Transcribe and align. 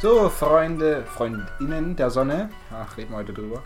So, 0.00 0.28
Freunde, 0.28 1.04
Freundinnen 1.06 1.96
der 1.96 2.10
Sonne, 2.10 2.50
ach, 2.70 2.96
reden 2.96 3.10
wir 3.10 3.16
heute 3.18 3.32
drüber. 3.32 3.62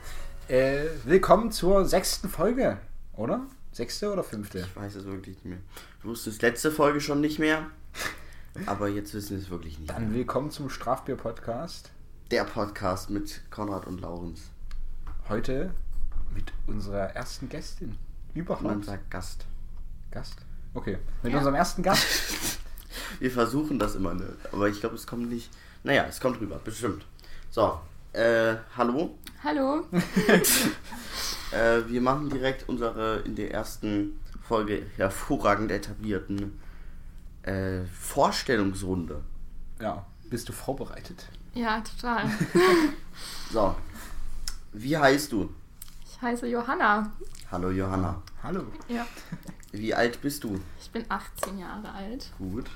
Äh, 0.49 0.85
willkommen 1.05 1.51
zur 1.53 1.85
sechsten 1.85 2.29
Folge, 2.29 2.79
oder? 3.15 3.43
Sechste 3.73 4.13
oder 4.13 4.23
fünfte? 4.25 4.61
Ich 4.61 4.77
weiß 4.77 4.95
es 4.97 5.05
wirklich 5.05 5.37
nicht 5.37 5.45
mehr. 5.45 5.59
Du 6.03 6.09
wusstest 6.09 6.43
letzte 6.43 6.71
Folge 6.71 7.01
schon 7.01 7.21
nicht 7.21 7.39
mehr, 7.39 7.67
aber 8.67 8.89
jetzt 8.89 9.13
wissen 9.15 9.31
wir 9.37 9.39
es 9.39 9.51
wirklich 9.51 9.79
nicht. 9.79 9.91
Dann 9.91 10.15
willkommen 10.15 10.51
zum 10.51 10.71
Strafbier-Podcast. 10.71 11.91
Der 12.31 12.45
Podcast 12.45 13.11
mit 13.11 13.43
Konrad 13.51 13.87
und 13.87 14.01
Laurens. 14.01 14.41
Heute 15.29 15.75
mit 16.35 16.53
unserer 16.67 17.11
ersten 17.17 17.49
Gästin. 17.49 17.97
Überhaupt. 18.35 18.63
Man 18.63 18.83
sagt 18.83 19.11
Gast. 19.11 19.47
Gast? 20.13 20.37
Okay. 20.75 20.99
Mit 21.23 21.33
Ja. 21.33 21.39
unserem 21.39 21.57
ersten 21.57 21.83
Gast. 21.83 22.59
Wir 23.19 23.31
versuchen 23.31 23.79
das 23.79 23.95
immer, 23.95 24.15
ne? 24.15 24.37
aber 24.53 24.69
ich 24.69 24.81
glaube, 24.81 24.95
es 24.95 25.07
kommt 25.07 25.29
nicht. 25.31 25.51
Naja, 25.83 26.07
es 26.09 26.21
kommt 26.21 26.41
rüber, 26.41 26.61
bestimmt. 26.63 27.05
So, 27.51 27.79
äh, 28.13 28.55
hallo. 28.77 29.17
Hallo. 29.43 29.85
Äh, 31.53 31.89
wir 31.89 32.01
machen 32.01 32.31
direkt 32.31 32.69
unsere 32.69 33.23
in 33.25 33.35
der 33.35 33.51
ersten 33.53 34.21
Folge 34.47 34.87
hervorragend 34.97 35.73
etablierten 35.73 36.61
äh, 37.43 37.81
Vorstellungsrunde. 37.93 39.21
ja. 39.81 40.07
Bist 40.31 40.49
du 40.49 40.53
vorbereitet? 40.53 41.27
Ja, 41.55 41.81
total. 41.81 42.31
So, 43.53 43.75
wie 44.73 44.97
heißt 44.97 45.33
du? 45.33 45.51
Ich 46.09 46.23
heiße 46.23 46.47
Johanna. 46.47 47.11
Hallo 47.51 47.71
Johanna. 47.71 48.23
Hallo. 48.45 48.63
Ja. 48.87 49.05
Wie 49.73 49.93
alt 49.93 50.23
bist 50.23 50.45
du? 50.45 50.61
Ich 50.81 50.89
bin 50.93 51.05
18 51.09 51.59
Jahre 51.59 51.91
alt. 51.91 52.31
Gut. 52.39 52.71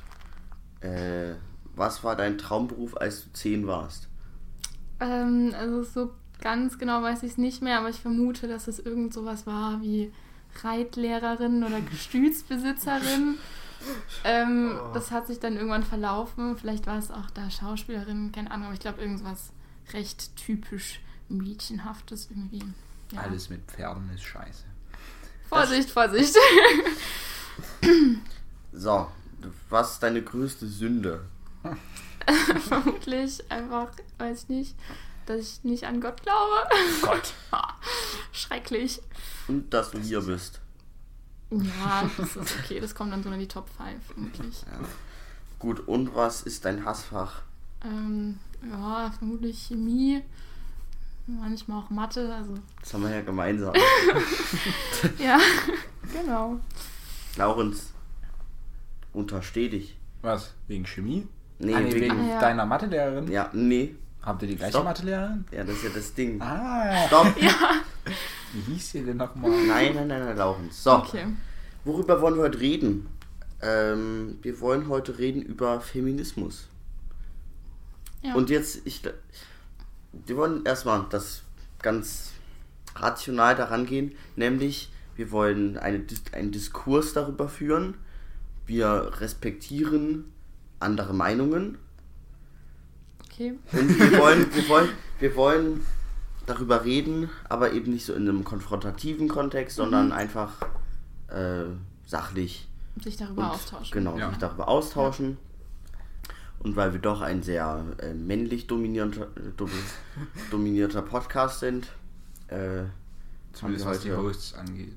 Äh, 0.85 1.35
was 1.75 2.05
war 2.05 2.15
dein 2.15 2.39
Traumberuf, 2.39 2.97
als 2.97 3.25
du 3.25 3.33
10 3.33 3.67
warst? 3.67 4.09
Ähm, 5.01 5.55
also 5.59 5.83
so 5.83 6.15
ganz 6.41 6.79
genau 6.79 7.03
weiß 7.03 7.23
ich 7.23 7.33
es 7.33 7.39
nicht 7.39 7.63
mehr, 7.63 7.79
aber 7.79 7.89
ich 7.89 8.01
vermute, 8.01 8.47
dass 8.47 8.69
es 8.69 8.79
irgend 8.79 9.13
sowas 9.15 9.47
war 9.47 9.81
wie 9.81 10.13
Reitlehrerin 10.63 11.65
oder 11.65 11.81
Gestütsbesitzerin. 11.81 13.37
Ähm, 14.25 14.79
Das 14.95 15.11
hat 15.11 15.27
sich 15.27 15.41
dann 15.41 15.57
irgendwann 15.57 15.83
verlaufen. 15.83 16.57
Vielleicht 16.57 16.87
war 16.87 16.97
es 16.97 17.11
auch 17.11 17.29
da 17.35 17.51
Schauspielerin, 17.51 18.33
keine 18.33 18.51
Ahnung, 18.51 18.67
aber 18.69 18.73
ich 18.75 18.81
glaube 18.81 19.03
irgendwas 19.03 19.51
recht 19.93 20.35
typisch 20.37 21.01
Mädchenhaftes 21.29 22.29
irgendwie. 22.31 22.63
Ja. 23.13 23.21
Alles 23.21 23.51
mit 23.51 23.61
Pferden 23.71 24.09
ist 24.15 24.23
scheiße. 24.25 24.65
Vorsicht, 25.51 25.91
Vorsicht. 25.91 26.35
So, 28.73 29.07
was 29.69 29.93
ist 29.93 30.03
deine 30.03 30.23
größte 30.23 30.67
Sünde? 30.67 31.25
Vermutlich 32.69 33.51
einfach, 33.51 33.89
weiß 34.19 34.45
ich 34.45 34.49
nicht, 34.49 34.77
dass 35.27 35.41
ich 35.41 35.65
nicht 35.65 35.85
an 35.85 36.01
Gott 36.01 36.23
glaube. 36.23 36.69
Gott. 37.03 37.35
Schrecklich. 38.33 39.01
Und 39.49 39.73
dass 39.73 39.91
du 39.91 39.99
hier 39.99 40.21
bist. 40.21 40.61
Ja, 41.51 42.11
das 42.17 42.37
ist 42.37 42.57
okay. 42.59 42.81
Das 42.81 42.95
kommt 42.95 43.13
dann 43.13 43.23
so 43.23 43.31
in 43.31 43.39
die 43.39 43.49
Top 43.49 43.69
5, 43.69 44.05
vermutlich. 44.07 44.63
Ja. 44.63 44.87
Gut, 45.59 45.87
und 45.87 46.15
was 46.15 46.43
ist 46.43 46.65
dein 46.65 46.85
Hassfach? 46.85 47.43
Ähm, 47.85 48.39
ja, 48.69 49.13
vermutlich 49.19 49.67
Chemie. 49.69 50.23
Manchmal 51.27 51.83
auch 51.83 51.91
Mathe. 51.91 52.35
Also, 52.35 52.55
Das 52.81 52.93
haben 52.93 53.05
wir 53.05 53.11
ja 53.11 53.23
gemeinsam. 53.23 53.73
ja, 55.19 55.39
genau. 56.13 56.61
Laurens, 57.37 57.94
untersteh 59.15 59.69
dich. 59.69 59.97
Was? 60.23 60.55
Wegen 60.69 60.85
Chemie? 60.87 61.27
Nee, 61.59 61.75
ah, 61.75 61.81
nee, 61.81 61.95
wegen 61.95 62.19
Ah, 62.21 62.29
ja. 62.29 62.41
deiner 62.41 62.67
Mathelehrerin? 62.67 63.31
Ja, 63.31 63.51
nee. 63.53 63.95
Habt 64.23 64.43
ihr 64.43 64.49
die 64.49 64.57
gleiche 64.57 64.73
Stopp. 64.73 64.85
Mathelehrerin? 64.85 65.45
Ja, 65.53 65.65
das 65.65 65.77
ist 65.77 65.85
ja 65.85 65.91
das 65.95 66.15
Ding. 66.15 66.41
Ah. 66.41 67.07
Stopp! 67.07 67.35
Wie 67.37 68.73
hieß 68.73 68.91
sie 68.93 69.03
denn 69.05 69.17
nochmal? 69.19 69.51
Nein, 69.51 69.95
nein, 69.95 70.09
nein, 70.09 70.25
nein, 70.25 70.37
Laurens. 70.37 70.83
So, 70.83 70.93
Okay. 70.97 71.27
worüber 71.85 72.21
wollen 72.21 72.37
wir 72.37 72.43
heute 72.45 72.61
reden? 72.61 73.07
Ähm, 73.63 74.39
wir 74.43 74.61
wollen 74.61 74.89
heute 74.89 75.19
reden 75.19 75.43
über 75.43 75.81
Feminismus. 75.81 76.69
Ja. 78.23 78.35
Und 78.35 78.51
jetzt, 78.51 78.81
ich, 78.87 79.03
wir 80.13 80.37
wollen 80.37 80.65
erstmal 80.65 81.05
das 81.11 81.43
ganz 81.83 82.33
rational 82.97 83.55
daran 83.55 83.87
gehen, 83.87 84.13
nämlich 84.37 84.91
wir 85.17 85.31
wollen 85.31 85.77
eine, 85.79 86.05
einen 86.33 86.51
Diskurs 86.53 87.13
darüber 87.13 87.49
führen. 87.49 87.95
Wir 88.67 89.13
respektieren 89.21 90.25
andere 90.81 91.13
Meinungen 91.15 91.79
okay. 93.25 93.55
und 93.73 93.99
wir 93.99 94.19
wollen, 94.21 94.55
wir 94.55 94.69
wollen, 94.69 94.89
wir 95.21 95.37
wollen 95.37 95.87
darüber 96.47 96.85
reden, 96.85 97.31
aber 97.49 97.73
eben 97.73 97.93
nicht 97.93 98.05
so 98.07 98.13
in 98.15 98.29
einem 98.29 98.45
konfrontativen 98.45 99.29
Kontext, 99.29 99.77
sondern 99.77 100.13
einfach 100.13 100.53
äh, 101.29 101.65
sachlich 102.07 102.69
Sich 103.03 103.17
darüber 103.17 103.45
und 103.45 103.51
austauschen. 103.51 103.93
Genau, 103.93 104.19
Ja. 104.19 104.29
sich 104.31 104.39
darüber 104.39 104.69
austauschen. 104.69 105.39
Und 106.61 106.77
weil 106.77 106.93
wir 106.95 107.01
doch 107.01 107.21
ein 107.21 107.43
sehr 107.43 107.85
äh, 107.99 108.15
männlich 108.15 108.67
dominierter, 108.67 109.29
dom- 109.57 109.69
dominierter 110.51 111.03
Podcast 111.03 111.61
sind, 111.61 111.89
äh, 112.49 112.85
Zumindest 113.53 113.87
was 113.87 114.01
die 114.01 114.11
heute- 114.11 114.23
Hosts 114.23 114.55
angeht. 114.55 114.97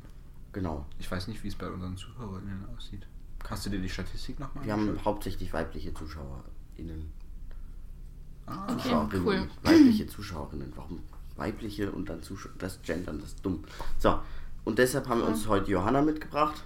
genau. 0.54 0.86
Ich 1.00 1.10
weiß 1.12 1.28
nicht, 1.28 1.44
wie 1.44 1.50
es 1.50 1.56
bei 1.56 1.70
unseren 1.70 1.96
Zuhörerinnen 1.98 2.66
aussieht. 2.76 3.06
Hast 3.50 3.66
du 3.66 3.70
dir 3.70 3.80
die 3.80 3.90
Statistik 3.90 4.40
nochmal 4.40 4.66
Wir 4.66 4.74
haben 4.74 5.00
hauptsächlich 5.06 5.54
weibliche 5.54 5.94
ZuschauerInnen. 5.94 7.12
Ah, 8.46 8.64
Okay, 8.72 8.82
Zuschauerinnen. 8.84 9.26
cool. 9.28 9.50
Weibliche 9.64 10.08
Zuschauerinnen. 10.08 10.74
Warum 10.76 11.02
weibliche 11.36 11.92
und 11.92 12.10
dann 12.10 12.22
Zuschauer? 12.24 12.52
Das 12.58 12.82
Gendern, 12.82 13.20
das 13.20 13.30
ist 13.30 13.46
dumm. 13.46 13.64
So, 14.00 14.20
und 14.66 14.80
deshalb 14.80 15.08
haben 15.08 15.22
wir 15.22 15.28
uns 15.28 15.48
heute 15.48 15.72
Johanna 15.72 16.02
mitgebracht. 16.02 16.64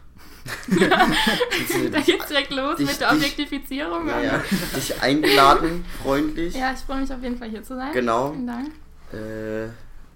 Da 0.69 1.99
geht's 2.01 2.27
direkt 2.27 2.51
los 2.51 2.77
Dich- 2.77 2.87
mit 2.87 2.99
der 2.99 3.09
dich- 3.13 3.19
Objektifizierung. 3.19 4.05
Naja, 4.07 4.41
dich 4.75 5.01
eingeladen, 5.01 5.85
freundlich. 6.01 6.55
Ja, 6.55 6.71
ich 6.73 6.79
freue 6.79 7.01
mich 7.01 7.11
auf 7.13 7.21
jeden 7.21 7.37
Fall 7.37 7.49
hier 7.49 7.63
zu 7.63 7.75
sein. 7.75 7.93
Genau. 7.93 8.31
Vielen 8.31 8.47
Dank. 8.47 8.71
Äh, 9.13 9.69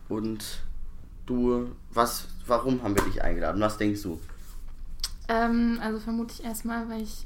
und 0.09 0.43
du, 1.25 1.71
was, 1.91 2.27
warum 2.47 2.81
haben 2.83 2.95
wir 2.95 3.03
dich 3.03 3.21
eingeladen? 3.23 3.59
Was 3.61 3.77
denkst 3.77 4.01
du? 4.03 4.19
Ähm, 5.27 5.79
also 5.81 5.99
vermute 5.99 6.33
ich 6.37 6.43
erstmal, 6.45 6.87
weil 6.89 7.01
ich 7.03 7.25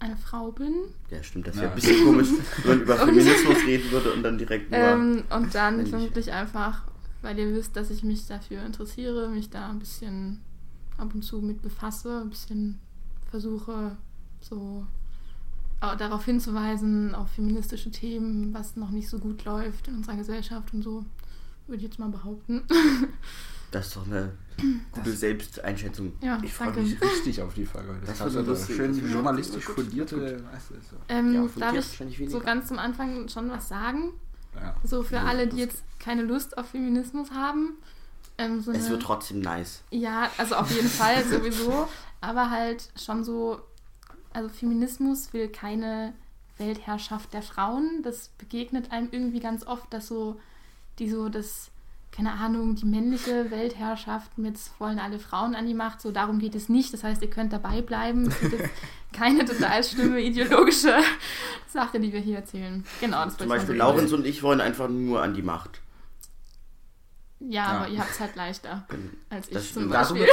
eine 0.00 0.16
Frau 0.16 0.50
bin. 0.52 0.72
Ja, 1.10 1.22
stimmt, 1.22 1.46
das 1.46 1.56
Ja. 1.56 1.62
wäre 1.62 1.72
ein 1.72 1.76
bisschen 1.76 2.04
komisch, 2.04 2.28
wenn 2.62 2.70
man 2.78 2.80
über 2.82 2.94
Und- 3.02 3.08
Feminismus 3.08 3.56
reden 3.66 3.90
würde 3.90 4.12
und 4.12 4.22
dann 4.22 4.38
direkt 4.38 4.70
nur. 4.70 4.80
Ähm, 4.80 5.22
und 5.30 5.54
dann 5.54 5.86
vermutlich 5.86 6.32
einfach, 6.32 6.82
weil 7.22 7.38
ihr 7.38 7.54
wisst, 7.54 7.76
dass 7.76 7.90
ich 7.90 8.02
mich 8.02 8.26
dafür 8.26 8.62
interessiere, 8.64 9.28
mich 9.28 9.50
da 9.50 9.68
ein 9.70 9.78
bisschen 9.78 10.40
ab 10.98 11.14
und 11.14 11.22
zu 11.22 11.40
mit 11.40 11.62
befasse, 11.62 12.20
ein 12.20 12.30
bisschen 12.30 12.78
versuche, 13.30 13.96
so 14.40 14.86
au- 15.80 15.94
darauf 15.96 16.24
hinzuweisen, 16.24 17.14
auf 17.14 17.30
feministische 17.30 17.90
Themen, 17.90 18.52
was 18.54 18.76
noch 18.76 18.90
nicht 18.90 19.08
so 19.08 19.18
gut 19.18 19.44
läuft 19.44 19.88
in 19.88 19.96
unserer 19.96 20.16
Gesellschaft 20.16 20.72
und 20.74 20.82
so, 20.82 21.04
würde 21.66 21.76
ich 21.78 21.82
jetzt 21.82 21.98
mal 21.98 22.08
behaupten. 22.10 22.62
das 23.74 23.88
ist 23.88 23.96
doch 23.96 24.06
eine 24.06 24.32
gute 24.92 25.10
Selbsteinschätzung. 25.12 26.12
ja, 26.20 26.38
ich 26.42 26.52
freue 26.52 26.72
mich 26.72 27.00
richtig 27.00 27.42
auf 27.42 27.54
die 27.54 27.66
Folge. 27.66 27.94
Das 28.06 28.18
Das 28.18 28.20
wird 28.20 28.36
hast 28.36 28.46
du 28.46 28.50
lustig. 28.52 28.76
schön 28.76 29.00
Das 29.02 29.12
journalistisch 29.12 29.64
fundierte. 29.64 30.38
So. 30.90 30.96
Ähm, 31.08 31.34
Ja, 31.34 31.48
darf 31.72 31.74
ich 31.74 32.30
so 32.30 32.40
ganz 32.40 32.68
zum 32.68 32.78
Anfang 32.78 33.28
schon 33.28 33.50
was 33.50 33.68
sagen? 33.68 34.12
Ja. 34.54 34.76
So 34.84 35.02
für 35.02 35.16
Ja, 35.16 35.24
alle, 35.24 35.46
das- 35.46 35.54
die 35.54 35.60
jetzt 35.60 35.82
keine 35.98 36.22
Lust 36.22 36.56
auf 36.56 36.66
Feminismus 36.70 37.30
haben. 37.32 37.78
Ähm, 38.38 38.60
so 38.60 38.70
Es 38.72 38.78
eine- 38.82 38.90
wird 38.90 39.02
trotzdem 39.02 39.40
nice. 39.40 39.82
Ja, 39.90 40.30
also 40.38 40.54
auf 40.56 40.70
jeden 40.70 40.88
Fall 40.88 41.24
sowieso, 41.30 41.88
aber 42.20 42.50
halt 42.50 42.88
schon 43.00 43.24
so, 43.24 43.60
also 44.32 44.48
Feminismus 44.48 45.32
will 45.32 45.48
keine 45.48 46.12
Weltherrschaft 46.58 47.32
der 47.32 47.42
Frauen. 47.42 48.02
Das 48.02 48.28
begegnet 48.38 48.92
einem 48.92 49.08
irgendwie 49.10 49.40
ganz 49.40 49.66
oft, 49.66 49.92
dass 49.92 50.06
so, 50.08 50.40
die 50.98 51.10
so 51.10 51.28
das, 51.28 51.70
keine 52.14 52.32
Ahnung, 52.32 52.76
die 52.76 52.84
männliche 52.84 53.50
Weltherrschaft 53.50 54.38
mit 54.38 54.56
wollen 54.78 54.98
alle 55.00 55.18
Frauen 55.18 55.54
an 55.54 55.66
die 55.66 55.74
Macht, 55.74 56.00
so 56.00 56.12
darum 56.12 56.38
geht 56.38 56.54
es 56.54 56.68
nicht. 56.68 56.92
Das 56.94 57.02
heißt, 57.02 57.20
ihr 57.22 57.30
könnt 57.30 57.52
dabei 57.52 57.82
bleiben. 57.82 58.28
Es 58.28 58.38
gibt 58.40 58.52
jetzt 58.60 58.70
keine 59.12 59.44
total 59.44 59.82
schlimme 59.82 60.20
ideologische 60.20 60.94
Sache, 61.68 61.98
die 61.98 62.12
wir 62.12 62.20
hier 62.20 62.36
erzählen. 62.36 62.84
Genau, 63.00 63.24
das 63.24 63.36
Zum 63.36 63.48
Beispiel 63.48 63.74
Laurens 63.74 64.12
und 64.12 64.26
ich 64.26 64.42
wollen 64.44 64.60
einfach 64.60 64.88
nur 64.88 65.22
an 65.22 65.34
die 65.34 65.42
Macht. 65.42 65.80
Ja, 67.40 67.48
Ja. 67.50 67.66
aber 67.78 67.88
ihr 67.88 67.98
habt 67.98 68.10
es 68.12 68.20
halt 68.20 68.36
leichter 68.36 68.86
als 69.28 69.48
ich 69.48 69.54
Das 69.54 69.72
zum 69.72 69.82
stimmt. 69.92 69.92
Beispiel. 69.92 70.26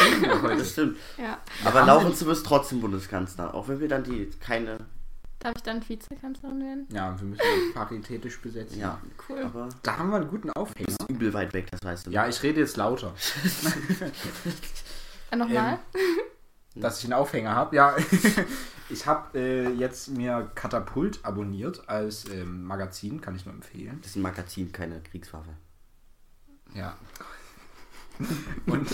Das 0.57 0.71
stimmt. 0.71 0.97
Ja. 1.17 1.39
Aber 1.65 1.79
haben 1.81 1.87
Laurens, 1.87 2.19
du 2.19 2.25
wirst 2.27 2.45
trotzdem 2.45 2.79
Bundeskanzler. 2.79 3.53
Auch 3.55 3.67
wenn 3.67 3.79
wir 3.79 3.87
dann 3.87 4.03
die 4.03 4.29
keine. 4.39 4.77
Darf 5.41 5.53
ich 5.55 5.63
dann 5.63 5.87
Vizekanzlerin 5.87 6.59
werden? 6.61 6.87
Ja, 6.91 7.19
wir 7.19 7.27
müssen 7.27 7.41
paritätisch 7.73 8.39
besetzen. 8.41 8.79
Ja, 8.79 9.01
Cool. 9.27 9.39
aber. 9.43 9.69
Da 9.83 9.97
haben 9.97 10.09
wir 10.11 10.17
einen 10.17 10.27
guten 10.29 10.51
Aufhänger. 10.51 10.87
ist 10.87 11.09
übel 11.09 11.33
weit 11.33 11.53
weg, 11.53 11.69
das 11.71 11.79
weißt 11.83 12.07
du. 12.07 12.11
Ja, 12.11 12.27
ich 12.27 12.41
rede 12.43 12.59
jetzt 12.59 12.77
lauter. 12.77 13.13
Äh, 15.31 15.37
Nochmal? 15.37 15.79
dass 16.75 16.99
ich 16.99 17.05
einen 17.05 17.13
Aufhänger 17.13 17.55
habe. 17.55 17.73
Ja, 17.77 17.95
Ich 18.89 19.05
habe 19.05 19.39
äh, 19.39 19.69
jetzt 19.71 20.09
mir 20.09 20.51
Katapult 20.53 21.23
abonniert 21.23 21.87
als 21.87 22.25
ähm, 22.29 22.65
Magazin, 22.65 23.21
kann 23.21 23.33
ich 23.35 23.45
nur 23.45 23.55
empfehlen. 23.55 23.99
Das 24.01 24.11
ist 24.11 24.15
ein 24.17 24.21
Magazin, 24.21 24.73
keine 24.73 24.99
Kriegswaffe. 25.01 25.51
Ja. 26.73 26.97
Und 28.65 28.89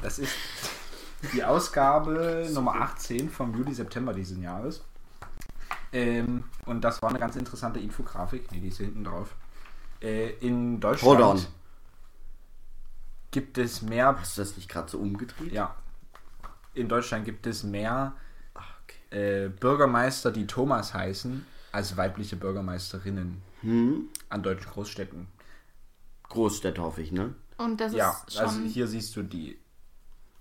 das 0.00 0.20
ist 0.20 0.32
die 1.34 1.42
Ausgabe 1.42 2.48
Nummer 2.54 2.76
18 2.76 3.28
vom 3.30 3.52
Juli, 3.56 3.74
September 3.74 4.14
diesen 4.14 4.40
Jahres. 4.40 4.84
Ähm, 5.92 6.44
und 6.64 6.82
das 6.82 7.02
war 7.02 7.10
eine 7.10 7.18
ganz 7.18 7.36
interessante 7.36 7.78
Infografik. 7.80 8.50
Ne, 8.52 8.60
die 8.60 8.68
ist 8.68 8.78
hier 8.78 8.86
hinten 8.86 9.04
drauf. 9.04 9.34
Äh, 10.00 10.30
in 10.40 10.80
Deutschland 10.80 11.18
Hold 11.20 11.38
on. 11.38 11.46
gibt 13.30 13.58
es 13.58 13.82
mehr. 13.82 14.16
Hast 14.18 14.36
du 14.38 14.42
das 14.42 14.56
nicht 14.56 14.68
gerade 14.68 14.90
so 14.90 14.98
umgedreht? 14.98 15.52
Ja. 15.52 15.74
In 16.74 16.88
Deutschland 16.88 17.24
gibt 17.26 17.46
es 17.46 17.62
mehr 17.62 18.14
Ach, 18.54 18.72
okay. 18.84 19.44
äh, 19.44 19.48
Bürgermeister, 19.48 20.30
die 20.32 20.46
Thomas 20.46 20.94
heißen, 20.94 21.44
als 21.72 21.96
weibliche 21.96 22.36
Bürgermeisterinnen 22.36 23.42
Hm? 23.60 24.08
an 24.30 24.42
deutschen 24.42 24.70
Großstädten. 24.70 25.28
Großstädte 26.28 26.82
hoffe 26.82 27.02
ich, 27.02 27.12
ne? 27.12 27.34
Und 27.58 27.80
das 27.80 27.92
Ja, 27.92 28.16
ist 28.26 28.34
schon. 28.36 28.42
also 28.46 28.60
hier 28.62 28.88
siehst 28.88 29.14
du 29.14 29.22
die. 29.22 29.58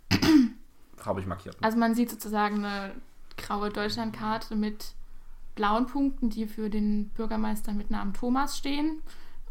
Habe 1.06 1.20
ich 1.20 1.26
markiert. 1.28 1.58
Also 1.62 1.78
man 1.78 1.94
sieht 1.96 2.10
sozusagen 2.10 2.64
eine 2.66 2.94
graue 3.38 3.70
Deutschlandkarte 3.70 4.56
mit 4.56 4.94
blauen 5.62 5.86
Punkten, 5.86 6.32
die 6.32 6.48
für 6.48 6.72
den 6.72 7.10
Bürgermeister 7.10 7.72
mit 7.74 7.92
Namen 7.92 8.14
Thomas 8.14 8.58
stehen. 8.58 8.98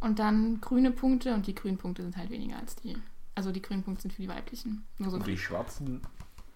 Und 0.01 0.19
dann 0.19 0.61
grüne 0.61 0.91
Punkte 0.91 1.35
und 1.35 1.47
die 1.47 1.55
grünen 1.55 1.79
Punkte 1.79 2.03
sind 2.03 2.17
halt 2.17 2.31
weniger 2.31 2.57
als 2.59 2.75
die. 2.75 2.97
Also 3.37 3.53
die 3.53 3.63
grünen 3.63 3.85
Punkte 3.85 4.03
sind 4.03 4.13
für 4.15 4.23
die 4.23 4.29
weiblichen. 4.29 4.85
Nur 4.99 5.11
so 5.11 5.17
Und 5.19 5.27
die 5.29 5.39
Schwarzen 5.39 6.01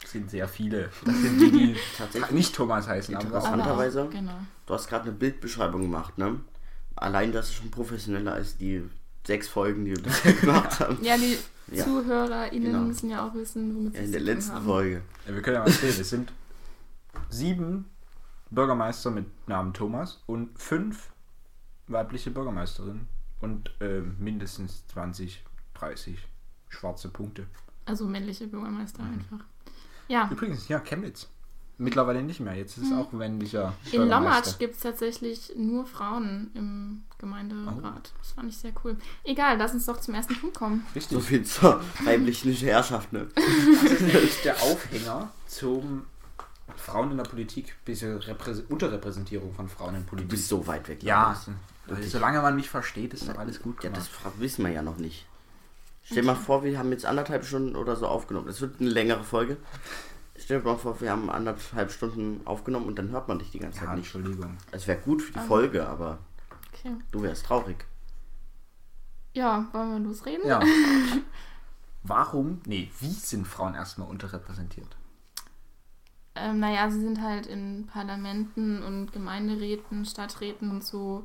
sind 0.04 0.28
sehr 0.28 0.48
viele. 0.48 0.90
Das 1.04 1.16
sind 1.16 1.38
die, 1.40 1.50
die 1.52 1.76
Tatsächlich. 1.96 2.30
nicht 2.32 2.54
Thomas 2.54 2.88
heißen. 2.88 3.14
Aber 3.14 3.24
Interessant. 3.24 3.62
Aber 3.62 3.62
auch- 3.74 3.84
Interessanterweise- 3.84 4.08
Genau. 4.10 4.38
Du 4.66 4.74
hast 4.74 4.88
gerade 4.88 5.04
eine 5.04 5.12
Bildbeschreibung 5.12 5.82
gemacht, 5.82 6.18
ne? 6.18 6.40
Allein 6.96 7.30
das 7.32 7.50
ist 7.50 7.54
schon 7.54 7.70
professioneller 7.70 8.32
als 8.32 8.56
die 8.56 8.82
sechs 9.24 9.46
Folgen, 9.46 9.84
die 9.84 9.92
wir 9.92 10.02
bisher 10.02 10.32
gemacht 10.32 10.80
haben. 10.80 10.98
Ja, 11.02 11.16
die 11.16 11.36
Ja. 11.74 11.84
ZuhörerInnen 11.84 12.72
Genau. 12.72 12.84
müssen 12.84 13.08
ja 13.10 13.26
auch 13.26 13.34
wissen, 13.34 13.74
womit 13.76 13.92
sie 13.92 13.98
In 14.00 14.04
es 14.06 14.10
der 14.10 14.20
letzten 14.20 14.54
haben. 14.54 14.64
Folge. 14.64 15.02
Ja, 15.28 15.34
wir 15.34 15.42
können 15.42 15.54
ja 15.56 15.60
mal 15.60 15.68
erzählen. 15.68 15.94
Es 16.00 16.10
sind 16.10 16.32
sieben 17.30 17.86
Bürgermeister 18.50 19.10
mit 19.10 19.26
Namen 19.48 19.72
Thomas 19.72 20.22
und 20.26 20.58
fünf 20.58 21.10
weibliche 21.88 22.30
Bürgermeisterinnen 22.30 23.08
und 23.40 23.70
ähm, 23.80 24.16
mindestens 24.18 24.86
20, 24.88 25.44
30 25.74 26.18
schwarze 26.68 27.08
Punkte. 27.08 27.46
Also 27.84 28.06
männliche 28.06 28.46
Bürgermeister 28.46 29.02
Mhm. 29.02 29.12
einfach. 29.14 29.44
Ja, 30.08 30.28
Übrigens, 30.30 30.68
ja, 30.68 30.80
Chemnitz. 30.80 31.28
Mittlerweile 31.76 32.22
nicht 32.22 32.38
mehr. 32.38 32.54
Jetzt 32.54 32.78
ist 32.78 32.86
es 32.86 32.92
auch 32.92 33.10
männlicher 33.12 33.74
Mhm. 33.86 34.02
in 34.02 34.08
Lommatsch 34.08 34.58
gibt 34.58 34.76
es 34.76 34.80
tatsächlich 34.80 35.52
nur 35.56 35.84
Frauen 35.86 36.50
im 36.54 37.02
Gemeinderat. 37.18 37.74
Oh. 38.14 38.18
Das 38.18 38.30
fand 38.32 38.48
ich 38.48 38.56
sehr 38.56 38.72
cool. 38.84 38.96
Egal, 39.24 39.58
lass 39.58 39.74
uns 39.74 39.84
doch 39.86 39.98
zum 40.00 40.14
ersten 40.14 40.36
Punkt 40.38 40.56
kommen. 40.56 40.86
So 40.86 40.94
Richtig. 40.94 41.22
viel 41.24 41.44
zur 41.44 41.82
weiblichen 42.04 42.52
Herrschaft, 42.52 43.12
ne? 43.12 43.26
Das 43.34 43.90
ist 43.90 44.00
nämlich 44.02 44.40
der 44.42 44.62
Aufhänger 44.62 45.32
zum 45.48 46.04
Frauen 46.76 47.10
in 47.10 47.16
der 47.18 47.24
Politik, 47.24 47.74
bisschen 47.84 48.18
Reprä- 48.20 48.66
Unterrepräsentierung 48.68 49.52
von 49.54 49.68
Frauen 49.68 49.94
in 49.96 50.02
Du 50.02 50.08
Politik. 50.10 50.30
bist 50.30 50.48
so 50.48 50.66
weit 50.66 50.88
weg. 50.88 51.02
Ja, 51.02 51.28
also, 51.28 51.52
solange 52.08 52.40
man 52.42 52.56
mich 52.56 52.70
versteht, 52.70 53.14
ist 53.14 53.28
doch 53.28 53.38
alles 53.38 53.60
gut 53.62 53.82
Ja, 53.84 53.90
gemacht. 53.90 54.10
das 54.24 54.40
wissen 54.40 54.64
wir 54.64 54.72
ja 54.72 54.82
noch 54.82 54.96
nicht. 54.98 55.26
Stell 56.02 56.22
dir 56.22 56.26
mal 56.26 56.34
vor, 56.34 56.64
wir 56.64 56.78
haben 56.78 56.90
jetzt 56.92 57.06
anderthalb 57.06 57.44
Stunden 57.44 57.76
oder 57.76 57.96
so 57.96 58.06
aufgenommen. 58.06 58.46
Das 58.46 58.60
wird 58.60 58.80
eine 58.80 58.90
längere 58.90 59.24
Folge. 59.24 59.56
Stell 60.36 60.60
dir 60.60 60.64
mal 60.66 60.76
vor, 60.76 61.00
wir 61.00 61.10
haben 61.10 61.30
anderthalb 61.30 61.90
Stunden 61.92 62.40
aufgenommen 62.46 62.86
und 62.86 62.98
dann 62.98 63.10
hört 63.10 63.28
man 63.28 63.38
dich 63.38 63.50
die 63.52 63.58
ganze 63.60 63.80
ja, 63.80 63.86
Zeit 63.86 63.96
nicht. 63.98 64.14
Entschuldigung. 64.14 64.56
Es 64.72 64.86
wäre 64.86 64.98
gut 64.98 65.22
für 65.22 65.32
die 65.32 65.38
Also- 65.38 65.48
Folge, 65.48 65.86
aber 65.86 66.18
Okay. 66.74 66.94
du 67.12 67.22
wärst 67.22 67.46
traurig. 67.46 67.86
Ja, 69.32 69.66
wollen 69.72 69.92
wir 69.92 69.98
losreden? 70.08 70.46
Ja. 70.46 70.60
Warum? 72.02 72.60
Nee, 72.66 72.90
wie 73.00 73.10
sind 73.12 73.46
Frauen 73.48 73.74
erstmal 73.74 74.08
unterrepräsentiert? 74.08 74.88
Ähm, 76.36 76.58
naja, 76.58 76.90
sie 76.90 77.00
sind 77.00 77.20
halt 77.20 77.46
in 77.46 77.86
Parlamenten 77.86 78.82
und 78.82 79.12
Gemeinderäten, 79.12 80.04
Stadträten 80.04 80.70
und 80.70 80.84
so 80.84 81.24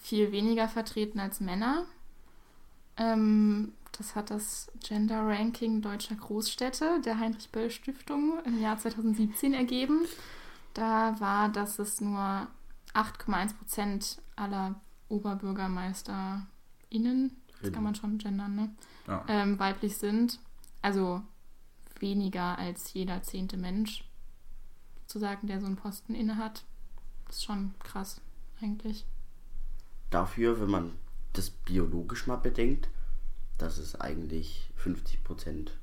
viel 0.00 0.32
weniger 0.32 0.68
vertreten 0.68 1.18
als 1.18 1.40
Männer. 1.40 1.84
Ähm, 2.96 3.72
das 3.98 4.14
hat 4.14 4.30
das 4.30 4.70
Gender 4.80 5.26
Ranking 5.26 5.82
deutscher 5.82 6.14
Großstädte 6.14 7.00
der 7.04 7.18
Heinrich-Böll-Stiftung 7.18 8.38
im 8.44 8.60
Jahr 8.60 8.78
2017 8.78 9.54
ergeben. 9.54 10.06
Da 10.74 11.18
war, 11.20 11.48
dass 11.50 11.78
es 11.78 12.00
nur 12.00 12.46
8,1 12.94 13.54
Prozent 13.56 14.22
aller 14.36 14.76
OberbürgermeisterInnen, 15.08 17.36
das 17.60 17.72
kann 17.72 17.84
man 17.84 17.94
schon 17.94 18.18
gendern, 18.18 18.54
ne? 18.54 18.70
Ja. 19.06 19.24
ähm, 19.28 19.58
weiblich 19.58 19.96
sind. 19.96 20.38
Also 20.80 21.22
weniger 22.00 22.58
als 22.58 22.92
jeder 22.92 23.22
zehnte 23.22 23.56
Mensch, 23.56 24.04
sozusagen, 25.06 25.46
der 25.46 25.60
so 25.60 25.66
einen 25.66 25.76
Posten 25.76 26.14
innehat. 26.14 26.64
Das 27.26 27.36
ist 27.36 27.44
schon 27.44 27.74
krass, 27.80 28.20
eigentlich. 28.60 29.04
Dafür, 30.10 30.60
wenn 30.60 30.70
man 30.70 30.92
das 31.32 31.50
biologisch 31.50 32.26
mal 32.26 32.36
bedenkt, 32.36 32.88
dass 33.58 33.78
es 33.78 33.98
eigentlich 34.00 34.70
50 34.76 35.24
Prozent 35.24 35.78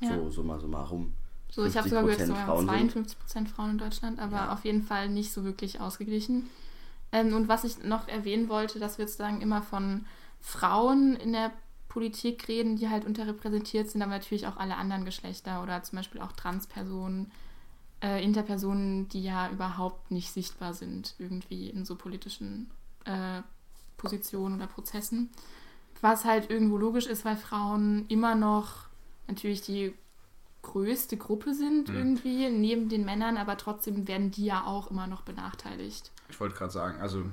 Ja. 0.00 0.16
so 0.16 0.30
summa 0.30 0.58
summarum. 0.58 1.12
So, 1.50 1.64
ich 1.64 1.76
habe 1.76 1.88
sogar 1.88 2.04
gehört, 2.04 2.20
50% 2.20 2.26
so 2.26 2.34
Frauen 2.34 2.58
sind. 2.60 2.68
52 2.68 3.18
Prozent 3.18 3.48
Frauen 3.50 3.70
in 3.72 3.78
Deutschland, 3.78 4.18
aber 4.20 4.36
Ja. 4.36 4.52
auf 4.52 4.64
jeden 4.64 4.82
Fall 4.82 5.08
nicht 5.10 5.32
so 5.32 5.44
wirklich 5.44 5.80
ausgeglichen. 5.80 6.48
Ähm, 7.12 7.34
und 7.34 7.46
was 7.48 7.64
ich 7.64 7.82
noch 7.82 8.08
erwähnen 8.08 8.48
wollte, 8.48 8.78
dass 8.78 8.96
wir 8.96 9.06
sozusagen 9.06 9.42
immer 9.42 9.60
von 9.60 10.06
Frauen 10.40 11.14
in 11.16 11.32
der 11.32 11.52
Politik 11.88 12.48
reden, 12.48 12.76
die 12.76 12.88
halt 12.88 13.04
unterrepräsentiert 13.04 13.90
sind, 13.90 14.00
aber 14.00 14.12
natürlich 14.12 14.46
auch 14.46 14.56
alle 14.56 14.76
anderen 14.76 15.04
Geschlechter 15.04 15.62
oder 15.62 15.82
zum 15.82 15.96
Beispiel 15.98 16.22
auch 16.22 16.32
Transpersonen, 16.32 17.30
äh, 18.02 18.22
Interpersonen, 18.24 19.08
die 19.08 19.22
ja 19.22 19.50
überhaupt 19.50 20.10
nicht 20.10 20.32
sichtbar 20.32 20.74
sind, 20.74 21.14
irgendwie 21.18 21.70
in 21.70 21.84
so 21.84 21.94
politischen 21.96 22.70
äh, 23.04 23.42
Positionen 23.96 24.56
oder 24.56 24.66
Prozessen. 24.66 25.30
Was 26.00 26.24
halt 26.24 26.50
irgendwo 26.50 26.76
logisch 26.78 27.06
ist, 27.06 27.24
weil 27.24 27.36
Frauen 27.36 28.06
immer 28.08 28.34
noch 28.34 28.86
natürlich 29.28 29.62
die 29.62 29.94
größte 30.62 31.16
Gruppe 31.16 31.54
sind 31.54 31.88
Mhm. 31.88 31.94
irgendwie, 31.94 32.50
neben 32.50 32.88
den 32.88 33.04
Männern, 33.04 33.36
aber 33.36 33.56
trotzdem 33.56 34.06
werden 34.08 34.30
die 34.30 34.44
ja 34.46 34.64
auch 34.64 34.90
immer 34.90 35.06
noch 35.06 35.22
benachteiligt. 35.22 36.10
Ich 36.28 36.38
wollte 36.40 36.54
gerade 36.56 36.72
sagen, 36.72 37.00
also 37.00 37.24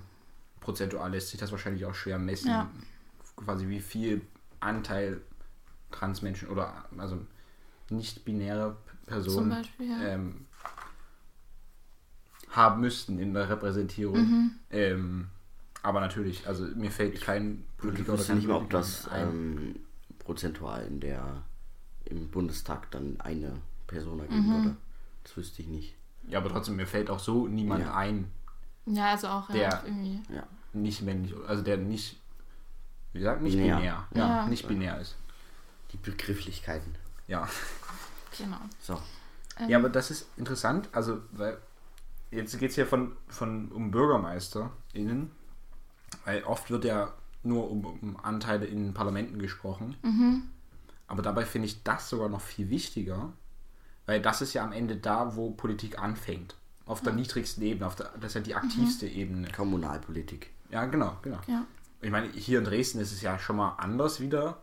prozentual 0.60 1.12
lässt 1.12 1.30
sich 1.30 1.40
das 1.40 1.52
wahrscheinlich 1.52 1.86
auch 1.86 1.94
schwer 1.96 2.20
messen. 2.20 2.50
Ja. 2.50 2.70
Quasi 3.36 3.68
wie 3.70 3.80
viel 3.80 4.22
Anteil 4.60 5.22
Transmenschen 5.92 6.50
oder 6.50 6.86
also 6.98 7.18
nicht-binäre 7.90 8.78
Personen 9.10 9.50
Beispiel, 9.50 9.90
ja. 9.90 10.00
ähm, 10.08 10.46
haben 12.52 12.82
müssten 12.82 13.20
in 13.20 13.34
der 13.34 13.50
Repräsentierung. 13.50 14.18
Mhm. 14.18 14.52
Ähm, 14.72 15.28
aber 15.84 16.02
natürlich, 16.02 16.48
also 16.48 16.66
mir 16.76 16.92
fällt 16.92 17.22
kein 17.22 17.64
Ich 17.72 17.78
Politiker 17.78 18.10
oder 18.14 18.20
wüsste 18.20 18.32
kein 18.34 18.38
nicht 18.40 18.48
mal, 18.48 18.56
ob 18.58 18.70
das 18.70 19.08
ein. 19.08 19.28
ähm, 19.30 19.76
prozentual 20.20 20.86
in 20.86 21.00
der 21.00 21.44
im 22.06 22.30
Bundestag 22.30 22.90
dann 22.92 23.20
eine 23.22 23.54
Person 23.88 24.20
ergeben 24.20 24.48
Mhm. 24.48 24.54
würde. 24.56 24.76
Das 25.24 25.38
wüsste 25.38 25.62
ich 25.62 25.68
nicht. 25.68 25.96
Ja, 26.28 26.40
aber 26.40 26.50
trotzdem, 26.50 26.76
mir 26.76 26.88
fällt 26.88 27.10
auch 27.10 27.20
so 27.20 27.48
niemand 27.48 27.84
Ja. 27.86 27.96
ein, 27.96 28.32
Ja, 28.86 29.12
also 29.12 29.28
auch 29.28 29.50
ja, 29.50 29.56
Der- 29.56 29.84
irgendwie. 29.86 30.20
Ja. 30.34 30.44
nicht 30.74 31.02
männlich, 31.04 31.34
also 31.48 31.62
der 31.64 31.78
nicht, 31.78 32.18
wie 33.14 33.20
gesagt, 33.20 33.42
nicht 33.44 33.56
Binär. 33.56 33.76
binär. 33.78 34.08
Ja, 34.16 34.28
Ja. 34.28 34.46
nicht 34.48 34.68
binär 34.68 35.00
ist. 35.00 35.16
Die 35.92 35.98
Begrifflichkeiten. 35.98 36.96
Ja. 37.28 37.48
Genau. 38.40 38.58
So. 38.80 39.00
Ähm, 39.60 39.70
Ja, 39.70 39.78
aber 39.78 39.90
das 39.90 40.12
ist 40.12 40.28
interessant, 40.38 40.90
also, 40.92 41.22
weil 41.32 41.58
jetzt 42.32 42.58
geht 42.60 42.72
es 42.72 42.76
ja 42.78 42.86
von, 42.86 43.16
von 43.28 43.72
um 43.72 43.92
BürgermeisterInnen, 43.92 45.32
weil 46.26 46.44
oft 46.44 46.72
wird 46.72 46.86
ja 46.86 47.14
nur 47.44 47.70
um, 47.70 47.86
um 47.86 48.18
Anteile 48.18 48.66
in 48.66 48.94
Parlamenten 48.94 49.40
gesprochen. 49.40 49.96
mhm. 50.02 50.44
Aber 51.08 51.24
dabei 51.24 51.44
finde 51.44 51.66
ich 51.66 51.82
das 51.82 52.08
sogar 52.08 52.30
noch 52.30 52.42
viel 52.42 52.70
wichtiger, 52.70 53.34
weil 54.06 54.22
das 54.22 54.44
ist 54.44 54.54
ja 54.54 54.64
am 54.64 54.72
Ende 54.72 54.96
da, 54.96 55.36
wo 55.36 55.50
Politik 55.50 55.98
anfängt. 55.98 56.56
Auf 56.86 57.02
der 57.02 57.14
niedrigsten 57.14 57.64
Ebene, 57.64 57.88
auf 57.88 57.96
der, 57.96 58.12
das 58.20 58.32
ist 58.32 58.34
ja 58.36 58.42
die 58.42 58.56
aktivste 58.56 59.08
Ebene. 59.08 59.48
Kommunalpolitik. 59.52 60.52
Ja, 60.70 60.86
genau, 60.86 61.18
genau. 61.24 61.40
Ja. 61.48 61.66
Ich 62.02 62.12
meine, 62.12 62.30
hier 62.30 62.60
in 62.60 62.66
Dresden 62.66 63.00
ist 63.00 63.12
es 63.12 63.22
ja 63.22 63.40
schon 63.40 63.56
mal 63.56 63.76
anders 63.78 64.20
wieder. 64.20 64.62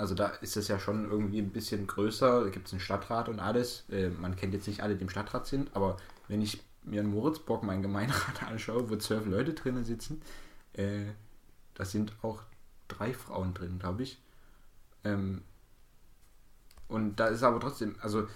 Also 0.00 0.14
da 0.14 0.28
ist 0.28 0.56
es 0.56 0.68
ja 0.68 0.78
schon 0.78 1.10
irgendwie 1.10 1.38
ein 1.40 1.50
bisschen 1.50 1.86
größer. 1.86 2.44
Da 2.44 2.48
gibt 2.50 2.66
es 2.66 2.72
einen 2.72 2.80
Stadtrat 2.80 3.28
und 3.28 3.38
alles. 3.38 3.84
Äh, 3.90 4.08
man 4.08 4.34
kennt 4.34 4.54
jetzt 4.54 4.66
nicht 4.66 4.82
alle, 4.82 4.96
die 4.96 5.02
im 5.02 5.10
Stadtrat 5.10 5.46
sind, 5.46 5.70
aber 5.76 5.96
wenn 6.28 6.40
ich 6.40 6.62
mir 6.82 7.02
in 7.02 7.10
Moritzburg 7.10 7.62
meinen 7.62 7.82
Gemeinderat 7.82 8.42
anschaue, 8.48 8.88
wo 8.88 8.96
zwölf 8.96 9.26
Leute 9.26 9.52
drinnen 9.52 9.84
sitzen, 9.84 10.22
äh, 10.72 11.04
da 11.74 11.84
sind 11.84 12.14
auch 12.22 12.40
drei 12.88 13.12
Frauen 13.12 13.52
drin, 13.52 13.78
glaube 13.78 14.02
ich. 14.04 14.18
Ähm, 15.04 15.42
und 16.88 17.16
da 17.16 17.26
ist 17.26 17.42
aber 17.42 17.60
trotzdem, 17.60 17.96
also 18.00 18.26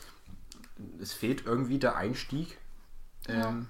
es 1.01 1.13
fehlt 1.15 1.47
irgendwie 1.47 1.79
der 1.79 1.97
Einstieg 1.97 2.59
Ja. 3.27 3.49
ähm, 3.49 3.69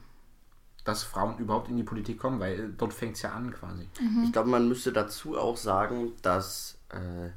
dass 0.85 1.03
Frauen 1.05 1.39
überhaupt 1.39 1.69
in 1.71 1.77
die 1.77 1.83
Politik 1.83 2.19
kommen, 2.19 2.41
weil 2.41 2.73
dort 2.77 2.93
fängt 2.93 3.17
es 3.17 3.23
ja 3.23 3.33
an 3.33 3.53
quasi. 3.55 3.89
Ich 4.25 4.33
glaube, 4.33 4.51
man 4.51 4.69
müsste 4.69 4.93
dazu 4.93 5.39
auch 5.39 5.57
sagen, 5.57 6.13
dass, 6.21 6.77
äh, 6.91 7.31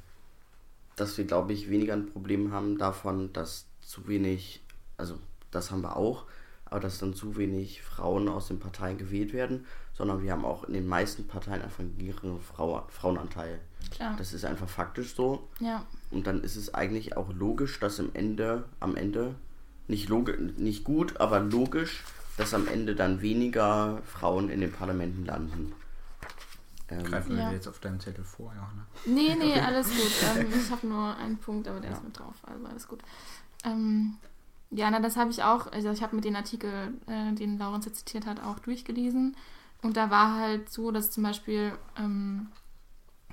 dass 0.97 1.17
wir, 1.17 1.25
glaube 1.25 1.53
ich, 1.53 1.69
weniger 1.69 1.93
ein 1.93 2.07
Problem 2.07 2.51
haben 2.51 2.77
davon, 2.77 3.31
dass 3.31 3.67
zu 3.79 4.07
wenig, 4.07 4.61
also 4.97 5.17
das 5.51 5.71
haben 5.71 5.81
wir 5.81 5.95
auch, 5.95 6.25
aber 6.65 6.81
dass 6.81 6.99
dann 6.99 7.13
zu 7.13 7.37
wenig 7.37 7.81
Frauen 7.81 8.27
aus 8.27 8.49
den 8.49 8.59
Parteien 8.59 8.97
gewählt 8.97 9.31
werden, 9.31 9.65
sondern 9.93 10.21
wir 10.21 10.33
haben 10.33 10.43
auch 10.43 10.65
in 10.65 10.73
den 10.73 10.87
meisten 10.87 11.25
Parteien 11.25 11.61
einfach 11.61 11.79
einen 11.79 11.97
geringeren 11.97 12.41
Frau, 12.41 12.85
Frauenanteil. 12.89 13.59
Klar. 13.91 14.15
Das 14.17 14.33
ist 14.33 14.43
einfach 14.43 14.67
faktisch 14.67 15.15
so. 15.15 15.47
ja. 15.59 15.85
Und 16.11 16.27
dann 16.27 16.41
ist 16.41 16.55
es 16.55 16.73
eigentlich 16.73 17.15
auch 17.15 17.33
logisch, 17.33 17.79
dass 17.79 17.99
am 17.99 18.09
Ende, 18.13 18.65
am 18.79 18.95
Ende, 18.95 19.35
nicht, 19.87 20.09
nicht 20.57 20.83
gut, 20.83 21.19
aber 21.19 21.39
logisch, 21.39 22.03
dass 22.37 22.53
am 22.53 22.67
Ende 22.67 22.95
dann 22.95 23.21
weniger 23.21 24.01
Frauen 24.05 24.49
in 24.49 24.61
den 24.61 24.71
Parlamenten 24.71 25.25
landen. 25.25 25.73
Ähm, 26.89 27.03
Greifen 27.03 27.35
wir 27.35 27.43
Ja. 27.43 27.51
jetzt 27.51 27.67
auf 27.67 27.79
deinen 27.79 27.99
Zettel 27.99 28.23
vor, 28.23 28.53
ja. 28.55 28.61
Ne? 28.73 28.85
Nee, 29.05 29.35
nee, 29.35 29.59
alles 29.59 29.89
gut. 29.89 29.97
Ähm, 30.37 30.47
ich 30.53 30.71
habe 30.71 30.87
nur 30.87 31.15
einen 31.17 31.37
Punkt, 31.37 31.67
aber 31.67 31.79
der 31.79 31.91
ist 31.91 32.03
mit 32.03 32.17
drauf, 32.17 32.35
also 32.43 32.65
alles 32.65 32.87
gut. 32.87 33.01
Ähm, 33.63 34.17
ja, 34.71 34.89
na, 34.91 34.99
das 34.99 35.15
habe 35.17 35.31
ich 35.31 35.43
auch, 35.43 35.71
also 35.71 35.91
ich 35.91 36.01
habe 36.01 36.15
mit 36.15 36.25
den 36.25 36.35
Artikel, 36.35 36.93
äh, 37.07 37.33
den 37.33 37.57
Laurenz 37.57 37.85
jetzt 37.85 37.99
zitiert 37.99 38.25
hat, 38.25 38.41
auch 38.43 38.59
durchgelesen. 38.59 39.35
Und 39.81 39.95
da 39.97 40.09
war 40.09 40.35
halt 40.35 40.69
so, 40.69 40.91
dass 40.91 41.11
zum 41.11 41.23
Beispiel, 41.23 41.73
ähm, 41.97 42.47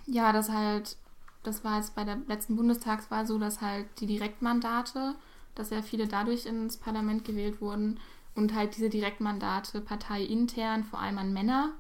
ja, 0.06 0.32
dass 0.32 0.50
halt, 0.50 0.96
das 1.42 1.64
war 1.64 1.76
jetzt 1.76 1.94
bei 1.94 2.04
der 2.04 2.16
letzten 2.28 2.56
Bundestagswahl 2.56 3.26
so, 3.26 3.38
dass 3.38 3.60
halt 3.60 3.86
die 4.00 4.06
Direktmandate, 4.06 5.14
dass 5.54 5.70
ja 5.70 5.82
viele 5.82 6.06
dadurch 6.06 6.46
ins 6.46 6.76
Parlament 6.76 7.24
gewählt 7.24 7.60
wurden 7.60 7.98
und 8.34 8.54
halt 8.54 8.76
diese 8.76 8.90
Direktmandate 8.90 9.80
parteiintern, 9.80 10.84
vor 10.84 11.00
allem 11.00 11.18
an 11.18 11.32
Männer, 11.32 11.72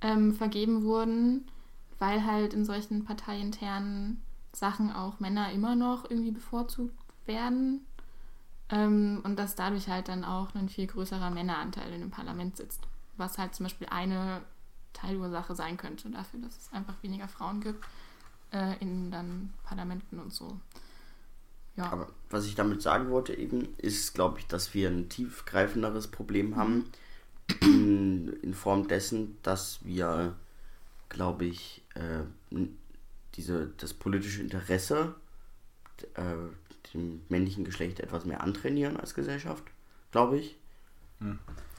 ähm, 0.00 0.34
vergeben 0.34 0.84
wurden, 0.84 1.46
weil 1.98 2.24
halt 2.24 2.54
in 2.54 2.64
solchen 2.64 3.04
parteiinternen 3.04 4.22
Sachen 4.52 4.92
auch 4.92 5.20
Männer 5.20 5.52
immer 5.52 5.76
noch 5.76 6.10
irgendwie 6.10 6.30
bevorzugt 6.30 6.94
werden. 7.26 7.86
Ähm, 8.68 9.20
und 9.22 9.38
dass 9.38 9.54
dadurch 9.54 9.88
halt 9.88 10.08
dann 10.08 10.24
auch 10.24 10.54
ein 10.54 10.68
viel 10.68 10.86
größerer 10.86 11.30
Männeranteil 11.30 11.92
in 11.92 12.00
dem 12.00 12.10
Parlament 12.10 12.56
sitzt. 12.56 12.82
Was 13.16 13.38
halt 13.38 13.54
zum 13.54 13.64
Beispiel 13.64 13.86
eine 13.90 14.42
Teilursache 14.92 15.54
sein 15.54 15.76
könnte 15.76 16.10
dafür, 16.10 16.40
dass 16.40 16.56
es 16.56 16.72
einfach 16.72 16.94
weniger 17.02 17.28
Frauen 17.28 17.60
gibt 17.60 17.84
äh, 18.52 18.76
in 18.80 19.10
dann 19.10 19.52
Parlamenten 19.64 20.18
und 20.18 20.32
so. 20.32 20.58
Ja. 21.76 21.92
Aber 21.92 22.08
was 22.30 22.46
ich 22.46 22.54
damit 22.54 22.80
sagen 22.82 23.10
wollte 23.10 23.34
eben, 23.34 23.68
ist, 23.76 24.14
glaube 24.14 24.38
ich, 24.38 24.46
dass 24.46 24.72
wir 24.72 24.88
ein 24.88 25.08
tiefgreifenderes 25.08 26.08
Problem 26.08 26.56
haben 26.56 26.86
in, 27.60 28.32
in 28.42 28.54
Form 28.54 28.88
dessen, 28.88 29.38
dass 29.42 29.84
wir, 29.84 30.36
glaube 31.08 31.44
ich, 31.44 31.84
äh, 31.94 32.24
diese, 33.34 33.72
das 33.78 33.94
politische 33.94 34.42
Interesse 34.42 35.14
äh, 36.14 36.34
dem 36.94 37.22
männlichen 37.28 37.64
Geschlecht 37.64 38.00
etwas 38.00 38.24
mehr 38.24 38.42
antrainieren 38.42 38.96
als 38.96 39.14
Gesellschaft, 39.14 39.64
glaube 40.12 40.38
ich. 40.38 40.56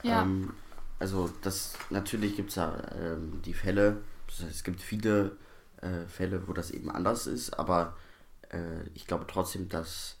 ja. 0.02 0.22
Ähm, 0.22 0.54
also 0.98 1.30
das 1.42 1.74
natürlich 1.90 2.36
gibt 2.36 2.50
es 2.50 2.56
ja 2.56 2.76
ähm, 3.00 3.40
die 3.44 3.54
Fälle, 3.54 3.98
das 4.26 4.42
heißt, 4.42 4.56
es 4.56 4.64
gibt 4.64 4.80
viele 4.80 5.36
äh, 5.80 6.06
Fälle, 6.06 6.48
wo 6.48 6.52
das 6.52 6.70
eben 6.70 6.90
anders 6.90 7.26
ist, 7.26 7.52
aber 7.58 7.96
äh, 8.50 8.82
ich 8.94 9.06
glaube 9.06 9.26
trotzdem, 9.28 9.68
dass 9.68 10.16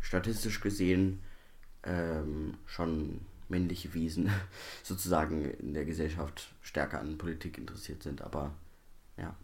statistisch 0.00 0.60
gesehen 0.60 1.22
ähm, 1.84 2.54
schon 2.66 3.20
männliche 3.48 3.92
Wesen 3.94 4.30
sozusagen 4.82 5.44
in 5.44 5.74
der 5.74 5.84
Gesellschaft 5.84 6.48
stärker 6.62 7.00
an 7.00 7.18
Politik 7.18 7.58
interessiert 7.58 8.02
sind, 8.02 8.22
aber 8.22 8.52
ja. 9.16 9.34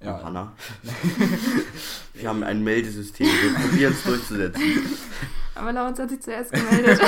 Ja. 0.00 0.18
Johanna. 0.18 0.52
Wir 2.14 2.28
haben 2.28 2.42
ein 2.42 2.62
Meldesystem, 2.62 3.26
wir 3.26 3.54
probieren 3.54 3.92
es 3.92 4.02
durchzusetzen. 4.02 4.62
Aber 5.54 5.72
Laurenz 5.72 5.98
hat 6.00 6.10
sich 6.10 6.20
zuerst 6.20 6.52
gemeldet. 6.52 7.00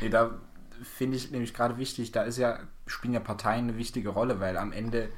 Nee, 0.00 0.10
da 0.10 0.38
finde 0.82 1.16
ich 1.16 1.30
nämlich 1.30 1.54
gerade 1.54 1.78
wichtig, 1.78 2.12
da 2.12 2.22
ist 2.24 2.36
ja, 2.36 2.60
spielen 2.86 3.14
ja 3.14 3.20
Parteien 3.20 3.68
eine 3.68 3.78
wichtige 3.78 4.10
Rolle, 4.10 4.38
weil 4.38 4.56
am 4.58 4.70
Ende 4.72 5.08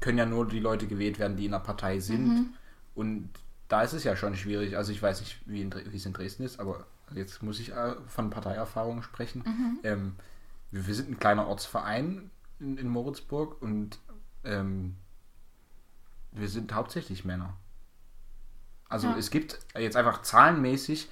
können 0.00 0.18
ja 0.18 0.26
nur 0.26 0.46
die 0.48 0.58
Leute 0.60 0.86
gewählt 0.88 1.18
werden, 1.20 1.36
die 1.36 1.44
in 1.46 1.52
der 1.52 1.60
Partei 1.60 2.00
sind. 2.00 2.52
Und 2.96 3.30
da 3.68 3.82
ist 3.82 3.92
es 3.92 4.02
ja 4.04 4.16
schon 4.16 4.34
schwierig. 4.36 4.76
Also 4.76 4.90
ich 4.92 5.00
weiß 5.00 5.20
nicht, 5.20 5.38
wie, 5.46 5.62
in, 5.62 5.70
Dre- 5.72 5.90
wie 5.90 5.96
es 5.96 6.04
in 6.06 6.12
Dresden 6.12 6.42
ist, 6.42 6.58
aber 6.58 6.84
jetzt 7.14 7.42
muss 7.42 7.58
ich 7.60 7.72
äh, 7.72 7.94
von 8.06 8.30
Parteierfahrung 8.30 9.02
sprechen. 9.02 9.44
Ähm, 9.82 10.16
wir, 10.70 10.86
wir 10.86 10.94
sind 10.94 11.10
ein 11.10 11.18
kleiner 11.18 11.46
Ortsverein 11.46 12.30
in, 12.60 12.76
in 12.78 12.88
Moritzburg 12.88 13.60
und 13.62 13.98
ähm, 14.44 14.96
wir 16.32 16.48
sind 16.48 16.72
hauptsächlich 16.74 17.24
Männer. 17.24 17.54
Also 18.88 19.08
Ja. 19.08 19.16
es 19.16 19.30
gibt 19.30 19.58
jetzt 19.76 19.96
einfach 19.96 20.22
zahlenmäßig 20.22 21.08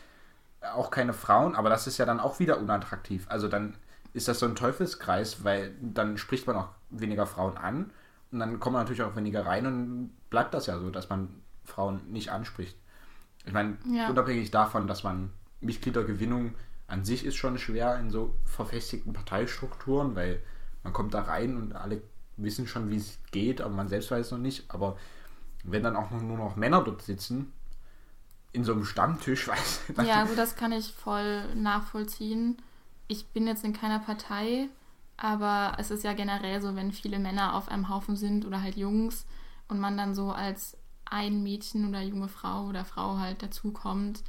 auch 0.74 0.90
keine 0.90 1.12
Frauen, 1.12 1.54
aber 1.54 1.68
das 1.68 1.86
ist 1.86 1.98
ja 1.98 2.06
dann 2.06 2.20
auch 2.20 2.38
wieder 2.38 2.58
unattraktiv. 2.58 3.26
Also 3.28 3.48
dann 3.48 3.74
ist 4.14 4.28
das 4.28 4.38
so 4.38 4.46
ein 4.46 4.54
Teufelskreis, 4.56 5.44
weil 5.44 5.74
dann 5.80 6.16
spricht 6.18 6.46
man 6.46 6.56
auch 6.56 6.68
weniger 6.90 7.26
Frauen 7.26 7.56
an 7.58 7.90
und 8.32 8.38
dann 8.40 8.58
kommen 8.60 8.76
natürlich 8.76 9.02
auch 9.02 9.14
weniger 9.16 9.44
rein 9.46 9.66
und 9.66 10.10
bleibt 10.30 10.54
das 10.54 10.66
ja 10.66 10.78
so, 10.78 10.90
dass 10.90 11.08
man 11.08 11.28
Frauen 11.64 12.00
nicht 12.10 12.30
anspricht. 12.30 12.76
Ich 13.44 13.52
meine, 13.52 13.76
Ja. 13.90 14.08
unabhängig 14.08 14.50
davon, 14.50 14.86
dass 14.86 15.04
man 15.04 15.30
Mitgliedergewinnung 15.60 16.54
an 16.86 17.04
sich 17.04 17.24
ist 17.24 17.36
schon 17.36 17.58
schwer 17.58 17.98
in 17.98 18.10
so 18.10 18.34
verfestigten 18.44 19.12
Parteistrukturen, 19.12 20.14
weil 20.14 20.40
man 20.82 20.92
kommt 20.92 21.14
da 21.14 21.22
rein 21.22 21.56
und 21.56 21.74
alle 21.74 22.00
wissen 22.36 22.66
schon, 22.66 22.90
wie 22.90 22.96
es 22.96 23.18
geht, 23.32 23.60
aber 23.60 23.74
man 23.74 23.88
selbst 23.88 24.10
weiß 24.10 24.26
es 24.26 24.32
noch 24.32 24.38
nicht. 24.38 24.64
Aber 24.68 24.96
wenn 25.64 25.82
dann 25.82 25.96
auch 25.96 26.10
nur 26.10 26.38
noch 26.38 26.56
Männer 26.56 26.82
dort 26.82 27.02
sitzen, 27.02 27.52
in 28.52 28.64
so 28.64 28.72
einem 28.72 28.84
Stammtisch, 28.84 29.48
weiß 29.48 29.82
Ja, 30.04 30.22
also 30.22 30.34
das 30.34 30.56
kann 30.56 30.72
ich 30.72 30.92
voll 30.92 31.54
nachvollziehen. 31.54 32.56
Ich 33.08 33.26
bin 33.26 33.46
jetzt 33.46 33.64
in 33.64 33.72
keiner 33.72 33.98
Partei, 33.98 34.68
aber 35.16 35.76
es 35.78 35.90
ist 35.90 36.04
ja 36.04 36.12
generell 36.12 36.60
so, 36.60 36.76
wenn 36.76 36.92
viele 36.92 37.18
Männer 37.18 37.54
auf 37.54 37.68
einem 37.68 37.88
Haufen 37.88 38.16
sind 38.16 38.44
oder 38.44 38.62
halt 38.62 38.76
Jungs 38.76 39.26
und 39.68 39.80
man 39.80 39.96
dann 39.96 40.14
so 40.14 40.30
als 40.30 40.76
ein 41.04 41.42
Mädchen 41.42 41.88
oder 41.88 42.02
junge 42.02 42.28
Frau 42.28 42.66
oder 42.66 42.84
Frau 42.84 43.18
halt 43.18 43.42
dazukommt. 43.42 44.22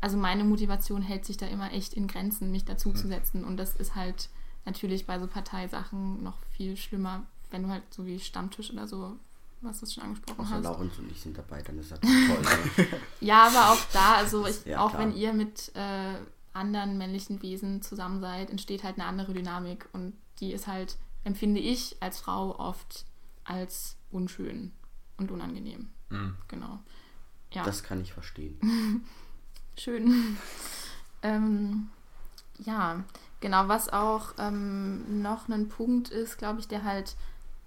Also 0.00 0.16
meine 0.16 0.44
Motivation 0.44 1.02
hält 1.02 1.24
sich 1.26 1.36
da 1.36 1.46
immer 1.46 1.72
echt 1.72 1.94
in 1.94 2.06
Grenzen, 2.06 2.50
mich 2.50 2.64
dazuzusetzen. 2.64 3.44
Und 3.44 3.56
das 3.58 3.76
ist 3.76 3.94
halt 3.94 4.30
natürlich 4.64 5.06
bei 5.06 5.18
so 5.18 5.26
Parteisachen 5.26 6.22
noch 6.22 6.38
viel 6.52 6.76
schlimmer, 6.76 7.24
wenn 7.50 7.62
du 7.64 7.68
halt 7.68 7.82
so 7.92 8.06
wie 8.06 8.18
Stammtisch 8.18 8.70
oder 8.72 8.86
so, 8.88 9.16
was 9.60 9.80
du 9.80 9.86
schon 9.86 10.04
angesprochen 10.04 10.40
Außer 10.40 10.54
hast. 10.56 10.64
Laurens 10.64 10.98
und 10.98 11.10
ich 11.10 11.20
sind 11.20 11.36
dabei, 11.36 11.60
dann 11.62 11.78
ist 11.78 11.90
das 11.92 12.00
toll. 12.00 12.08
Ne? 12.08 12.86
Ja, 13.20 13.46
aber 13.48 13.72
auch 13.72 13.84
da, 13.92 14.14
also 14.14 14.46
ich, 14.46 14.64
Ja, 14.64 14.80
auch 14.80 14.90
klar. 14.90 15.02
wenn 15.02 15.14
ihr 15.14 15.32
mit 15.34 15.70
äh, 15.74 16.14
anderen 16.54 16.96
männlichen 16.96 17.42
Wesen 17.42 17.82
zusammen 17.82 18.20
seid, 18.20 18.48
entsteht 18.50 18.84
halt 18.84 18.96
eine 18.98 19.06
andere 19.06 19.34
Dynamik 19.34 19.86
und 19.92 20.14
die 20.40 20.52
ist 20.52 20.66
halt, 20.66 20.96
empfinde 21.24 21.60
ich 21.60 21.96
als 22.00 22.18
Frau 22.18 22.58
oft 22.58 23.04
als 23.44 23.96
unschön 24.10 24.72
und 25.18 25.30
unangenehm. 25.30 25.90
Mhm. 26.08 26.36
Genau. 26.48 26.78
Ja, 27.52 27.64
Das 27.64 27.82
kann 27.82 28.00
ich 28.00 28.12
verstehen. 28.12 28.58
schön. 29.76 30.36
ähm, 31.22 31.88
ja, 32.58 33.04
genau, 33.40 33.68
was 33.68 33.88
auch 33.88 34.34
ähm, 34.38 35.22
noch 35.22 35.48
ein 35.48 35.68
Punkt 35.68 36.10
ist, 36.10 36.38
glaube 36.38 36.60
ich, 36.60 36.68
der 36.68 36.84
halt 36.84 37.16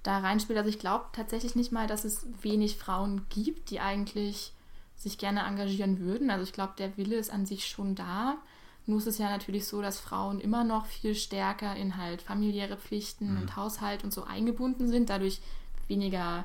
da 0.04 0.20
reinspielt. 0.20 0.58
Also 0.58 0.70
ich 0.70 0.80
glaube 0.80 1.06
tatsächlich 1.14 1.56
nicht 1.56 1.72
mal, 1.72 1.88
dass 1.88 2.06
es 2.06 2.26
wenig 2.42 2.78
Frauen 2.78 3.26
gibt, 3.30 3.70
die 3.70 3.80
eigentlich 3.80 4.54
sich 4.98 5.18
gerne 5.18 5.44
engagieren 5.44 6.00
würden. 6.00 6.30
Also 6.30 6.44
ich 6.44 6.54
glaube, 6.54 6.74
der 6.78 6.96
Wille 6.98 7.16
ist 7.16 7.32
an 7.32 7.46
sich 7.46 7.68
schon 7.68 7.96
da. 7.96 8.38
Nur 8.86 8.98
ist 8.98 9.08
es 9.08 9.18
ja 9.18 9.30
natürlich 9.30 9.66
so, 9.66 9.82
dass 9.82 10.00
Frauen 10.00 10.42
immer 10.42 10.64
noch 10.64 10.86
viel 10.86 11.16
stärker 11.16 11.76
in 11.76 11.98
halt 11.98 12.22
familiäre 12.22 12.78
Pflichten 12.78 13.38
und 13.38 13.56
Haushalt 13.56 14.04
und 14.04 14.12
so 14.12 14.26
eingebunden 14.26 14.90
sind, 14.90 15.10
dadurch 15.10 15.42
weniger 15.88 16.44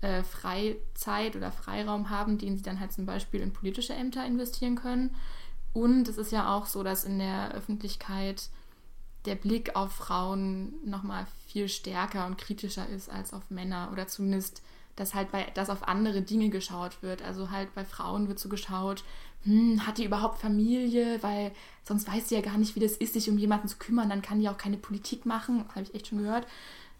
äh, 0.00 0.22
Freizeit 0.22 1.36
oder 1.36 1.50
Freiraum 1.50 2.10
haben, 2.10 2.38
den 2.38 2.56
sie 2.56 2.62
dann 2.62 2.80
halt 2.80 2.92
zum 2.92 3.06
Beispiel 3.06 3.40
in 3.40 3.52
politische 3.52 3.94
Ämter 3.94 4.24
investieren 4.24 4.76
können. 4.76 5.14
Und 5.72 6.08
es 6.08 6.18
ist 6.18 6.32
ja 6.32 6.54
auch 6.54 6.66
so, 6.66 6.82
dass 6.82 7.04
in 7.04 7.18
der 7.18 7.52
Öffentlichkeit 7.52 8.48
der 9.24 9.34
Blick 9.34 9.76
auf 9.76 9.92
Frauen 9.92 10.74
nochmal 10.84 11.26
viel 11.46 11.68
stärker 11.68 12.26
und 12.26 12.38
kritischer 12.38 12.88
ist 12.88 13.10
als 13.10 13.32
auf 13.32 13.50
Männer 13.50 13.90
oder 13.92 14.06
zumindest, 14.06 14.62
dass 14.96 15.14
halt 15.14 15.30
bei, 15.30 15.46
dass 15.54 15.70
auf 15.70 15.86
andere 15.86 16.22
Dinge 16.22 16.48
geschaut 16.48 17.02
wird. 17.02 17.22
Also 17.22 17.50
halt 17.50 17.74
bei 17.74 17.84
Frauen 17.84 18.28
wird 18.28 18.38
so 18.38 18.48
geschaut, 18.48 19.04
hm, 19.42 19.86
hat 19.86 19.98
die 19.98 20.04
überhaupt 20.04 20.40
Familie, 20.40 21.22
weil 21.22 21.52
sonst 21.84 22.08
weiß 22.08 22.28
sie 22.28 22.34
ja 22.34 22.40
gar 22.40 22.58
nicht, 22.58 22.74
wie 22.74 22.80
das 22.80 22.92
ist, 22.92 23.14
sich 23.14 23.30
um 23.30 23.38
jemanden 23.38 23.68
zu 23.68 23.76
kümmern, 23.78 24.08
dann 24.08 24.22
kann 24.22 24.40
die 24.40 24.48
auch 24.48 24.58
keine 24.58 24.76
Politik 24.76 25.26
machen, 25.26 25.64
das 25.66 25.76
habe 25.76 25.82
ich 25.82 25.94
echt 25.94 26.08
schon 26.08 26.18
gehört. 26.18 26.46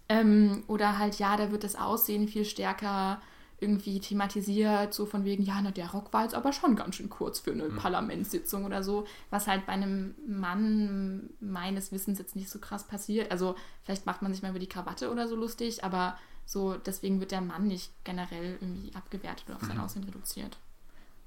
Ähm, 0.08 0.64
oder 0.66 0.98
halt, 0.98 1.18
ja, 1.18 1.36
da 1.36 1.50
wird 1.50 1.64
das 1.64 1.76
Aussehen 1.76 2.28
viel 2.28 2.44
stärker 2.44 3.20
irgendwie 3.60 3.98
thematisiert, 3.98 4.94
so 4.94 5.04
von 5.04 5.24
wegen, 5.24 5.42
ja, 5.42 5.60
na, 5.60 5.72
der 5.72 5.90
Rock 5.90 6.12
war 6.12 6.22
jetzt 6.22 6.34
aber 6.34 6.52
schon 6.52 6.76
ganz 6.76 6.94
schön 6.94 7.10
kurz 7.10 7.40
für 7.40 7.50
eine 7.50 7.68
Parlamentssitzung 7.70 8.64
oder 8.64 8.84
so, 8.84 9.04
was 9.30 9.48
halt 9.48 9.66
bei 9.66 9.72
einem 9.72 10.14
Mann 10.26 11.30
meines 11.40 11.90
Wissens 11.90 12.20
jetzt 12.20 12.36
nicht 12.36 12.50
so 12.50 12.60
krass 12.60 12.84
passiert. 12.84 13.32
Also 13.32 13.56
vielleicht 13.82 14.06
macht 14.06 14.22
man 14.22 14.32
sich 14.32 14.42
mal 14.42 14.50
über 14.50 14.60
die 14.60 14.68
Krawatte 14.68 15.10
oder 15.10 15.26
so 15.26 15.34
lustig, 15.34 15.82
aber 15.82 16.16
so 16.46 16.76
deswegen 16.76 17.18
wird 17.18 17.32
der 17.32 17.40
Mann 17.40 17.66
nicht 17.66 17.92
generell 18.04 18.58
irgendwie 18.60 18.94
abgewertet 18.94 19.44
oder 19.48 19.56
auf 19.56 19.64
sein 19.64 19.80
Aussehen 19.80 20.04
reduziert. 20.04 20.56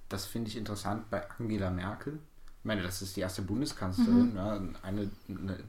Das 0.07 0.25
finde 0.25 0.49
ich 0.49 0.57
interessant 0.57 1.09
bei 1.09 1.29
Angela 1.37 1.69
Merkel. 1.69 2.17
Ich 2.59 2.65
meine, 2.65 2.81
das 2.81 3.01
ist 3.01 3.17
die 3.17 3.21
erste 3.21 3.41
Bundeskanzlerin, 3.41 4.35
ja, 4.35 4.53
eine, 4.83 5.09
eine, 5.27 5.59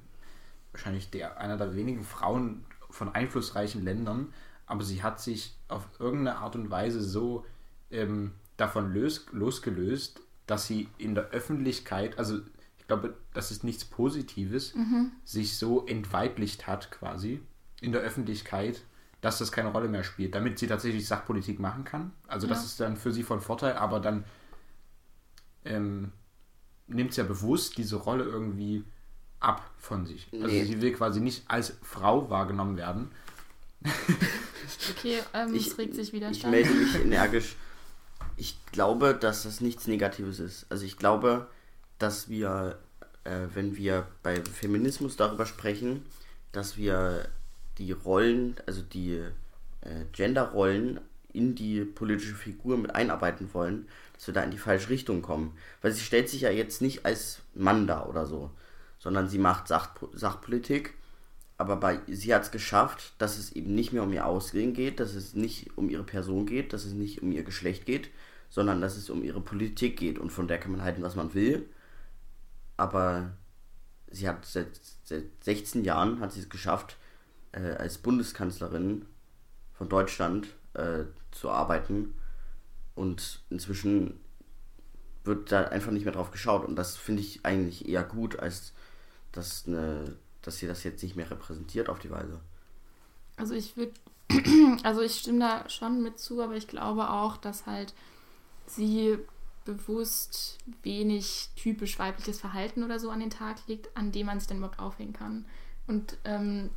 wahrscheinlich 0.71 1.11
der, 1.11 1.39
einer 1.39 1.57
der 1.57 1.75
wenigen 1.75 2.05
Frauen 2.05 2.65
von 2.93 3.15
einflussreichen 3.15 3.83
Ländern, 3.83 4.33
aber 4.67 4.85
sie 4.85 5.03
hat 5.03 5.21
sich 5.21 5.57
auf 5.69 5.87
irgendeine 5.99 6.39
Art 6.39 6.55
und 6.57 6.71
Weise 6.71 7.03
so 7.03 7.45
ähm, 7.91 8.33
davon 8.57 8.93
lös, 8.93 9.27
losgelöst, 9.33 10.21
dass 10.47 10.67
sie 10.67 10.89
in 10.99 11.15
der 11.15 11.29
Öffentlichkeit, 11.31 12.19
also 12.19 12.41
ich 12.79 12.87
glaube, 12.87 13.17
das 13.35 13.51
ist 13.51 13.65
nichts 13.65 13.85
Positives, 13.85 14.75
sich 15.25 15.57
so 15.57 15.87
entweiblicht 15.87 16.67
hat 16.67 16.91
quasi 16.91 17.41
in 17.81 17.93
der 17.93 18.03
Öffentlichkeit, 18.03 18.83
dass 19.21 19.39
das 19.39 19.53
keine 19.53 19.69
Rolle 19.71 19.89
mehr 19.89 20.05
spielt, 20.05 20.35
damit 20.35 20.59
sie 20.59 20.67
tatsächlich 20.67 21.07
Sachpolitik 21.07 21.61
machen 21.61 21.85
kann. 21.85 22.13
Also 22.27 22.47
das 22.47 22.59
Ja. 22.59 22.65
ist 22.65 22.81
dann 22.81 22.97
für 22.97 23.13
sie 23.13 23.23
von 23.23 23.41
Vorteil, 23.41 23.75
aber 23.75 24.01
dann 24.01 24.25
ähm, 25.65 26.13
nimmt 26.89 27.15
sie 27.15 27.21
ja 27.21 27.27
bewusst 27.27 27.79
diese 27.79 27.97
Rolle 27.97 28.25
irgendwie 28.25 28.85
ab 29.43 29.69
von 29.79 30.07
sich. 30.07 30.29
Also 30.33 30.47
Nee. 30.47 30.65
sie 30.65 30.81
will 30.81 30.93
quasi 30.93 31.21
nicht 31.21 31.43
als 31.49 31.75
Frau 31.83 32.29
wahrgenommen 32.31 32.77
werden. 32.77 33.11
Okay, 34.97 35.19
ähm, 35.35 35.55
Ich- 35.55 35.69
es 35.69 35.79
regt 35.79 35.95
sich 35.95 36.09
Ich 36.09 36.13
Widerstand. 36.13 36.51
melde 36.53 36.71
mich 36.71 36.95
energisch. 36.97 37.57
Ich 38.37 38.57
glaube, 38.73 39.15
dass 39.15 39.43
das 39.43 39.61
nichts 39.61 39.87
Negatives 39.87 40.39
ist. 40.39 40.67
Also 40.71 40.85
ich 40.85 40.97
glaube, 40.97 41.49
dass 41.99 42.29
wir, 42.29 42.79
äh, 43.25 43.47
wenn 43.55 43.77
wir 43.77 44.07
bei 44.23 44.37
Feminismus 44.45 45.17
darüber 45.17 45.47
sprechen, 45.47 46.05
dass 46.53 46.77
wir 46.77 47.29
die 47.79 47.93
Rollen, 47.93 48.57
also 48.67 48.83
die 48.83 49.21
äh, 49.85 50.05
Genderrollen 50.13 51.01
in 51.33 51.55
die 51.57 51.85
politische 51.85 52.35
Figur 52.35 52.77
mit 52.77 52.95
einarbeiten 52.95 53.49
wollen, 53.53 53.89
dass 54.15 54.27
wir 54.29 54.35
da 54.35 54.43
in 54.45 54.53
die 54.53 54.59
falsche 54.59 54.91
Richtung 54.91 55.23
kommen. 55.23 55.57
Weil 55.81 55.91
sie 55.93 56.03
stellt 56.03 56.29
sich 56.29 56.43
ja 56.43 56.51
jetzt 56.51 56.81
nicht 56.83 57.05
als 57.05 57.41
Mann 57.55 57.87
da 57.89 58.05
oder 58.07 58.27
so, 58.27 58.51
sondern 59.03 59.29
sie 59.29 59.39
macht 59.39 59.67
Sach 59.67 59.91
Sachpolitik. 60.13 60.95
Aber 61.59 61.75
bei, 61.75 62.01
sie 62.07 62.33
hat 62.33 62.43
es 62.43 62.51
geschafft, 62.53 63.15
dass 63.19 63.37
es 63.37 63.51
eben 63.51 63.75
nicht 63.75 63.93
mehr 63.93 64.05
um 64.05 64.13
ihr 64.13 64.27
Aussehen 64.27 64.75
geht, 64.75 65.01
dass 65.01 65.15
es 65.15 65.35
nicht 65.35 65.77
um 65.77 65.91
ihre 65.91 66.05
Person 66.05 66.47
geht, 66.47 66.73
dass 66.73 66.85
es 66.85 66.93
nicht 66.93 67.21
um 67.21 67.33
ihr 67.33 67.43
Geschlecht 67.43 67.85
geht, 67.85 68.11
sondern 68.49 68.81
dass 68.81 68.97
es 68.97 69.11
um 69.11 69.25
ihre 69.25 69.41
Politik 69.41 69.97
geht. 69.99 70.21
Und 70.21 70.31
von 70.31 70.47
der 70.47 70.59
kann 70.59 70.71
man 70.71 70.83
halten, 70.83 71.03
was 71.03 71.17
man 71.17 71.35
will. 71.35 71.69
Aber 72.77 73.33
sie 74.09 74.29
hat 74.29 74.47
seit, 74.47 74.81
seit 75.03 75.25
16 75.43 75.85
Jahren 75.85 76.21
hat 76.21 76.33
sie 76.33 76.41
es 76.41 76.49
geschafft, 76.49 76.97
äh, 77.51 77.73
als 77.73 77.99
Bundeskanzlerin 77.99 79.05
von 79.73 79.89
Deutschland 79.89 80.47
äh, 80.75 81.05
zu 81.33 81.51
arbeiten. 81.51 82.15
Und 82.95 83.41
inzwischen 83.51 84.21
wird 85.25 85.51
da 85.51 85.65
einfach 85.65 85.91
nicht 85.91 86.05
mehr 86.05 86.15
drauf 86.15 86.31
geschaut. 86.31 86.65
Und 86.65 86.77
das 86.77 86.97
finde 86.97 87.23
ich 87.23 87.45
eigentlich 87.45 87.89
eher 87.89 88.05
gut, 88.05 88.39
als 88.39 88.75
dass, 89.33 89.67
eine, 89.67 90.17
dass 90.43 90.59
sie 90.59 90.67
das 90.67 90.85
jetzt 90.85 91.03
nicht 91.03 91.17
mehr 91.17 91.31
repräsentiert 91.31 91.89
auf 91.89 91.99
die 91.99 92.11
Weise. 92.11 92.41
Also 93.37 93.55
ich 93.55 93.77
würde, 93.77 93.93
also 94.83 95.01
ich 95.01 95.19
stimme 95.19 95.41
da 95.41 95.69
schon 95.69 96.03
mit 96.03 96.19
zu, 96.19 96.43
aber 96.43 96.55
ich 96.55 96.69
glaube 96.69 97.11
auch, 97.11 97.37
dass 97.37 97.67
halt 97.67 97.95
sie 98.67 99.19
bewusst 99.65 100.59
wenig 100.83 101.51
typisch 101.57 101.99
weibliches 101.99 102.41
Verhalten 102.41 102.83
oder 102.83 102.99
so 102.99 103.11
an 103.11 103.21
den 103.21 103.31
Tag 103.31 103.57
legt, 103.69 103.97
an 103.97 104.13
dem 104.13 104.27
man 104.27 104.41
sich 104.41 104.49
dann 104.49 104.59
überhaupt 104.59 104.81
aufhängen 104.81 105.13
kann. 105.13 105.45
Und 105.87 106.19
ähm, 106.25 106.71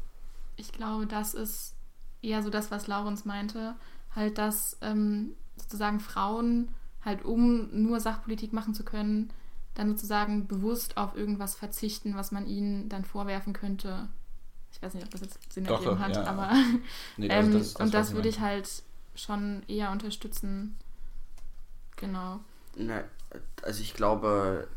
ich 0.56 0.72
glaube, 0.72 1.08
das 1.08 1.34
ist 1.34 1.74
eher 2.22 2.44
so 2.44 2.50
das, 2.50 2.72
was 2.72 2.88
Laurens 2.88 3.26
meinte, 3.26 3.76
halt, 4.16 4.38
dass 4.38 4.78
ähm, 4.82 5.36
sozusagen 5.58 6.00
Frauen 6.00 6.70
halt, 7.04 7.24
um 7.26 7.70
nur 7.72 8.00
Sachpolitik 8.00 8.54
machen 8.54 8.74
zu 8.74 8.84
können, 8.84 9.32
dann 9.76 9.90
sozusagen 9.90 10.48
bewusst 10.48 10.98
auf 10.98 11.16
irgendwas 11.16 11.54
verzichten, 11.56 12.16
was 12.16 12.32
man 12.32 12.48
ihnen 12.48 12.90
dann 12.90 13.06
vorwerfen 13.06 13.54
könnte. 13.54 14.10
Ich 14.72 14.82
weiß 14.82 14.94
nicht, 14.96 15.06
ob 15.06 15.12
das 15.12 15.22
jetzt 15.22 15.54
Sinn 15.54 15.66
Doch, 15.66 15.76
ergeben 15.80 15.96
doch, 15.98 16.00
hat, 16.00 16.16
ja. 16.16 16.24
aber 16.26 16.52
Nee, 17.18 17.28
ähm, 17.28 17.54
das- 17.54 17.74
das- 17.74 17.82
und 17.86 17.94
das 17.94 18.14
würde 18.14 18.30
ich 18.30 18.40
halt 18.40 18.68
schon 19.16 19.64
eher 19.68 19.92
unterstützen. 19.92 20.76
Genau. 21.98 22.40
Na, 22.78 23.04
also 23.62 23.82
ich 23.82 23.94
glaube, 23.94 24.68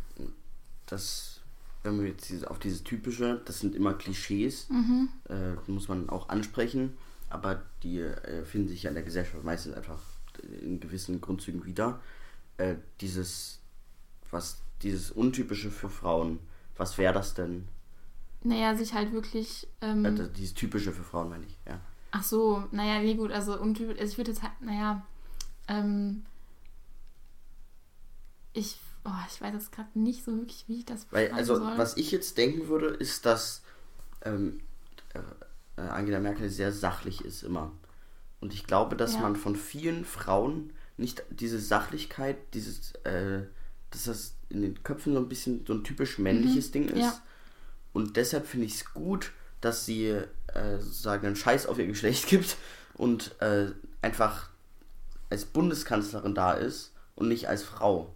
dass 0.87 1.41
wenn 1.83 2.01
wir 2.01 2.09
jetzt 2.09 2.47
auf 2.49 2.59
dieses 2.59 2.83
typische, 2.85 3.41
das 3.45 3.61
sind 3.61 3.75
immer 3.75 3.95
Klischees, 3.95 4.69
Mhm. 4.69 5.09
äh, 5.29 5.55
muss 5.71 5.89
man 5.89 6.09
auch 6.11 6.29
ansprechen, 6.29 6.97
aber 7.31 7.63
die 7.83 8.01
äh, 8.01 8.45
finden 8.45 8.69
sich 8.69 8.83
ja 8.85 8.89
in 8.91 8.95
der 8.95 9.05
Gesellschaft 9.05 9.43
meistens 9.45 9.75
einfach 9.77 10.01
in 10.61 10.81
gewissen 10.81 11.21
Grundzügen 11.21 11.65
wieder. 11.65 12.01
Äh, 12.57 12.77
dieses, 13.01 13.61
was, 14.31 14.59
dieses 14.83 15.11
Untypische 15.11 15.71
für 15.71 15.89
Frauen, 15.89 16.39
was 16.77 16.99
wäre 16.99 17.13
das 17.15 17.35
denn? 17.35 17.67
Naja, 18.45 18.75
sich 18.77 18.95
halt 18.95 19.13
wirklich. 19.13 19.67
Ähm, 19.81 20.05
Äh, 20.05 20.15
das- 20.15 20.33
dieses 20.33 20.55
Typische 20.55 20.93
für 20.93 21.03
Frauen 21.03 21.29
meine 21.29 21.45
ich, 21.47 21.57
ja. 21.67 21.81
ach 22.13 22.23
so, 22.25 22.65
naja, 22.71 23.01
nee, 23.01 23.15
gut, 23.15 23.33
also 23.33 23.59
untypisch. 23.61 23.99
Also 23.99 24.13
ich 24.13 24.19
würde 24.19 24.31
jetzt 24.31 24.43
halt, 24.43 24.53
naja, 24.61 25.05
ähm, 25.67 26.25
ich, 28.53 28.79
oh, 29.05 29.11
ich 29.31 29.41
weiß 29.41 29.55
jetzt 29.55 29.73
gerade 29.73 29.99
nicht 29.99 30.25
so 30.25 30.37
wirklich, 30.37 30.65
wie 30.69 30.79
ich 30.81 30.85
das 30.85 31.07
Weil, 31.11 31.33
also, 31.33 31.57
soll. 31.57 31.77
was 31.79 31.97
ich 31.97 32.11
jetzt 32.11 32.39
denken 32.39 32.69
würde, 32.69 32.87
ist, 32.89 33.27
dass 33.27 33.63
ähm, 34.23 34.61
äh, 35.15 35.81
Angela 35.81 36.19
Merkel 36.21 36.51
sehr 36.51 36.73
sachlich 36.73 37.25
ist 37.25 37.43
immer. 37.43 37.71
Und 38.41 38.53
ich 38.53 38.67
glaube, 38.67 38.97
dass 38.97 39.15
Ja. 39.15 39.21
man 39.21 39.37
von 39.37 39.55
vielen 39.57 40.05
Frauen 40.05 40.73
nicht 40.97 41.23
diese 41.31 41.61
Sachlichkeit, 41.61 42.37
dieses, 42.55 42.93
äh, 43.05 43.43
dass 43.91 44.05
das 44.05 44.35
in 44.51 44.63
den 44.63 44.83
Köpfen 44.83 45.13
so 45.15 45.19
ein 45.21 45.29
bisschen 45.29 45.65
so 45.67 45.75
ein 45.75 45.85
typisch 45.85 46.19
männliches 46.19 46.71
Ding 46.71 46.85
ist. 46.89 46.95
Mhm. 46.95 47.01
Ja. 47.01 47.23
Und 47.93 48.17
deshalb 48.17 48.47
finde 48.47 48.67
ich 48.67 48.75
es 48.77 48.93
gut, 48.95 49.33
dass 49.61 49.85
sie 49.87 50.07
äh, 50.09 50.79
sozusagen 50.79 51.27
einen 51.27 51.37
Scheiß 51.37 51.67
auf 51.67 51.79
ihr 51.79 51.87
Geschlecht 51.87 52.27
gibt 52.29 52.57
und 52.95 53.35
äh, 53.41 53.67
einfach 54.03 54.49
als 55.31 55.45
Bundeskanzlerin 55.45 56.35
da 56.35 56.53
ist 56.55 56.93
und 57.15 57.29
nicht 57.29 57.49
als 57.49 57.63
Frau. 57.63 58.15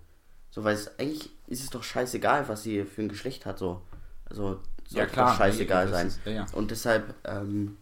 So, 0.51 0.64
weil 0.64 0.75
es 0.75 0.99
eigentlich 0.99 1.31
ist 1.47 1.62
es 1.64 1.71
doch 1.71 1.83
scheißegal, 1.83 2.49
was 2.49 2.62
sie 2.62 2.85
für 2.85 3.03
ein 3.03 3.09
Geschlecht 3.09 3.45
hat, 3.47 3.59
so. 3.59 3.83
Also 4.27 4.61
soll 4.88 5.01
Ja, 5.01 5.07
klar, 5.07 5.31
doch 5.31 5.38
scheißegal 5.38 5.88
sein. 5.88 6.07
ist- 6.09 6.21
ja, 6.25 6.33
ja. 6.33 6.47
Und 6.53 6.71
deshalb 6.71 7.14
ähm, 7.25 7.77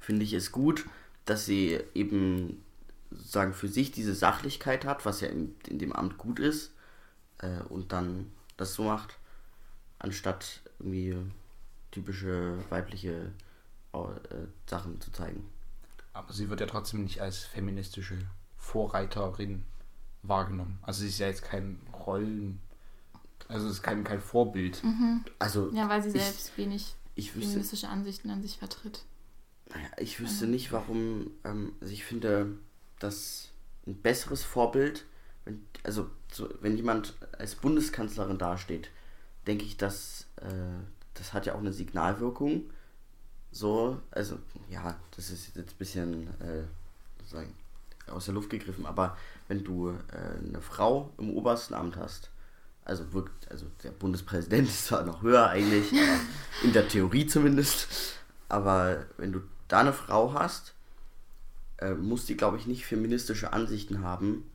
finde 0.00 0.24
ich 0.24 0.32
es 0.32 0.52
gut, 0.52 0.86
dass 1.24 1.46
sie 1.46 1.78
eben 1.94 2.62
sozusagen 3.10 3.52
für 3.54 3.68
sich 3.68 3.90
diese 3.92 4.14
Sachlichkeit 4.14 4.84
hat, 4.84 5.04
was 5.04 5.20
ja 5.20 5.28
in, 5.28 5.54
in 5.68 5.78
dem 5.78 5.92
Amt 5.92 6.18
gut 6.18 6.38
ist, 6.38 6.72
äh, 7.42 7.60
und 7.68 7.92
dann 7.92 8.30
das 8.56 8.74
so 8.74 8.84
macht, 8.84 9.18
anstatt 9.98 10.60
irgendwie 10.78 11.16
typische 11.90 12.58
weibliche 12.70 13.32
äh, 13.92 13.98
Sachen 14.68 15.00
zu 15.00 15.10
zeigen. 15.12 15.48
Aber 16.12 16.32
sie 16.32 16.48
wird 16.50 16.60
ja 16.60 16.66
trotzdem 16.66 17.02
nicht 17.04 17.20
als 17.20 17.38
feministische 17.44 18.18
Vorreiterin 18.56 19.64
wahrgenommen. 20.22 20.78
Also 20.82 21.00
sie 21.02 21.08
ist 21.08 21.18
ja 21.18 21.26
jetzt 21.28 21.42
kein 21.42 21.80
Rollen, 22.06 22.60
also 23.48 23.66
es 23.66 23.74
ist 23.74 23.82
kein, 23.82 24.04
kein 24.04 24.20
Vorbild. 24.20 24.82
Also 25.38 25.70
ja, 25.72 25.88
weil 25.88 26.02
sie 26.02 26.08
ich- 26.16 26.22
selbst 26.22 26.56
wenig 26.58 26.94
ich 27.14 27.34
wüsste, 27.34 27.48
feministische 27.50 27.88
Ansichten 27.88 28.30
an 28.30 28.42
sich 28.42 28.58
vertritt. 28.58 29.04
Naja, 29.70 29.88
ich 29.98 30.20
wüsste 30.20 30.46
nicht, 30.46 30.72
warum. 30.72 31.30
Ähm, 31.44 31.72
also 31.80 31.92
ich 31.92 32.04
finde, 32.04 32.56
dass 32.98 33.48
ein 33.86 33.94
besseres 34.00 34.42
Vorbild, 34.42 35.04
wenn, 35.44 35.64
also 35.84 36.10
so, 36.32 36.48
wenn 36.60 36.76
jemand 36.76 37.14
als 37.38 37.54
Bundeskanzlerin 37.54 38.38
dasteht, 38.38 38.90
denke 39.46 39.64
ich, 39.64 39.76
dass 39.76 40.26
äh, 40.36 40.82
das 41.14 41.32
hat 41.32 41.46
ja 41.46 41.54
auch 41.54 41.60
eine 41.60 41.72
Signalwirkung. 41.72 42.70
So, 43.52 44.00
also 44.10 44.38
ja, 44.68 44.96
das 45.16 45.30
ist 45.30 45.56
jetzt 45.56 45.72
ein 45.72 45.78
bisschen 45.78 46.28
äh, 46.40 46.62
sozusagen 47.18 47.54
aus 48.06 48.26
der 48.26 48.34
Luft 48.34 48.50
gegriffen, 48.50 48.86
aber 48.86 49.16
wenn 49.48 49.64
du 49.64 49.90
äh, 49.90 50.48
eine 50.48 50.60
Frau 50.60 51.12
im 51.18 51.30
obersten 51.30 51.74
Amt 51.74 51.96
hast, 51.96 52.30
also 52.84 53.12
wirkt, 53.12 53.50
also 53.50 53.66
der 53.82 53.90
Bundespräsident 53.90 54.68
ist 54.68 54.86
zwar 54.86 55.04
noch 55.04 55.22
höher 55.22 55.48
eigentlich, 55.48 55.92
in 56.62 56.72
der 56.72 56.88
Theorie 56.88 57.26
zumindest, 57.26 57.88
aber 58.48 59.06
wenn 59.16 59.32
du 59.32 59.40
da 59.68 59.80
eine 59.80 59.92
Frau 59.92 60.32
hast, 60.34 60.74
äh, 61.78 61.94
muss 61.94 62.26
die, 62.26 62.36
glaube 62.36 62.56
ich, 62.56 62.66
nicht 62.66 62.86
feministische 62.86 63.52
Ansichten 63.52 64.02
haben, 64.02 64.49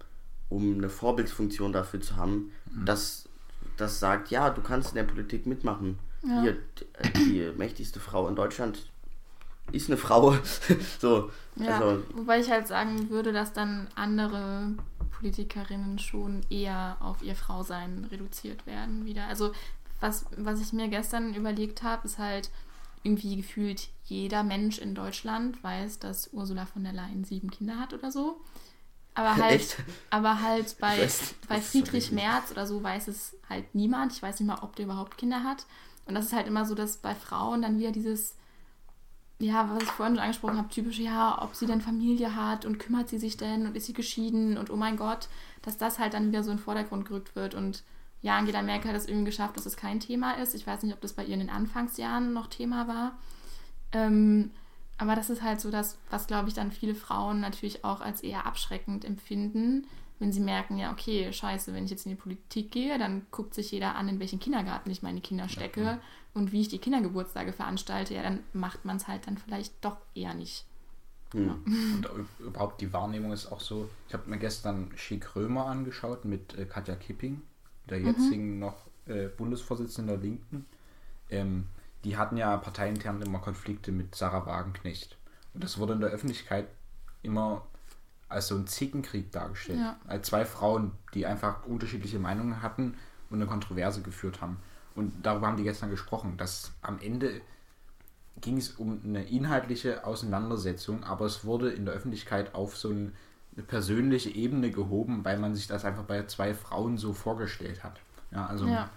um 0.50 0.76
eine 0.76 0.90
Vorbildsfunktion 0.90 1.74
dafür 1.74 2.02
zu 2.02 2.16
haben, 2.16 2.52
dass 2.86 3.28
das 3.78 4.00
sagt, 4.00 4.30
ja, 4.30 4.50
du 4.50 4.62
kannst 4.62 4.90
in 4.90 4.96
der 4.96 5.04
Politik 5.04 5.46
mitmachen. 5.46 6.00
Ja. 6.24 6.42
Hier, 6.42 6.58
äh, 7.00 7.12
die 7.12 7.52
mächtigste 7.58 8.00
Frau 8.00 8.28
in 8.28 8.36
Deutschland 8.36 8.90
ist 9.72 9.90
eine 9.90 9.98
Frau. 9.98 10.36
so, 11.00 11.32
Ja, 11.56 11.80
also, 11.80 12.04
wobei 12.14 12.40
ich 12.40 12.50
halt 12.50 12.68
sagen 12.68 13.10
würde, 13.10 13.34
dass 13.34 13.54
dann 13.54 13.88
andere 13.96 14.74
Politikerinnen 15.20 16.00
schon 16.00 16.42
eher 16.50 16.98
auf 17.00 17.22
ihr 17.24 17.36
Frausein 17.36 18.06
reduziert 18.12 18.66
werden 18.66 19.06
wieder. 19.06 19.28
Also 19.28 19.52
was, 20.00 20.26
was 20.38 20.62
ich 20.62 20.74
mir 20.74 20.88
gestern 20.88 21.34
überlegt 21.34 21.84
habe, 21.84 22.06
ist 22.06 22.20
halt 22.20 22.50
irgendwie 23.04 23.36
gefühlt 23.36 23.90
jeder 24.06 24.44
Mensch 24.44 24.80
in 24.80 24.96
Deutschland 24.96 25.64
weiß, 25.64 26.00
dass 26.00 26.34
Ursula 26.34 26.66
von 26.66 26.84
der 26.84 26.94
Leyen 26.94 27.24
sieben 27.24 27.50
Kinder 27.50 27.80
hat 27.80 27.94
oder 27.94 28.12
so. 28.12 28.38
Aber 29.16 29.36
halt, 29.38 29.62
Echt? 29.62 29.78
aber 30.10 30.42
halt 30.42 30.78
bei, 30.80 31.02
weiß, 31.02 31.36
bei 31.48 31.60
Friedrich 31.60 32.12
Merz 32.12 32.52
oder 32.52 32.68
so 32.68 32.84
weiß 32.84 33.08
es 33.08 33.36
halt 33.50 33.74
niemand. 33.74 34.12
Ich 34.12 34.22
weiß 34.22 34.40
nicht 34.40 34.48
mal, 34.48 34.60
ob 34.62 34.76
der 34.76 34.86
überhaupt 34.86 35.18
Kinder 35.18 35.44
hat. 35.44 35.66
Und 36.06 36.14
das 36.14 36.26
ist 36.26 36.34
halt 36.34 36.48
immer 36.48 36.66
so, 36.66 36.76
dass 36.76 36.98
bei 36.98 37.16
Frauen 37.16 37.64
dann 37.64 37.80
wieder 37.80 37.92
dieses, 37.92 38.36
ja, 39.40 39.70
was 39.70 39.84
ich 39.84 39.90
vorhin 39.90 40.16
schon 40.16 40.24
angesprochen 40.24 40.58
habe, 40.58 40.70
typisch, 40.70 41.00
ja, 41.00 41.42
ob 41.42 41.56
sie 41.56 41.66
denn 41.66 41.82
Familie 41.82 42.36
hat 42.36 42.66
und 42.66 42.78
kümmert 42.78 43.10
sie 43.10 43.18
sich 43.18 43.38
denn 43.38 43.66
und 43.66 43.76
ist 43.76 43.88
sie 43.88 43.94
geschieden 43.94 44.58
und 44.58 44.70
oh 44.70 44.76
mein 44.76 44.98
Gott, 44.98 45.28
dass 45.64 45.78
das 45.78 45.98
halt 45.98 46.14
dann 46.14 46.28
wieder 46.28 46.44
so 46.44 46.52
in 46.52 46.58
den 46.58 46.64
Vordergrund 46.64 47.08
gerückt 47.08 47.36
wird. 47.36 47.56
Und 47.56 47.84
ja, 48.22 48.38
Angela 48.38 48.62
Merkel 48.62 48.90
hat 48.90 48.98
es 48.98 49.08
irgendwie 49.08 49.26
geschafft, 49.26 49.58
dass 49.58 49.66
es 49.66 49.78
kein 49.78 50.00
Thema 50.00 50.34
ist. 50.34 50.54
Ich 50.54 50.68
weiß 50.68 50.84
nicht, 50.84 50.94
ob 50.94 51.02
das 51.02 51.14
bei 51.14 51.24
ihr 51.24 51.34
in 51.34 51.40
den 51.40 51.50
Anfangsjahren 51.50 52.34
noch 52.34 52.48
Thema 52.48 52.88
war. 52.88 53.18
Ähm, 53.92 54.52
aber 54.98 55.16
das 55.16 55.30
ist 55.30 55.42
halt 55.42 55.60
so 55.60 55.72
das, 55.72 55.98
was, 56.10 56.28
glaube 56.28 56.48
ich, 56.48 56.54
dann 56.54 56.72
viele 56.72 56.96
Frauen 56.96 57.42
natürlich 57.42 57.84
auch 57.84 58.02
als 58.02 58.22
eher 58.22 58.46
abschreckend 58.46 59.06
empfinden, 59.06 59.88
wenn 60.20 60.32
sie 60.32 60.40
merken, 60.40 60.78
ja, 60.78 60.92
okay, 60.92 61.32
scheiße, 61.32 61.74
wenn 61.74 61.86
ich 61.86 61.92
jetzt 61.92 62.06
in 62.06 62.12
die 62.12 62.22
Politik 62.22 62.72
gehe, 62.72 62.98
dann 62.98 63.26
guckt 63.32 63.54
sich 63.54 63.72
jeder 63.72 63.96
an, 63.96 64.08
in 64.08 64.20
welchen 64.20 64.40
Kindergarten 64.40 64.90
ich 64.90 65.04
meine 65.04 65.20
Kinder 65.20 65.50
stecke 65.50 66.00
und 66.34 66.52
wie 66.52 66.62
ich 66.62 66.70
die 66.70 66.80
Kindergeburtstage 66.80 67.52
veranstalte, 67.52 68.14
ja, 68.14 68.24
dann 68.24 68.40
macht 68.54 68.86
man 68.86 68.98
es 68.98 69.08
halt 69.08 69.28
dann 69.28 69.38
vielleicht 69.38 69.74
doch 69.84 69.98
eher 70.14 70.34
nicht. 70.34 70.66
Und 71.34 72.08
überhaupt 72.40 72.80
die 72.80 72.94
Wahrnehmung 72.94 73.34
ist 73.34 73.52
auch 73.52 73.60
so. 73.60 73.90
Ich 74.08 74.14
habe 74.14 74.30
mir 74.30 74.38
gestern 74.38 74.92
Schick 74.96 75.36
Römer 75.36 75.66
angeschaut 75.66 76.24
mit 76.24 76.58
äh, 76.58 76.66
Katja 76.66 76.96
Kipping, 76.96 77.42
der 77.90 78.00
jetzigen 78.00 78.60
noch 78.60 78.76
äh, 79.08 79.28
Bundesvorsitzenden 79.28 80.16
der 80.16 80.24
Linken. 80.24 80.66
Ähm, 81.30 81.68
die 82.06 82.16
hatten 82.18 82.38
ja 82.38 82.56
parteiintern 82.56 83.22
immer 83.22 83.40
Konflikte 83.40 83.92
mit 83.92 84.16
Sarah 84.16 84.46
Wagenknecht. 84.46 85.18
Und 85.54 85.64
das 85.64 85.78
wurde 85.80 85.94
in 85.94 86.02
der 86.02 86.12
Öffentlichkeit 86.12 86.68
immer 87.24 87.64
als 88.30 88.48
so 88.48 88.56
ein 88.56 88.68
Zickenkrieg 88.68 89.32
dargestellt. 89.32 89.80
Ja. 89.80 89.98
Als 90.08 90.28
zwei 90.28 90.46
Frauen, 90.46 90.92
die 91.14 91.26
einfach 91.26 91.66
unterschiedliche 91.66 92.20
Meinungen 92.20 92.62
hatten 92.62 92.96
und 93.30 93.38
eine 93.40 93.48
Kontroverse 93.48 94.02
geführt 94.02 94.40
haben. 94.42 94.58
Und 94.96 95.26
darüber 95.26 95.48
haben 95.48 95.58
die 95.58 95.64
gestern 95.64 95.90
gesprochen, 95.90 96.38
dass 96.38 96.72
am 96.82 97.00
Ende 97.00 97.42
ging 98.42 98.58
es 98.58 98.72
um 98.72 99.02
eine 99.04 99.24
inhaltliche 99.24 100.06
Auseinandersetzung, 100.06 101.04
aber 101.04 101.26
es 101.26 101.44
wurde 101.46 101.72
in 101.72 101.86
der 101.86 101.94
Öffentlichkeit 101.96 102.54
auf 102.54 102.78
so 102.78 102.90
ein- 102.90 103.14
eine 103.56 103.64
persönliche 103.66 104.30
Ebene 104.30 104.72
gehoben, 104.72 105.24
weil 105.24 105.38
man 105.40 105.56
sich 105.56 105.68
das 105.68 105.86
einfach 105.86 106.04
bei 106.04 106.26
zwei 106.28 106.54
Frauen 106.54 106.98
so 106.98 107.14
vorgestellt 107.14 107.84
hat. 107.84 108.00
Ja, 108.32 108.46
also 108.48 108.68
Ja, 108.68 108.90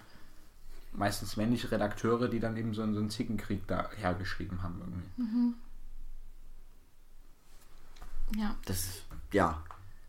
meistens 0.93 1.37
männliche 1.37 1.71
Redakteure, 1.71 2.27
die 2.27 2.39
dann 2.39 2.57
eben 2.57 2.73
so, 2.73 2.81
einen- 2.81 2.93
so 2.93 2.99
einen 2.99 3.09
Zickenkrieg 3.09 3.65
da 3.67 3.89
hergeschrieben 3.97 4.61
haben 4.63 4.79
irgendwie. 4.79 5.55
ja. 8.41 8.55
das 8.65 8.77
ist, 8.79 9.03
ja, 9.31 9.61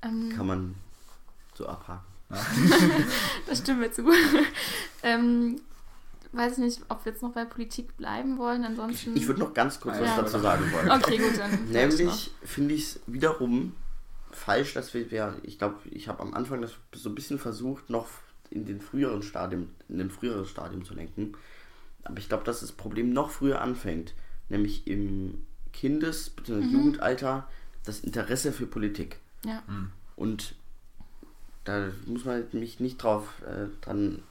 Ähm, 0.03 0.31
kann 0.35 0.47
man 0.47 0.75
so 1.55 1.67
abhaken. 1.67 2.05
Das 3.47 3.59
stimmt 3.59 3.81
mir 3.81 3.91
zu. 3.93 4.05
ähm, 5.03 5.61
weiß 6.33 6.53
ich 6.53 6.59
nicht, 6.59 6.83
ob 6.89 7.05
wir 7.05 7.13
jetzt 7.13 7.23
noch 7.23 7.33
bei 7.33 7.45
Politik 7.45 7.97
bleiben 7.97 8.39
wollen. 8.39 8.65
Ansonsten. 8.65 9.17
Ich 9.17 9.27
würde 9.27 9.41
noch 9.41 9.53
ganz 9.53 9.81
kurz 9.81 9.99
was 9.99 10.07
Ja. 10.09 10.23
dazu 10.23 10.39
sagen 10.39 10.71
wollen. 10.73 10.91
Okay, 10.93 11.19
gut, 11.19 11.37
dann. 11.39 11.65
Nämlich 11.71 12.31
finde 12.45 12.75
ich 12.75 12.83
es 12.83 13.01
wiederum 13.07 13.75
falsch, 14.31 14.75
dass 14.75 14.95
wir, 14.95 15.09
ja, 15.09 15.35
ich 15.43 15.59
glaube, 15.59 15.77
ich 15.91 16.07
habe 16.09 16.21
am 16.21 16.33
Anfang 16.35 16.63
das 16.63 16.73
so 16.95 17.09
ein 17.09 17.15
bisschen 17.17 17.39
versucht, 17.41 17.91
noch 17.91 18.07
in 18.51 18.67
den 18.67 18.81
früheren 18.81 19.23
Stadium, 19.23 19.69
in 19.89 19.99
den 19.99 20.11
früheren 20.11 20.45
Stadium 20.47 20.85
zu 20.85 20.95
lenken. 20.95 21.35
Aber 22.05 22.19
ich 22.19 22.29
glaube, 22.29 22.45
dass 22.45 22.61
das 22.61 22.73
Problem 22.73 23.13
noch 23.13 23.31
früher 23.31 23.61
anfängt, 23.61 24.15
nämlich 24.49 24.87
im 24.87 25.45
Kindes- 25.73 26.31
bzw. 26.31 26.61
Jugendalter 26.65 27.47
das 27.85 28.01
Interesse 28.01 28.53
für 28.53 28.67
Politik. 28.67 29.19
Ja, 29.45 29.63
Und 30.17 30.55
da 31.65 31.89
muss 32.07 32.25
man 32.25 32.45
mich 32.53 32.81
nicht 32.81 33.03
drauf 33.03 33.41
äh, 33.47 33.67
dran 33.85 34.23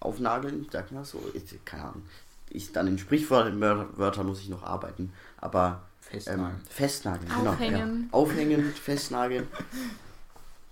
aufnageln, 0.00 0.66
sag 0.72 0.90
mal 0.92 1.04
so, 1.04 1.22
ich, 1.34 1.42
keine 1.64 1.84
Ahnung. 1.84 2.02
Ich, 2.50 2.72
dann 2.72 2.86
in 2.86 2.98
Sprichwörtern 2.98 4.26
muss 4.26 4.40
ich 4.40 4.48
noch 4.48 4.62
arbeiten, 4.62 5.12
aber 5.38 5.82
Festnageln. 6.00 6.46
ähm, 6.50 6.60
festnageln, 6.68 7.28
genau. 7.28 7.50
Aufhängen. 7.50 8.02
Ja. 8.04 8.08
Aufhängen, 8.12 8.72
festnageln. 8.72 9.46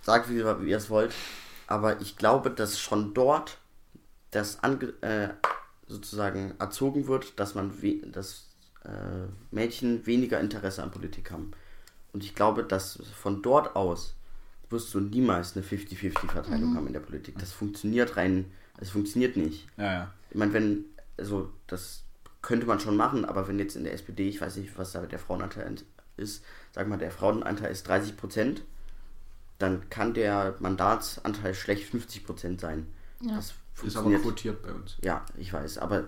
Sagt, 0.01 0.29
wie, 0.29 0.43
wie 0.43 0.69
ihr 0.69 0.77
es 0.77 0.89
wollt. 0.89 1.13
Aber 1.67 2.01
ich 2.01 2.17
glaube, 2.17 2.51
dass 2.51 2.79
schon 2.79 3.13
dort 3.13 3.57
das 4.31 4.63
ange 4.63 4.93
äh, 5.01 5.29
sozusagen 5.87 6.53
erzogen 6.59 7.07
wird, 7.07 7.39
dass 7.39 7.55
man 7.55 7.81
we 7.81 7.97
dass 8.07 8.49
äh, 8.83 9.27
Mädchen 9.51 10.05
weniger 10.05 10.39
Interesse 10.39 10.83
an 10.83 10.91
Politik 10.91 11.31
haben. 11.31 11.51
Und 12.13 12.23
ich 12.23 12.35
glaube, 12.35 12.63
dass 12.63 12.99
von 13.21 13.41
dort 13.41 13.75
aus 13.75 14.15
wirst 14.69 14.93
du 14.93 14.99
niemals 14.99 15.55
eine 15.55 15.65
50-50-Verteilung 15.65 16.75
haben 16.75 16.87
in 16.87 16.93
der 16.93 16.99
Politik. 16.99 17.37
Das 17.37 17.51
funktioniert 17.51 18.17
rein, 18.17 18.45
es 18.79 18.89
funktioniert 18.89 19.37
nicht. 19.37 19.67
Ja, 19.77 19.83
ja. 19.85 20.13
Ich 20.31 20.37
meine, 20.37 20.53
wenn, 20.53 20.85
also 21.17 21.51
das 21.67 22.03
könnte 22.41 22.65
man 22.65 22.79
schon 22.79 22.95
machen, 22.95 23.25
aber 23.25 23.47
wenn 23.47 23.59
jetzt 23.59 23.75
in 23.75 23.83
der 23.83 23.93
SPD, 23.93 24.27
ich 24.27 24.41
weiß 24.41 24.57
nicht, 24.57 24.77
was 24.77 24.91
da 24.91 25.05
der 25.05 25.19
Frauenanteil 25.19 25.75
ist, 26.17 26.43
sag 26.73 26.87
mal, 26.87 26.97
der 26.97 27.11
Frauenanteil 27.11 27.71
ist 27.71 27.87
30 27.87 28.17
Prozent, 28.17 28.63
dann 29.57 29.89
kann 29.89 30.13
der 30.13 30.55
Mandatsanteil 30.59 31.53
schlecht 31.53 31.89
50 31.89 32.25
Prozent 32.25 32.61
sein. 32.61 32.87
Ja. 33.21 33.35
Das 33.35 33.45
Ist 33.47 33.55
aber 33.97 34.09
funktioniert. 34.09 34.21
quotiert 34.23 34.61
bei 34.63 34.73
uns. 34.73 34.97
Ja, 35.01 35.25
ich 35.37 35.51
weiß, 35.53 35.77
aber 35.77 36.05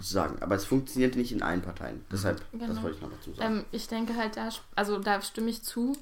sagen, 0.00 0.42
aber 0.42 0.56
es 0.56 0.64
funktioniert 0.64 1.14
nicht 1.16 1.30
in 1.32 1.42
allen 1.42 1.62
Parteien. 1.62 2.04
Deshalb, 2.10 2.38
das 2.52 2.68
Genau. 2.68 2.82
wollte 2.82 2.96
ich 2.96 3.02
noch 3.02 3.10
dazu 3.12 3.32
sagen. 3.34 3.58
Ähm, 3.58 3.64
ich 3.70 3.86
denke 3.86 4.16
halt, 4.16 4.36
da, 4.36 4.48
also 4.74 4.98
da 4.98 5.20
stimme 5.22 5.50
ich 5.50 5.62
zu. 5.62 5.96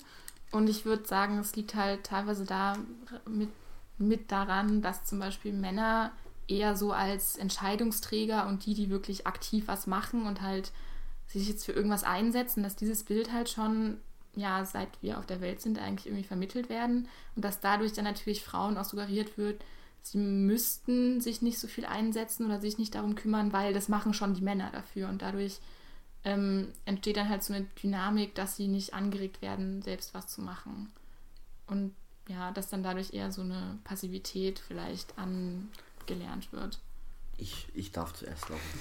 Und 0.50 0.68
ich 0.68 0.84
würde 0.84 1.06
sagen, 1.06 1.38
es 1.38 1.56
liegt 1.56 1.74
halt 1.74 2.04
teilweise 2.04 2.44
da 2.44 2.76
mit, 3.26 3.50
mit 3.98 4.30
daran, 4.32 4.80
dass 4.82 5.04
zum 5.04 5.18
Beispiel 5.18 5.52
Männer 5.52 6.12
eher 6.48 6.76
so 6.76 6.92
als 6.92 7.36
Entscheidungsträger 7.36 8.46
und 8.46 8.66
die, 8.66 8.74
die 8.74 8.90
wirklich 8.90 9.26
aktiv 9.26 9.64
was 9.68 9.86
machen 9.86 10.26
und 10.26 10.42
halt 10.42 10.72
sich 11.26 11.48
jetzt 11.48 11.64
für 11.64 11.72
irgendwas 11.72 12.04
einsetzen, 12.04 12.62
dass 12.62 12.76
dieses 12.76 13.04
Bild 13.04 13.32
halt 13.32 13.48
schon, 13.48 13.98
ja, 14.34 14.64
seit 14.64 14.88
wir 15.02 15.18
auf 15.18 15.26
der 15.26 15.40
Welt 15.40 15.60
sind, 15.60 15.78
eigentlich 15.78 16.06
irgendwie 16.06 16.26
vermittelt 16.26 16.68
werden 16.68 17.08
und 17.36 17.44
dass 17.44 17.60
dadurch 17.60 17.92
dann 17.92 18.04
natürlich 18.04 18.42
Frauen 18.42 18.78
auch 18.78 18.84
suggeriert 18.84 19.36
wird, 19.36 19.62
sie 20.02 20.18
müssten 20.18 21.20
sich 21.20 21.42
nicht 21.42 21.58
so 21.58 21.68
viel 21.68 21.84
einsetzen 21.84 22.46
oder 22.46 22.60
sich 22.60 22.78
nicht 22.78 22.94
darum 22.94 23.14
kümmern, 23.14 23.52
weil 23.52 23.72
das 23.72 23.88
machen 23.88 24.14
schon 24.14 24.34
die 24.34 24.42
Männer 24.42 24.70
dafür 24.72 25.08
und 25.08 25.22
dadurch 25.22 25.60
ähm, 26.24 26.68
entsteht 26.84 27.16
dann 27.16 27.28
halt 27.28 27.42
so 27.42 27.52
eine 27.52 27.66
Dynamik, 27.82 28.34
dass 28.34 28.56
sie 28.56 28.68
nicht 28.68 28.94
angeregt 28.94 29.42
werden, 29.42 29.82
selbst 29.82 30.14
was 30.14 30.28
zu 30.28 30.40
machen. 30.40 30.92
Und 31.66 31.94
ja, 32.28 32.52
dass 32.52 32.68
dann 32.68 32.82
dadurch 32.82 33.12
eher 33.12 33.32
so 33.32 33.42
eine 33.42 33.78
Passivität 33.84 34.60
vielleicht 34.60 35.14
angelernt 35.18 36.52
wird. 36.52 36.80
Ich, 37.38 37.66
ich 37.74 37.90
darf 37.90 38.12
zuerst 38.12 38.48
laufen. 38.48 38.80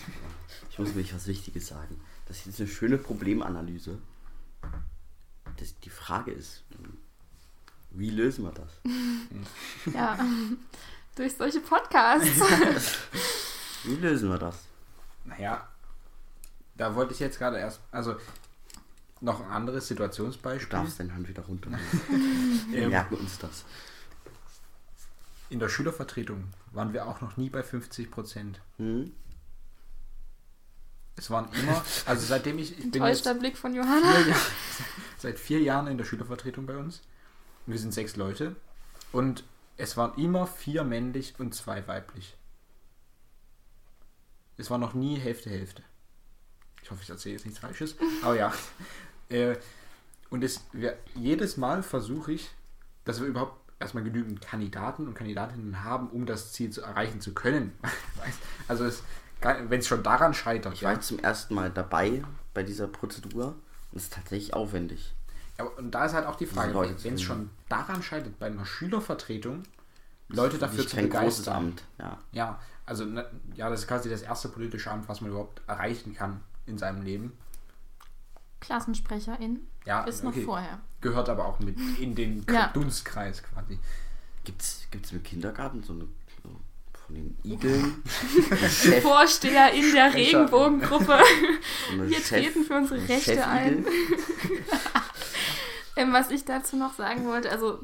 Ich 0.69 0.77
muss 0.77 0.89
nämlich 0.89 1.13
was 1.15 1.25
Wichtiges 1.25 1.67
sagen. 1.67 1.99
Das 2.27 2.37
ist 2.37 2.45
jetzt 2.45 2.59
eine 2.59 2.69
schöne 2.69 2.97
Problemanalyse. 2.97 3.97
Das, 5.57 5.77
die 5.79 5.89
Frage 5.89 6.31
ist, 6.31 6.63
wie 7.91 8.09
lösen 8.09 8.45
wir 8.45 8.51
das? 8.51 8.71
Ja, 9.93 10.17
durch 11.15 11.35
solche 11.35 11.59
Podcasts. 11.59 12.27
Wie 13.83 13.95
lösen 13.95 14.29
wir 14.29 14.37
das? 14.37 14.55
Naja, 15.25 15.67
da 16.75 16.93
wollte 16.95 17.13
ich 17.15 17.19
jetzt 17.19 17.39
gerade 17.39 17.57
erst, 17.57 17.79
also 17.91 18.15
noch 19.21 19.41
ein 19.43 19.49
anderes 19.49 19.85
Du 19.85 19.95
Situationsbeispiel. 19.95 20.69
darfst 20.69 20.99
deine 20.99 21.13
Hand 21.15 21.27
wieder 21.27 21.41
runter. 21.43 21.71
Wir 22.69 22.83
Ähm, 22.83 22.89
merken 22.91 23.15
uns 23.15 23.39
das. 23.39 23.65
in 25.49 25.57
der 25.59 25.67
Schülervertretung 25.69 26.43
waren 26.73 26.93
wir 26.93 27.07
auch 27.07 27.21
noch 27.21 27.37
nie 27.37 27.49
bei 27.49 27.63
50 27.63 28.11
Prozent. 28.11 28.61
Hm? 28.77 29.11
Es 31.15 31.29
waren 31.29 31.47
immer, 31.53 31.83
also 32.05 32.25
seitdem 32.25 32.57
ich, 32.57 32.77
ich 32.79 32.91
bin 32.91 33.03
jetzt 33.03 33.39
Blick 33.39 33.57
von 33.57 33.75
Johanna. 33.75 34.11
vier 34.11 34.27
Jahre, 34.27 34.41
seit 35.17 35.39
vier 35.39 35.61
Jahren 35.61 35.87
in 35.87 35.97
der 35.97 36.05
Schülervertretung 36.05 36.65
bei 36.65 36.77
uns. 36.77 37.01
Wir 37.65 37.77
sind 37.77 37.93
sechs 37.93 38.15
Leute 38.15 38.55
und 39.11 39.43
es 39.77 39.97
waren 39.97 40.17
immer 40.19 40.47
vier 40.47 40.83
männlich 40.83 41.35
und 41.37 41.53
zwei 41.53 41.87
weiblich. 41.87 42.35
Es 44.57 44.69
war 44.69 44.77
noch 44.77 44.93
nie 44.93 45.17
Hälfte 45.17 45.49
Hälfte. 45.49 45.83
Ich 46.83 46.91
hoffe, 46.91 47.01
ich 47.03 47.09
erzähle 47.09 47.35
jetzt 47.35 47.45
nichts 47.45 47.59
Falsches, 47.59 47.95
aber 48.21 48.35
ja. 48.35 48.53
Äh, 49.29 49.55
und 50.29 50.43
es, 50.43 50.59
wir, 50.73 50.97
jedes 51.15 51.55
Mal 51.55 51.83
versuche 51.83 52.33
ich, 52.33 52.49
dass 53.05 53.21
wir 53.21 53.27
überhaupt 53.27 53.61
erstmal 53.79 54.03
genügend 54.03 54.41
Kandidaten 54.41 55.07
und 55.07 55.13
Kandidatinnen 55.13 55.85
haben, 55.85 56.09
um 56.09 56.25
das 56.25 56.51
Ziel 56.51 56.69
zu 56.69 56.81
erreichen 56.81 57.21
zu 57.21 57.33
können. 57.33 57.71
Also 58.67 58.83
es, 58.85 59.03
wenn 59.41 59.79
es 59.79 59.87
schon 59.87 60.03
daran 60.03 60.33
scheitert, 60.33 60.73
Ich 60.73 60.83
war 60.83 60.93
jetzt 60.93 61.07
zum 61.07 61.19
ersten 61.19 61.53
Mal 61.55 61.69
dabei 61.71 62.23
bei 62.53 62.63
dieser 62.63 62.87
Prozedur. 62.87 63.55
Das 63.91 64.03
ist 64.03 64.13
tatsächlich 64.13 64.53
aufwendig. 64.53 65.13
Ja, 65.57 65.65
und 65.65 65.91
da 65.91 66.05
ist 66.05 66.13
halt 66.13 66.25
auch 66.27 66.35
die 66.35 66.45
Frage, 66.45 66.95
wenn 67.03 67.13
es 67.15 67.21
schon 67.21 67.49
daran 67.69 68.01
scheitert, 68.01 68.39
bei 68.39 68.47
einer 68.47 68.65
Schülervertretung 68.65 69.63
Leute 70.29 70.57
dafür 70.57 70.87
zu 70.87 70.95
begeistern. 70.95 71.55
Amt, 71.55 71.83
ja. 71.99 72.17
Ja, 72.31 72.59
also 72.85 73.03
ne, 73.05 73.25
ja, 73.55 73.69
das 73.69 73.81
ist 73.81 73.87
quasi 73.87 74.09
das 74.09 74.21
erste 74.21 74.47
politische 74.49 74.89
Amt, 74.89 75.09
was 75.09 75.21
man 75.21 75.31
überhaupt 75.31 75.61
erreichen 75.67 76.15
kann 76.15 76.41
in 76.65 76.77
seinem 76.77 77.01
Leben. 77.01 77.33
Klassensprecherin 78.59 79.59
Ja, 79.85 80.03
ist 80.03 80.23
noch 80.23 80.31
okay. 80.31 80.43
vorher. 80.45 80.79
Gehört 81.01 81.29
aber 81.29 81.45
auch 81.45 81.59
mit 81.59 81.77
in 81.99 82.15
den 82.15 82.45
Ja. 82.49 82.67
Dunstkreis 82.67 83.43
quasi. 83.43 83.79
Gibt's, 84.43 84.87
gibt's 84.91 85.11
im 85.11 85.21
Kindergarten 85.23 85.83
so 85.83 85.93
eine 85.93 86.07
von 87.11 87.15
den 87.15 87.37
Igeln? 87.43 88.03
Chef, 88.69 89.03
Vorsteher 89.03 89.73
in 89.73 89.93
der 89.93 90.13
Regenbogengruppe. 90.13 91.19
Wir 92.07 92.17
Chef- 92.17 92.29
treten 92.29 92.63
für 92.63 92.75
unsere 92.75 93.07
Rechte 93.07 93.45
ein. 93.45 93.85
Ähm, 95.97 96.13
was 96.13 96.31
ich 96.31 96.45
dazu 96.45 96.77
noch 96.77 96.93
sagen 96.93 97.27
wollte, 97.27 97.51
also 97.51 97.79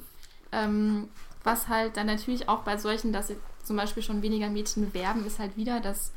ähm, 0.54 1.10
was 1.44 1.68
halt 1.68 1.98
dann 1.98 2.08
natürlich 2.08 2.48
auch 2.48 2.64
bei 2.64 2.78
solchen, 2.78 3.12
dass 3.12 3.34
zum 3.64 3.76
Beispiel 3.76 4.02
schon 4.02 4.22
weniger 4.22 4.50
Mädchen 4.50 4.90
bewerben, 4.90 5.26
ist 5.26 5.40
halt 5.40 5.58
wieder, 5.58 5.82
dass 5.82 6.14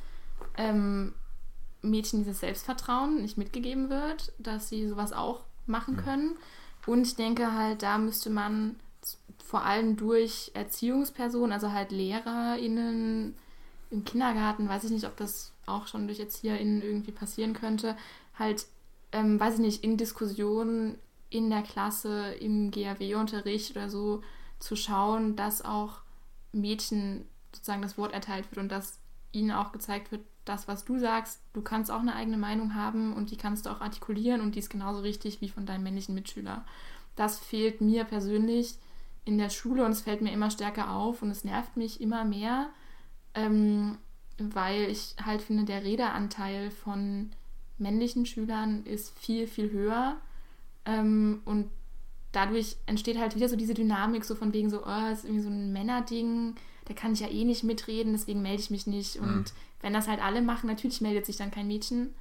ähm, 0.57 1.12
Mädchen 1.83 2.20
dieses 2.20 2.38
Selbstvertrauen 2.40 3.20
nicht 3.20 3.38
mitgegeben 3.38 3.90
wird, 3.90 4.33
dass 4.38 4.68
sie 4.68 4.88
sowas 4.88 5.12
auch 5.12 5.40
machen 5.66 5.96
können. 5.96 6.37
Und 6.87 7.05
ich 7.09 7.16
denke 7.16 7.53
halt, 7.55 7.83
da 7.83 7.99
müsste 7.99 8.31
man 8.31 8.77
vor 9.42 9.64
allem 9.64 9.96
durch 9.96 10.50
Erziehungspersonen, 10.55 11.53
also 11.53 11.72
halt 11.72 11.92
LehrerInnen 11.92 13.35
im 13.90 14.05
Kindergarten, 14.05 14.68
weiß 14.68 14.85
ich 14.85 14.90
nicht, 14.90 15.07
ob 15.07 15.16
das 15.16 15.53
auch 15.66 15.87
schon 15.87 16.07
durch 16.07 16.20
ErzieherInnen 16.20 16.83
irgendwie 16.83 17.12
passieren 17.12 17.55
könnte, 17.55 17.96
halt, 18.38 18.66
ähm, 19.12 19.38
weiß 19.40 19.55
ich 19.55 19.61
nicht, 19.61 19.85
in 19.85 19.96
Diskussionen 19.96 20.98
in 21.31 21.48
der 21.50 21.62
Klasse, 21.62 22.33
im 22.40 22.70
GAW-Unterricht 22.70 23.70
oder 23.72 23.88
so 23.88 24.22
zu 24.59 24.76
schauen, 24.76 25.37
dass 25.37 25.64
auch 25.64 26.00
Mädchen 26.53 27.24
sozusagen 27.53 27.83
das 27.83 27.98
Wort 27.98 28.12
erteilt 28.12 28.50
wird 28.50 28.59
und 28.59 28.70
dass 28.70 28.98
ihnen 29.33 29.53
auch 29.53 29.72
gezeigt 29.72 30.11
wird, 30.11 30.22
das, 30.44 30.66
was 30.66 30.85
du 30.85 30.98
sagst, 30.98 31.40
du 31.53 31.62
kannst 31.62 31.90
auch 31.90 32.00
eine 32.00 32.14
eigene 32.14 32.38
Meinung 32.38 32.74
haben 32.74 33.12
und 33.14 33.31
die 33.31 33.37
kannst 33.37 33.66
du 33.66 33.70
auch 33.70 33.81
artikulieren 33.81 34.40
und 34.40 34.55
die 34.55 34.59
ist 34.59 34.70
genauso 34.70 35.00
richtig 35.00 35.40
wie 35.40 35.48
von 35.48 35.66
deinem 35.66 35.85
männlichen 35.85 36.14
Mitschüler. 36.14 36.64
Das 37.14 37.38
fehlt 37.38 37.81
mir 37.81 38.05
persönlich 38.05 38.76
in 39.24 39.38
der 39.38 39.50
Schule 39.50 39.85
und 39.85 39.92
es 39.92 40.02
fällt 40.02 40.22
mir 40.22 40.33
immer 40.33 40.50
stärker 40.50 40.92
auf 40.92 41.22
und 41.22 41.30
es 41.30 41.44
nervt 41.44 41.76
mich 41.76 42.00
immer 42.00 42.24
mehr, 42.24 42.70
ähm, 43.35 43.98
weil 44.38 44.85
ich 44.90 45.14
halt 45.24 45.42
finde, 45.42 45.64
der 45.64 45.85
Redeanteil 45.85 46.70
von 46.70 47.30
männlichen 47.78 48.26
Schülern 48.26 48.85
ist 48.85 49.18
viel, 49.18 49.46
viel 49.46 49.70
höher. 49.70 50.16
Ähm, 50.85 51.42
und 51.44 51.70
dadurch 52.33 52.76
entsteht 52.87 53.18
halt 53.18 53.35
wieder 53.35 53.48
so 53.48 53.56
diese 53.56 53.74
Dynamik, 53.74 54.24
so 54.24 54.35
von 54.35 54.52
wegen 54.52 54.70
so, 54.70 54.83
oh, 54.83 54.87
das 54.87 55.18
ist 55.18 55.24
irgendwie 55.24 55.42
so 55.42 55.50
ein 55.50 55.72
Männerding, 55.72 56.54
da 56.87 56.94
kann 56.94 57.12
ich 57.12 57.20
ja 57.20 57.28
eh 57.28 57.44
nicht 57.44 57.64
mitreden, 57.64 58.12
deswegen 58.12 58.42
melde 58.42 58.62
ich 58.62 58.70
mich 58.70 58.87
nicht. 58.87 59.16
Und 59.16 59.52
wenn 59.80 59.92
das 59.92 60.09
halt 60.09 60.22
alle 60.22 60.42
machen, 60.42 60.66
natürlich 60.66 61.00
meldet 61.00 61.26
sich 61.26 61.37
dann 61.37 61.50
kein 61.50 61.66
Mädchen. 61.66 62.14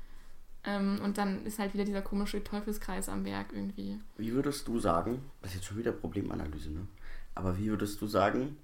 Ähm, 0.70 1.00
und 1.04 1.18
dann 1.18 1.46
ist 1.46 1.58
halt 1.58 1.74
wieder 1.74 1.84
dieser 1.86 2.02
komische 2.02 2.44
Teufelskreis 2.44 3.10
am 3.10 3.26
Werk 3.26 3.48
irgendwie. 3.54 3.98
Wie 4.18 4.34
würdest 4.34 4.68
du 4.68 4.80
sagen, 4.80 5.22
das 5.42 5.52
ist 5.52 5.58
jetzt 5.58 5.66
schon 5.68 5.78
wieder 5.78 5.92
Problemanalyse, 5.92 6.70
ne? 6.70 6.86
Aber 7.34 7.58
wie 7.58 7.70
würdest 7.70 8.00
du 8.02 8.08
sagen, 8.08 8.58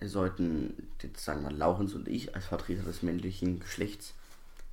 sollten, 0.00 0.88
jetzt 1.02 1.24
sagen 1.24 1.42
wir 1.42 1.50
Laurens 1.50 1.94
und 1.94 2.08
ich 2.08 2.34
als 2.34 2.46
Vertreter 2.46 2.82
des 2.82 3.02
männlichen 3.02 3.60
Geschlechts, 3.60 4.14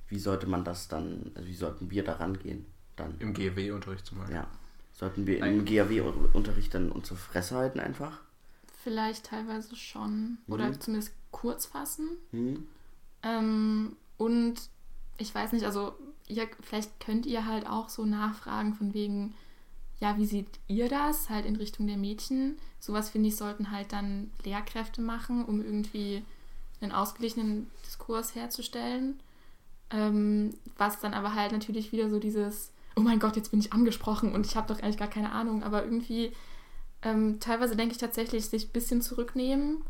wie 0.08 0.18
sollte 0.18 0.46
man 0.46 0.64
das 0.64 0.88
dann, 0.88 1.30
also 1.34 1.46
wie 1.48 1.54
sollten 1.54 1.90
wir 1.90 2.04
da 2.04 2.14
rangehen? 2.14 2.64
Dann, 2.96 3.14
Im 3.18 3.32
GW-Unterricht 3.34 4.06
zum 4.06 4.18
Beispiel. 4.18 4.36
ja. 4.36 4.46
Sollten 4.92 5.26
wir 5.26 5.40
Nein. 5.40 5.60
im 5.60 5.64
GAW-Unterricht 5.64 6.74
dann 6.74 6.92
unsere 6.92 7.16
Fresse 7.16 7.56
halten 7.56 7.80
einfach? 7.80 8.20
Vielleicht 8.84 9.24
teilweise 9.26 9.74
schon. 9.76 10.36
Oder 10.46 10.68
Mhm. 10.68 10.80
zumindest 10.80 11.14
kurz 11.30 11.64
fassen. 11.66 12.08
Hm? 12.32 12.66
Ähm, 13.22 13.96
und 14.18 14.56
ich 15.16 15.34
weiß 15.34 15.52
nicht, 15.52 15.64
also 15.64 15.94
ihr, 16.30 16.48
vielleicht 16.60 17.00
könnt 17.00 17.26
ihr 17.26 17.46
halt 17.46 17.66
auch 17.66 17.88
so 17.88 18.04
nachfragen 18.04 18.74
von 18.74 18.94
wegen, 18.94 19.34
ja, 20.00 20.16
wie 20.16 20.26
seht 20.26 20.48
ihr 20.66 20.88
das 20.88 21.28
halt 21.28 21.44
in 21.44 21.56
Richtung 21.56 21.86
der 21.86 21.98
Mädchen? 21.98 22.56
Sowas 22.78 23.10
finde 23.10 23.28
ich, 23.28 23.36
sollten 23.36 23.70
halt 23.70 23.92
dann 23.92 24.30
Lehrkräfte 24.44 25.02
machen, 25.02 25.44
um 25.44 25.62
irgendwie 25.62 26.24
einen 26.80 26.92
ausgeglichenen 26.92 27.70
Diskurs 27.86 28.34
herzustellen. 28.34 29.20
Ähm, 29.90 30.54
was 30.78 31.00
dann 31.00 31.14
aber 31.14 31.34
halt 31.34 31.52
natürlich 31.52 31.92
wieder 31.92 32.08
so 32.08 32.18
dieses, 32.18 32.72
oh 32.96 33.00
mein 33.00 33.18
Gott, 33.18 33.36
jetzt 33.36 33.50
bin 33.50 33.60
ich 33.60 33.72
angesprochen 33.72 34.32
und 34.32 34.46
ich 34.46 34.56
habe 34.56 34.72
doch 34.72 34.82
eigentlich 34.82 34.96
gar 34.96 35.08
keine 35.08 35.32
Ahnung, 35.32 35.62
aber 35.62 35.84
irgendwie 35.84 36.32
ähm, 37.02 37.40
teilweise 37.40 37.76
denke 37.76 37.92
ich 37.92 37.98
tatsächlich, 37.98 38.46
sich 38.46 38.68
ein 38.68 38.72
bisschen 38.72 39.02
zurücknehmen, 39.02 39.82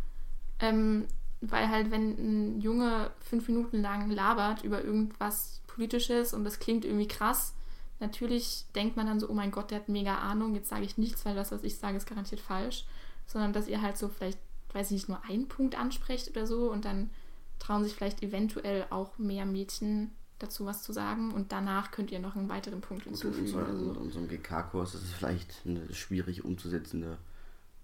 ähm, 0.60 1.06
weil 1.40 1.68
halt, 1.68 1.90
wenn 1.90 2.10
ein 2.10 2.60
Junge 2.60 3.10
fünf 3.20 3.48
Minuten 3.48 3.80
lang 3.80 4.10
labert 4.10 4.62
über 4.62 4.84
irgendwas 4.84 5.59
Politisches 5.74 6.34
und 6.34 6.44
das 6.44 6.58
klingt 6.58 6.84
irgendwie 6.84 7.08
krass, 7.08 7.54
natürlich 8.00 8.64
denkt 8.74 8.96
man 8.96 9.06
dann 9.06 9.20
so, 9.20 9.28
oh 9.28 9.34
mein 9.34 9.50
Gott, 9.50 9.70
der 9.70 9.80
hat 9.80 9.88
mega 9.88 10.16
Ahnung, 10.18 10.54
jetzt 10.54 10.68
sage 10.68 10.84
ich 10.84 10.98
nichts, 10.98 11.24
weil 11.24 11.34
das, 11.34 11.52
was 11.52 11.62
ich 11.62 11.76
sage, 11.76 11.96
ist 11.96 12.08
garantiert 12.08 12.40
falsch, 12.40 12.84
sondern 13.26 13.52
dass 13.52 13.68
ihr 13.68 13.82
halt 13.82 13.96
so 13.98 14.08
vielleicht, 14.08 14.38
weiß 14.72 14.86
ich 14.88 14.92
nicht, 14.92 15.08
nur 15.08 15.22
einen 15.24 15.48
Punkt 15.48 15.78
ansprecht 15.78 16.30
oder 16.30 16.46
so 16.46 16.70
und 16.70 16.84
dann 16.84 17.10
trauen 17.58 17.84
sich 17.84 17.94
vielleicht 17.94 18.22
eventuell 18.22 18.86
auch 18.90 19.18
mehr 19.18 19.44
Mädchen 19.44 20.10
dazu 20.38 20.64
was 20.64 20.82
zu 20.82 20.92
sagen 20.92 21.32
und 21.32 21.52
danach 21.52 21.90
könnt 21.90 22.10
ihr 22.10 22.18
noch 22.18 22.34
einen 22.34 22.48
weiteren 22.48 22.80
Punkt 22.80 23.04
Gut, 23.04 23.22
in, 23.22 23.32
hinzufügen. 23.34 23.54
oder 23.54 23.68
in 23.68 23.94
so. 23.94 24.00
unserem 24.00 24.28
GK-Kurs 24.28 24.94
ist 24.94 25.02
es 25.04 25.12
vielleicht 25.12 25.54
eine 25.66 25.92
schwierig 25.92 26.44
umzusetzende 26.44 27.18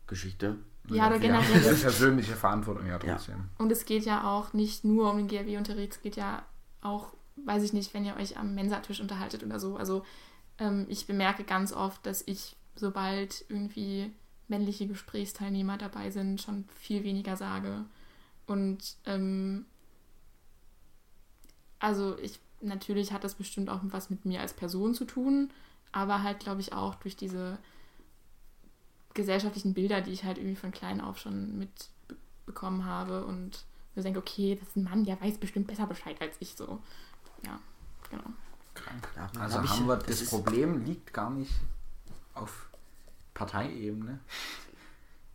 Geschichte. 0.07 0.57
Ja, 0.88 1.09
oder 1.09 1.20
Wir 1.20 1.35
haben 1.35 1.42
generell. 1.44 1.68
eine 1.68 1.77
persönliche 1.77 2.35
Verantwortung 2.35 2.87
ja 2.87 2.99
trotzdem. 2.99 3.51
Und 3.59 3.70
es 3.72 3.85
geht 3.85 4.07
ja 4.07 4.25
auch 4.25 4.53
nicht 4.55 4.85
nur 4.85 5.11
um 5.11 5.18
den 5.18 5.29
GRW-Unterricht, 5.29 5.92
es 5.94 6.01
geht 6.01 6.16
ja 6.16 6.44
auch, 6.81 7.12
weiß 7.37 7.62
ich 7.62 7.72
nicht, 7.72 7.94
wenn 7.94 8.05
ihr 8.05 8.16
euch 8.16 8.38
am 8.38 8.55
Mensatisch 8.55 9.01
unterhaltet 9.01 9.42
oder 9.44 9.61
so. 9.61 9.77
Also 9.77 10.05
ähm, 10.59 10.87
ich 10.88 11.07
bemerke 11.07 11.44
ganz 11.44 11.72
oft, 11.72 12.05
dass 12.07 12.22
ich, 12.27 12.57
sobald 12.75 13.44
irgendwie 13.49 14.11
männliche 14.49 14.87
Gesprächsteilnehmer 14.87 15.77
dabei 15.77 16.11
sind, 16.11 16.40
schon 16.40 16.64
viel 16.68 17.05
weniger 17.05 17.37
sage. 17.37 17.85
Und 18.46 18.96
ähm, 19.07 19.66
also 21.79 22.18
ich, 22.18 22.38
natürlich 22.61 23.12
hat 23.12 23.25
das 23.25 23.35
bestimmt 23.35 23.68
auch 23.68 23.81
was 23.83 24.11
mit 24.11 24.25
mir 24.25 24.40
als 24.40 24.55
Person 24.55 24.94
zu 24.94 25.05
tun, 25.05 25.51
aber 25.92 26.22
halt, 26.22 26.40
glaube 26.40 26.61
ich, 26.61 26.72
auch 26.72 26.94
durch 26.96 27.16
diese 27.16 27.59
gesellschaftlichen 29.14 29.75
Bilder, 29.75 30.01
die 30.01 30.12
ich 30.12 30.25
halt 30.25 30.38
irgendwie 30.38 30.57
von 30.57 30.70
klein 30.70 31.01
auf 31.01 31.18
schon 31.18 31.59
mitbekommen 31.59 32.85
habe 32.85 33.25
und 33.25 33.64
mir 33.94 34.03
denke, 34.03 34.18
okay, 34.18 34.57
das 34.61 34.68
ist 34.68 34.77
ein 34.77 34.85
Mann, 34.85 35.05
der 35.05 35.20
weiß 35.20 35.38
bestimmt 35.38 35.66
besser 35.66 35.87
Bescheid 35.87 36.20
als 36.20 36.37
ich 36.38 36.55
so. 36.55 36.81
Ja, 37.44 37.59
genau. 38.11 38.25
Krank. 38.75 39.09
Ja, 39.16 39.31
Also 39.40 39.59
hab 39.59 39.64
ich- 39.64 39.70
haben 39.70 39.87
wir, 39.87 39.96
das 39.96 40.20
das, 40.20 40.29
Problem 40.29 40.85
liegt 40.85 41.12
gar 41.12 41.31
nicht 41.31 41.53
auf 42.35 42.66
Parteiebene, 43.35 44.18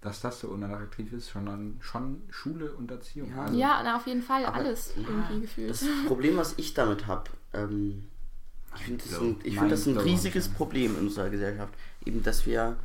dass 0.01 0.21
das 0.21 0.39
so 0.39 0.47
unattraktiv 0.49 1.13
ist, 1.13 1.27
sondern 1.27 1.77
schon 1.81 2.21
Schule 2.31 2.71
und 2.73 2.89
Erziehung. 2.91 3.29
Ja. 3.35 3.43
Also, 3.43 3.57
Ja, 3.57 3.81
na, 3.83 3.97
auf 3.97 4.07
jeden 4.07 4.23
Fall 4.23 4.45
alles 4.45 4.93
irgendwie 4.95 5.41
gefühlt. 5.41 5.69
Das 5.69 5.85
Problem, 6.07 6.37
was 6.37 6.53
ich 6.57 6.73
damit 6.73 7.05
habe, 7.07 7.29
ähm, 7.53 8.07
ich 8.75 8.81
finde 8.83 9.03
das, 9.07 9.19
ein, 9.19 9.39
ich 9.43 9.59
find 9.59 9.71
das 9.71 9.85
ein 9.85 9.97
riesiges 9.97 10.47
Problem 10.49 10.95
in 10.97 11.07
unserer 11.07 11.29
Gesellschaft. 11.29 11.73
Eben, 12.05 12.23
dass 12.23 12.45
wir 12.45 12.77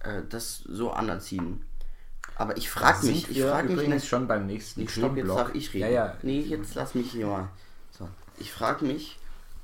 äh, 0.00 0.22
das 0.28 0.58
so 0.58 0.90
anerziehen. 0.92 1.62
Aber 2.36 2.56
ich 2.56 2.70
frage 2.70 3.04
mich, 3.06 3.28
ich 3.28 3.42
frage 3.42 3.64
mich, 3.68 3.72
übrigens 3.74 3.94
nicht- 4.02 4.08
schon 4.08 4.28
beim 4.28 4.46
nächsten 4.46 4.82
ich 4.82 4.90
stopp, 4.94 5.16
jetzt 5.16 5.28
darf 5.28 5.54
ich 5.54 5.74
reden. 5.74 5.86
Ja, 5.86 5.90
ja. 5.90 6.16
Nee, 6.22 6.40
jetzt 6.40 6.74
lass 6.76 6.94
mich 6.94 7.10
hier 7.10 7.26
mal. 7.26 7.48
So. 7.90 8.08
Ich 8.40 8.52
frage 8.52 8.84
mich, 8.84 9.18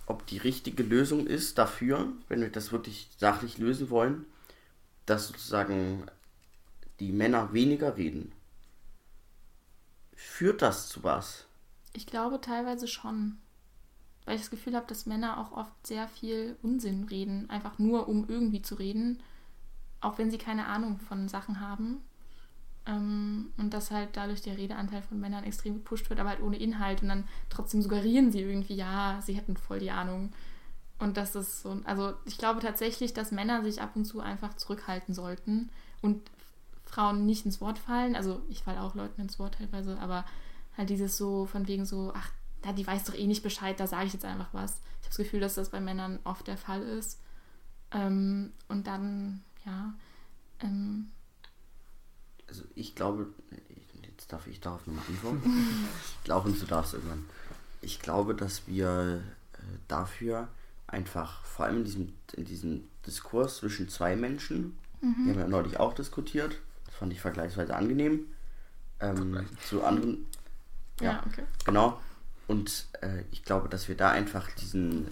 ob 0.07 0.27
die 0.27 0.39
richtige 0.39 0.83
Lösung 0.83 1.27
ist 1.27 1.59
dafür, 1.59 2.13
wenn 2.29 2.41
wir 2.41 2.51
das 2.51 2.73
wirklich 2.73 3.09
sachlich 3.19 3.59
lösen 3.59 3.91
wollen, 3.91 4.27
dass 5.07 5.29
sozusagen 5.29 6.07
die 7.01 7.13
Männer 7.13 7.53
weniger 7.53 7.97
reden. 7.97 8.33
Führt 10.15 10.63
das 10.63 10.89
zu 10.89 11.03
was? 11.03 11.47
Ich 11.93 12.07
glaube 12.07 12.41
teilweise 12.41 12.89
schon. 12.89 13.39
Weil 14.25 14.37
ich 14.37 14.43
das 14.43 14.51
Gefühl 14.51 14.75
habe, 14.75 14.87
dass 14.87 15.07
Männer 15.07 15.39
auch 15.39 15.53
oft 15.53 15.87
sehr 15.87 16.09
viel 16.09 16.57
Unsinn 16.63 17.05
reden, 17.05 17.51
einfach 17.51 17.79
nur 17.79 18.09
um 18.09 18.27
irgendwie 18.29 18.63
zu 18.63 18.75
reden, 18.77 19.23
auch 20.01 20.19
wenn 20.19 20.31
sie 20.31 20.39
keine 20.39 20.67
Ahnung 20.67 20.99
von 20.99 21.29
Sachen 21.29 21.61
haben. 21.61 22.03
Ähm, 22.87 23.53
und 23.57 23.73
dass 23.73 23.91
halt 23.91 24.11
dadurch 24.13 24.43
der 24.43 24.59
Redeanteil 24.59 25.03
von 25.03 25.19
Männern 25.19 25.45
extrem 25.45 25.75
gepusht 25.75 26.11
wird, 26.11 26.21
aber 26.21 26.31
halt 26.31 26.43
ohne 26.43 26.59
Inhalt. 26.59 27.03
Und 27.03 27.09
dann 27.09 27.29
trotzdem 27.49 27.83
suggerieren 27.83 28.31
sie 28.31 28.41
irgendwie, 28.41 28.75
ja, 28.75 29.21
sie 29.23 29.35
hätten 29.35 29.57
voll 29.57 29.79
die 29.79 29.91
Ahnung. 29.91 30.33
Und 30.99 31.17
das 31.17 31.35
ist 31.35 31.63
so, 31.63 31.81
also 31.85 32.15
ich 32.25 32.39
glaube 32.39 32.61
tatsächlich, 32.61 33.15
dass 33.15 33.33
Männer 33.33 33.63
sich 33.63 33.83
ab 33.83 33.97
und 33.97 34.05
zu 34.05 34.21
einfach 34.21 34.55
zurückhalten 34.55 35.15
sollten 35.15 35.71
und 36.03 36.21
Frauen 36.85 37.27
nicht 37.27 37.45
ins 37.45 37.61
Wort 37.61 37.79
fallen. 37.79 38.15
Also 38.15 38.43
ich 38.49 38.63
falle 38.63 38.81
auch 38.81 38.95
Leuten 38.95 39.23
ins 39.23 39.39
Wort 39.39 39.57
teilweise, 39.57 39.99
aber 39.99 40.25
halt 40.77 40.91
dieses 40.91 41.17
so 41.17 41.47
von 41.47 41.67
wegen 41.67 41.85
so, 41.85 42.13
ach, 42.15 42.31
ja, 42.65 42.73
die 42.73 42.87
weiß 42.87 43.05
doch 43.05 43.15
eh 43.15 43.27
nicht 43.27 43.43
Bescheid, 43.43 43.79
da 43.79 43.87
sage 43.87 44.07
ich 44.07 44.13
jetzt 44.13 44.25
einfach 44.25 44.49
was. 44.53 44.81
Ich 45.01 45.07
habe 45.07 45.09
das 45.09 45.17
Gefühl, 45.17 45.41
dass 45.41 45.55
das 45.55 45.71
bei 45.71 45.81
Männern 45.81 46.19
oft 46.25 46.47
der 46.47 46.57
Fall 46.57 46.83
ist. 46.83 47.21
Ähm, 47.91 48.53
und 48.69 48.87
dann, 48.87 49.43
ja, 49.67 49.93
ähm, 50.61 51.11
Also 52.49 52.63
ich 52.75 52.95
glaube, 52.95 53.27
jetzt 54.03 54.33
darf 54.33 54.47
ich 54.47 54.61
darauf 54.61 54.87
nochmal 54.87 55.05
antworten. 55.09 55.43
ich 56.19 56.25
glaube, 56.25 56.51
du 56.53 56.67
darfst 56.67 56.95
irgendwann. 56.95 57.25
Ich 57.81 58.01
glaube, 58.01 58.35
dass 58.35 58.67
wir 58.67 59.23
äh, 59.55 59.59
dafür 59.89 60.49
einfach, 60.87 61.45
vor 61.45 61.67
allem 61.67 61.79
in 61.79 61.85
diesem, 61.85 62.13
in 62.35 62.45
diesem 62.45 62.85
Diskurs 63.07 63.57
zwischen 63.59 63.89
zwei 63.89 64.17
Menschen, 64.17 64.77
wir 65.01 65.33
haben 65.35 65.41
ja 65.41 65.49
neulich 65.49 65.79
auch 65.79 65.93
diskutiert, 65.93 66.57
das 66.87 66.95
fand 66.95 67.13
ich 67.13 67.21
vergleichsweise 67.21 67.77
angenehm, 67.77 68.27
ähm, 69.01 69.47
zu 69.69 69.85
anderen, 69.85 70.27
ja, 71.01 71.13
Ja. 71.13 71.25
okay. 71.27 71.43
Genau. 71.67 72.01
Und 72.47 72.87
äh, 73.03 73.23
ich 73.31 73.43
glaube, 73.45 73.69
dass 73.69 73.89
wir 73.89 73.97
da 73.97 74.11
einfach 74.13 74.51
diesen, 74.53 75.07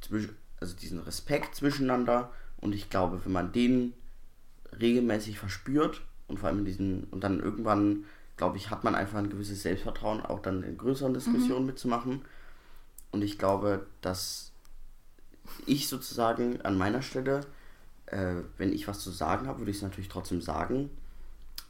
zwisch- 0.00 0.28
also 0.60 0.76
diesen 0.76 1.00
Respekt 1.00 1.56
zwischeneinander 1.56 2.30
und 2.58 2.72
ich 2.74 2.88
glaube, 2.90 3.20
wenn 3.24 3.32
man 3.32 3.50
den 3.52 3.94
regelmäßig 4.80 5.38
verspürt 5.38 6.02
und 6.28 6.38
vor 6.38 6.48
allem 6.48 6.60
in 6.60 6.64
diesen 6.64 7.04
und 7.04 7.22
dann 7.22 7.40
irgendwann, 7.40 8.04
glaube 8.36 8.56
ich, 8.56 8.70
hat 8.70 8.84
man 8.84 8.94
einfach 8.94 9.18
ein 9.18 9.30
gewisses 9.30 9.62
Selbstvertrauen, 9.62 10.20
auch 10.20 10.40
dann 10.40 10.62
in 10.62 10.76
größeren 10.76 11.14
Diskussionen 11.14 11.66
mitzumachen. 11.66 12.22
Und 13.12 13.22
ich 13.22 13.38
glaube, 13.38 13.86
dass 14.00 14.52
ich 15.66 15.88
sozusagen 15.88 16.60
an 16.62 16.76
meiner 16.76 17.02
Stelle, 17.02 17.40
äh, 18.06 18.36
wenn 18.58 18.72
ich 18.72 18.88
was 18.88 19.00
zu 19.00 19.10
sagen 19.10 19.46
habe, 19.46 19.60
würde 19.60 19.70
ich 19.70 19.78
es 19.78 19.82
natürlich 19.82 20.08
trotzdem 20.08 20.40
sagen, 20.42 20.90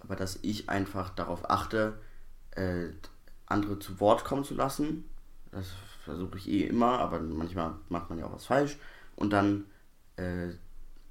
aber 0.01 0.16
dass 0.16 0.38
ich 0.42 0.69
einfach 0.69 1.11
darauf 1.11 1.51
achte, 1.51 1.99
äh, 2.53 2.88
andere 3.47 3.79
zu 3.79 4.01
Wort 4.01 4.25
kommen 4.25 4.45
zu 4.45 4.55
lassen. 4.55 5.05
Das 5.53 5.69
versuche 6.05 6.38
ich 6.38 6.49
eh 6.49 6.64
immer, 6.64 6.99
aber 6.99 7.21
manchmal 7.21 7.75
macht 7.88 8.11
man 8.11 8.19
ja 8.19 8.27
auch 8.27 8.35
was 8.35 8.47
falsch. 8.47 8.77
Und 9.14 9.31
dann 9.31 9.64
äh, 10.16 10.49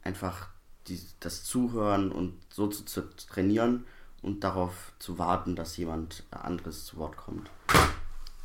einfach 0.04 0.50
die, 0.88 1.00
das 1.20 1.44
Zuhören 1.44 2.12
und 2.12 2.34
so 2.50 2.68
zu, 2.68 2.86
zu 2.86 3.02
trainieren 3.28 3.86
und 4.22 4.44
darauf 4.44 4.94
zu 5.00 5.18
warten, 5.20 5.56
dass 5.56 5.78
jemand 5.78 6.24
anderes 6.32 6.86
zu 6.86 6.98
Wort 6.98 7.18
kommt. 7.18 7.50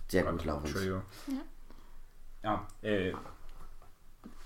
Sehr 0.09 0.25
gut, 0.25 0.45
Laurens. 0.45 0.67
Entschuldigung. 0.71 1.03
Ja. 1.29 1.35
Ja, 2.43 2.67
äh, 2.83 3.13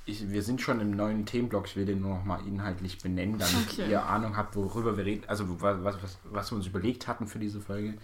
ich, 0.07 0.29
wir 0.31 0.43
sind 0.43 0.61
schon 0.61 0.81
im 0.81 0.91
neuen 0.91 1.25
Themenblock. 1.25 1.67
Ich 1.67 1.77
will 1.77 1.87
den 1.87 2.01
nur 2.01 2.17
noch 2.17 2.25
mal 2.25 2.47
inhaltlich 2.47 2.99
benennen, 2.99 3.39
damit 3.39 3.69
Okay. 3.71 3.91
ihr 3.91 4.05
Ahnung 4.05 4.37
habt, 4.37 4.57
worüber 4.57 4.97
wir 4.97 5.05
reden. 5.05 5.25
Also 5.29 5.61
was, 5.61 5.83
was, 5.83 6.03
was, 6.03 6.19
was 6.25 6.53
wir 6.53 6.57
uns 6.57 6.67
überlegt 6.67 7.07
hatten 7.07 7.27
für 7.27 7.39
diese 7.39 7.61
Folge. 7.61 7.95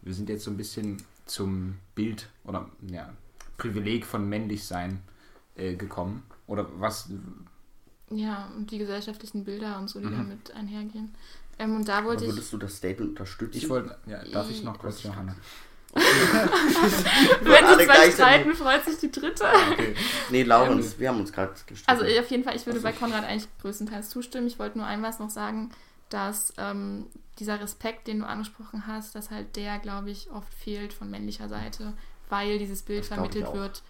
Wir 0.00 0.14
sind 0.14 0.28
jetzt 0.28 0.44
so 0.44 0.50
ein 0.50 0.56
bisschen 0.56 1.02
zum 1.26 1.78
Bild 1.94 2.28
oder 2.44 2.68
ja, 2.86 3.12
Privileg 3.58 4.06
von 4.06 4.28
männlich 4.28 4.64
sein 4.64 5.02
äh, 5.56 5.74
gekommen. 5.74 6.22
Oder 6.46 6.66
was? 6.80 7.10
Ja, 8.14 8.48
und 8.56 8.70
die 8.70 8.78
gesellschaftlichen 8.78 9.44
Bilder 9.44 9.78
und 9.78 9.88
so, 9.88 9.98
die 10.00 10.06
Mhm. 10.06 10.16
damit 10.16 10.54
einhergehen. 10.54 11.14
Ähm, 11.58 11.76
und 11.76 11.88
da 11.88 11.98
Aber 11.98 12.08
wollte 12.08 12.24
ich. 12.24 12.30
würdest 12.30 12.52
du 12.52 12.58
das 12.58 12.76
Statement 12.76 13.10
unterstützen? 13.10 13.56
Ich 13.58 13.68
wollte, 13.68 13.96
ja, 14.06 14.22
darf 14.24 14.50
ich 14.50 14.62
noch 14.62 14.78
kurz, 14.78 15.02
Johanna? 15.02 15.34
Wenn 15.94 16.04
alle 17.64 17.78
die 17.78 17.84
zwei 17.84 18.10
streiten, 18.10 18.54
freut 18.54 18.84
sich 18.84 18.98
die 18.98 19.10
dritte. 19.10 19.44
Okay. 19.72 19.94
Nee, 20.30 20.42
Laurens, 20.42 20.98
wir 20.98 21.08
haben 21.08 21.20
uns 21.20 21.32
gerade 21.32 21.52
gestritten. 21.66 21.90
Also 22.00 22.04
auf 22.20 22.30
jeden 22.30 22.44
Fall, 22.44 22.56
ich 22.56 22.64
würde 22.66 22.78
Also 22.78 22.84
bei 22.84 22.92
ich- 22.92 22.98
Konrad 22.98 23.24
eigentlich 23.24 23.48
größtenteils 23.60 24.08
zustimmen. 24.10 24.46
Ich 24.46 24.58
wollte 24.58 24.78
nur 24.78 24.86
ein 24.86 25.02
was 25.02 25.18
noch 25.18 25.30
sagen, 25.30 25.70
dass 26.08 26.52
ähm, 26.58 27.06
dieser 27.38 27.60
Respekt, 27.60 28.06
den 28.06 28.20
du 28.20 28.26
angesprochen 28.26 28.86
hast, 28.86 29.14
dass 29.14 29.30
halt 29.30 29.56
der, 29.56 29.78
glaube 29.78 30.10
ich, 30.10 30.30
oft 30.30 30.52
fehlt 30.52 30.92
von 30.92 31.10
männlicher 31.10 31.48
Seite, 31.48 31.92
weil 32.28 32.58
dieses 32.58 32.82
Bild 32.82 33.02
ich 33.02 33.08
vermittelt 33.08 33.52
wird, 33.52 33.82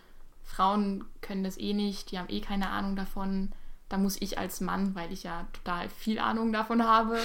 Frauen 0.44 1.04
können 1.20 1.44
das 1.44 1.56
eh 1.58 1.72
nicht, 1.72 2.10
die 2.10 2.18
haben 2.18 2.28
eh 2.28 2.40
keine 2.40 2.68
Ahnung 2.70 2.96
davon. 2.96 3.52
Da 3.92 3.98
muss 3.98 4.16
ich 4.20 4.38
als 4.38 4.62
Mann, 4.62 4.94
weil 4.94 5.12
ich 5.12 5.22
ja 5.24 5.46
total 5.52 5.86
viel 5.90 6.18
Ahnung 6.18 6.50
davon 6.50 6.82
habe, 6.82 7.18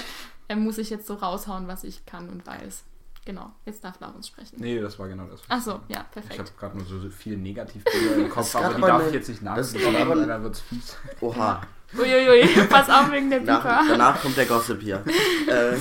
äh, 0.50 0.56
muss 0.58 0.78
ich 0.78 0.90
jetzt 0.90 1.08
so 1.08 1.14
raushauen, 1.14 1.70
was 1.70 1.86
ich 1.86 2.06
kann 2.06 2.28
und 2.28 2.46
weiß. 2.46 2.84
Genau, 3.24 3.54
jetzt 3.66 3.86
darf 3.86 3.98
Laurens 4.02 4.28
sprechen. 4.28 4.58
Nee, 4.60 4.82
das 4.82 5.00
war 5.00 5.08
genau 5.08 5.28
das. 5.28 5.40
Ach 5.48 5.62
so, 5.62 5.72
ja, 5.72 5.80
Ich 5.88 5.96
habe 5.98 6.08
perfekt. 6.12 6.58
gerade 6.60 6.78
nur 6.78 6.86
so, 6.86 7.00
so 7.00 7.10
viele 7.10 7.38
Negativbilder 7.38 8.16
im 8.18 8.30
Kopf, 8.30 8.54
aber 8.58 8.74
die 8.74 8.82
darf 8.82 9.08
ich 9.08 9.14
jetzt 9.14 9.30
nicht 9.30 9.48
eine- 9.48 10.28
dann 10.28 10.44
wird's 10.44 10.60
fies. 10.60 10.98
Oha. 11.22 11.62
Uiuiui, 11.98 12.46
pass 12.68 12.90
auf 12.90 13.10
wegen 13.14 13.30
der 13.30 13.40
Nach, 13.44 13.62
Pieper. 13.62 13.82
danach 13.88 14.22
kommt 14.22 14.36
der 14.36 14.46
Gossip 14.48 14.82
hier. 14.82 15.02
äh, 15.48 15.78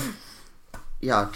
ja, 1.01 1.31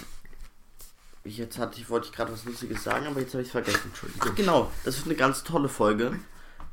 jetzt 1.25 1.59
hatte 1.59 1.81
ich 1.81 1.91
wollte 1.91 2.07
ich 2.07 2.13
gerade 2.13 2.33
was 2.33 2.45
Lustiges 2.45 2.85
sagen, 2.85 3.07
aber 3.09 3.19
jetzt 3.19 3.33
habe 3.35 3.43
ich 3.43 3.49
es 3.49 3.53
vergessen. 3.53 3.81
Entschuldigung. 3.87 4.29
Ach 4.31 4.35
genau, 4.37 4.71
das 4.85 4.99
ist 4.99 5.07
eine 5.07 5.17
ganz 5.17 5.43
tolle 5.43 5.69
Folge. 5.69 6.19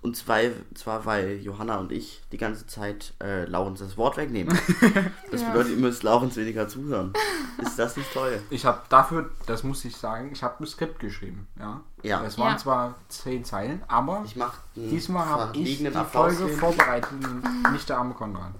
Und 0.01 0.15
zwar, 0.15 0.39
zwar 0.75 1.05
weil 1.05 1.37
Johanna 1.37 1.77
und 1.77 1.91
ich 1.91 2.21
die 2.31 2.37
ganze 2.37 2.65
Zeit 2.67 3.13
äh, 3.21 3.45
Laurens 3.45 3.79
das 3.79 3.97
Wort 3.97 4.15
wegnehmen. 4.17 4.57
Das 5.31 5.41
Ja. 5.41 5.49
bedeutet, 5.49 5.71
ihr 5.73 5.77
müsst 5.77 6.03
Laurens 6.03 6.35
weniger 6.37 6.67
zuhören. 6.69 7.11
Ist 7.57 7.77
das 7.77 7.97
nicht 7.97 8.13
toll? 8.13 8.39
Ich 8.49 8.65
habe 8.65 8.81
dafür, 8.89 9.29
das 9.47 9.63
muss 9.63 9.83
ich 9.83 9.97
sagen, 9.97 10.29
ich 10.31 10.43
habe 10.43 10.63
ein 10.63 10.67
Skript 10.67 10.99
geschrieben. 10.99 11.47
Ja. 11.59 11.81
Ja. 12.03 12.23
Es 12.23 12.37
waren 12.37 12.51
Ja. 12.53 12.57
zwar 12.57 12.95
zehn 13.09 13.43
Zeilen, 13.43 13.81
aber 13.87 14.21
Ich 14.25 14.35
mache 14.37 14.57
diesmal 14.75 15.25
habe 15.25 15.57
ich 15.57 15.79
die 15.79 15.87
Applaus 15.87 16.35
Folge 16.35 16.51
hin. 16.51 16.59
vorbereitet 16.59 17.11
und 17.11 17.71
nicht 17.73 17.89
der 17.89 17.97
arme 17.97 18.13
Konrad. 18.13 18.51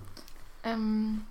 Ähm, 0.64 1.24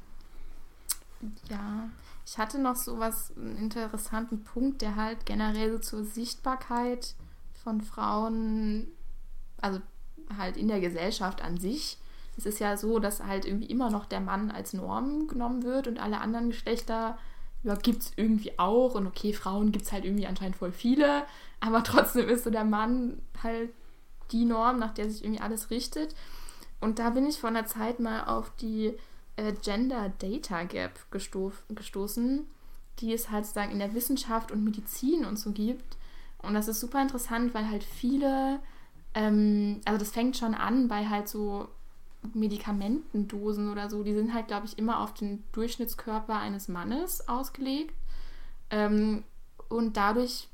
ja, 1.50 1.88
ich 2.24 2.38
hatte 2.38 2.58
noch 2.58 2.76
so 2.76 2.98
was, 2.98 3.32
einen 3.36 3.56
interessanten 3.56 4.44
Punkt, 4.44 4.82
der 4.82 4.96
halt 4.96 5.26
generell 5.26 5.72
so 5.72 5.78
zur 5.78 6.04
Sichtbarkeit 6.04 7.14
von 7.62 7.80
Frauen, 7.82 8.88
also 9.60 9.80
halt 10.36 10.56
in 10.56 10.68
der 10.68 10.80
Gesellschaft 10.80 11.42
an 11.42 11.58
sich. 11.58 11.98
Es 12.36 12.46
ist 12.46 12.60
ja 12.60 12.76
so, 12.76 12.98
dass 12.98 13.24
halt 13.24 13.46
irgendwie 13.46 13.66
immer 13.66 13.90
noch 13.90 14.06
der 14.06 14.20
Mann 14.20 14.50
als 14.50 14.72
Norm 14.72 15.26
genommen 15.26 15.62
wird 15.62 15.88
und 15.88 15.98
alle 15.98 16.20
anderen 16.20 16.50
Geschlechter 16.50 17.18
ja, 17.62 17.74
gibt 17.74 18.02
es 18.02 18.12
irgendwie 18.16 18.58
auch. 18.58 18.94
Und 18.94 19.06
okay, 19.06 19.32
Frauen 19.32 19.72
gibt 19.72 19.86
es 19.86 19.92
halt 19.92 20.04
irgendwie 20.04 20.26
anscheinend 20.26 20.56
voll 20.56 20.72
viele, 20.72 21.24
aber 21.60 21.82
trotzdem 21.84 22.28
ist 22.28 22.44
so 22.44 22.50
der 22.50 22.64
Mann 22.64 23.20
halt 23.42 23.70
die 24.32 24.44
Norm, 24.44 24.78
nach 24.78 24.94
der 24.94 25.10
sich 25.10 25.22
irgendwie 25.24 25.42
alles 25.42 25.70
richtet. 25.70 26.14
Und 26.80 26.98
da 26.98 27.10
bin 27.10 27.26
ich 27.26 27.40
vor 27.40 27.50
einer 27.50 27.66
Zeit 27.66 28.00
mal 28.00 28.24
auf 28.24 28.50
die 28.56 28.94
äh, 29.36 29.52
Gender 29.62 30.12
Data 30.18 30.64
Gap 30.64 31.10
gesto 31.10 31.52
gestoßen, 31.68 32.46
die 32.98 33.12
es 33.12 33.30
halt 33.30 33.44
sozusagen 33.44 33.72
in 33.72 33.78
der 33.78 33.94
Wissenschaft 33.94 34.52
und 34.52 34.64
Medizin 34.64 35.24
und 35.24 35.38
so 35.38 35.52
gibt. 35.52 35.96
Und 36.38 36.54
das 36.54 36.68
ist 36.68 36.80
super 36.80 37.00
interessant, 37.00 37.54
weil 37.54 37.68
halt 37.70 37.84
viele, 37.84 38.60
ähm, 39.16 39.80
also 39.86 39.98
das 39.98 40.10
fängt 40.10 40.36
schon 40.36 40.54
an 40.54 40.88
bei 40.88 41.08
halt 41.08 41.26
so 41.26 41.68
Medikamentendosen 42.34 43.72
oder 43.72 43.88
so, 43.88 44.02
die 44.02 44.14
sind 44.14 44.34
halt, 44.34 44.46
glaube 44.46 44.66
ich, 44.66 44.78
immer 44.78 45.00
auf 45.00 45.14
den 45.14 45.42
Durchschnittskörper 45.52 46.38
eines 46.38 46.68
Mannes 46.68 47.26
ausgelegt. 47.26 47.94
Ähm, 48.70 49.24
und 49.68 49.96
dadurch 49.96 50.48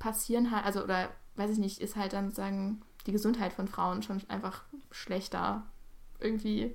passieren 0.00 0.50
halt, 0.50 0.66
also, 0.66 0.82
oder 0.82 1.10
weiß 1.36 1.50
ich 1.52 1.58
nicht, 1.58 1.80
ist 1.80 1.94
halt 1.94 2.12
dann 2.12 2.26
sozusagen 2.26 2.82
die 3.06 3.12
Gesundheit 3.12 3.52
von 3.52 3.68
Frauen 3.68 4.02
schon 4.02 4.20
einfach 4.28 4.62
schlechter 4.90 5.62
irgendwie. 6.18 6.74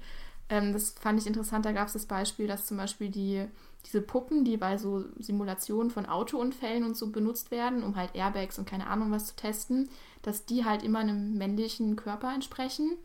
Ähm, 0.50 0.72
das 0.72 0.92
fand 0.92 1.20
ich 1.20 1.28
interessant. 1.28 1.66
Da 1.66 1.74
gab 1.74 1.88
es 1.88 1.94
das 1.94 2.06
Beispiel, 2.06 2.48
dass 2.48 2.68
zum 2.68 2.78
Beispiel 2.78 3.10
die, 3.10 3.46
diese 3.86 4.02
Puppen, 4.02 4.46
die 4.46 4.56
bei 4.56 4.78
so 4.78 5.04
Simulationen 5.20 5.92
von 5.92 6.06
Autounfällen 6.06 6.86
und 6.86 6.96
so 6.96 7.12
benutzt 7.12 7.52
werden, 7.52 7.84
um 7.84 7.98
halt 7.98 8.16
Airbags 8.16 8.58
und 8.58 8.68
keine 8.68 8.88
Ahnung 8.88 9.12
was 9.12 9.28
zu 9.28 9.36
testen, 9.36 9.90
dass 10.22 10.46
die 10.46 10.66
halt 10.66 10.84
immer 10.84 11.00
einem 11.00 11.38
männlichen 11.38 11.96
Körper 11.96 12.34
entsprechen. 12.34 12.98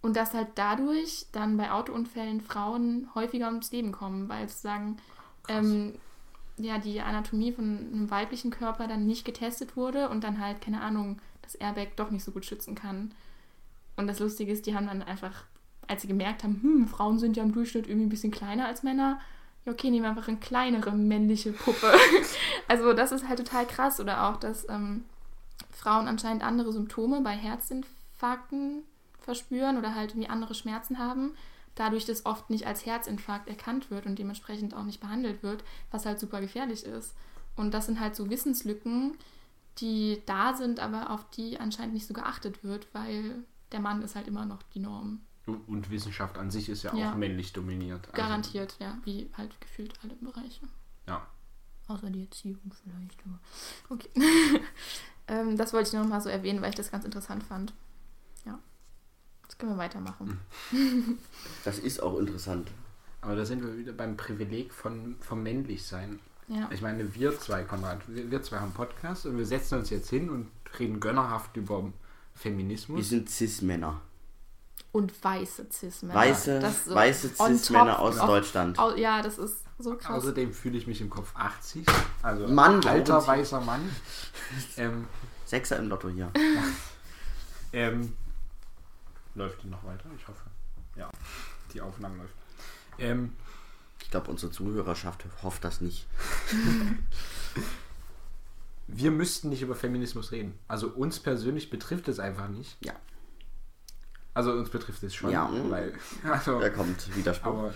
Und 0.00 0.16
dass 0.16 0.34
halt 0.34 0.48
dadurch 0.56 1.26
dann 1.30 1.56
bei 1.56 1.70
Autounfällen 1.70 2.40
Frauen 2.40 3.08
häufiger 3.14 3.46
ums 3.46 3.70
Leben 3.70 3.92
kommen, 3.92 4.28
weil 4.28 4.48
sozusagen 4.48 4.96
ähm, 5.48 5.94
ja, 6.56 6.78
die 6.78 7.00
Anatomie 7.00 7.52
von 7.52 7.64
einem 7.64 8.10
weiblichen 8.10 8.50
Körper 8.50 8.88
dann 8.88 9.06
nicht 9.06 9.24
getestet 9.24 9.76
wurde 9.76 10.08
und 10.08 10.24
dann 10.24 10.40
halt, 10.40 10.60
keine 10.60 10.80
Ahnung, 10.80 11.20
das 11.42 11.54
Airbag 11.54 11.96
doch 11.96 12.10
nicht 12.10 12.24
so 12.24 12.32
gut 12.32 12.44
schützen 12.44 12.74
kann. 12.74 13.14
Und 13.96 14.06
das 14.06 14.18
Lustige 14.18 14.52
ist, 14.52 14.66
die 14.66 14.74
haben 14.74 14.86
dann 14.86 15.02
einfach, 15.02 15.44
als 15.86 16.02
sie 16.02 16.08
gemerkt 16.08 16.42
haben, 16.44 16.60
hm, 16.62 16.88
Frauen 16.88 17.18
sind 17.18 17.36
ja 17.36 17.42
im 17.42 17.52
Durchschnitt 17.52 17.86
irgendwie 17.86 18.06
ein 18.06 18.10
bisschen 18.10 18.32
kleiner 18.32 18.66
als 18.66 18.82
Männer, 18.82 19.20
ja 19.64 19.72
okay, 19.72 19.90
nehmen 19.90 20.04
wir 20.04 20.10
einfach 20.10 20.28
eine 20.28 20.38
kleinere 20.38 20.92
männliche 20.92 21.52
Puppe. 21.52 21.92
also 22.68 22.92
das 22.92 23.12
ist 23.12 23.28
halt 23.28 23.38
total 23.38 23.66
krass. 23.66 24.00
Oder 24.00 24.28
auch, 24.28 24.36
dass 24.36 24.68
ähm, 24.68 25.04
Frauen 25.82 26.06
anscheinend 26.06 26.44
andere 26.44 26.72
Symptome 26.72 27.22
bei 27.22 27.34
Herzinfarkten 27.36 28.82
verspüren 29.20 29.78
oder 29.78 29.94
halt 29.96 30.10
irgendwie 30.12 30.28
andere 30.28 30.54
Schmerzen 30.54 30.98
haben, 30.98 31.34
dadurch 31.74 32.04
das 32.04 32.24
oft 32.24 32.50
nicht 32.50 32.66
als 32.66 32.86
Herzinfarkt 32.86 33.48
erkannt 33.48 33.90
wird 33.90 34.06
und 34.06 34.16
dementsprechend 34.18 34.74
auch 34.74 34.84
nicht 34.84 35.00
behandelt 35.00 35.42
wird, 35.42 35.64
was 35.90 36.06
halt 36.06 36.20
super 36.20 36.40
gefährlich 36.40 36.84
ist. 36.84 37.14
Und 37.56 37.74
das 37.74 37.86
sind 37.86 37.98
halt 37.98 38.14
so 38.14 38.30
Wissenslücken, 38.30 39.16
die 39.78 40.22
da 40.26 40.54
sind, 40.54 40.78
aber 40.78 41.10
auf 41.10 41.28
die 41.30 41.58
anscheinend 41.58 41.94
nicht 41.94 42.06
so 42.06 42.14
geachtet 42.14 42.62
wird, 42.62 42.86
weil 42.92 43.42
der 43.72 43.80
Mann 43.80 44.02
ist 44.02 44.14
halt 44.14 44.28
immer 44.28 44.44
noch 44.46 44.62
die 44.74 44.80
Norm. 44.80 45.20
Und, 45.46 45.66
und 45.68 45.90
Wissenschaft 45.90 46.38
an 46.38 46.50
sich 46.52 46.68
ist 46.68 46.84
ja, 46.84 46.94
Ja. 46.94 47.10
auch 47.10 47.16
männlich 47.16 47.52
dominiert. 47.52 48.06
Also, 48.06 48.16
Garantiert, 48.22 48.76
ja, 48.78 48.98
wie 49.04 49.28
halt 49.36 49.60
gefühlt 49.60 49.98
alle 50.04 50.14
Bereiche. 50.14 50.68
Ja. 51.08 51.26
Außer 51.88 52.10
die 52.10 52.22
Erziehung 52.22 52.60
vielleicht, 52.84 53.18
aber 53.26 53.40
okay. 53.88 54.10
Ähm, 55.32 55.56
das 55.56 55.72
wollte 55.72 55.88
ich 55.88 55.94
noch 55.94 56.06
mal 56.06 56.20
so 56.20 56.28
erwähnen, 56.28 56.60
weil 56.62 56.70
ich 56.70 56.74
das 56.76 56.90
ganz 56.90 57.04
interessant 57.04 57.42
fand. 57.42 57.72
Ja. 58.44 58.58
Jetzt 59.44 59.58
können 59.58 59.72
wir 59.72 59.78
weitermachen. 59.78 60.38
Das 61.64 61.78
ist 61.78 62.02
auch 62.02 62.18
interessant. 62.18 62.68
Aber 63.20 63.36
da 63.36 63.44
sind 63.44 63.62
wir 63.62 63.76
wieder 63.78 63.92
beim 63.92 64.16
Privileg 64.16 64.72
von, 64.74 65.16
vom 65.20 65.42
Männlichsein. 65.42 66.18
Ja. 66.48 66.68
Ich 66.72 66.82
meine, 66.82 67.14
wir 67.14 67.38
zwei, 67.38 67.62
Konrad, 67.62 68.00
wir, 68.08 68.30
wir 68.30 68.42
zwei 68.42 68.58
haben 68.58 68.72
Podcast 68.72 69.26
und 69.26 69.38
wir 69.38 69.46
setzen 69.46 69.78
uns 69.78 69.90
jetzt 69.90 70.10
hin 70.10 70.28
und 70.28 70.48
reden 70.78 70.98
gönnerhaft 71.00 71.56
über 71.56 71.84
Wir 71.84 71.92
Feminismus. 72.34 73.08
sind 73.08 73.30
Cis-Männer. 73.30 74.00
Und 74.90 75.12
weiße 75.24 75.66
Cis-Männer. 75.70 76.14
Weiße, 76.18 76.72
so 76.84 76.94
weiße 76.94 77.28
Cis-Männer 77.28 77.98
aus 78.00 78.16
Deutschland. 78.16 78.78
Au- 78.78 78.96
ja, 78.96 79.22
das 79.22 79.38
ist 79.38 79.62
so 79.82 79.96
krass. 79.96 80.10
Außerdem 80.22 80.52
fühle 80.52 80.78
ich 80.78 80.86
mich 80.86 81.00
im 81.00 81.10
Kopf 81.10 81.32
80. 81.34 81.86
Also 82.22 82.46
Mann, 82.48 82.84
alter 82.86 83.26
weißer 83.26 83.60
Mann. 83.60 83.80
ähm, 84.76 85.06
Sechser 85.44 85.78
im 85.78 85.88
Lotto 85.88 86.08
hier. 86.08 86.30
ähm, 87.72 88.14
läuft 89.34 89.62
die 89.62 89.68
noch 89.68 89.84
weiter? 89.84 90.04
Ich 90.16 90.26
hoffe. 90.28 90.42
Ja, 90.96 91.10
die 91.74 91.80
Aufnahme 91.80 92.16
läuft. 92.18 92.34
Ähm, 92.98 93.32
Ich 94.00 94.10
glaube, 94.10 94.30
unsere 94.30 94.52
Zuhörerschaft 94.52 95.24
hofft 95.42 95.64
das 95.64 95.80
nicht. 95.80 96.06
wir 98.88 99.10
müssten 99.10 99.48
nicht 99.48 99.62
über 99.62 99.74
Feminismus 99.74 100.32
reden. 100.32 100.58
Also 100.68 100.88
uns 100.88 101.18
persönlich 101.20 101.70
betrifft 101.70 102.08
es 102.08 102.18
einfach 102.18 102.48
nicht. 102.48 102.76
Ja, 102.84 102.92
Also 104.34 104.52
uns 104.52 104.70
betrifft 104.70 105.02
es 105.02 105.14
schon, 105.14 105.30
Ja. 105.30 105.50
weil 105.70 105.94
also, 106.24 106.60
da 106.60 106.68
kommt 106.70 107.14
Widerspruch. 107.16 107.46
aber 107.52 107.74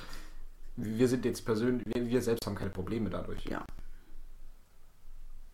wir 0.77 1.09
sind 1.09 1.25
jetzt 1.25 1.45
persönlich, 1.45 1.87
wir, 1.87 2.07
wir 2.07 2.23
selbst 2.23 2.47
haben 2.47 2.55
keine 2.55 2.71
Probleme 2.71 3.11
dadurch. 3.11 3.45
Ja. 3.47 3.65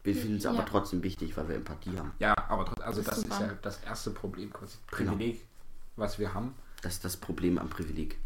Wir 0.04 0.16
finden 0.16 0.36
es 0.36 0.44
Ja. 0.44 0.50
aber 0.50 0.66
trotzdem 0.66 1.02
wichtig, 1.02 1.36
weil 1.36 1.48
wir 1.48 1.56
Empathie 1.56 1.96
haben. 1.96 2.12
Ja, 2.18 2.34
aber 2.48 2.64
trotzdem, 2.64 2.84
also 2.84 3.00
Das 3.02 3.06
das 3.10 3.18
ist 3.18 3.24
ist 3.28 3.32
super. 3.34 3.46
ja 3.46 3.58
das 3.62 3.82
erste 3.84 4.10
Problem, 4.10 4.52
quasi 4.52 4.76
Genau. 4.96 5.12
Privileg, 5.12 5.46
was 5.96 6.18
wir 6.18 6.34
haben. 6.34 6.54
Das 6.82 6.94
ist 6.94 7.04
das 7.04 7.16
Problem 7.16 7.58
am 7.58 7.68
Privileg. 7.70 8.18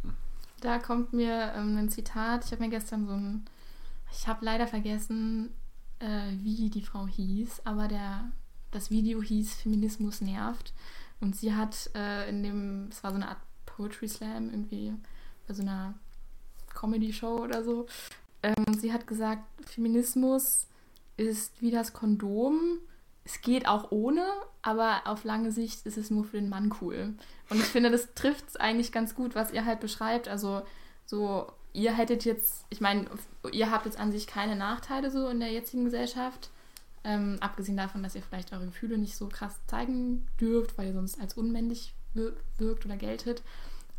Da 0.62 0.78
kommt 0.78 1.12
mir 1.12 1.53
ähm, 1.55 1.76
ein 1.76 1.90
Zitat. 1.90 2.47
Ich 2.47 2.53
habe 2.53 2.62
mir 2.62 2.70
gestern 2.70 3.07
so 3.07 3.12
ein. 3.12 3.44
Ich 4.11 4.26
habe 4.26 4.42
leider 4.44 4.66
vergessen, 4.66 5.53
äh, 5.99 6.32
wie 6.42 6.70
die 6.70 6.80
Frau 6.80 7.07
hieß, 7.07 7.62
aber 7.66 7.88
der, 7.88 8.30
das 8.70 8.90
Video 8.90 9.20
hieß 9.20 9.55
Feminismus 9.57 10.22
nervt. 10.22 10.72
Und 11.20 11.36
sie 11.36 11.55
hat 11.55 11.90
äh, 11.94 12.28
in 12.30 12.42
dem. 12.42 12.88
Es 12.90 13.05
war 13.05 13.11
so 13.11 13.16
eine 13.16 13.28
Art 13.28 13.40
Poetry 13.66 14.09
Slam 14.09 14.49
irgendwie 14.49 14.94
bei 15.47 15.53
so 15.53 15.61
einer 15.61 15.92
Comedy-Show 16.77 17.39
oder 17.43 17.64
so. 17.64 17.87
Ähm, 18.43 18.74
sie 18.79 18.93
hat 18.93 19.07
gesagt, 19.07 19.43
Feminismus 19.68 20.68
ist 21.16 21.61
wie 21.61 21.70
das 21.70 21.93
Kondom. 21.93 22.79
Es 23.24 23.41
geht 23.41 23.66
auch 23.66 23.91
ohne, 23.91 24.24
aber 24.62 25.03
auf 25.07 25.24
lange 25.24 25.51
Sicht 25.51 25.85
ist 25.85 25.99
es 25.99 26.11
nur 26.11 26.24
für 26.24 26.37
den 26.37 26.49
Mann 26.49 26.72
cool. 26.81 27.14
Und 27.51 27.59
ich 27.59 27.64
finde, 27.64 27.91
das 27.91 28.14
trifft 28.14 28.49
es 28.49 28.57
eigentlich 28.57 28.93
ganz 28.93 29.16
gut, 29.16 29.35
was 29.35 29.53
ihr 29.53 29.64
halt 29.64 29.81
beschreibt. 29.81 30.29
Also 30.29 30.62
so, 31.07 31.51
ihr 31.72 31.93
hättet 31.93 32.24
jetzt, 32.24 32.64
ich 32.70 32.81
meine, 32.81 33.07
ihr 33.51 33.70
habt 33.70 33.87
jetzt 33.87 33.99
an 33.99 34.12
sich 34.12 34.29
keine 34.29 34.55
Nachteile 34.55 35.11
so 35.11 35.29
in 35.29 35.41
der 35.41 35.51
jetzigen 35.51 35.85
Gesellschaft. 35.85 36.51
Ähm, 37.03 37.39
abgesehen 37.41 37.77
davon, 37.77 38.03
dass 38.03 38.14
ihr 38.14 38.22
vielleicht 38.22 38.53
eure 38.53 38.66
Gefühle 38.66 38.99
nicht 38.99 39.16
so 39.16 39.29
krass 39.29 39.61
zeigen 39.66 40.27
dürft, 40.41 40.77
weil 40.77 40.89
ihr 40.89 40.95
sonst 40.95 41.20
als 41.20 41.35
unmännlich 41.35 41.95
wir 42.14 42.35
wirkt 42.59 42.85
oder 42.85 42.97
geltet. 42.97 43.43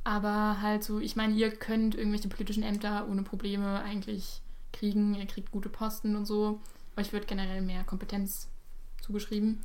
Aber 0.07 0.61
halt 0.61 0.85
so, 0.85 0.99
ich 1.01 1.17
meine, 1.17 1.33
ihr 1.33 1.51
könnt 1.51 1.93
irgendwelche 1.95 2.29
politischen 2.29 2.63
Ämter 2.63 3.09
ohne 3.09 3.23
Probleme 3.23 3.81
eigentlich 3.83 4.41
kriegen. 4.71 5.15
Ihr 5.15 5.25
kriegt 5.25 5.51
gute 5.51 5.67
Posten 5.67 6.15
und 6.15 6.25
so. 6.25 6.61
Euch 6.95 7.11
wird 7.11 7.27
generell 7.27 7.61
mehr 7.61 7.83
Kompetenz 7.83 8.47
zugeschrieben. 9.01 9.61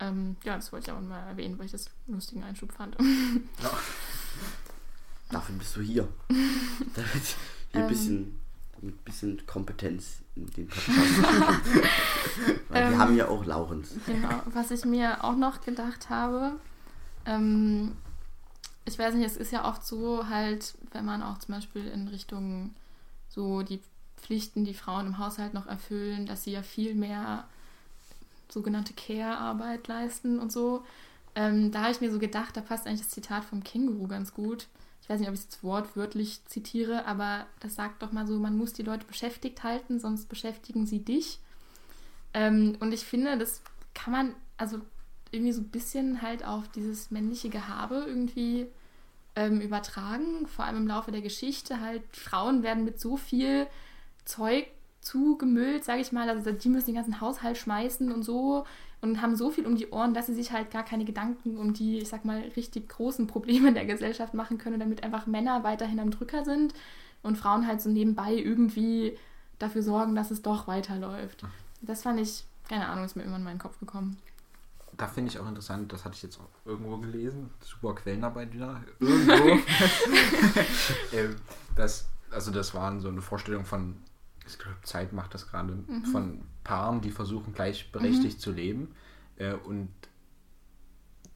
Ähm, 0.00 0.36
ja, 0.42 0.56
das 0.56 0.72
wollte 0.72 0.90
ich 0.90 0.96
auch 0.96 1.02
mal 1.02 1.28
erwähnen, 1.28 1.58
weil 1.58 1.66
ich 1.66 1.72
das 1.72 1.90
einen 2.06 2.14
lustigen 2.14 2.42
Einschub 2.44 2.72
fand. 2.72 2.96
Dafür 5.30 5.54
bist 5.56 5.76
du 5.76 5.82
hier. 5.82 6.08
Damit 6.28 7.36
hier 7.70 7.74
ein 7.74 7.82
Ähm. 7.82 7.88
bisschen, 7.88 8.40
ein 8.82 8.92
bisschen 9.04 9.46
Kompetenz 9.46 10.22
in 10.34 10.46
den 10.52 10.66
Podcast. 10.66 10.96
Weil 12.70 12.84
wir 12.88 12.92
Ähm. 12.92 12.98
haben 12.98 13.16
ja 13.16 13.28
auch 13.28 13.44
Laurens. 13.44 13.90
Genau, 14.06 14.40
was 14.46 14.70
ich 14.70 14.86
mir 14.86 15.22
auch 15.24 15.36
noch 15.36 15.60
gedacht 15.60 16.08
habe, 16.08 16.52
ähm, 17.26 17.92
ich 18.84 18.98
weiß 18.98 19.14
nicht, 19.14 19.26
es 19.26 19.36
ist 19.36 19.52
ja 19.52 19.68
oft 19.68 19.84
so 19.86 20.28
halt, 20.28 20.74
wenn 20.92 21.04
man 21.04 21.22
auch 21.22 21.38
zum 21.38 21.54
Beispiel 21.54 21.86
in 21.86 22.08
Richtung 22.08 22.74
so 23.28 23.62
die 23.62 23.80
Pflichten, 24.16 24.64
die 24.64 24.74
Frauen 24.74 25.06
im 25.06 25.18
Haushalt 25.18 25.54
noch 25.54 25.66
erfüllen, 25.66 26.26
dass 26.26 26.44
sie 26.44 26.52
ja 26.52 26.62
viel 26.62 26.94
mehr 26.94 27.44
sogenannte 28.48 28.92
Care-Arbeit 28.94 29.88
leisten 29.88 30.38
und 30.38 30.52
so. 30.52 30.84
Ähm, 31.34 31.72
da 31.72 31.82
habe 31.82 31.92
ich 31.92 32.00
mir 32.00 32.10
so 32.10 32.18
gedacht, 32.18 32.56
da 32.56 32.60
passt 32.60 32.86
eigentlich 32.86 33.00
das 33.00 33.10
Zitat 33.10 33.44
vom 33.44 33.64
Känguru 33.64 34.06
ganz 34.06 34.32
gut. 34.34 34.68
Ich 35.02 35.08
weiß 35.08 35.20
nicht, 35.20 35.28
ob 35.28 35.34
ich 35.34 35.40
es 35.40 35.62
wortwörtlich 35.62 36.44
zitiere, 36.46 37.06
aber 37.06 37.46
das 37.60 37.74
sagt 37.74 38.02
doch 38.02 38.12
mal 38.12 38.26
so, 38.26 38.38
man 38.38 38.56
muss 38.56 38.72
die 38.72 38.82
Leute 38.82 39.04
beschäftigt 39.06 39.62
halten, 39.62 39.98
sonst 39.98 40.28
beschäftigen 40.28 40.86
sie 40.86 41.00
dich. 41.00 41.40
Ähm, 42.32 42.76
und 42.80 42.92
ich 42.92 43.04
finde, 43.04 43.36
das 43.36 43.60
kann 43.92 44.12
man 44.12 44.34
also 44.56 44.80
irgendwie 45.34 45.52
so 45.52 45.60
ein 45.60 45.68
bisschen 45.68 46.22
halt 46.22 46.44
auf 46.44 46.68
dieses 46.68 47.10
männliche 47.10 47.48
Gehabe 47.48 48.04
irgendwie 48.06 48.66
ähm, 49.36 49.60
übertragen. 49.60 50.46
Vor 50.46 50.64
allem 50.64 50.78
im 50.78 50.86
Laufe 50.86 51.12
der 51.12 51.22
Geschichte 51.22 51.80
halt, 51.80 52.02
Frauen 52.12 52.62
werden 52.62 52.84
mit 52.84 53.00
so 53.00 53.16
viel 53.16 53.66
Zeug 54.24 54.66
zugemüllt, 55.00 55.84
sage 55.84 56.00
ich 56.00 56.12
mal. 56.12 56.28
Also 56.28 56.52
die 56.52 56.68
müssen 56.68 56.86
den 56.86 56.94
ganzen 56.94 57.20
Haushalt 57.20 57.58
schmeißen 57.58 58.10
und 58.10 58.22
so 58.22 58.64
und 59.00 59.20
haben 59.20 59.36
so 59.36 59.50
viel 59.50 59.66
um 59.66 59.76
die 59.76 59.90
Ohren, 59.90 60.14
dass 60.14 60.26
sie 60.26 60.34
sich 60.34 60.52
halt 60.52 60.70
gar 60.70 60.82
keine 60.82 61.04
Gedanken 61.04 61.58
um 61.58 61.74
die, 61.74 61.98
ich 61.98 62.08
sag 62.08 62.24
mal, 62.24 62.40
richtig 62.56 62.88
großen 62.88 63.26
Probleme 63.26 63.72
der 63.72 63.84
Gesellschaft 63.84 64.34
machen 64.34 64.58
können, 64.58 64.80
damit 64.80 65.04
einfach 65.04 65.26
Männer 65.26 65.62
weiterhin 65.62 66.00
am 66.00 66.10
Drücker 66.10 66.44
sind 66.44 66.72
und 67.22 67.36
Frauen 67.36 67.66
halt 67.66 67.82
so 67.82 67.90
nebenbei 67.90 68.32
irgendwie 68.34 69.16
dafür 69.58 69.82
sorgen, 69.82 70.14
dass 70.14 70.30
es 70.30 70.42
doch 70.42 70.66
weiterläuft. 70.66 71.44
Das 71.82 72.02
fand 72.02 72.18
ich, 72.18 72.44
keine 72.68 72.88
Ahnung, 72.88 73.04
ist 73.04 73.14
mir 73.14 73.22
irgendwann 73.22 73.42
in 73.42 73.46
meinen 73.46 73.58
Kopf 73.58 73.78
gekommen. 73.78 74.16
Da 74.96 75.08
finde 75.08 75.30
ich 75.30 75.38
auch 75.38 75.48
interessant, 75.48 75.92
das 75.92 76.04
hatte 76.04 76.14
ich 76.14 76.22
jetzt 76.22 76.38
auch 76.38 76.48
irgendwo 76.64 76.98
gelesen, 76.98 77.50
super 77.60 77.94
Quellenarbeit 77.94 78.52
wieder, 78.52 78.80
irgendwo. 79.00 79.58
ähm, 81.12 81.36
das, 81.74 82.08
also 82.30 82.50
das 82.50 82.74
waren 82.74 83.00
so 83.00 83.08
eine 83.08 83.22
Vorstellung 83.22 83.64
von, 83.64 83.96
ich 84.46 84.58
glaube, 84.58 84.76
Zeit 84.82 85.12
macht 85.12 85.34
das 85.34 85.48
gerade, 85.48 85.76
von 86.12 86.42
Paaren, 86.62 87.00
die 87.00 87.10
versuchen 87.10 87.54
gleichberechtigt 87.54 88.40
zu 88.40 88.52
leben. 88.52 88.94
Äh, 89.36 89.54
und 89.54 89.88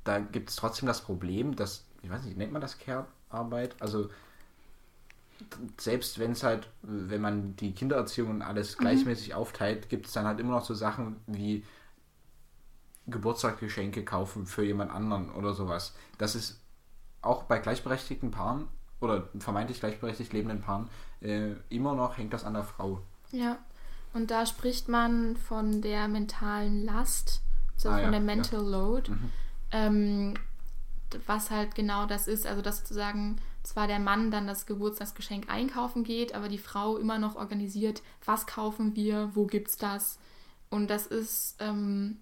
da 0.05 0.19
gibt 0.19 0.51
es 0.51 0.57
trotzdem 0.57 0.87
das 0.87 1.03
Problem, 1.03 1.57
dass, 1.57 1.85
ich 2.03 2.11
weiß 2.11 2.25
nicht, 2.25 2.37
nennt 2.37 2.53
man 2.53 2.63
das 2.63 2.79
Care-Arbeit? 2.79 3.77
Also 3.81 4.09
selbst 5.79 6.19
wenn 6.19 6.33
es 6.33 6.43
halt, 6.43 6.69
wenn 6.83 7.21
man 7.21 7.57
die 7.57 7.73
Kindererziehung 7.73 8.31
und 8.31 8.43
alles 8.43 8.77
gleichmäßig 8.79 9.35
aufteilt, 9.35 9.89
gibt 9.89 10.07
es 10.07 10.13
dann 10.13 10.27
halt 10.27 10.41
immer 10.41 10.55
noch 10.55 10.65
so 10.65 10.75
Sachen 10.75 11.17
wie 11.27 11.65
Geburtstagsgeschenke 13.09 14.05
kaufen 14.05 14.47
für 14.47 14.65
jemand 14.65 14.91
anderen 14.93 15.31
oder 15.33 15.55
sowas. 15.55 15.95
Das 16.19 16.35
ist 16.35 16.61
auch 17.23 17.45
bei 17.45 17.59
gleichberechtigten 17.59 18.31
Paaren 18.31 18.69
oder 19.01 19.29
vermeintlich 19.39 19.81
gleichberechtigt 19.81 20.33
lebenden 20.33 20.61
Paaren 20.61 20.89
äh, 21.21 21.53
immer 21.69 21.95
noch 21.95 22.17
hängt 22.19 22.33
das 22.33 22.45
an 22.45 22.55
der 22.55 22.65
Frau. 22.65 23.01
Ja, 23.33 23.59
und 24.15 24.31
da 24.31 24.47
spricht 24.47 24.89
man 24.89 25.37
von 25.37 25.83
der 25.83 26.09
mentalen 26.09 26.85
Last, 26.85 27.41
also 27.75 27.91
Ah, 27.91 27.93
von 27.95 28.03
ja, 28.05 28.11
der 28.11 28.21
ja. 28.21 28.25
Mental 28.27 28.65
Load, 28.65 29.11
Mhm. 29.11 29.31
ähm, 29.73 30.35
was 31.27 31.51
halt 31.51 31.75
genau 31.75 32.07
das 32.07 32.29
ist. 32.29 32.47
Also, 32.47 32.63
dass 32.63 32.79
sozusagen 32.79 33.41
zwar 33.63 33.87
der 33.87 33.99
Mann 33.99 34.31
dann 34.31 34.47
das 34.47 34.67
Geburtstagsgeschenk 34.67 35.49
einkaufen 35.51 36.05
geht, 36.05 36.35
aber 36.35 36.49
die 36.49 36.59
Frau 36.59 36.97
immer 36.97 37.19
noch 37.19 37.37
organisiert, 37.37 38.03
was 38.25 38.47
kaufen 38.47 38.95
wir, 38.95 39.31
wo 39.35 39.47
gibt's 39.47 39.77
das. 39.77 40.19
Und 40.71 40.89
das 40.89 41.07
ist 41.07 41.57
ähm, 41.61 42.19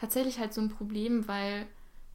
tatsächlich 0.00 0.38
halt 0.38 0.54
so 0.54 0.60
ein 0.60 0.70
Problem, 0.70 1.28
weil 1.28 1.66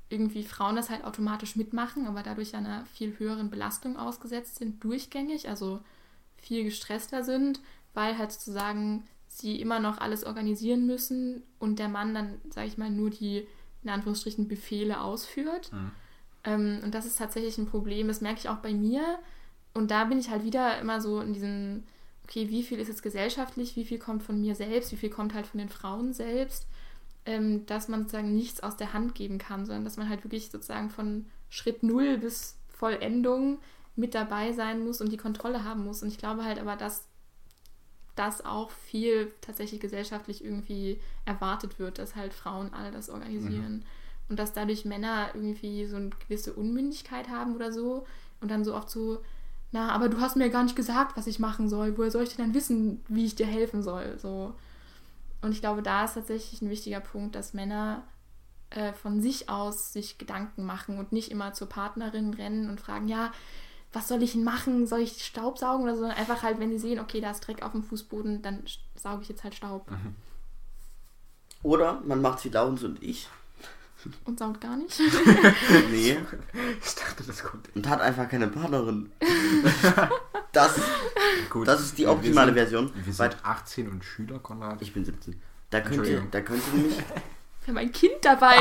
irgendwie 0.09 0.43
Frauen 0.43 0.75
das 0.75 0.89
halt 0.89 1.03
automatisch 1.03 1.55
mitmachen, 1.55 2.07
aber 2.07 2.23
dadurch 2.23 2.55
einer 2.55 2.85
viel 2.85 3.17
höheren 3.19 3.49
Belastung 3.49 3.97
ausgesetzt 3.97 4.57
sind, 4.57 4.83
durchgängig, 4.83 5.49
also 5.49 5.81
viel 6.37 6.63
gestresster 6.63 7.23
sind, 7.23 7.59
weil 7.93 8.17
halt 8.17 8.31
sozusagen 8.31 9.05
sie 9.27 9.59
immer 9.59 9.79
noch 9.79 9.97
alles 9.97 10.23
organisieren 10.23 10.85
müssen 10.85 11.43
und 11.59 11.79
der 11.79 11.89
Mann 11.89 12.13
dann, 12.13 12.39
sage 12.49 12.67
ich 12.67 12.77
mal, 12.77 12.89
nur 12.89 13.09
die 13.09 13.47
in 13.83 13.89
Anführungsstrichen 13.89 14.47
Befehle 14.47 15.01
ausführt. 15.01 15.71
Mhm. 15.71 15.91
Ähm, 16.43 16.79
und 16.83 16.95
das 16.95 17.05
ist 17.05 17.17
tatsächlich 17.17 17.57
ein 17.57 17.67
Problem, 17.67 18.07
das 18.07 18.21
merke 18.21 18.39
ich 18.39 18.49
auch 18.49 18.57
bei 18.57 18.73
mir. 18.73 19.19
Und 19.73 19.91
da 19.91 20.05
bin 20.05 20.19
ich 20.19 20.29
halt 20.29 20.43
wieder 20.43 20.79
immer 20.79 21.01
so 21.01 21.19
in 21.19 21.33
diesen, 21.33 21.85
okay, 22.23 22.49
wie 22.49 22.63
viel 22.63 22.79
ist 22.79 22.87
jetzt 22.87 23.03
gesellschaftlich, 23.03 23.75
wie 23.75 23.85
viel 23.85 23.99
kommt 23.99 24.23
von 24.23 24.39
mir 24.39 24.55
selbst, 24.55 24.91
wie 24.91 24.97
viel 24.97 25.09
kommt 25.09 25.33
halt 25.33 25.47
von 25.47 25.59
den 25.59 25.69
Frauen 25.69 26.13
selbst, 26.13 26.65
ähm, 27.25 27.65
dass 27.65 27.87
man 27.87 28.01
sozusagen 28.01 28.33
nichts 28.33 28.61
aus 28.61 28.77
der 28.77 28.93
Hand 28.93 29.15
geben 29.15 29.37
kann, 29.37 29.65
sondern 29.65 29.83
dass 29.83 29.97
man 29.97 30.09
halt 30.09 30.23
wirklich 30.23 30.51
sozusagen 30.51 30.89
von 30.89 31.25
Schritt 31.49 31.83
Null 31.83 32.17
bis 32.17 32.57
Vollendung 32.69 33.59
mit 33.95 34.13
dabei 34.13 34.51
sein 34.51 34.83
muss 34.83 35.01
und 35.01 35.11
die 35.11 35.17
Kontrolle 35.17 35.63
haben 35.63 35.85
muss. 35.85 36.03
Und 36.03 36.09
ich 36.09 36.17
glaube 36.17 36.43
halt 36.43 36.59
aber, 36.59 36.75
dass 36.75 37.07
das 38.15 38.45
auch 38.45 38.71
viel 38.71 39.31
tatsächlich 39.41 39.81
gesellschaftlich 39.81 40.43
irgendwie 40.43 40.99
erwartet 41.25 41.79
wird, 41.79 41.99
dass 41.99 42.15
halt 42.15 42.33
Frauen 42.33 42.73
alle 42.73 42.91
das 42.91 43.09
organisieren. 43.09 43.85
Und 44.29 44.39
dass 44.39 44.53
dadurch 44.53 44.85
Männer 44.85 45.29
irgendwie 45.33 45.85
so 45.85 45.97
eine 45.97 46.09
gewisse 46.09 46.53
Unmündigkeit 46.53 47.29
haben 47.29 47.55
oder 47.55 47.71
so 47.71 48.05
und 48.41 48.49
dann 48.49 48.63
so 48.63 48.73
oft 48.73 48.89
so, 48.89 49.21
na, 49.71 49.89
aber 49.91 50.09
du 50.09 50.19
hast 50.19 50.35
mir 50.35 50.49
gar 50.49 50.63
nicht 50.63 50.75
gesagt, 50.75 51.17
was 51.17 51.27
ich 51.27 51.39
machen 51.39 51.69
soll. 51.69 51.97
Woher 51.97 52.11
soll 52.11 52.23
ich 52.23 52.35
denn 52.35 52.45
dann 52.45 52.53
wissen, 52.55 53.03
wie 53.07 53.25
ich 53.25 53.35
dir 53.35 53.45
helfen 53.45 53.83
soll? 53.83 54.17
So. 54.17 54.55
Und 55.41 55.51
ich 55.51 55.61
glaube, 55.61 55.81
da 55.81 56.05
ist 56.05 56.15
tatsächlich 56.15 56.61
ein 56.61 56.69
wichtiger 56.69 56.99
Punkt, 56.99 57.35
dass 57.35 57.53
Männer 57.53 58.03
äh, 58.71 58.93
von 58.93 59.21
sich 59.21 59.49
aus 59.49 59.93
sich 59.93 60.17
Gedanken 60.17 60.65
machen 60.65 60.97
und 60.97 61.11
nicht 61.11 61.31
immer 61.31 61.53
zur 61.53 61.69
Partnerin 61.69 62.33
rennen 62.33 62.69
und 62.69 62.81
fragen, 62.81 63.07
ja, 63.07 63.31
was 63.93 64.07
soll 64.07 64.21
ich 64.23 64.33
denn 64.33 64.43
machen? 64.43 64.87
Soll 64.87 64.99
ich 64.99 65.25
Staub 65.25 65.57
saugen 65.57 65.83
oder 65.83 65.95
so? 65.95 66.03
Einfach 66.03 66.43
halt, 66.43 66.59
wenn 66.59 66.71
sie 66.71 66.79
sehen, 66.79 66.99
okay, 66.99 67.21
da 67.21 67.31
ist 67.31 67.41
Dreck 67.41 67.63
auf 67.63 67.71
dem 67.71 67.83
Fußboden, 67.83 68.41
dann 68.41 68.63
sauge 68.95 69.21
ich 69.21 69.29
jetzt 69.29 69.43
halt 69.43 69.55
Staub. 69.55 69.89
Mhm. 69.89 70.15
Oder 71.63 72.01
man 72.01 72.21
macht 72.21 72.43
wie 72.43 72.49
Laurens 72.49 72.83
und 72.83 73.01
ich. 73.01 73.29
Und 74.25 74.39
saugt 74.39 74.61
gar 74.61 74.75
nicht. 74.77 74.99
Nee. 75.91 76.17
Ich 76.83 76.95
dachte, 76.95 77.23
das 77.25 77.43
kommt. 77.43 77.69
Und 77.75 77.87
hat 77.89 78.01
einfach 78.01 78.29
keine 78.29 78.47
Partnerin. 78.47 79.11
Das, 80.51 80.79
Gut. 81.49 81.67
das 81.67 81.81
ist 81.81 81.97
die 81.97 82.03
Wir 82.03 82.11
optimale 82.11 82.47
sind- 82.47 82.55
Version. 82.55 82.91
Wir 82.95 83.17
Weil 83.19 83.31
sind 83.31 83.43
18 83.45 83.89
und 83.89 84.05
Schüler, 84.05 84.39
Konrad. 84.39 84.81
ich 84.81 84.93
bin 84.93 85.03
17. 85.03 85.41
Da 85.69 85.81
könnt 85.81 86.07
ihr, 86.07 86.21
da 86.31 86.39
könnt 86.39 86.63
ihr 86.67 86.73
nämlich, 86.79 86.97
Wir 87.65 87.67
haben 87.67 87.77
ein 87.77 87.91
Kind 87.91 88.13
dabei. 88.21 88.55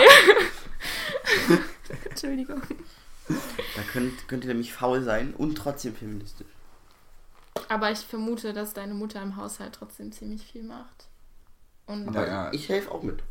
Entschuldigung. 2.11 2.61
da 3.28 3.82
könnt, 3.92 4.26
könnt 4.28 4.45
ihr 4.45 4.49
nämlich 4.49 4.72
faul 4.72 5.03
sein 5.05 5.34
und 5.34 5.55
trotzdem 5.57 5.95
feministisch. 5.95 6.47
Aber 7.68 7.90
ich 7.92 8.01
vermute, 8.01 8.53
dass 8.53 8.72
deine 8.74 8.95
Mutter 8.95 9.22
im 9.22 9.36
Haushalt 9.36 9.74
trotzdem 9.74 10.11
ziemlich 10.11 10.42
viel 10.45 10.64
macht. 10.64 11.07
Und 11.86 12.12
Ja, 12.12 12.26
ja. 12.26 12.53
Ich 12.53 12.68
helfe 12.68 12.90
auch 12.90 13.03
mit. 13.03 13.22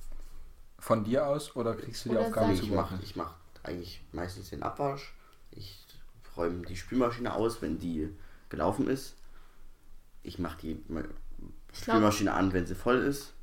Von 0.83 1.03
dir 1.05 1.25
aus 1.27 1.55
oder 1.55 1.75
kriegst 1.75 2.03
du 2.05 2.09
die 2.09 2.15
Oder 2.15 2.25
Aufgabe 2.27 2.51
Ich 2.53 2.59
zu 2.59 2.65
mache 2.67 2.75
machen? 2.93 2.99
ich 3.03 3.15
mach 3.15 3.33
eigentlich 3.63 4.01
meistens 4.11 4.49
den 4.49 4.63
Abwasch. 4.63 5.13
Ich 5.51 5.79
räume 6.35 6.65
die 6.65 6.75
Spülmaschine 6.75 7.33
aus, 7.33 7.61
wenn 7.61 7.79
die 7.79 8.09
gelaufen 8.49 8.87
ist. 8.89 9.15
Ich 10.23 10.39
mache 10.39 10.57
die 10.61 10.71
Ich 10.71 10.85
glaub- 10.89 11.95
Spülmaschine 11.95 12.33
an, 12.33 12.51
wenn 12.51 12.65
sie 12.65 12.75
voll 12.75 12.97
ist. 12.97 13.33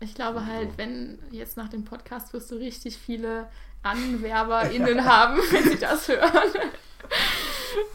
ich 0.00 0.16
glaube 0.16 0.44
halt, 0.46 0.76
wenn 0.78 1.20
jetzt 1.30 1.56
nach 1.56 1.68
dem 1.68 1.84
Podcast 1.84 2.32
wirst 2.32 2.50
du 2.50 2.56
richtig 2.56 2.98
viele 2.98 3.48
AnwerberInnen 3.84 5.04
haben, 5.04 5.36
wenn 5.52 5.62
sie 5.68 5.78
das 5.78 6.08
hören. 6.08 6.30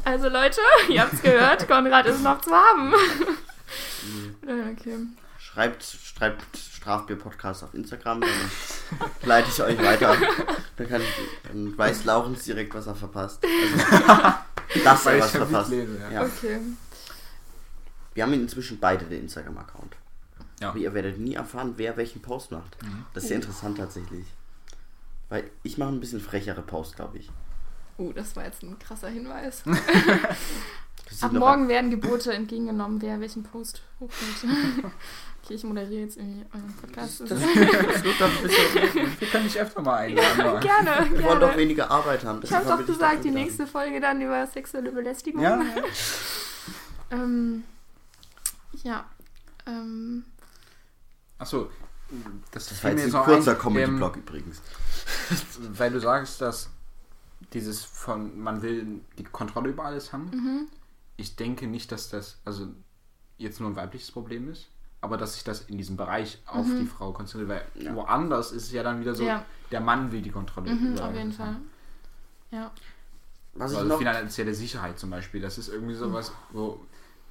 Also 0.06 0.30
Leute, 0.30 0.62
ihr 0.90 1.02
habt's 1.02 1.22
gehört, 1.22 1.68
Konrad 1.68 2.06
ist 2.06 2.24
noch 2.24 2.40
zu 2.42 2.52
haben. 2.52 2.94
Äh, 4.48 4.72
okay. 4.72 4.96
Schreibt, 5.58 5.84
schreibt 5.84 6.56
Strafbier-Podcast 6.56 7.64
auf 7.64 7.74
Instagram, 7.74 8.22
dann 8.22 8.30
leite 9.24 9.50
ich 9.50 9.60
euch 9.60 9.80
weiter. 9.80 10.16
Dann, 10.76 10.88
kann, 10.88 11.02
dann 11.48 11.76
weiß 11.76 12.06
Laurens 12.06 12.44
direkt, 12.44 12.76
was 12.76 12.86
er 12.86 12.94
verpasst. 12.94 13.44
Also, 13.44 14.84
dass 14.84 15.06
er 15.08 15.20
was 15.20 15.32
verpasst. 15.32 15.72
mitlese, 15.72 16.00
ja. 16.00 16.12
Ja. 16.12 16.26
Okay. 16.26 16.60
Wir 18.14 18.24
haben 18.24 18.34
inzwischen 18.34 18.80
beide 18.80 19.06
den 19.06 19.22
Instagram-Account. 19.22 19.96
Ja. 20.62 20.70
Aber 20.70 20.78
ihr 20.78 20.94
werdet 20.94 21.18
nie 21.18 21.34
erfahren, 21.34 21.74
wer 21.78 21.98
welchen 21.98 22.22
Post 22.22 22.52
macht. 22.52 22.80
Mhm. 22.84 23.08
Das 23.16 23.24
ist 23.24 23.30
sehr 23.30 23.38
interessant 23.38 23.80
tatsächlich. 23.80 24.28
Weil 25.30 25.50
ich 25.64 25.80
mache 25.80 25.90
ein 25.90 26.00
bisschen 26.00 26.20
frechere 26.20 26.62
Posts, 26.62 26.98
glaube 26.98 27.18
ich. 27.18 27.32
Uh, 27.98 28.14
das 28.14 28.36
war 28.36 28.46
jetzt 28.46 28.62
ein 28.62 28.78
krasser 28.78 29.10
Hinweis. 29.10 29.64
Ab 31.22 31.32
morgen 31.32 31.68
werden 31.68 31.90
Gebote 31.90 32.32
entgegengenommen, 32.32 33.02
wer 33.02 33.20
welchen 33.20 33.42
Post 33.42 33.82
hochlädt. 34.00 34.54
Okay, 35.48 35.56
ich 35.56 35.64
moderiere 35.64 36.02
jetzt 36.02 36.18
irgendwie 36.18 36.46
euren 36.54 36.74
Podcast. 36.74 37.22
Das, 37.22 37.30
das 37.30 37.40
wird 37.40 38.20
doch 38.20 38.28
ein 38.28 38.44
bisschen. 38.44 39.20
Wir 39.22 39.28
können 39.30 39.44
dich 39.46 39.58
öfter 39.58 39.82
mal 39.82 39.96
einladen. 39.96 40.42
aber- 40.42 40.60
gerne, 40.60 41.10
Wir 41.10 41.24
wollen 41.24 41.40
doch 41.40 41.48
gerne. 41.48 41.62
weniger 41.62 41.90
Arbeit 41.90 42.26
haben. 42.26 42.42
Ich 42.44 42.52
habe 42.52 42.66
doch 42.66 42.86
gesagt, 42.86 43.24
die 43.24 43.32
nächste 43.32 43.66
Folge 43.66 44.02
dann 44.02 44.22
über 44.22 44.46
sexuelle 44.48 44.92
Belästigung. 44.92 45.42
Ja, 45.42 45.64
Ähm, 47.12 47.64
ja. 48.84 49.06
Ähm, 49.66 50.26
achso. 51.38 51.70
Das, 52.52 52.68
Das 52.68 52.84
war 52.84 52.92
jetzt 52.92 53.12
so 53.12 53.18
ein 53.20 53.24
kurzer 53.24 53.52
ein, 53.52 53.58
Comedy-Blog 53.60 54.18
übrigens. 54.18 54.62
Ähm, 55.32 55.70
weil 55.80 55.92
du 55.92 56.02
sagst, 56.02 56.42
dass 56.42 56.70
dieses 57.54 57.86
von, 57.86 58.38
man 58.38 58.62
will 58.62 59.00
die 59.18 59.24
Kontrolle 59.24 59.70
über 59.70 59.86
alles 59.86 60.12
haben. 60.12 60.30
mhm. 60.34 60.68
Ich 61.16 61.38
denke 61.38 61.68
nicht, 61.68 61.94
dass 61.94 62.10
das, 62.10 62.40
also 62.44 62.68
jetzt 63.38 63.62
nur 63.62 63.70
ein 63.70 63.76
weibliches 63.78 64.12
Problem 64.12 64.52
ist, 64.52 64.68
aber 65.02 65.18
dass 65.18 65.36
sich 65.36 65.44
das 65.44 65.62
in 65.62 65.78
diesem 65.78 65.96
Bereich 65.98 66.40
auf 66.48 66.68
die 66.80 66.86
Frau 66.86 67.12
konzentriert, 67.14 67.50
weil 67.76 67.84
Ja. 67.86 67.96
woanders 67.96 68.52
ist 68.52 68.64
es 68.64 68.72
ja 68.72 68.84
dann 68.84 69.00
wieder 69.00 69.14
so, 69.16 69.24
Ja. 69.24 69.46
der 69.72 69.82
Mann 69.82 70.12
will 70.12 70.22
die 70.22 70.32
Kontrolle 70.32 70.74
Mhm, 70.74 70.94
über 70.94 71.06
auf 71.10 71.16
jeden 71.16 71.32
Fall. 71.32 71.56
Ja. 72.52 72.72
Was 73.54 73.72
ich 73.72 73.78
Also 73.78 73.90
noch. 73.90 73.98
finanzielle 73.98 74.54
Sicherheit 74.54 75.00
zum 75.00 75.10
Beispiel, 75.10 75.42
das 75.42 75.58
ist 75.58 75.68
irgendwie 75.70 75.96
sowas, 75.96 76.32
wo, 76.52 76.80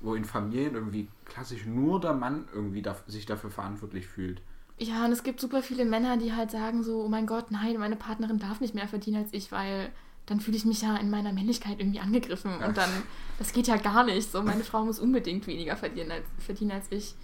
wo 0.00 0.14
in 0.14 0.24
Familien 0.24 0.74
irgendwie 0.74 1.08
klassisch 1.24 1.64
nur 1.66 2.00
der 2.00 2.14
Mann 2.14 2.48
irgendwie 2.52 2.82
da, 2.82 2.96
sich 3.06 3.26
dafür 3.26 3.50
verantwortlich 3.50 4.06
fühlt. 4.06 4.40
Ja, 4.78 5.04
und 5.06 5.12
es 5.12 5.22
gibt 5.22 5.40
super 5.40 5.62
viele 5.62 5.84
Männer, 5.84 6.16
die 6.18 6.34
halt 6.34 6.50
sagen 6.50 6.82
so, 6.82 7.02
oh 7.04 7.08
mein 7.08 7.26
Gott, 7.26 7.50
nein, 7.50 7.78
meine 7.78 7.96
Partnerin 7.96 8.38
darf 8.38 8.60
nicht 8.60 8.74
mehr 8.74 8.88
verdienen 8.88 9.22
als 9.22 9.32
ich, 9.32 9.50
weil 9.52 9.90
dann 10.26 10.40
fühle 10.40 10.56
ich 10.56 10.64
mich 10.64 10.82
ja 10.82 10.96
in 10.96 11.08
meiner 11.08 11.32
Männlichkeit 11.32 11.78
irgendwie 11.78 12.00
angegriffen. 12.00 12.52
Und 12.62 12.76
dann, 12.76 12.90
das 13.38 13.52
geht 13.52 13.68
ja 13.68 13.76
gar 13.76 14.04
nicht. 14.04 14.30
So, 14.30 14.42
meine 14.42 14.64
Frau 14.64 14.84
muss 14.84 14.98
unbedingt 14.98 15.46
weniger 15.46 15.76
verdienen 15.76 16.10
als, 16.10 16.26
verdienen 16.38 16.72
als 16.72 16.86
ich. 16.90 17.14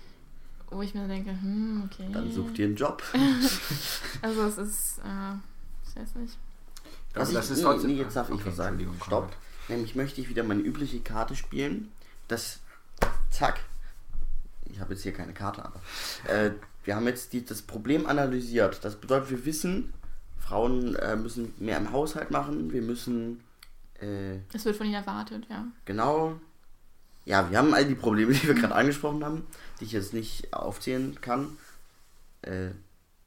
Wo 0.73 0.83
ich 0.83 0.95
mir 0.95 1.07
denke, 1.07 1.31
hm, 1.31 1.89
okay. 1.91 2.09
Dann 2.13 2.31
sucht 2.33 2.59
ihr 2.59 2.67
einen 2.67 2.77
Job. 2.77 3.03
Also 4.23 4.43
es 4.45 4.59
ist, 4.59 4.99
äh, 4.99 5.35
ich 5.89 5.97
weiß 5.97 6.15
nicht. 6.17 6.39
Ich 7.11 7.17
Was 7.17 7.29
glaube, 7.29 7.33
das 7.35 7.45
ich, 7.47 7.51
ist 7.53 7.57
nee, 7.59 7.63
trotzdem- 7.65 7.91
nee, 7.91 7.97
jetzt 7.99 8.17
darf 8.17 8.29
ich 8.29 8.35
Okay, 8.37 8.45
was 8.47 8.57
sagen. 8.57 8.95
Stopp. 9.05 9.33
Nämlich 9.69 9.95
möchte 9.95 10.21
ich 10.21 10.29
wieder 10.29 10.43
meine 10.45 10.61
übliche 10.63 11.01
Karte 11.01 11.37
spielen. 11.37 11.91
Das. 12.29 12.61
Zack. 13.31 13.61
Ich 14.67 14.81
habe 14.81 14.95
jetzt 14.95 15.03
hier 15.03 15.13
keine 15.13 15.33
Karte, 15.33 15.65
aber. 15.65 15.81
Äh, 16.29 16.53
wir 16.85 16.97
haben 16.97 17.07
jetzt 17.07 17.33
die, 17.33 17.45
das 17.45 17.63
Problem 17.63 18.07
analysiert. 18.07 18.85
Das 18.85 18.97
bedeutet, 18.97 19.31
wir 19.31 19.45
wissen, 19.45 19.93
Frauen 20.39 20.95
äh, 20.97 21.17
müssen 21.17 21.53
mehr 21.59 21.77
im 21.79 21.93
Haushalt 21.93 22.31
machen. 22.31 22.73
Wir 22.73 22.83
müssen. 22.83 23.41
Äh, 24.01 24.39
Es 24.53 24.65
wird 24.65 24.77
von 24.77 24.87
ihnen 24.87 24.95
erwartet, 24.97 25.47
ja. 25.51 25.65
genau. 25.85 26.41
Ja, 27.25 27.51
wir 27.51 27.59
haben 27.59 27.75
all 27.75 27.87
die 27.87 27.95
Probleme, 27.95 28.33
die 28.35 28.47
wir 28.47 28.55
gerade 28.55 28.75
angesprochen 28.75 29.25
haben, 29.25 29.47
die 29.81 29.85
ich 29.85 29.93
jetzt 29.93 30.13
nicht 30.13 30.53
aufzählen 30.53 31.21
kann. 31.21 31.57
Äh, 32.43 32.71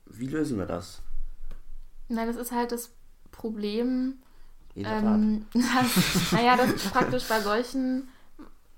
wie 0.05 0.27
lösen 0.27 0.57
wir 0.57 0.65
das? 0.65 1.01
Nein, 2.07 2.27
das 2.27 2.35
ist 2.35 2.51
halt 2.51 2.71
das 2.71 2.91
Problem, 3.31 4.19
Ähm, 4.75 5.45
das, 5.53 6.31
naja, 6.31 6.57
das 6.57 6.71
ist 6.73 6.91
praktisch 6.91 7.27
bei 7.27 7.41
solchen, 7.41 8.09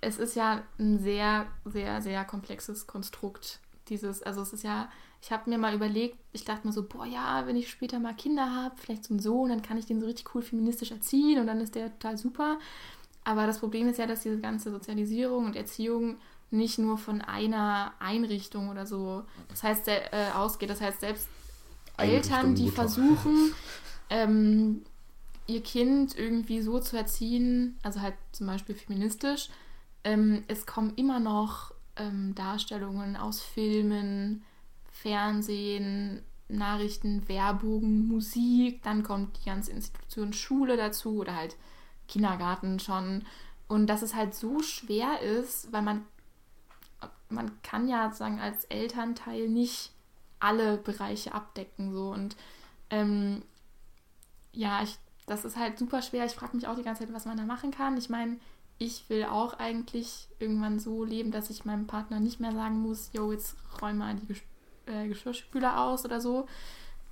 es 0.02 0.18
ist 0.20 0.36
ja 0.36 0.64
ein 0.80 1.00
sehr, 1.00 1.48
sehr, 1.66 2.02
sehr 2.02 2.24
komplexes 2.26 2.88
Konstrukt. 2.88 3.60
Dieses, 3.90 4.22
also 4.24 4.42
es 4.42 4.54
ist 4.54 4.64
ja, 4.64 4.90
ich 5.22 5.32
habe 5.32 5.50
mir 5.50 5.58
mal 5.58 5.74
überlegt, 5.74 6.18
ich 6.34 6.46
dachte 6.46 6.68
mir 6.68 6.74
so, 6.74 6.88
boah 6.88 7.06
ja, 7.06 7.48
wenn 7.48 7.56
ich 7.56 7.70
später 7.70 8.00
mal 8.00 8.14
Kinder 8.16 8.54
habe, 8.54 8.76
vielleicht 8.78 9.06
so 9.06 9.14
einen 9.14 9.20
Sohn, 9.20 9.50
dann 9.50 9.62
kann 9.64 9.78
ich 9.78 9.86
den 9.88 10.00
so 10.00 10.06
richtig 10.06 10.36
cool 10.36 10.42
feministisch 10.42 10.92
erziehen 10.92 11.40
und 11.40 11.48
dann 11.48 11.62
ist 11.62 11.76
der 11.76 11.92
total 11.94 12.18
super. 12.18 12.60
Aber 13.28 13.46
das 13.46 13.60
Problem 13.60 13.90
ist 13.90 14.00
ja, 14.00 14.08
dass 14.08 14.22
diese 14.22 14.40
ganze 14.40 14.72
Sozialisierung 14.72 15.48
und 15.48 15.58
Erziehung 15.58 16.16
nicht 16.50 16.80
nur 16.80 16.98
von 16.98 17.22
einer 17.22 17.92
Einrichtung 18.00 18.70
oder 18.70 18.86
so, 18.86 19.26
das 19.50 19.64
heißt, 19.64 19.90
äh, 19.90 20.00
ausgeht. 20.34 20.70
Das 20.70 20.80
heißt, 20.80 21.02
selbst 21.02 21.28
Eltern, 21.98 22.56
die 22.56 22.64
Mutter. 22.64 22.76
versuchen, 22.76 23.54
ähm, 24.10 24.82
ihr 25.46 25.62
Kind 25.62 26.18
irgendwie 26.18 26.62
so 26.62 26.80
zu 26.80 26.96
erziehen, 26.96 27.78
also 27.84 28.00
halt 28.00 28.14
zum 28.32 28.48
Beispiel 28.48 28.76
feministisch, 28.76 29.50
ähm, 30.06 30.46
es 30.48 30.66
kommen 30.66 30.94
immer 30.96 31.20
noch 31.20 31.74
ähm, 31.98 32.34
Darstellungen 32.34 33.18
aus 33.18 33.42
Filmen, 33.42 34.42
Fernsehen, 34.90 36.22
Nachrichten, 36.48 37.28
Werbung, 37.28 38.08
Musik, 38.08 38.82
dann 38.84 39.04
kommt 39.04 39.38
die 39.42 39.50
ganze 39.50 39.72
Institution 39.72 40.32
Schule 40.32 40.78
dazu 40.78 41.18
oder 41.18 41.36
halt 41.36 41.58
Kindergarten 42.08 42.80
schon. 42.80 43.26
Und 43.68 43.88
dass 43.88 44.02
es 44.02 44.16
halt 44.16 44.34
so 44.34 44.62
schwer 44.62 45.22
ist, 45.22 45.72
weil 45.74 45.82
man, 45.82 46.06
man 47.30 47.52
kann 47.64 47.88
ja 47.88 48.12
sagen, 48.12 48.40
als 48.40 48.66
Elternteil 48.66 49.50
nicht 49.50 49.92
alle 50.40 50.78
Bereiche 50.78 51.34
abdecken. 51.34 51.94
So. 51.94 52.10
Und 52.10 52.36
ähm, 52.90 53.44
ja, 54.54 54.82
ich, 54.84 54.98
das 55.26 55.46
ist 55.46 55.58
halt 55.58 55.78
super 55.78 56.02
schwer. 56.02 56.26
Ich 56.26 56.34
frage 56.34 56.56
mich 56.56 56.68
auch 56.68 56.76
die 56.76 56.84
ganze 56.84 57.04
Zeit, 57.04 57.14
was 57.14 57.26
man 57.26 57.38
da 57.38 57.44
machen 57.44 57.72
kann. 57.72 57.98
Ich 57.98 58.10
meine, 58.10 58.38
ich 58.78 59.10
will 59.10 59.26
auch 59.26 59.54
eigentlich 59.60 60.28
irgendwann 60.40 60.80
so 60.80 61.04
leben, 61.04 61.32
dass 61.32 61.50
ich 61.50 61.66
meinem 61.66 61.88
Partner 61.88 62.20
nicht 62.20 62.40
mehr 62.40 62.52
sagen 62.52 62.80
muss, 62.80 63.10
yo, 63.14 63.32
jetzt 63.32 63.56
räum 63.82 63.98
mal 63.98 64.16
die 64.16 64.28
Gesch 64.28 64.44
äh, 64.86 65.08
Geschirrspüler 65.08 65.82
aus 65.82 66.06
oder 66.06 66.22
so. 66.22 66.48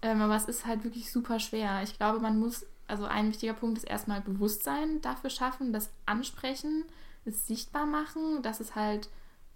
Ähm, 0.02 0.22
aber 0.22 0.36
es 0.36 0.46
ist 0.46 0.66
halt 0.66 0.84
wirklich 0.84 1.12
super 1.12 1.40
schwer. 1.40 1.82
Ich 1.84 1.98
glaube, 1.98 2.20
man 2.20 2.40
muss, 2.40 2.66
also 2.88 3.06
ein 3.06 3.30
wichtiger 3.30 3.54
Punkt 3.54 3.78
ist 3.78 3.86
erstmal 3.86 4.22
Bewusstsein 4.22 5.02
dafür 5.02 5.30
schaffen, 5.30 5.74
das 5.74 5.90
ansprechen, 6.06 6.84
es 7.26 7.48
sichtbar 7.48 7.86
machen, 7.86 8.42
dass 8.44 8.60
es 8.60 8.76
halt 8.76 9.10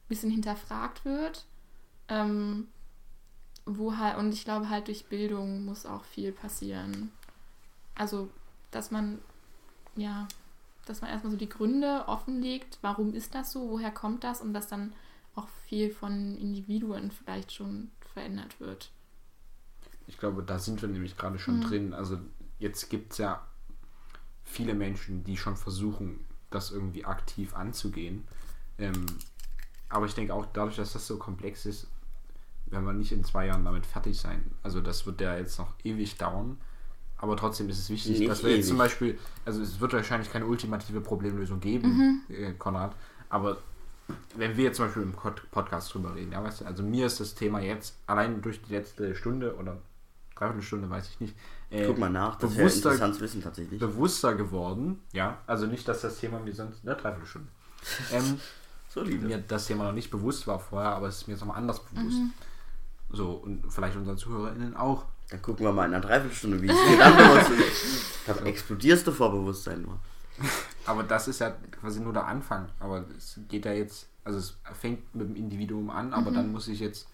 bisschen 0.08 0.32
hinterfragt 0.32 1.06
wird. 1.06 1.46
Ähm, 2.08 2.68
wo 3.66 3.98
halt, 3.98 4.18
und 4.18 4.34
ich 4.34 4.44
glaube 4.44 4.70
halt 4.70 4.88
durch 4.88 5.06
Bildung 5.06 5.66
muss 5.66 5.86
auch 5.86 6.04
viel 6.04 6.32
passieren. 6.32 7.12
Also, 7.96 8.30
dass 8.72 8.90
man, 8.90 9.20
ja, 9.96 10.28
dass 10.86 11.02
man 11.02 11.12
erstmal 11.12 11.32
so 11.32 11.38
die 11.38 11.50
Gründe 11.50 12.06
offenlegt, 12.08 12.80
warum 12.82 13.14
ist 13.14 13.36
das 13.36 13.52
so, 13.52 13.70
woher 13.70 13.92
kommt 13.92 14.24
das 14.24 14.42
und 14.42 14.54
dass 14.54 14.68
dann 14.68 14.94
auch 15.36 15.48
viel 15.68 15.92
von 15.92 16.36
Individuen 16.38 17.12
vielleicht 17.12 17.52
schon 17.52 17.92
verändert 18.14 18.60
wird. 18.60 18.92
Ich 20.08 20.18
glaube, 20.18 20.42
da 20.42 20.58
sind 20.58 20.82
wir 20.82 20.90
nämlich 20.90 21.16
gerade 21.16 21.38
schon 21.38 21.58
Mhm. 21.58 21.62
drin. 21.62 21.94
Also 21.94 22.18
jetzt 22.60 22.90
gibt 22.90 23.14
es 23.14 23.18
ja 23.20 23.42
viele 24.44 24.74
Menschen, 24.74 25.24
die 25.24 25.38
schon 25.38 25.56
versuchen, 25.56 26.20
das 26.50 26.72
irgendwie 26.72 27.06
aktiv 27.06 27.56
anzugehen. 27.56 28.28
Ähm, 28.78 29.06
aber 29.90 30.06
ich 30.06 30.14
denke 30.16 30.34
auch 30.34 30.46
dadurch, 30.54 30.76
dass 30.78 30.94
das 30.94 31.06
so 31.08 31.18
komplex 31.18 31.66
ist, 31.66 31.88
werden 32.68 32.86
wir 32.86 32.94
nicht 32.94 33.12
in 33.12 33.24
zwei 33.24 33.48
Jahren 33.48 33.66
damit 33.66 33.86
fertig 33.86 34.20
sein. 34.20 34.52
Also 34.64 34.82
das 34.82 35.06
wird 35.06 35.22
ja 35.22 35.36
jetzt 35.38 35.58
noch 35.60 35.74
ewig 35.84 36.18
dauern. 36.18 36.58
Aber 37.18 37.36
trotzdem 37.36 37.68
ist 37.70 37.80
es 37.80 37.90
wichtig, 37.90 38.20
Nicht 38.20 38.30
dass 38.32 38.44
wir 38.44 38.56
jetzt 38.56 38.68
zum 38.68 38.78
ewig. 38.78 38.86
Beispiel, 38.90 39.20
also 39.46 39.62
es 39.62 39.80
wird 39.80 39.94
wahrscheinlich 39.94 40.32
keine 40.32 40.46
ultimative 40.46 41.02
Problemlösung 41.02 41.60
geben, 41.60 42.22
Mhm. 42.30 42.34
äh, 42.34 42.54
Konrad, 42.54 42.96
aber 43.30 43.58
wenn 44.36 44.56
wir 44.58 44.64
jetzt 44.66 44.78
zum 44.78 44.86
Beispiel 44.86 45.04
im 45.04 45.12
Pod- 45.12 45.44
Podcast 45.52 45.94
drüber 45.94 46.16
reden, 46.16 46.32
ja, 46.32 46.42
weißt 46.44 46.62
du, 46.62 46.66
also 46.66 46.82
mir 46.82 47.06
ist 47.06 47.20
das 47.20 47.36
Thema 47.36 47.60
jetzt 47.60 47.96
allein 48.08 48.42
durch 48.42 48.62
die 48.64 48.74
letzte 48.74 49.14
Stunde 49.16 49.56
oder 49.58 49.78
dreiviertel 50.40 50.62
Stunde, 50.64 50.90
weiß 50.90 51.10
ich 51.10 51.20
nicht, 51.20 51.36
äh, 51.70 51.86
Guck 51.86 51.98
mal 52.00 52.10
nach, 52.10 52.38
das 52.38 52.52
wäre 52.52 52.64
bewusster, 52.64 52.90
interessant 52.92 53.16
zu 53.16 53.22
wissen 53.22 53.44
tatsächlich. 53.44 53.80
bewusster 53.80 54.36
geworden, 54.36 55.02
ja, 55.14 55.38
also 55.48 55.66
nicht, 55.68 55.88
dass 55.88 56.02
das 56.02 56.18
Thema 56.20 56.40
mir 56.40 56.54
sonst, 56.54 56.84
ne, 56.84 56.96
dreiviertel 56.96 57.28
Stunde, 57.28 57.48
ähm, 58.12 58.40
Solide. 58.90 59.26
mir 59.28 59.38
das 59.40 59.68
Thema 59.68 59.84
noch 59.84 59.92
nicht 59.94 60.10
bewusst 60.10 60.48
war 60.48 60.60
vorher, 60.60 60.92
aber 60.92 61.08
es 61.08 61.18
ist 61.18 61.28
mir 61.28 61.34
jetzt 61.34 61.42
nochmal 61.42 61.58
anders 61.58 61.80
bewusst. 61.84 62.18
So, 63.12 63.32
und 63.32 63.64
vielleicht 63.72 63.96
unseren 63.96 64.18
ZuhörerInnen 64.18 64.76
auch. 64.76 65.06
Dann 65.30 65.42
gucken 65.42 65.66
wir 65.66 65.72
mal 65.74 65.86
in 65.86 65.94
einer 65.94 66.04
Dreiviertelstunde, 66.04 66.62
wie 66.62 66.70
es 66.70 66.76
dir 66.76 66.98
dann 68.28 68.38
ist. 68.38 68.46
Explodierst 68.46 69.06
du 69.08 69.12
vor 69.12 69.32
Bewusstsein 69.32 69.82
nur. 69.82 70.00
Aber 70.86 71.04
das 71.04 71.28
ist 71.28 71.40
ja 71.40 71.52
quasi 71.72 72.00
nur 72.02 72.14
der 72.14 72.26
Anfang. 72.28 72.70
Aber 72.80 73.06
es 73.18 73.40
geht 73.48 73.66
ja 73.66 73.74
jetzt, 73.74 74.08
also 74.24 74.38
es 74.40 74.58
fängt 74.80 75.14
mit 75.16 75.28
dem 75.28 75.36
Individuum 75.36 75.90
an, 75.90 76.14
aber 76.14 76.32
dann 76.32 76.52
muss 76.52 76.66
sich 76.66 76.80
jetzt 76.80 77.08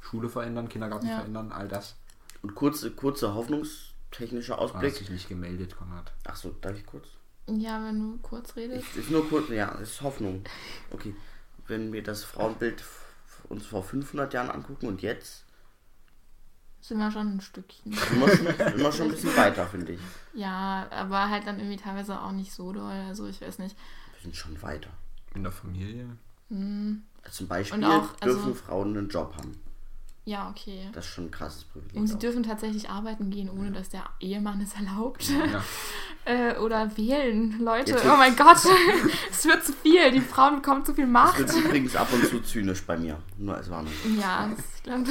Schule 0.00 0.28
verändern, 0.28 0.68
Kindergarten 0.68 1.06
Ja. 1.06 1.16
verändern, 1.16 1.50
all 1.52 1.68
das. 1.68 1.96
Und 2.42 2.54
kurze, 2.54 2.90
kurze 2.92 3.34
hoffnungstechnischer 3.34 4.56
Du 4.56 4.62
hast 4.62 4.74
Ausblick. 4.74 4.98
dich 4.98 5.10
nicht 5.10 5.28
gemeldet, 5.28 5.76
Konrad. 5.76 6.12
Ach 6.26 6.36
so, 6.36 6.50
darf 6.60 6.76
ich 6.76 6.86
kurz? 6.86 7.06
Ja, 7.48 7.82
wenn 7.84 7.98
du 7.98 8.18
kurz 8.18 8.54
redest. 8.56 8.88
Ist, 8.90 8.96
ist 8.96 9.10
nur 9.10 9.28
kurz, 9.28 9.48
ja, 9.48 9.68
ist 9.76 10.00
Hoffnung. 10.02 10.44
Okay. 10.90 11.14
Wenn 11.66 11.92
wir 11.92 12.02
das 12.02 12.24
Frauenbild 12.24 12.80
f- 12.80 13.06
uns 13.48 13.66
vor 13.66 13.82
500 13.82 14.32
Jahren 14.34 14.50
angucken 14.50 14.86
und 14.86 15.02
jetzt, 15.02 15.44
Sind 16.80 16.98
wir 16.98 17.10
schon 17.10 17.36
ein 17.36 17.40
Stückchen. 17.40 17.92
sind 17.92 18.20
wir 18.20 18.28
schon, 18.28 18.46
sind 18.46 18.78
wir 18.78 18.92
schon 18.92 19.06
ein 19.06 19.10
bisschen 19.12 19.36
weiter, 19.36 19.66
finde 19.66 19.92
ich. 19.92 20.00
Ja, 20.34 20.86
aber 20.90 21.28
halt 21.30 21.46
dann 21.46 21.58
irgendwie 21.58 21.76
teilweise 21.76 22.20
auch 22.20 22.32
nicht 22.32 22.52
so 22.52 22.72
doll. 22.72 22.82
Also 23.08 23.26
ich 23.26 23.40
weiß 23.40 23.58
nicht. 23.58 23.76
Wir 24.14 24.22
sind 24.22 24.36
schon 24.36 24.60
weiter. 24.62 24.90
In 25.34 25.42
der 25.42 25.52
Familie. 25.52 26.06
Hm, 26.48 27.02
Zum 27.30 27.48
Beispiel 27.48 27.84
auch, 27.84 28.08
also- 28.20 28.34
dürfen 28.34 28.54
Frauen 28.54 28.96
einen 28.96 29.08
Job 29.08 29.34
haben. 29.36 29.60
Ja, 30.28 30.50
okay. 30.50 30.90
Das 30.92 31.06
ist 31.06 31.12
schon 31.12 31.24
ein 31.24 31.30
krasses 31.30 31.64
Privileg. 31.64 31.96
Und 31.96 32.06
sie 32.06 32.14
auch. 32.14 32.18
dürfen 32.18 32.42
tatsächlich 32.42 32.90
arbeiten 32.90 33.30
gehen, 33.30 33.48
ohne 33.48 33.72
dass 33.72 33.88
der 33.88 34.04
Ehemann 34.20 34.60
es 34.60 34.74
erlaubt. 34.74 35.24
Ja. 35.30 35.64
äh, 36.26 36.58
oder 36.58 36.94
wählen, 36.98 37.58
Leute. 37.60 37.92
Jetzt 37.92 38.04
Oh 38.04 38.16
mein 38.18 38.36
Gott, 38.36 38.58
es 39.30 39.46
wird 39.46 39.64
zu 39.64 39.72
viel. 39.72 40.10
Die 40.10 40.20
Frauen 40.20 40.56
bekommen 40.56 40.84
zu 40.84 40.92
viel 40.92 41.06
Das 41.06 41.12
Macht. 41.12 41.38
wird 41.38 41.64
übrigens 41.64 41.96
ab 41.96 42.08
und 42.12 42.26
zu 42.26 42.42
zynisch 42.42 42.84
bei 42.84 42.98
mir. 42.98 43.16
Nur 43.38 43.54
als 43.54 43.70
Warnung. 43.70 43.90
Ja, 44.20 44.50
ich 44.54 44.82
glaube. 44.82 45.08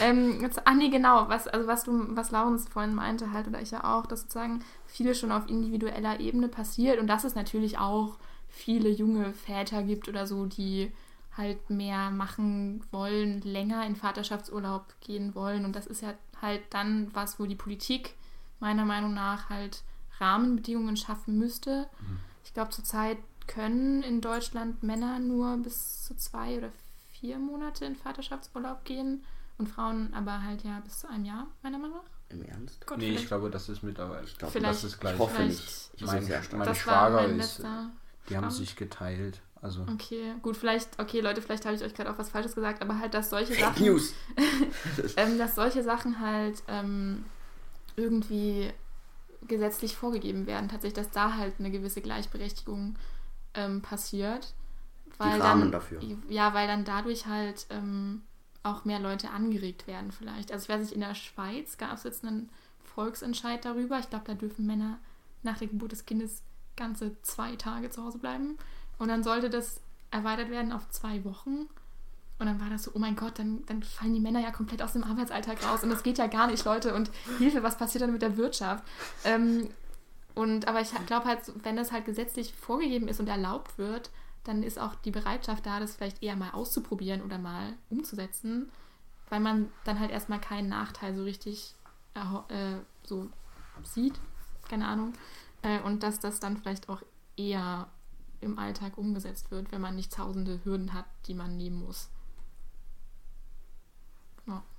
ähm, 0.00 0.40
jetzt, 0.40 0.66
ah 0.66 0.74
nee, 0.74 0.88
genau, 0.88 1.28
was, 1.28 1.46
also 1.46 1.68
was 1.68 1.84
du, 1.84 2.16
was 2.16 2.32
Laurens 2.32 2.66
vorhin 2.68 2.96
meinte 2.96 3.30
halt, 3.30 3.46
oder 3.46 3.62
ich 3.62 3.70
ja 3.70 3.84
auch, 3.84 4.06
dass 4.06 4.22
sozusagen 4.22 4.64
viel 4.86 5.14
schon 5.14 5.30
auf 5.30 5.48
individueller 5.48 6.18
Ebene 6.18 6.48
passiert 6.48 6.98
und 6.98 7.06
dass 7.06 7.22
es 7.22 7.36
natürlich 7.36 7.78
auch 7.78 8.16
viele 8.48 8.88
junge 8.88 9.32
Väter 9.32 9.84
gibt 9.84 10.08
oder 10.08 10.26
so, 10.26 10.46
die 10.46 10.90
halt 11.36 11.70
mehr 11.70 12.10
machen 12.10 12.82
wollen, 12.90 13.40
länger 13.42 13.84
in 13.86 13.96
Vaterschaftsurlaub 13.96 14.86
gehen 15.00 15.34
wollen. 15.34 15.64
Und 15.64 15.74
das 15.76 15.86
ist 15.86 16.02
ja 16.02 16.14
halt 16.40 16.62
dann 16.70 17.14
was, 17.14 17.38
wo 17.38 17.46
die 17.46 17.54
Politik 17.54 18.14
meiner 18.60 18.84
Meinung 18.84 19.12
nach 19.14 19.50
halt 19.50 19.82
Rahmenbedingungen 20.18 20.96
schaffen 20.96 21.38
müsste. 21.38 21.88
Ich 22.44 22.54
glaube, 22.54 22.70
zurzeit 22.70 23.18
können 23.46 24.02
in 24.02 24.20
Deutschland 24.20 24.82
Männer 24.82 25.18
nur 25.18 25.56
bis 25.58 26.04
zu 26.04 26.16
zwei 26.16 26.56
oder 26.58 26.70
vier 27.12 27.38
Monate 27.38 27.84
in 27.84 27.96
Vaterschaftsurlaub 27.96 28.84
gehen 28.84 29.22
und 29.58 29.68
Frauen 29.68 30.12
aber 30.14 30.42
halt 30.42 30.64
ja 30.64 30.80
bis 30.80 31.00
zu 31.00 31.08
einem 31.08 31.24
Jahr, 31.24 31.46
meiner 31.62 31.78
Meinung 31.78 31.98
nach. 31.98 32.10
Im 32.28 32.42
Ernst? 32.42 32.84
Gott, 32.86 32.98
Nee, 32.98 33.10
ich 33.14 33.26
glaube, 33.26 33.50
das 33.50 33.68
ist 33.68 33.82
mittlerweile. 33.84 34.24
Ich 34.24 34.36
glaube, 34.36 34.58
das 34.60 34.82
ist 34.84 34.98
gleich. 34.98 35.14
Ich 35.14 35.18
hoffe 35.20 35.34
Vielleicht- 35.36 35.50
nicht. 35.60 35.90
Ich 35.94 36.06
Mein- 36.06 36.18
bin 36.18 36.26
sehr 36.26 36.42
stark. 36.42 36.64
mein- 36.66 36.74
Schwager 36.74 37.24
ist-. 37.26 37.64
Die 38.28 38.36
haben 38.36 38.50
sich 38.50 38.74
geteilt. 38.74 39.40
Also. 39.66 39.84
Okay, 39.92 40.34
gut, 40.42 40.56
vielleicht, 40.56 41.00
okay, 41.00 41.20
Leute, 41.20 41.42
vielleicht 41.42 41.64
habe 41.66 41.74
ich 41.74 41.82
euch 41.82 41.92
gerade 41.92 42.08
auch 42.08 42.18
was 42.18 42.28
Falsches 42.28 42.54
gesagt, 42.54 42.80
aber 42.82 43.00
halt, 43.00 43.14
dass 43.14 43.30
solche 43.30 43.54
Sachen. 43.54 43.84
News. 43.84 44.14
ähm, 45.16 45.38
dass 45.38 45.56
solche 45.56 45.82
Sachen 45.82 46.20
halt 46.20 46.62
ähm, 46.68 47.24
irgendwie 47.96 48.70
gesetzlich 49.48 49.96
vorgegeben 49.96 50.46
werden. 50.46 50.68
Tatsächlich, 50.68 51.04
dass 51.04 51.10
da 51.10 51.34
halt 51.34 51.54
eine 51.58 51.72
gewisse 51.72 52.00
Gleichberechtigung 52.00 52.96
ähm, 53.54 53.82
passiert. 53.82 54.54
Weil 55.18 55.40
Rahmen 55.40 55.62
dann, 55.62 55.72
dafür. 55.72 56.00
Ja, 56.28 56.54
weil 56.54 56.68
dann 56.68 56.84
dadurch 56.84 57.26
halt 57.26 57.66
ähm, 57.70 58.22
auch 58.62 58.84
mehr 58.84 59.00
Leute 59.00 59.30
angeregt 59.30 59.88
werden 59.88 60.12
vielleicht. 60.12 60.52
Also 60.52 60.64
ich 60.64 60.68
weiß 60.68 60.80
nicht, 60.80 60.92
in 60.92 61.00
der 61.00 61.14
Schweiz 61.14 61.76
gab 61.76 61.94
es 61.94 62.04
jetzt 62.04 62.24
einen 62.24 62.50
Volksentscheid 62.84 63.64
darüber. 63.64 63.98
Ich 63.98 64.10
glaube, 64.10 64.26
da 64.26 64.34
dürfen 64.34 64.66
Männer 64.66 64.98
nach 65.42 65.58
der 65.58 65.66
Geburt 65.66 65.92
des 65.92 66.06
Kindes 66.06 66.42
ganze 66.76 67.20
zwei 67.22 67.56
Tage 67.56 67.90
zu 67.90 68.04
Hause 68.04 68.18
bleiben. 68.18 68.58
Und 68.98 69.08
dann 69.08 69.22
sollte 69.22 69.50
das 69.50 69.80
erweitert 70.10 70.50
werden 70.50 70.72
auf 70.72 70.88
zwei 70.90 71.24
Wochen. 71.24 71.68
Und 72.38 72.46
dann 72.46 72.60
war 72.60 72.68
das 72.68 72.84
so, 72.84 72.90
oh 72.94 72.98
mein 72.98 73.16
Gott, 73.16 73.38
dann, 73.38 73.64
dann 73.66 73.82
fallen 73.82 74.14
die 74.14 74.20
Männer 74.20 74.40
ja 74.40 74.50
komplett 74.50 74.82
aus 74.82 74.92
dem 74.92 75.04
Arbeitsalltag 75.04 75.64
raus. 75.66 75.82
Und 75.82 75.90
das 75.90 76.02
geht 76.02 76.18
ja 76.18 76.26
gar 76.26 76.46
nicht, 76.46 76.64
Leute. 76.64 76.94
Und 76.94 77.10
Hilfe, 77.38 77.62
was 77.62 77.78
passiert 77.78 78.02
dann 78.02 78.12
mit 78.12 78.22
der 78.22 78.36
Wirtschaft? 78.36 78.84
Ähm, 79.24 79.70
und 80.34 80.68
aber 80.68 80.82
ich 80.82 80.90
glaube 81.06 81.26
halt, 81.26 81.40
wenn 81.64 81.76
das 81.76 81.92
halt 81.92 82.04
gesetzlich 82.04 82.52
vorgegeben 82.52 83.08
ist 83.08 83.20
und 83.20 83.28
erlaubt 83.28 83.78
wird, 83.78 84.10
dann 84.44 84.62
ist 84.62 84.78
auch 84.78 84.94
die 84.96 85.10
Bereitschaft 85.10 85.64
da, 85.64 85.80
das 85.80 85.96
vielleicht 85.96 86.22
eher 86.22 86.36
mal 86.36 86.50
auszuprobieren 86.50 87.22
oder 87.22 87.38
mal 87.38 87.72
umzusetzen, 87.88 88.70
weil 89.30 89.40
man 89.40 89.72
dann 89.84 89.98
halt 89.98 90.10
erstmal 90.10 90.40
keinen 90.40 90.68
Nachteil 90.68 91.16
so 91.16 91.22
richtig 91.22 91.74
äh, 92.14 92.76
so 93.02 93.28
sieht, 93.82 94.14
keine 94.68 94.86
Ahnung. 94.86 95.14
Äh, 95.62 95.80
und 95.80 96.02
dass 96.02 96.20
das 96.20 96.38
dann 96.38 96.58
vielleicht 96.58 96.88
auch 96.90 97.02
eher 97.36 97.88
im 98.40 98.58
Alltag 98.58 98.98
umgesetzt 98.98 99.50
wird, 99.50 99.72
wenn 99.72 99.80
man 99.80 99.96
nicht 99.96 100.12
tausende 100.12 100.60
Hürden 100.64 100.92
hat, 100.92 101.06
die 101.26 101.34
man 101.34 101.56
nehmen 101.56 101.84
muss. 101.84 102.08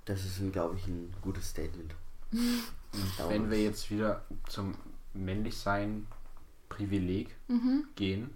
Das 0.06 0.24
ist, 0.24 0.40
glaube 0.54 0.78
ich, 0.78 0.88
ein 0.88 1.14
gutes 1.22 1.50
Statement. 1.50 1.94
Wenn 3.28 3.52
wir 3.52 3.62
jetzt 3.62 3.92
wieder 3.92 4.24
zum 4.48 4.74
Männlichsein 5.14 6.08
Privileg 6.70 7.36
Mhm. 7.50 7.86
gehen, 7.96 8.30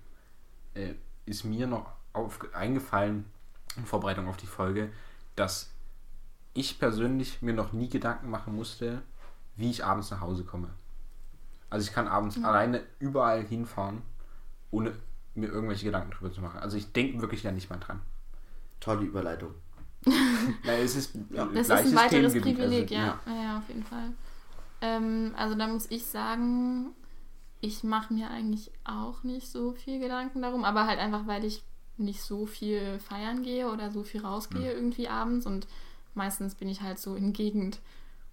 äh, 0.73 0.95
ist 1.25 1.45
mir 1.45 1.67
noch 1.67 1.93
auf, 2.11 2.39
eingefallen 2.53 3.25
in 3.77 3.85
Vorbereitung 3.85 4.27
auf 4.27 4.35
die 4.35 4.47
Folge, 4.47 4.91
dass 5.37 5.69
ich 6.53 6.77
persönlich 6.77 7.41
mir 7.41 7.53
noch 7.53 7.71
nie 7.71 7.87
Gedanken 7.87 8.29
machen 8.29 8.53
musste, 8.53 9.01
wie 9.55 9.69
ich 9.69 9.85
abends 9.85 10.11
nach 10.11 10.19
Hause 10.19 10.43
komme. 10.43 10.69
Also 11.69 11.87
ich 11.87 11.93
kann 11.93 12.09
abends 12.09 12.35
alleine 12.43 12.83
überall 12.99 13.45
hinfahren, 13.45 14.01
ohne 14.71 14.93
mir 15.35 15.47
irgendwelche 15.47 15.85
Gedanken 15.85 16.11
drüber 16.11 16.31
zu 16.31 16.41
machen. 16.41 16.59
Also 16.59 16.77
ich 16.77 16.91
denke 16.91 17.21
wirklich 17.21 17.43
ja 17.43 17.51
nicht 17.51 17.69
mal 17.69 17.77
dran. 17.77 18.01
Tolle 18.79 19.03
Überleitung. 19.03 19.53
Ja, 20.63 20.73
es 20.73 20.95
ist 20.95 21.15
Ja. 21.29 21.45
Das 21.45 21.67
ist 21.67 21.71
ein 21.71 21.95
weiteres 21.95 22.33
Themengebiet, 22.33 22.57
Privileg, 22.57 22.91
also, 22.91 22.93
ja. 22.95 23.19
ja. 23.25 23.43
Ja, 23.43 23.57
auf 23.59 23.67
jeden 23.67 23.83
Fall. 23.83 24.11
Ähm, 24.81 25.33
also 25.37 25.55
da 25.55 25.67
muss 25.67 25.89
ich 25.91 26.05
sagen, 26.05 26.95
ich 27.59 27.83
mache 27.83 28.13
mir 28.13 28.31
eigentlich 28.31 28.71
auch 28.83 29.23
nicht 29.23 29.47
so 29.47 29.73
viel 29.73 29.99
Gedanken 29.99 30.41
darum, 30.41 30.65
aber 30.65 30.87
halt 30.87 30.99
einfach, 30.99 31.27
weil 31.27 31.45
ich 31.45 31.63
nicht 31.97 32.23
so 32.23 32.47
viel 32.47 32.99
feiern 32.99 33.43
gehe 33.43 33.71
oder 33.71 33.91
so 33.91 34.03
viel 34.03 34.21
rausgehe 34.21 34.73
irgendwie 34.73 35.07
abends 35.07 35.45
und 35.45 35.67
meistens 36.15 36.55
bin 36.55 36.67
ich 36.67 36.81
halt 36.81 36.97
so 36.97 37.15
in 37.15 37.31
Gegend 37.31 37.79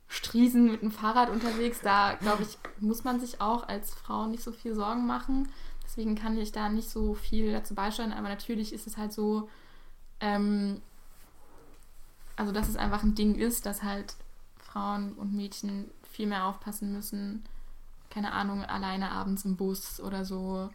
Striesen 0.09 0.71
mit 0.71 0.81
dem 0.81 0.91
Fahrrad 0.91 1.29
unterwegs. 1.29 1.81
Da, 1.83 2.15
glaube 2.15 2.43
ich, 2.43 2.59
muss 2.81 3.05
man 3.05 3.21
sich 3.21 3.43
auch 3.43 3.69
als 3.69 3.93
Frau 3.93 4.27
nicht 4.27 4.43
so 4.43 4.53
viel 4.53 4.75
Sorgen 4.75 5.07
machen. 5.07 5.51
Deswegen 5.89 6.15
kann 6.15 6.37
ich 6.37 6.53
da 6.53 6.69
nicht 6.69 6.91
so 6.91 7.15
viel 7.15 7.51
dazu 7.51 7.75
beisteuern, 7.75 8.13
aber 8.13 8.29
natürlich 8.29 8.75
ist 8.75 8.87
es 8.87 8.99
halt 8.99 9.11
so, 9.11 9.49
ähm, 10.21 10.83
also 12.37 12.53
dass 12.53 12.69
es 12.69 12.77
einfach 12.77 13.03
ein 13.03 13.15
Ding 13.15 13.35
ist, 13.35 13.65
dass 13.65 13.83
halt 13.83 14.15
Frauen 14.59 15.15
und 15.15 15.35
Mädchen 15.35 15.91
viel 16.13 16.27
mehr 16.27 16.45
aufpassen 16.45 16.93
müssen. 16.93 17.43
Keine 18.11 18.33
Ahnung, 18.33 18.65
alleine 18.65 19.11
abends 19.11 19.47
im 19.47 19.57
Bus 19.57 19.99
oder 19.99 20.27
so 20.27 20.69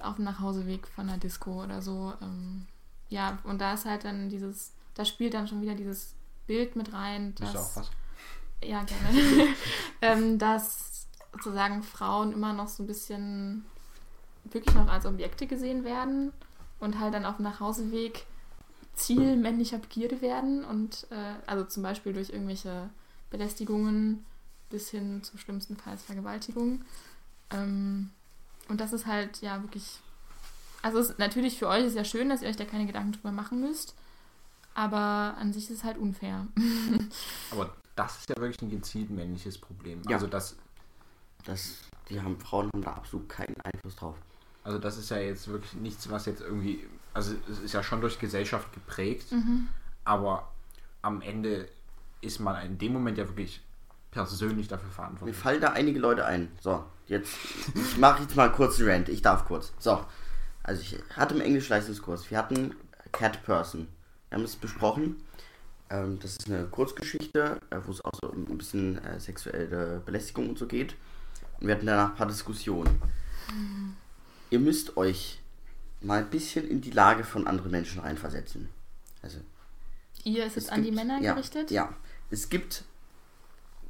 auf 0.00 0.16
dem 0.16 0.24
Nachhauseweg 0.24 0.86
von 0.86 1.08
der 1.08 1.18
Disco 1.18 1.64
oder 1.64 1.82
so. 1.82 2.14
Ähm, 2.22 2.66
ja, 3.08 3.38
und 3.42 3.60
da 3.60 3.74
ist 3.74 3.86
halt 3.86 4.04
dann 4.04 4.28
dieses, 4.28 4.72
da 4.94 5.04
spielt 5.04 5.34
dann 5.34 5.48
schon 5.48 5.62
wieder 5.62 5.74
dieses 5.74 6.14
Bild 6.46 6.76
mit 6.76 6.92
rein, 6.92 7.34
Willst 7.38 7.54
du 7.54 7.58
auch 7.58 7.74
dass, 7.74 7.76
was? 7.76 7.90
ja, 8.62 8.84
gerne, 8.84 9.48
ähm, 10.00 10.38
dass 10.38 11.08
sozusagen 11.32 11.82
Frauen 11.82 12.32
immer 12.32 12.52
noch 12.52 12.68
so 12.68 12.84
ein 12.84 12.86
bisschen 12.86 13.64
wirklich 14.52 14.74
noch 14.74 14.88
als 14.88 15.06
Objekte 15.06 15.46
gesehen 15.46 15.84
werden 15.84 16.32
und 16.78 16.98
halt 16.98 17.14
dann 17.14 17.24
auf 17.24 17.36
dem 17.36 17.44
Nachhauseweg 17.44 18.26
Ziel 18.94 19.36
männlicher 19.36 19.78
Begierde 19.78 20.22
werden 20.22 20.64
und 20.64 21.06
äh, 21.10 21.34
also 21.46 21.64
zum 21.64 21.82
Beispiel 21.82 22.14
durch 22.14 22.30
irgendwelche 22.30 22.88
Belästigungen 23.30 24.24
bis 24.70 24.90
hin 24.90 25.22
zu 25.22 25.36
schlimmstenfalls 25.38 26.02
Vergewaltigung. 26.02 26.82
Ähm, 27.50 28.10
und 28.68 28.80
das 28.80 28.92
ist 28.92 29.06
halt 29.06 29.40
ja 29.42 29.62
wirklich. 29.62 30.00
Also 30.82 30.98
es, 30.98 31.18
natürlich 31.18 31.58
für 31.58 31.68
euch 31.68 31.84
ist 31.84 31.94
ja 31.96 32.04
schön, 32.04 32.28
dass 32.28 32.42
ihr 32.42 32.48
euch 32.48 32.56
da 32.56 32.64
keine 32.64 32.86
Gedanken 32.86 33.12
drüber 33.12 33.32
machen 33.32 33.60
müsst. 33.60 33.94
Aber 34.74 35.36
an 35.38 35.52
sich 35.52 35.64
ist 35.70 35.78
es 35.78 35.84
halt 35.84 35.98
unfair. 35.98 36.46
Aber 37.50 37.74
das 37.94 38.18
ist 38.18 38.28
ja 38.28 38.36
wirklich 38.36 38.60
ein 38.60 38.70
gezielt 38.70 39.10
männliches 39.10 39.58
Problem. 39.58 40.02
Ja. 40.08 40.16
Also 40.16 40.26
das, 40.26 40.56
Das, 41.44 41.78
die 42.08 42.20
haben, 42.20 42.38
Frauen 42.38 42.70
haben 42.72 42.82
da 42.82 42.92
absolut 42.92 43.28
keinen 43.28 43.56
Einfluss 43.62 43.96
drauf. 43.96 44.16
Also 44.66 44.78
das 44.78 44.96
ist 44.98 45.10
ja 45.10 45.18
jetzt 45.18 45.46
wirklich 45.48 45.74
nichts, 45.74 46.10
was 46.10 46.26
jetzt 46.26 46.40
irgendwie, 46.40 46.84
also 47.14 47.34
es 47.50 47.60
ist 47.60 47.72
ja 47.72 47.82
schon 47.82 48.00
durch 48.00 48.18
Gesellschaft 48.18 48.72
geprägt, 48.72 49.30
Mhm. 49.32 49.68
aber 50.04 50.50
am 51.02 51.22
Ende 51.22 51.68
ist 52.20 52.40
man 52.40 52.64
in 52.66 52.76
dem 52.78 52.92
Moment 52.92 53.16
ja 53.18 53.28
wirklich 53.28 53.62
persönlich 54.10 54.66
dafür 54.68 54.88
Mir 54.88 54.92
verantwortlich. 54.94 55.36
fallen 55.36 55.60
da 55.60 55.68
einige 55.72 55.98
Leute 56.00 56.24
ein. 56.26 56.48
So, 56.60 56.84
jetzt, 57.06 57.36
ich 57.74 57.96
mache 57.98 58.22
jetzt 58.22 58.34
mal 58.34 58.50
kurz 58.50 58.78
einen 58.80 58.88
Rant. 58.90 59.08
Ich 59.08 59.22
darf 59.22 59.44
kurz. 59.44 59.72
So, 59.78 60.04
also 60.64 60.80
ich 60.82 60.98
hatte 61.14 61.34
im 61.34 61.40
Englisch-Leistungskurs, 61.42 62.28
wir 62.30 62.38
hatten 62.38 62.74
Cat 63.12 63.44
Person. 63.44 63.86
Wir 64.30 64.38
haben 64.38 64.44
es 64.44 64.56
besprochen. 64.56 65.22
Ähm, 65.90 66.18
das 66.20 66.32
ist 66.32 66.50
eine 66.50 66.64
Kurzgeschichte, 66.66 67.60
äh, 67.70 67.78
wo 67.84 67.92
es 67.92 68.04
auch 68.04 68.14
so 68.20 68.32
ein 68.32 68.58
bisschen 68.58 68.98
äh, 69.04 69.20
sexuelle 69.20 70.02
Belästigung 70.04 70.48
und 70.48 70.58
so 70.58 70.66
geht. 70.66 70.96
Und 71.60 71.68
wir 71.68 71.74
hatten 71.76 71.86
danach 71.86 72.10
ein 72.10 72.16
paar 72.16 72.26
Diskussionen. 72.26 73.00
Ihr 74.56 74.62
müsst 74.62 74.96
euch 74.96 75.38
mal 76.00 76.20
ein 76.20 76.30
bisschen 76.30 76.66
in 76.66 76.80
die 76.80 76.90
Lage 76.90 77.24
von 77.24 77.46
anderen 77.46 77.70
Menschen 77.70 78.00
reinversetzen. 78.00 78.70
Also 79.20 79.36
Ihr 80.24 80.46
ist 80.46 80.56
es 80.56 80.64
es 80.64 80.70
an 80.70 80.80
die 80.82 80.84
gibt- 80.90 80.96
Männer 80.96 81.20
ja, 81.20 81.34
gerichtet? 81.34 81.70
Ja, 81.70 81.94
es 82.30 82.48
gibt 82.48 82.84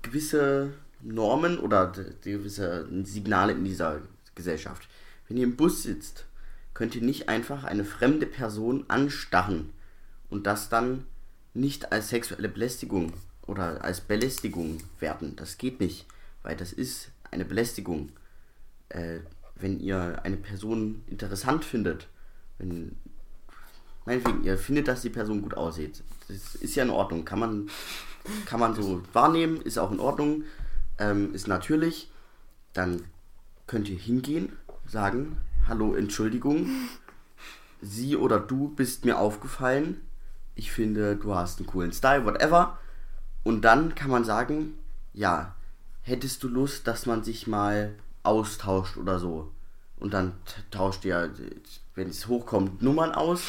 gewisse 0.03 0.73
Normen 1.03 1.61
oder 1.61 1.93
gewisse 2.21 2.89
Signale 3.05 3.53
in 3.53 3.65
dieser 3.65 4.01
Gesellschaft. 4.35 4.89
Wenn 5.29 5.37
ihr 5.37 5.45
im 5.45 5.55
Bus 5.55 5.85
sitzt, 5.85 6.25
könnt 6.75 6.97
ihr 6.97 7.03
nicht 7.03 7.29
einfach 7.29 7.63
eine 7.63 7.85
fremde 7.85 8.27
Person 8.27 8.87
anstarren 8.89 9.73
und 10.31 10.49
das 10.49 10.69
dann 10.69 11.07
nicht 11.55 11.93
als 11.93 12.09
sexuelle 12.09 12.49
Belästigung 12.49 13.13
oder 13.47 13.85
als 13.85 14.01
Belästigung 14.01 14.83
werten. 14.99 15.37
Das 15.37 15.59
geht 15.59 15.79
nicht, 15.79 16.07
weil 16.43 16.57
das 16.57 16.73
ist 16.73 17.11
eine 17.31 17.45
Belästigung. 17.45 18.11
Äh, 18.89 19.21
wenn 19.59 19.81
ihr 19.81 20.21
eine 20.25 20.37
Person 20.37 21.03
interessant 21.07 21.65
findet, 21.65 22.09
wenn 22.59 22.97
meinetwegen, 24.05 24.45
ihr 24.45 24.57
findet, 24.57 24.89
dass 24.89 25.03
die 25.03 25.11
Person 25.11 25.43
gut 25.43 25.55
aussieht. 25.55 26.03
Das 26.29 26.55
ist 26.55 26.75
ja 26.75 26.85
in 26.85 26.91
Ordnung. 26.91 27.25
Kann 27.25 27.39
man, 27.39 27.71
kann 28.47 28.61
man 28.61 28.75
so 28.75 29.03
wahrnehmen, 29.13 29.61
ist 29.61 29.79
auch 29.79 29.91
in 29.91 30.01
Ordnung, 30.01 30.45
ähm, 30.99 31.35
ist 31.35 31.49
natürlich. 31.49 32.11
Dann 32.73 33.03
könnt 33.67 33.89
ihr 33.89 33.99
hingehen, 33.99 34.53
sagen, 34.87 35.39
hallo, 35.67 35.95
Entschuldigung, 35.95 36.69
sie 37.83 38.17
oder 38.17 38.39
du 38.39 38.69
bist 38.69 39.05
mir 39.05 39.19
aufgefallen. 39.19 40.01
Ich 40.55 40.71
finde, 40.71 41.17
du 41.17 41.35
hast 41.35 41.59
einen 41.59 41.67
coolen 41.67 41.93
Style, 41.93 42.25
whatever. 42.25 42.79
Und 43.43 43.63
dann 43.63 43.95
kann 43.95 44.11
man 44.11 44.25
sagen, 44.25 44.79
ja, 45.13 45.55
hättest 46.03 46.43
du 46.43 46.49
Lust, 46.49 46.87
dass 46.87 47.07
man 47.07 47.25
sich 47.25 47.47
mal 47.47 47.95
austauscht 48.27 48.97
oder 48.97 49.19
so. 49.19 49.53
Und 49.99 50.13
dann 50.13 50.33
tauscht 50.71 51.05
ihr, 51.05 51.31
wenn 51.95 52.09
es 52.09 52.29
hochkommt, 52.29 52.83
Nummern 52.83 53.13
aus. 53.13 53.43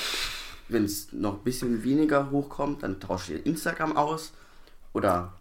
Wenn 0.69 0.85
es 0.85 1.13
noch 1.13 1.35
ein 1.35 1.43
bisschen 1.43 1.83
weniger 1.83 2.29
hochkommt, 2.31 2.83
dann 2.83 2.99
tauscht 2.99 3.29
ihr 3.29 3.45
Instagram 3.45 3.95
aus. 3.95 4.33
Oder 4.93 5.33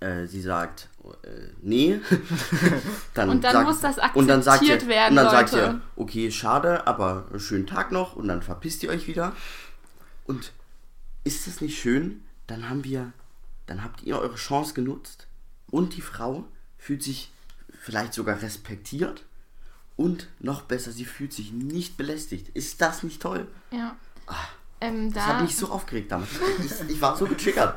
äh, 0.00 0.26
sie 0.26 0.40
sagt, 0.40 0.88
äh, 1.22 1.28
nee. 1.60 2.00
dann 3.14 3.30
Und 3.30 3.44
dann 3.44 3.64
muss 3.64 3.80
das 3.80 3.96
und 4.14 4.28
dann 4.28 4.42
sagt 4.42 4.62
ihr, 4.62 4.74
akzeptiert 4.74 4.88
werden, 4.88 5.10
Und 5.10 5.24
dann 5.24 5.30
sagt 5.30 5.52
Leute. 5.52 5.64
ihr, 5.64 5.80
okay, 5.96 6.30
schade, 6.30 6.86
aber 6.86 7.26
schönen 7.38 7.66
Tag 7.66 7.92
noch. 7.92 8.16
Und 8.16 8.28
dann 8.28 8.42
verpisst 8.42 8.82
ihr 8.82 8.90
euch 8.90 9.06
wieder. 9.06 9.34
Und 10.24 10.52
ist 11.24 11.46
das 11.46 11.60
nicht 11.60 11.78
schön? 11.78 12.24
Dann 12.46 12.68
haben 12.68 12.84
wir, 12.84 13.12
dann 13.66 13.84
habt 13.84 14.02
ihr 14.02 14.18
eure 14.18 14.36
Chance 14.36 14.74
genutzt 14.74 15.26
und 15.70 15.96
die 15.96 16.00
Frau 16.00 16.44
fühlt 16.78 17.02
sich 17.02 17.30
vielleicht 17.90 18.14
sogar 18.14 18.40
respektiert 18.40 19.24
und 19.96 20.28
noch 20.38 20.62
besser, 20.62 20.92
sie 20.92 21.04
fühlt 21.04 21.32
sich 21.32 21.50
nicht 21.52 21.96
belästigt. 21.96 22.48
Ist 22.54 22.80
das 22.80 23.02
nicht 23.02 23.20
toll? 23.20 23.48
Ja. 23.72 23.96
Ähm, 24.80 25.12
Das 25.12 25.26
da, 25.26 25.34
hat 25.34 25.42
mich 25.42 25.56
so 25.56 25.66
aufgeregt 25.68 26.12
damals. 26.12 26.30
Ich, 26.64 26.90
ich 26.94 27.00
war 27.00 27.16
so 27.16 27.26
getriggert. 27.26 27.74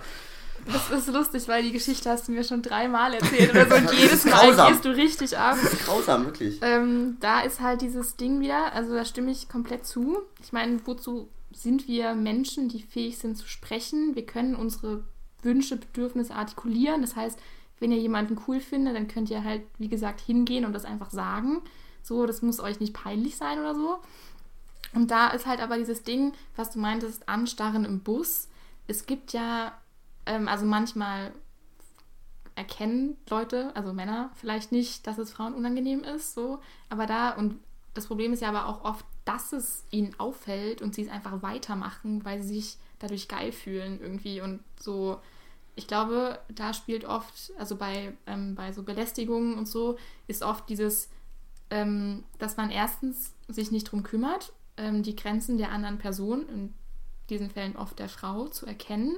das 0.71 0.91
ist 0.91 1.07
lustig, 1.11 1.47
weil 1.47 1.63
die 1.63 1.71
Geschichte 1.71 2.09
hast 2.11 2.27
du 2.27 2.31
mir 2.31 2.43
schon 2.43 2.61
dreimal 2.61 3.15
erzählt 3.15 3.49
oder 3.49 3.67
so. 3.67 3.75
Und 3.75 3.85
Das 3.85 3.97
jedes 3.99 4.13
ist 4.13 4.25
Mal 4.25 4.45
grausam. 4.49 4.71
gehst 4.71 4.85
du 4.85 4.89
richtig 4.89 5.37
ab. 5.37 5.57
Grausam, 5.85 6.25
wirklich. 6.25 6.59
Ähm, 6.61 7.17
da 7.19 7.41
ist 7.41 7.59
halt 7.59 7.81
dieses 7.81 8.15
Ding 8.17 8.39
wieder, 8.39 8.71
also 8.73 8.93
da 8.93 9.03
stimme 9.03 9.31
ich 9.31 9.49
komplett 9.49 9.85
zu. 9.87 10.19
Ich 10.43 10.53
meine, 10.53 10.79
wozu 10.85 11.27
sind 11.51 11.87
wir 11.87 12.13
Menschen, 12.13 12.69
die 12.69 12.83
fähig 12.83 13.17
sind 13.17 13.35
zu 13.35 13.47
sprechen? 13.47 14.15
Wir 14.15 14.25
können 14.27 14.55
unsere 14.55 15.03
Wünsche, 15.41 15.75
Bedürfnisse 15.75 16.35
artikulieren. 16.35 17.01
Das 17.01 17.15
heißt, 17.15 17.37
wenn 17.79 17.91
ihr 17.91 17.99
jemanden 17.99 18.39
cool 18.47 18.59
findet, 18.59 18.95
dann 18.95 19.07
könnt 19.07 19.29
ihr 19.29 19.43
halt, 19.43 19.63
wie 19.77 19.89
gesagt, 19.89 20.21
hingehen 20.21 20.65
und 20.65 20.73
das 20.73 20.85
einfach 20.85 21.11
sagen. 21.11 21.61
So, 22.01 22.25
das 22.25 22.41
muss 22.41 22.59
euch 22.59 22.79
nicht 22.79 22.93
peinlich 22.93 23.37
sein 23.37 23.59
oder 23.59 23.75
so. 23.75 23.99
Und 24.93 25.09
da 25.11 25.29
ist 25.29 25.45
halt 25.45 25.59
aber 25.59 25.77
dieses 25.77 26.03
Ding, 26.03 26.33
was 26.55 26.71
du 26.71 26.79
meintest, 26.79 27.27
Anstarren 27.27 27.85
im 27.85 28.01
Bus. 28.01 28.47
Es 28.87 29.05
gibt 29.05 29.33
ja, 29.33 29.73
ähm, 30.25 30.47
also 30.47 30.65
manchmal 30.65 31.33
erkennen 32.55 33.17
Leute, 33.29 33.75
also 33.75 33.93
Männer, 33.93 34.29
vielleicht 34.35 34.71
nicht, 34.71 35.07
dass 35.07 35.17
es 35.17 35.31
Frauen 35.31 35.55
unangenehm 35.55 36.03
ist, 36.03 36.35
so. 36.35 36.59
Aber 36.89 37.05
da, 37.05 37.31
und 37.31 37.59
das 37.93 38.05
Problem 38.07 38.33
ist 38.33 38.41
ja 38.41 38.49
aber 38.49 38.67
auch 38.67 38.83
oft, 38.83 39.05
dass 39.25 39.53
es 39.53 39.85
ihnen 39.89 40.17
auffällt 40.19 40.81
und 40.81 40.93
sie 40.93 41.03
es 41.03 41.09
einfach 41.09 41.41
weitermachen, 41.41 42.23
weil 42.25 42.41
sie 42.41 42.55
sich 42.55 42.77
dadurch 42.99 43.27
geil 43.27 43.51
fühlen 43.51 43.99
irgendwie 44.01 44.41
und 44.41 44.59
so. 44.79 45.19
Ich 45.75 45.87
glaube, 45.87 46.39
da 46.49 46.73
spielt 46.73 47.05
oft, 47.05 47.51
also 47.57 47.75
bei, 47.75 48.15
ähm, 48.27 48.55
bei 48.55 48.71
so 48.71 48.83
Belästigungen 48.83 49.57
und 49.57 49.67
so, 49.67 49.97
ist 50.27 50.43
oft 50.43 50.69
dieses, 50.69 51.09
ähm, 51.69 52.23
dass 52.37 52.57
man 52.57 52.69
erstens 52.69 53.33
sich 53.47 53.71
nicht 53.71 53.85
drum 53.85 54.03
kümmert, 54.03 54.53
ähm, 54.77 55.03
die 55.03 55.15
Grenzen 55.15 55.57
der 55.57 55.71
anderen 55.71 55.97
Person, 55.97 56.47
in 56.49 56.73
diesen 57.29 57.49
Fällen 57.49 57.75
oft 57.75 57.97
der 57.99 58.09
Frau, 58.09 58.47
zu 58.47 58.65
erkennen. 58.65 59.17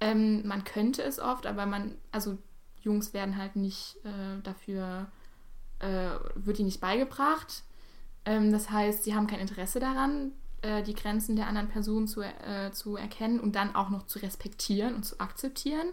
Ähm, 0.00 0.46
man 0.46 0.64
könnte 0.64 1.02
es 1.02 1.18
oft, 1.18 1.46
aber 1.46 1.66
man, 1.66 1.96
also 2.12 2.38
Jungs 2.80 3.12
werden 3.12 3.36
halt 3.36 3.56
nicht 3.56 3.96
äh, 4.04 4.40
dafür, 4.42 5.10
äh, 5.80 6.10
wird 6.34 6.58
ihnen 6.58 6.66
nicht 6.66 6.80
beigebracht. 6.80 7.64
Ähm, 8.24 8.52
das 8.52 8.70
heißt, 8.70 9.04
sie 9.04 9.14
haben 9.14 9.26
kein 9.26 9.40
Interesse 9.40 9.80
daran, 9.80 10.32
äh, 10.62 10.82
die 10.82 10.94
Grenzen 10.94 11.36
der 11.36 11.46
anderen 11.46 11.68
Person 11.68 12.06
zu, 12.06 12.22
äh, 12.22 12.70
zu 12.72 12.96
erkennen 12.96 13.40
und 13.40 13.56
dann 13.56 13.74
auch 13.74 13.90
noch 13.90 14.06
zu 14.06 14.18
respektieren 14.18 14.94
und 14.94 15.04
zu 15.04 15.20
akzeptieren. 15.20 15.88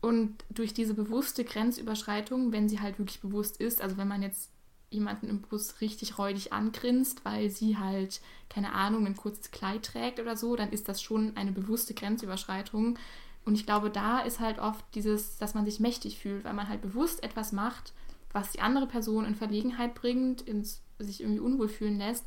Und 0.00 0.36
durch 0.50 0.74
diese 0.74 0.94
bewusste 0.94 1.44
Grenzüberschreitung, 1.44 2.52
wenn 2.52 2.68
sie 2.68 2.80
halt 2.80 2.98
wirklich 2.98 3.20
bewusst 3.20 3.56
ist, 3.58 3.80
also 3.80 3.96
wenn 3.96 4.08
man 4.08 4.22
jetzt 4.22 4.50
jemanden 4.90 5.28
im 5.28 5.40
Bus 5.40 5.80
richtig 5.80 6.18
räudig 6.18 6.52
angrinst, 6.52 7.24
weil 7.24 7.50
sie 7.50 7.76
halt, 7.78 8.20
keine 8.48 8.72
Ahnung, 8.72 9.06
ein 9.06 9.16
kurzes 9.16 9.50
Kleid 9.50 9.84
trägt 9.84 10.20
oder 10.20 10.36
so, 10.36 10.56
dann 10.56 10.70
ist 10.70 10.88
das 10.88 11.02
schon 11.02 11.36
eine 11.36 11.52
bewusste 11.52 11.94
Grenzüberschreitung. 11.94 12.98
Und 13.44 13.54
ich 13.54 13.66
glaube, 13.66 13.90
da 13.90 14.20
ist 14.20 14.40
halt 14.40 14.58
oft 14.58 14.84
dieses, 14.94 15.36
dass 15.38 15.54
man 15.54 15.64
sich 15.64 15.80
mächtig 15.80 16.18
fühlt, 16.18 16.44
weil 16.44 16.54
man 16.54 16.68
halt 16.68 16.80
bewusst 16.80 17.22
etwas 17.22 17.52
macht, 17.52 17.92
was 18.32 18.52
die 18.52 18.60
andere 18.60 18.86
Person 18.86 19.26
in 19.26 19.34
Verlegenheit 19.34 19.94
bringt, 19.94 20.42
ins, 20.42 20.82
sich 20.98 21.20
irgendwie 21.20 21.40
unwohl 21.40 21.68
fühlen 21.68 21.98
lässt. 21.98 22.24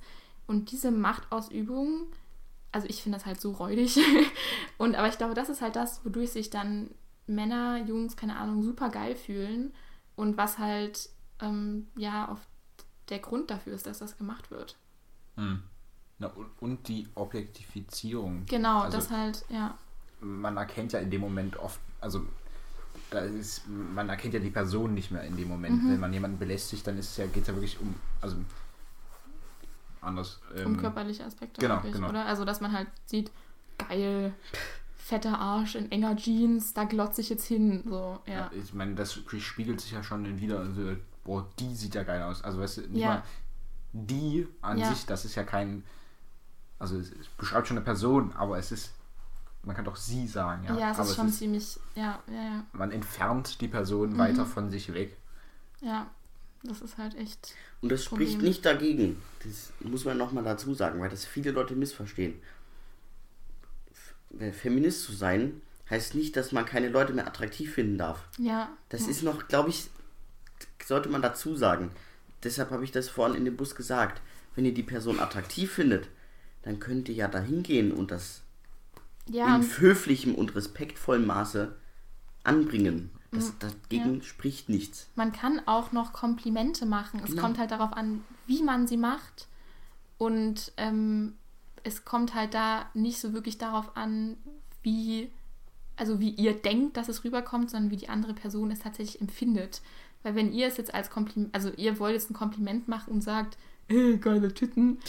Und 0.47 0.71
diese 0.71 0.91
Machtausübung, 0.91 2.07
also 2.71 2.87
ich 2.87 3.03
finde 3.03 3.17
das 3.17 3.25
halt 3.25 3.39
so 3.39 3.51
räudig. 3.51 3.99
Und 4.77 4.95
aber 4.95 5.09
ich 5.09 5.17
glaube, 5.17 5.33
das 5.33 5.49
ist 5.49 5.61
halt 5.61 5.75
das, 5.75 6.03
wodurch 6.05 6.31
sich 6.31 6.49
dann 6.49 6.89
Männer, 7.27 7.83
Jungs, 7.85 8.15
keine 8.15 8.37
Ahnung, 8.37 8.63
super 8.63 8.89
geil 8.89 9.15
fühlen. 9.15 9.73
Und 10.15 10.37
was 10.37 10.57
halt, 10.57 11.09
ähm, 11.41 11.87
ja, 11.95 12.29
auf 12.29 12.39
der 13.09 13.19
Grund 13.19 13.51
dafür 13.51 13.73
ist, 13.73 13.85
dass 13.85 13.99
das 13.99 14.17
gemacht 14.17 14.49
wird. 14.49 14.77
Hm. 15.35 15.61
Na, 16.19 16.27
und, 16.27 16.49
und 16.59 16.87
die 16.87 17.07
Objektifizierung. 17.15 18.45
Genau, 18.47 18.81
Also, 18.81 18.97
das 18.97 19.11
halt, 19.11 19.45
ja. 19.49 19.77
man 20.19 20.57
erkennt 20.57 20.93
ja 20.93 20.99
in 20.99 21.11
dem 21.11 21.21
Moment 21.21 21.57
oft, 21.57 21.79
also 22.01 22.25
da 23.11 23.19
ist, 23.19 23.67
man 23.67 24.09
erkennt 24.09 24.33
ja 24.33 24.39
die 24.39 24.49
Person 24.49 24.93
nicht 24.93 25.11
mehr 25.11 25.23
in 25.23 25.37
dem 25.37 25.47
Moment. 25.47 25.83
Mhm. 25.83 25.91
Wenn 25.91 25.99
man 25.99 26.13
jemanden 26.13 26.39
belästigt, 26.39 26.85
dann 26.87 26.97
ist 26.97 27.11
es 27.11 27.17
ja, 27.17 27.27
geht 27.27 27.43
es 27.43 27.47
ja 27.47 27.53
wirklich 27.53 27.79
um, 27.79 27.93
also 28.21 28.37
anders. 30.01 30.39
Um 30.51 30.73
Ähm, 30.73 30.77
körperliche 30.77 31.23
Aspekte, 31.25 31.59
genau, 31.61 31.75
wirklich, 31.75 31.93
genau. 31.93 32.09
oder? 32.09 32.25
Also, 32.25 32.45
dass 32.45 32.61
man 32.61 32.71
halt 32.71 32.87
sieht, 33.05 33.31
geil, 33.77 34.33
fetter 34.97 35.39
Arsch 35.39 35.75
in 35.75 35.91
enger 35.91 36.15
Jeans, 36.15 36.73
da 36.73 36.83
glotze 36.83 37.21
ich 37.21 37.29
jetzt 37.29 37.45
hin, 37.45 37.83
so, 37.87 38.19
ja. 38.25 38.33
ja, 38.33 38.51
ich 38.53 38.73
meine, 38.73 38.95
das 38.95 39.13
spiegelt 39.39 39.79
sich 39.81 39.91
ja 39.91 40.03
schon 40.03 40.25
in 40.25 40.39
wieder. 40.39 40.59
Also, 40.59 40.95
boah, 41.23 41.47
die 41.59 41.73
sieht 41.75 41.95
ja 41.95 42.03
geil 42.03 42.21
aus. 42.23 42.43
Also, 42.43 42.59
weißt 42.59 42.77
du, 42.77 42.81
nicht 42.81 43.01
Ja. 43.01 43.07
mal 43.07 43.23
die 43.93 44.47
an 44.61 44.77
Ja. 44.77 44.85
sich, 44.93 45.05
das 45.05 45.25
ist 45.25 45.35
ja 45.35 45.43
kein. 45.43 45.83
Also, 46.79 46.97
es, 46.97 47.11
es 47.11 47.27
beschreibt 47.37 47.67
schon 47.67 47.77
eine 47.77 47.83
Person, 47.85 48.33
aber 48.33 48.57
es 48.57 48.71
ist. 48.71 48.93
Man 49.63 49.75
kann 49.75 49.83
doch 49.85 49.95
sie 49.97 50.27
sagen, 50.27 50.63
ja. 50.63 50.77
Ja, 50.77 50.91
es 50.91 50.99
aber 50.99 51.09
ist 51.09 51.15
schon 51.15 51.29
ziemlich, 51.29 51.77
ja, 51.95 52.19
ja, 52.27 52.41
ja, 52.41 52.63
man 52.71 52.91
entfernt 52.91 53.59
die 53.59 53.67
Person 53.67 54.11
Mhm. 54.13 54.17
weiter 54.17 54.45
von 54.45 54.69
sich 54.69 54.93
weg. 54.93 55.17
ja. 55.81 56.07
Das 56.63 56.81
ist 56.81 56.97
halt 56.97 57.15
echt, 57.15 57.53
Und 57.81 57.91
das 57.91 58.03
spricht 58.03 58.33
Problem. 58.33 58.49
nicht 58.49 58.65
dagegen. 58.65 59.21
Das 59.43 59.71
muss 59.79 60.05
man 60.05 60.17
nochmal 60.17 60.43
dazu 60.43 60.73
sagen, 60.73 60.99
weil 60.99 61.09
das 61.09 61.25
viele 61.25 61.51
Leute 61.51 61.75
missverstehen. 61.75 62.41
Feminist 64.53 65.03
zu 65.03 65.13
sein 65.13 65.61
heißt 65.89 66.15
nicht, 66.15 66.35
dass 66.35 66.51
man 66.51 66.65
keine 66.65 66.89
Leute 66.89 67.13
mehr 67.13 67.27
attraktiv 67.27 67.73
finden 67.73 67.97
darf. 67.97 68.27
ja. 68.37 68.69
Das 68.89 69.03
ja. 69.03 69.09
ist 69.09 69.23
noch, 69.23 69.47
glaube 69.47 69.69
ich, 69.69 69.89
sollte 70.83 71.09
man 71.09 71.21
dazu 71.21 71.55
sagen. 71.55 71.91
Deshalb 72.43 72.71
habe 72.71 72.83
ich 72.83 72.91
das 72.91 73.09
vorhin 73.09 73.37
in 73.37 73.45
dem 73.45 73.57
Bus 73.57 73.75
gesagt. 73.75 74.21
Wenn 74.55 74.65
ihr 74.65 74.73
die 74.73 74.83
Person 74.83 75.19
attraktiv 75.19 75.71
findet, 75.71 76.09
dann 76.63 76.79
könnt 76.79 77.09
ihr 77.09 77.15
ja 77.15 77.27
dahin 77.27 77.63
gehen 77.63 77.91
und 77.91 78.11
das 78.11 78.41
ja, 79.29 79.55
in 79.55 79.77
höflichem 79.77 80.35
und 80.35 80.55
respektvollem 80.55 81.25
Maße 81.25 81.75
anbringen. 82.43 83.11
Das, 83.37 83.53
dagegen 83.59 84.21
spricht 84.23 84.69
nichts. 84.69 85.07
Man 85.15 85.31
kann 85.31 85.61
auch 85.65 85.91
noch 85.91 86.13
Komplimente 86.13 86.85
machen. 86.85 87.19
Es 87.23 87.31
Genau. 87.31 87.41
kommt 87.43 87.57
halt 87.57 87.71
darauf 87.71 87.93
an, 87.93 88.23
wie 88.45 88.63
man 88.63 88.87
sie 88.87 88.97
macht. 88.97 89.47
Und 90.17 90.71
ähm, 90.77 91.33
es 91.83 92.05
kommt 92.05 92.33
halt 92.33 92.53
da 92.53 92.87
nicht 92.93 93.19
so 93.19 93.33
wirklich 93.33 93.57
darauf 93.57 93.95
an, 93.95 94.37
wie, 94.81 95.29
also 95.95 96.19
wie 96.19 96.29
ihr 96.31 96.53
denkt, 96.53 96.97
dass 96.97 97.07
es 97.09 97.23
rüberkommt, 97.23 97.69
sondern 97.69 97.91
wie 97.91 97.97
die 97.97 98.09
andere 98.09 98.33
Person 98.33 98.71
es 98.71 98.79
tatsächlich 98.79 99.21
empfindet. 99.21 99.81
Weil 100.23 100.35
wenn 100.35 100.51
ihr 100.51 100.67
es 100.67 100.77
jetzt 100.77 100.93
als 100.93 101.09
Kompliment, 101.09 101.53
also 101.53 101.71
ihr 101.77 101.99
wollt 101.99 102.13
jetzt 102.13 102.29
ein 102.31 102.33
Kompliment 102.33 102.87
machen 102.87 103.13
und 103.13 103.21
sagt, 103.21 103.57
hey, 103.95 104.17
geile 104.17 104.53
Titten, 104.53 104.99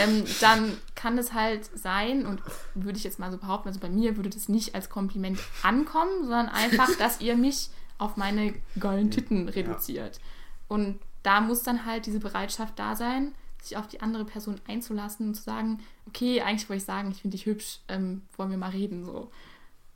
ähm, 0.00 0.24
dann 0.40 0.76
kann 0.94 1.18
es 1.18 1.32
halt 1.32 1.68
sein, 1.76 2.26
und 2.26 2.40
würde 2.74 2.96
ich 2.96 3.04
jetzt 3.04 3.18
mal 3.18 3.30
so 3.30 3.38
behaupten, 3.38 3.68
also 3.68 3.80
bei 3.80 3.88
mir 3.88 4.16
würde 4.16 4.30
das 4.30 4.48
nicht 4.48 4.74
als 4.74 4.88
Kompliment 4.88 5.38
ankommen, 5.62 6.22
sondern 6.22 6.48
einfach, 6.48 6.88
dass 6.98 7.20
ihr 7.20 7.36
mich 7.36 7.70
auf 7.98 8.16
meine 8.16 8.54
geilen 8.78 9.10
Titten 9.10 9.48
reduziert. 9.48 10.20
Und 10.68 11.00
da 11.22 11.40
muss 11.40 11.62
dann 11.62 11.84
halt 11.84 12.06
diese 12.06 12.20
Bereitschaft 12.20 12.78
da 12.78 12.94
sein, 12.94 13.34
sich 13.60 13.76
auf 13.76 13.88
die 13.88 14.00
andere 14.00 14.24
Person 14.24 14.60
einzulassen 14.68 15.28
und 15.28 15.34
zu 15.34 15.42
sagen, 15.42 15.80
okay, 16.06 16.40
eigentlich 16.40 16.68
wollte 16.68 16.78
ich 16.78 16.84
sagen, 16.84 17.10
ich 17.10 17.22
finde 17.22 17.36
dich 17.36 17.46
hübsch, 17.46 17.80
ähm, 17.88 18.22
wollen 18.36 18.50
wir 18.50 18.58
mal 18.58 18.70
reden, 18.70 19.04
so. 19.04 19.30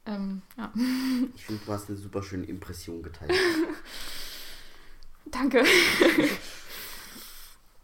Ähm, 0.05 0.43
ja. 0.57 0.73
Ich 1.37 1.45
finde, 1.45 1.63
du 1.65 1.73
hast 1.73 1.89
eine 1.89 1.97
super 1.97 2.23
schöne 2.23 2.45
Impression 2.47 3.03
geteilt. 3.03 3.33
Danke. 5.27 5.65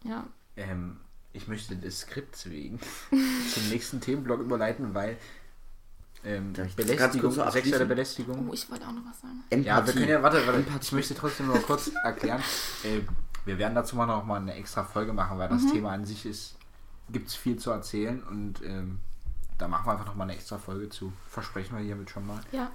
ja. 0.03 0.27
Ähm, 0.59 0.97
ich 1.33 1.47
möchte 1.47 1.75
des 1.75 2.01
Skripts 2.01 2.49
wegen 2.49 2.79
zum 3.09 3.69
nächsten 3.69 4.01
Themenblock 4.01 4.41
überleiten, 4.41 4.93
weil 4.93 5.17
ähm, 6.23 6.53
Belästigung, 6.75 7.35
noch 7.35 7.51
sexuelle? 7.51 7.85
Belästigung. 7.85 8.49
Oh, 8.49 8.53
ich 8.53 8.69
wollte 8.69 8.85
auch 8.85 8.91
noch 8.91 9.05
was 9.09 9.21
sagen. 9.21 9.43
Empathie. 9.49 9.67
Ja, 9.67 9.85
wir 9.85 9.93
können 9.93 10.09
ja, 10.09 10.23
warte, 10.23 10.45
warte 10.45 10.65
ich 10.81 10.91
möchte 10.91 11.15
trotzdem 11.15 11.47
noch 11.47 11.61
kurz 11.63 11.91
erklären. 12.03 12.41
Äh, 12.83 13.01
wir 13.45 13.57
werden 13.57 13.75
dazu 13.75 13.95
mal 13.95 14.05
noch 14.05 14.25
mal 14.25 14.41
eine 14.41 14.53
extra 14.55 14.83
Folge 14.83 15.13
machen, 15.13 15.37
weil 15.37 15.47
das 15.47 15.65
Thema 15.71 15.91
an 15.91 16.05
sich 16.05 16.25
ist, 16.25 16.55
gibt 17.09 17.29
es 17.29 17.35
viel 17.35 17.57
zu 17.57 17.71
erzählen 17.71 18.21
und 18.23 18.61
ähm, 18.63 18.99
da 19.57 19.67
machen 19.67 19.87
wir 19.87 19.93
einfach 19.93 20.05
noch 20.05 20.15
mal 20.15 20.25
eine 20.25 20.33
extra 20.33 20.57
Folge 20.57 20.89
zu. 20.89 21.13
Versprechen 21.29 21.77
wir 21.77 21.83
hiermit 21.83 22.09
schon 22.09 22.27
mal. 22.27 22.39
Ja, 22.51 22.69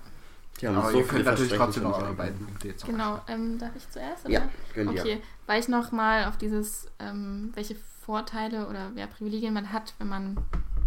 Die 0.61 0.69
haben 0.69 0.77
Aber 0.77 0.93
so 0.93 0.99
ihr 0.99 1.07
könnt 1.07 1.25
natürlich 1.25 1.53
trotzdem 1.53 1.83
noch 1.83 1.99
eure 1.99 2.09
eingegeben. 2.09 2.17
beiden 2.17 2.47
Punkte 2.47 2.69
jetzt 2.69 2.85
auch 2.85 2.89
genau. 2.89 3.21
Ähm, 3.27 3.59
darf 3.59 3.73
ich 3.77 3.91
zuerst? 3.91 4.29
Ja, 4.29 4.41
oder? 4.41 4.51
gönn 4.75 4.91
dir. 4.93 5.01
Okay, 5.01 5.23
weil 5.47 5.61
ich 5.61 5.69
nochmal 5.69 6.27
auf 6.27 6.37
dieses, 6.37 6.87
ähm, 6.99 7.51
welche 7.55 7.75
Vorteile 7.75 8.69
oder 8.69 8.93
ja, 8.97 9.07
Privilegien 9.07 9.55
man 9.55 9.73
hat, 9.73 9.95
wenn 9.99 10.09
man 10.09 10.37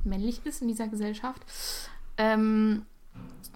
männlich 0.03 0.45
ist 0.45 0.61
in 0.61 0.67
dieser 0.67 0.87
Gesellschaft, 0.87 1.41
ähm, 2.17 2.85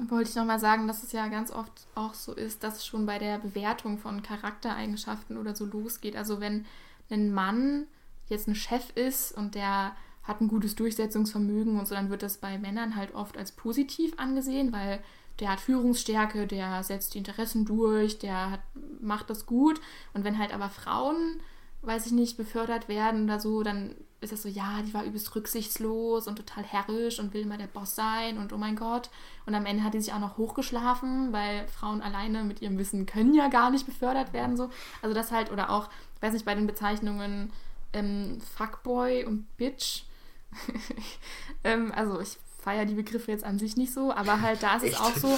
wollte 0.09 0.29
ich 0.29 0.35
nochmal 0.35 0.59
sagen, 0.59 0.87
dass 0.87 1.03
es 1.03 1.11
ja 1.11 1.27
ganz 1.27 1.51
oft 1.51 1.71
auch 1.95 2.13
so 2.13 2.33
ist, 2.33 2.63
dass 2.63 2.77
es 2.77 2.85
schon 2.85 3.05
bei 3.05 3.19
der 3.19 3.37
Bewertung 3.37 3.97
von 3.97 4.23
Charaktereigenschaften 4.23 5.37
oder 5.37 5.55
so 5.55 5.65
losgeht. 5.65 6.15
Also 6.15 6.39
wenn 6.39 6.65
ein 7.09 7.33
Mann 7.33 7.87
jetzt 8.27 8.47
ein 8.47 8.55
Chef 8.55 8.89
ist 8.95 9.31
und 9.37 9.55
der 9.55 9.95
hat 10.23 10.41
ein 10.41 10.47
gutes 10.47 10.75
Durchsetzungsvermögen 10.75 11.79
und 11.79 11.87
so, 11.87 11.95
dann 11.95 12.09
wird 12.09 12.23
das 12.23 12.37
bei 12.37 12.57
Männern 12.57 12.95
halt 12.95 13.13
oft 13.13 13.37
als 13.37 13.51
positiv 13.51 14.13
angesehen, 14.17 14.71
weil 14.71 14.99
der 15.41 15.49
hat 15.49 15.59
Führungsstärke, 15.59 16.45
der 16.45 16.83
setzt 16.83 17.15
die 17.15 17.17
Interessen 17.17 17.65
durch, 17.65 18.19
der 18.19 18.51
hat, 18.51 18.61
macht 19.01 19.29
das 19.29 19.47
gut. 19.47 19.81
Und 20.13 20.23
wenn 20.23 20.37
halt 20.37 20.53
aber 20.53 20.69
Frauen, 20.69 21.41
weiß 21.81 22.05
ich 22.05 22.11
nicht, 22.11 22.37
befördert 22.37 22.87
werden 22.87 23.23
oder 23.23 23.39
so, 23.39 23.63
dann 23.63 23.95
ist 24.21 24.31
das 24.31 24.43
so, 24.43 24.49
ja, 24.49 24.83
die 24.85 24.93
war 24.93 25.03
übelst 25.03 25.35
rücksichtslos 25.35 26.27
und 26.27 26.35
total 26.35 26.63
herrisch 26.63 27.19
und 27.19 27.33
will 27.33 27.41
immer 27.41 27.57
der 27.57 27.65
Boss 27.65 27.95
sein 27.95 28.37
und 28.37 28.53
oh 28.53 28.57
mein 28.57 28.75
Gott. 28.75 29.09
Und 29.47 29.55
am 29.55 29.65
Ende 29.65 29.83
hat 29.83 29.95
die 29.95 29.99
sich 29.99 30.13
auch 30.13 30.19
noch 30.19 30.37
hochgeschlafen, 30.37 31.33
weil 31.33 31.67
Frauen 31.67 32.03
alleine 32.03 32.43
mit 32.43 32.61
ihrem 32.61 32.77
Wissen 32.77 33.07
können 33.07 33.33
ja 33.33 33.47
gar 33.47 33.71
nicht 33.71 33.87
befördert 33.87 34.33
werden. 34.33 34.55
So. 34.55 34.69
Also 35.01 35.15
das 35.15 35.31
halt, 35.31 35.51
oder 35.51 35.71
auch, 35.71 35.89
weiß 36.19 36.33
nicht, 36.33 36.45
bei 36.45 36.53
den 36.53 36.67
Bezeichnungen 36.67 37.51
ähm, 37.93 38.39
Fuckboy 38.55 39.25
und 39.25 39.57
Bitch. 39.57 40.03
ähm, 41.63 41.91
also 41.95 42.21
ich 42.21 42.37
feiere 42.61 42.85
die 42.85 42.93
Begriffe 42.93 43.31
jetzt 43.31 43.43
an 43.43 43.59
sich 43.59 43.75
nicht 43.75 43.91
so, 43.91 44.13
aber 44.13 44.41
halt 44.41 44.61
da 44.63 44.77
ist 44.77 44.83
es 44.83 44.99
auch 44.99 45.15
so, 45.15 45.37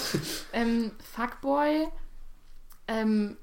ähm, 0.53 0.91
Fuckboy, 1.13 1.87
ähm, 2.87 3.37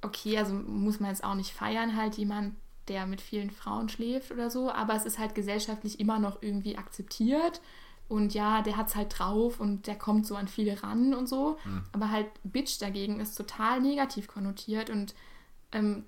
okay, 0.00 0.38
also 0.38 0.54
muss 0.54 1.00
man 1.00 1.10
jetzt 1.10 1.22
auch 1.22 1.34
nicht 1.34 1.52
feiern, 1.52 1.96
halt 1.96 2.16
jemand, 2.16 2.54
der 2.88 3.06
mit 3.06 3.20
vielen 3.20 3.50
Frauen 3.50 3.88
schläft 3.88 4.30
oder 4.32 4.48
so, 4.48 4.70
aber 4.70 4.94
es 4.94 5.04
ist 5.04 5.18
halt 5.18 5.34
gesellschaftlich 5.34 6.00
immer 6.00 6.18
noch 6.18 6.40
irgendwie 6.40 6.78
akzeptiert. 6.78 7.60
Und 8.08 8.34
ja, 8.34 8.62
der 8.62 8.76
hat's 8.76 8.94
halt 8.94 9.18
drauf 9.18 9.58
und 9.58 9.88
der 9.88 9.96
kommt 9.96 10.26
so 10.28 10.36
an 10.36 10.46
viele 10.46 10.80
ran 10.80 11.12
und 11.12 11.28
so. 11.28 11.58
Aber 11.92 12.10
halt 12.12 12.28
Bitch 12.44 12.80
dagegen 12.80 13.18
ist 13.18 13.34
total 13.34 13.80
negativ 13.80 14.28
konnotiert 14.28 14.90
und 14.90 15.14
ähm, 15.72 16.04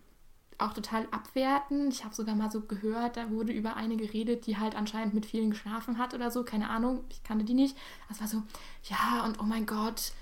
auch 0.59 0.72
total 0.72 1.06
abwertend. 1.11 1.92
Ich 1.92 2.04
habe 2.04 2.14
sogar 2.14 2.34
mal 2.34 2.50
so 2.50 2.61
gehört, 2.61 3.16
da 3.16 3.30
wurde 3.30 3.52
über 3.52 3.76
eine 3.76 3.96
geredet, 3.96 4.46
die 4.46 4.59
halt 4.59 4.74
anscheinend 4.74 5.14
mit 5.14 5.26
vielen 5.26 5.50
geschlafen 5.50 5.98
hat 5.98 6.14
oder 6.14 6.30
so. 6.30 6.44
Keine 6.44 6.68
Ahnung, 6.68 7.04
ich 7.09 7.22
kannte 7.22 7.44
die 7.44 7.54
nicht. 7.54 7.76
Das 8.09 8.20
war 8.20 8.28
so, 8.28 8.42
ja, 8.84 9.24
und 9.24 9.40
oh 9.40 9.44
mein 9.44 9.66
Gott, 9.66 10.12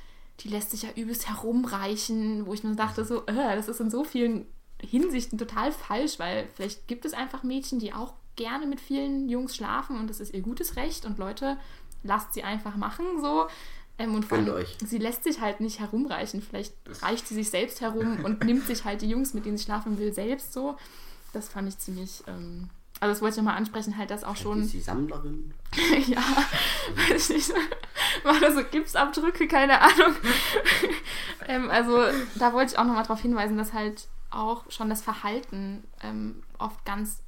die 0.41 0.49
lässt 0.49 0.70
sich 0.70 0.82
ja 0.82 0.91
übelst 0.95 1.28
herumreichen, 1.28 2.47
wo 2.47 2.53
ich 2.53 2.64
mir 2.64 2.76
dachte, 2.76 3.05
so, 3.05 3.24
äh, 3.26 3.57
das 3.57 3.68
ist 3.68 3.80
in 3.80 3.91
so 3.91 4.05
vielen 4.05 4.47
Hinsichten 4.80 5.39
total 5.39 5.72
falsch, 5.72 6.18
weil 6.18 6.49
vielleicht 6.55 6.87
gibt 6.87 7.07
es 7.07 7.14
einfach 7.14 7.43
Mädchen, 7.43 7.78
die 7.78 7.95
auch 7.95 8.14
gerne 8.37 8.66
mit 8.66 8.80
vielen 8.80 9.30
Jungs 9.30 9.57
schlafen 9.57 9.99
und 9.99 10.11
das 10.11 10.20
ist 10.20 10.34
ihr 10.34 10.43
gutes 10.43 10.76
Recht 10.76 11.07
und 11.07 11.18
Leute, 11.18 11.57
lasst 12.03 12.34
sie 12.34 12.43
einfach 12.43 12.76
machen 12.76 13.07
so. 13.20 13.47
Ähm, 13.99 14.15
und 14.15 14.25
vor 14.25 14.39
allem, 14.39 14.51
euch. 14.51 14.77
sie 14.85 14.99
lässt 14.99 15.25
sich 15.25 15.41
halt 15.41 15.61
nicht 15.61 15.81
herumreichen. 15.81 16.43
Vielleicht 16.43 16.75
reicht 17.03 17.27
sie 17.29 17.35
sich 17.35 17.51
selbst 17.51 17.81
herum 17.81 18.19
und 18.25 18.45
nimmt 18.45 18.67
sich 18.67 18.85
halt 18.85 19.03
die 19.03 19.09
Jungs, 19.09 19.35
mit 19.35 19.47
denen 19.47 19.57
sie 19.57 19.65
schlafen 19.65 19.99
will, 19.99 20.13
selbst 20.13 20.53
so. 20.53 20.77
Das 21.33 21.49
fand 21.49 21.69
ich 21.69 21.79
ziemlich. 21.79 22.23
Ähm, 22.27 22.69
also, 23.01 23.13
das 23.13 23.21
wollte 23.21 23.35
ich 23.35 23.37
nochmal 23.39 23.59
ansprechen, 23.59 23.97
halt 23.99 24.11
das 24.11 24.25
auch 24.25 24.37
schon. 24.37 24.63
Ist 24.63 24.71
sie 24.71 24.81
Sammlerin? 24.81 25.53
ja, 26.07 26.23
weiß 27.11 27.31
ich 27.31 27.37
nicht. 27.37 27.53
War 28.23 28.41
da 28.41 28.53
so 28.53 28.65
Gipsabdrücke, 28.65 29.47
keine 29.49 29.81
Ahnung. 29.81 30.15
ähm, 31.47 31.71
also, 31.71 32.05
da 32.37 32.53
wollte 32.53 32.73
ich 32.73 32.79
auch 32.79 32.85
nochmal 32.85 33.03
darauf 33.03 33.21
hinweisen, 33.21 33.59
dass 33.59 33.73
halt 33.73 34.09
auch 34.31 34.71
schon 34.71 34.89
das 34.89 35.03
Verhalten 35.03 35.85
ähm, 36.03 36.43
oft 36.59 36.85
ganz 36.85 37.23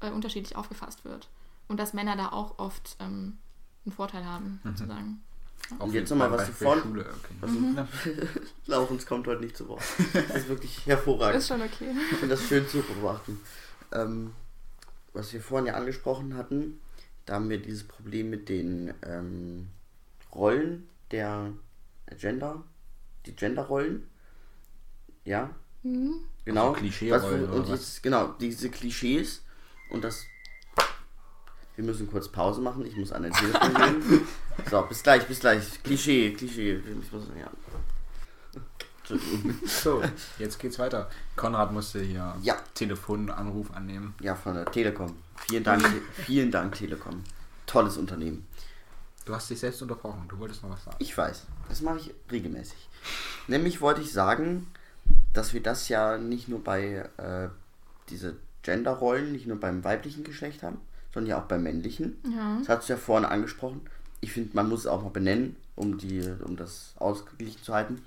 äh, 0.00 0.10
unterschiedlich 0.10 0.56
aufgefasst 0.56 1.04
wird. 1.04 1.28
Und 1.68 1.78
dass 1.78 1.94
Männer 1.94 2.16
da 2.16 2.28
auch 2.28 2.58
oft 2.58 2.96
ähm, 3.00 3.38
einen 3.84 3.92
Vorteil 3.92 4.24
haben, 4.24 4.60
sozusagen. 4.64 5.22
Auf 5.78 5.88
Und 5.88 5.94
jetzt 5.94 6.10
nochmal 6.10 6.30
was 6.30 6.46
der 6.46 6.54
vorhin- 6.54 6.82
Schule, 6.82 7.00
okay. 7.02 7.34
Was 7.40 7.50
du- 7.50 8.28
Laurens 8.70 9.06
kommt 9.06 9.26
heute 9.26 9.40
nicht 9.42 9.56
zu 9.56 9.68
Wort. 9.68 9.82
Das 10.12 10.36
ist 10.36 10.48
wirklich 10.48 10.86
hervorragend. 10.86 11.38
Ist 11.38 11.48
schon 11.48 11.62
okay. 11.62 11.90
Ich 12.10 12.18
finde 12.18 12.34
das 12.36 12.44
schön 12.46 12.66
zu 12.68 12.82
beobachten. 12.82 13.40
Ähm, 13.92 14.32
was 15.12 15.32
wir 15.32 15.40
vorhin 15.40 15.66
ja 15.66 15.74
angesprochen 15.74 16.36
hatten, 16.36 16.80
da 17.26 17.34
haben 17.34 17.50
wir 17.50 17.58
dieses 17.60 17.84
Problem 17.84 18.30
mit 18.30 18.48
den 18.48 18.92
ähm, 19.06 19.68
Rollen 20.34 20.88
der 21.10 21.52
Gender, 22.18 22.62
die 23.26 23.34
Genderrollen. 23.36 24.08
Ja, 25.24 25.50
Mhm. 25.84 26.20
genau. 26.44 26.68
Also 26.70 26.80
Klischee-Rollen 26.80 27.78
genau, 28.02 28.28
diese 28.40 28.70
Klischees 28.70 29.42
und 29.90 30.02
das. 30.04 30.24
Wir 31.76 31.84
müssen 31.84 32.10
kurz 32.10 32.28
Pause 32.28 32.60
machen, 32.60 32.84
ich 32.84 32.96
muss 32.96 33.12
an 33.12 33.22
den 33.22 33.32
Telefon 33.32 33.74
gehen. 33.74 34.28
So, 34.70 34.82
bis 34.82 35.02
gleich, 35.02 35.26
bis 35.26 35.40
gleich. 35.40 35.82
Klischee, 35.82 36.34
Klischee. 36.34 36.74
Ich 36.76 37.12
muss, 37.12 37.24
ja. 37.38 37.50
So, 39.66 40.02
jetzt 40.38 40.58
geht's 40.58 40.78
weiter. 40.78 41.08
Konrad 41.36 41.72
musste 41.72 42.00
hier 42.02 42.36
Ja. 42.42 42.56
Telefonanruf 42.74 43.70
annehmen. 43.72 44.14
Ja, 44.20 44.34
von 44.34 44.54
der 44.54 44.66
Telekom. 44.66 45.16
Vielen 45.48 45.64
Dank, 45.64 45.84
vielen 46.26 46.50
Dank, 46.50 46.74
Telekom. 46.74 47.24
Tolles 47.66 47.96
Unternehmen. 47.96 48.46
Du 49.24 49.34
hast 49.34 49.48
dich 49.50 49.60
selbst 49.60 49.80
unterbrochen. 49.82 50.26
Du 50.28 50.38
wolltest 50.38 50.62
noch 50.62 50.70
was 50.70 50.84
sagen. 50.84 50.96
Ich 50.98 51.16
weiß, 51.16 51.46
das 51.68 51.80
mache 51.80 51.98
ich 51.98 52.14
regelmäßig. 52.30 52.88
Nämlich 53.48 53.80
wollte 53.80 54.00
ich 54.02 54.12
sagen, 54.12 54.66
dass 55.32 55.54
wir 55.54 55.62
das 55.62 55.88
ja 55.88 56.18
nicht 56.18 56.48
nur 56.48 56.62
bei 56.62 57.08
äh, 57.16 57.48
diese 58.08 58.36
Genderrollen, 58.62 59.32
nicht 59.32 59.46
nur 59.46 59.58
beim 59.58 59.82
weiblichen 59.84 60.24
Geschlecht 60.24 60.62
haben, 60.62 60.78
sondern 61.12 61.30
ja 61.30 61.40
auch 61.40 61.46
beim 61.46 61.62
männlichen. 61.62 62.18
Ja. 62.34 62.58
Das 62.58 62.68
hast 62.68 62.88
du 62.88 62.94
ja 62.94 62.98
vorhin 62.98 63.24
angesprochen. 63.24 63.82
Ich 64.20 64.32
finde, 64.32 64.54
man 64.54 64.68
muss 64.68 64.80
es 64.80 64.86
auch 64.86 65.02
mal 65.02 65.10
benennen, 65.10 65.56
um, 65.74 65.98
die, 65.98 66.22
um 66.44 66.56
das 66.56 66.94
ausgeglichen 66.98 67.62
zu 67.62 67.74
halten. 67.74 68.02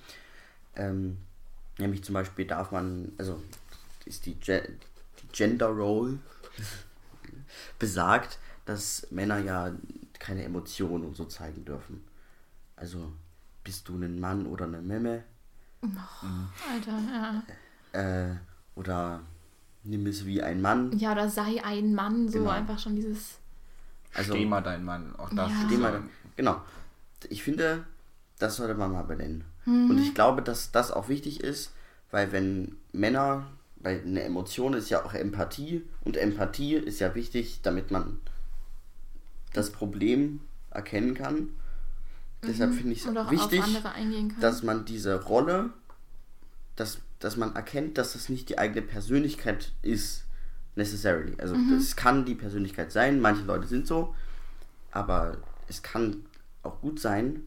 Ähm, 0.75 1.17
nämlich 1.77 2.03
zum 2.03 2.13
Beispiel 2.13 2.45
darf 2.45 2.71
man, 2.71 3.11
also 3.17 3.41
ist 4.05 4.25
die, 4.25 4.35
Ge 4.35 4.67
die 5.21 5.27
Gender 5.31 5.67
Role 5.67 6.19
besagt, 7.79 8.39
dass 8.65 9.07
Männer 9.11 9.39
ja 9.39 9.71
keine 10.19 10.43
Emotionen 10.43 11.05
und 11.05 11.15
so 11.15 11.25
zeigen 11.25 11.65
dürfen. 11.65 12.03
Also 12.75 13.11
bist 13.63 13.87
du 13.87 13.95
ein 13.95 14.19
Mann 14.19 14.45
oder 14.45 14.65
eine 14.65 14.81
Memme 14.81 15.23
Alter, 16.71 17.43
ja. 17.93 18.29
äh, 18.31 18.35
oder 18.75 19.21
nimm 19.85 20.05
es 20.07 20.25
wie 20.25 20.41
ein 20.41 20.61
Mann. 20.61 20.97
Ja, 20.97 21.11
oder 21.13 21.29
sei 21.29 21.63
ein 21.63 21.93
Mann, 21.93 22.27
so 22.29 22.39
Genau. 22.39 22.51
einfach 22.51 22.79
schon 22.79 22.95
dieses. 22.95 23.37
Also 24.13 24.33
Steh 24.33 24.45
mal 24.45 24.61
dein 24.61 24.83
Mann. 24.83 25.15
Auch 25.17 25.29
das 25.29 25.51
Ja. 25.51 25.65
Steh 25.65 25.77
mal, 25.77 26.01
genau. 26.35 26.61
Ich 27.29 27.43
finde, 27.43 27.85
das 28.39 28.55
sollte 28.57 28.75
man 28.75 28.91
mal 28.91 29.03
benennen. 29.03 29.43
Und 29.65 29.97
ich 29.97 30.13
glaube, 30.13 30.43
dass 30.43 30.71
das 30.71 30.91
auch 30.91 31.09
wichtig 31.09 31.39
ist, 31.39 31.71
weil 32.11 32.31
wenn 32.31 32.77
Männer, 32.91 33.47
weil 33.77 34.01
eine 34.05 34.21
Emotion 34.21 34.73
ist 34.73 34.89
ja 34.91 35.03
auch 35.03 35.13
Empathie 35.15 35.83
und 36.03 36.17
Empathie 36.17 36.75
ist 36.75 36.99
ja 36.99 37.15
wichtig, 37.15 37.61
damit 37.63 37.89
man 37.89 38.19
das 39.53 39.71
Problem 39.71 40.41
erkennen 40.69 41.15
kann. 41.15 41.49
Deshalb 42.45 42.75
finde 42.75 42.93
ich 42.93 43.03
es 43.03 43.07
wichtig, 43.31 43.63
dass 44.39 44.61
man 44.61 44.85
diese 44.85 45.23
Rolle, 45.23 45.71
dass, 46.75 46.99
dass 47.25 47.37
man 47.37 47.55
erkennt, 47.55 47.97
dass 47.97 48.13
das 48.13 48.29
nicht 48.29 48.49
die 48.49 48.59
eigene 48.59 48.83
Persönlichkeit 48.83 49.71
ist, 49.81 50.25
necessarily. 50.75 51.33
Also 51.39 51.55
es 51.75 51.95
kann 51.95 52.23
die 52.23 52.35
Persönlichkeit 52.35 52.91
sein, 52.91 53.19
manche 53.19 53.43
Leute 53.45 53.65
sind 53.65 53.87
so, 53.87 54.13
aber 54.91 55.37
es 55.67 55.81
kann 55.81 56.25
auch 56.61 56.81
gut 56.81 56.99
sein, 56.99 57.43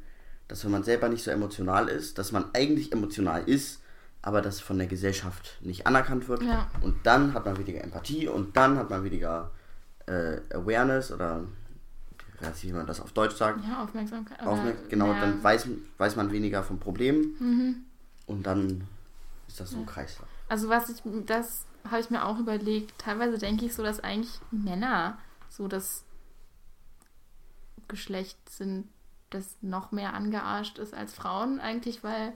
dass 0.49 0.65
wenn 0.65 0.73
man 0.73 0.83
selber 0.83 1.09
nicht 1.09 1.23
so 1.23 1.31
emotional 1.31 1.89
ist, 1.89 2.19
dass 2.19 2.33
man 2.33 2.47
eigentlich 2.55 2.91
emotional 2.91 3.45
ist, 3.49 3.81
aber 4.21 4.43
das 4.43 4.59
von 4.59 4.79
der 4.79 4.89
Gesellschaft 4.89 5.59
nicht 5.61 5.87
anerkannt 5.87 6.27
wird. 6.29 6.43
Ja. 6.43 6.69
Und 6.81 6.97
dann 7.07 7.33
hat 7.35 7.45
man 7.47 7.57
weniger 7.57 7.85
Empathie 7.85 8.27
und 8.27 8.57
dann 8.57 8.77
hat 8.79 8.91
man 8.91 9.05
weniger 9.05 9.53
äh, 10.07 10.39
Awareness 10.53 11.13
oder 11.13 11.45
ich 12.35 12.43
weiß 12.43 12.65
nicht, 12.65 12.73
wie 12.73 12.77
man 12.77 12.87
das 12.87 13.01
auf 13.01 13.13
Deutsch 13.13 13.37
sagt. 13.37 13.65
ja, 13.65 13.85
Aufmerksamkeit. 13.85 14.41
Aufmerk 14.45 14.89
genau, 14.89 15.13
ja. 15.13 15.21
dann 15.21 15.41
weiß, 15.41 15.69
weiß 15.99 16.17
man 16.17 16.33
weniger 16.33 16.65
vom 16.65 16.81
Problem 16.81 17.37
Mhm. 17.39 17.77
und 18.27 18.45
dann 18.45 18.83
ist 19.49 19.59
das 19.59 19.71
so 19.71 19.79
ein 19.79 19.87
Kreislauf. 19.87 20.29
Also 20.49 20.69
was 20.69 20.89
ich, 20.89 21.03
das 21.27 21.67
habe 21.85 22.01
ich 22.01 22.11
mir 22.11 22.25
auch 22.25 22.39
überlegt. 22.39 22.99
Teilweise 22.99 23.39
denke 23.39 23.67
ich 23.67 23.75
so, 23.75 23.83
dass 23.83 24.01
eigentlich 24.01 24.41
Männer 24.51 25.19
so 25.49 25.67
das 25.67 26.05
Geschlecht 27.89 28.39
sind, 28.49 28.89
das 29.31 29.57
noch 29.61 29.91
mehr 29.93 30.15
angearscht 30.15 30.79
ist 30.79 30.95
als 30.95 31.15
Frauen 31.15 31.61
eigentlich, 31.61 32.05
weil 32.05 32.35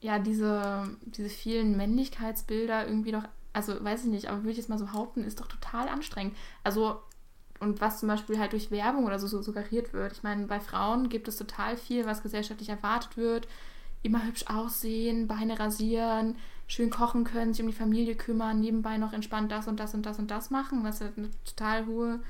ja 0.00 0.18
diese, 0.18 0.96
diese 1.02 1.28
vielen 1.28 1.76
Männlichkeitsbilder 1.76 2.86
irgendwie 2.86 3.12
doch, 3.12 3.24
also 3.52 3.82
weiß 3.82 4.04
ich 4.04 4.10
nicht, 4.10 4.28
aber 4.28 4.38
würde 4.38 4.52
ich 4.52 4.56
jetzt 4.58 4.68
mal 4.68 4.78
so 4.78 4.86
behaupten, 4.86 5.24
ist 5.24 5.40
doch 5.40 5.48
total 5.48 5.88
anstrengend. 5.88 6.36
Also 6.64 7.02
und 7.60 7.82
was 7.82 8.00
zum 8.00 8.08
Beispiel 8.08 8.38
halt 8.38 8.52
durch 8.52 8.70
Werbung 8.70 9.04
oder 9.04 9.18
so, 9.18 9.26
so 9.26 9.42
suggeriert 9.42 9.92
wird. 9.92 10.12
Ich 10.12 10.22
meine, 10.22 10.46
bei 10.46 10.60
Frauen 10.60 11.10
gibt 11.10 11.28
es 11.28 11.36
total 11.36 11.76
viel, 11.76 12.06
was 12.06 12.22
gesellschaftlich 12.22 12.70
erwartet 12.70 13.18
wird. 13.18 13.46
Immer 14.02 14.24
hübsch 14.24 14.44
aussehen, 14.46 15.28
Beine 15.28 15.58
rasieren, 15.58 16.36
schön 16.66 16.90
kochen 16.90 17.24
können, 17.24 17.52
sich 17.52 17.62
um 17.62 17.70
die 17.70 17.76
Familie 17.76 18.14
kümmern, 18.14 18.60
nebenbei 18.60 18.96
noch 18.96 19.12
entspannt 19.12 19.50
das 19.52 19.68
und 19.68 19.78
das 19.80 19.94
und 19.94 20.06
das 20.06 20.18
und 20.18 20.30
das 20.30 20.50
machen, 20.50 20.84
was 20.84 21.02
eine 21.02 21.30
total 21.44 21.86
hohe 21.86 22.20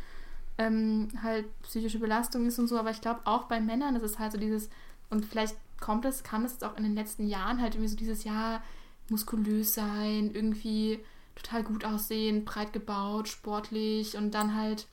ähm, 0.59 1.09
halt 1.23 1.47
psychische 1.63 1.99
Belastung 1.99 2.47
ist 2.47 2.59
und 2.59 2.69
so. 2.69 2.79
Aber 2.79 2.91
ich 2.91 3.01
glaube 3.01 3.21
auch 3.25 3.45
bei 3.45 3.61
Männern 3.61 3.97
ist 3.97 4.03
es 4.03 4.19
halt 4.19 4.33
so 4.33 4.39
dieses, 4.39 4.71
und 5.11 5.25
vielleicht 5.25 5.57
kommt 5.81 6.05
es, 6.05 6.23
kam 6.23 6.45
es 6.45 6.53
jetzt 6.53 6.65
auch 6.65 6.77
in 6.77 6.83
den 6.83 6.95
letzten 6.95 7.27
Jahren 7.27 7.61
halt 7.61 7.75
irgendwie 7.75 7.91
so 7.91 7.97
dieses 7.97 8.25
Jahr 8.25 8.63
muskulös 9.09 9.75
sein, 9.75 10.31
irgendwie 10.33 11.01
total 11.35 11.63
gut 11.63 11.85
aussehen, 11.85 12.45
breit 12.45 12.73
gebaut, 12.73 13.29
sportlich 13.29 14.17
und 14.17 14.33
dann 14.35 14.55
halt 14.55 14.87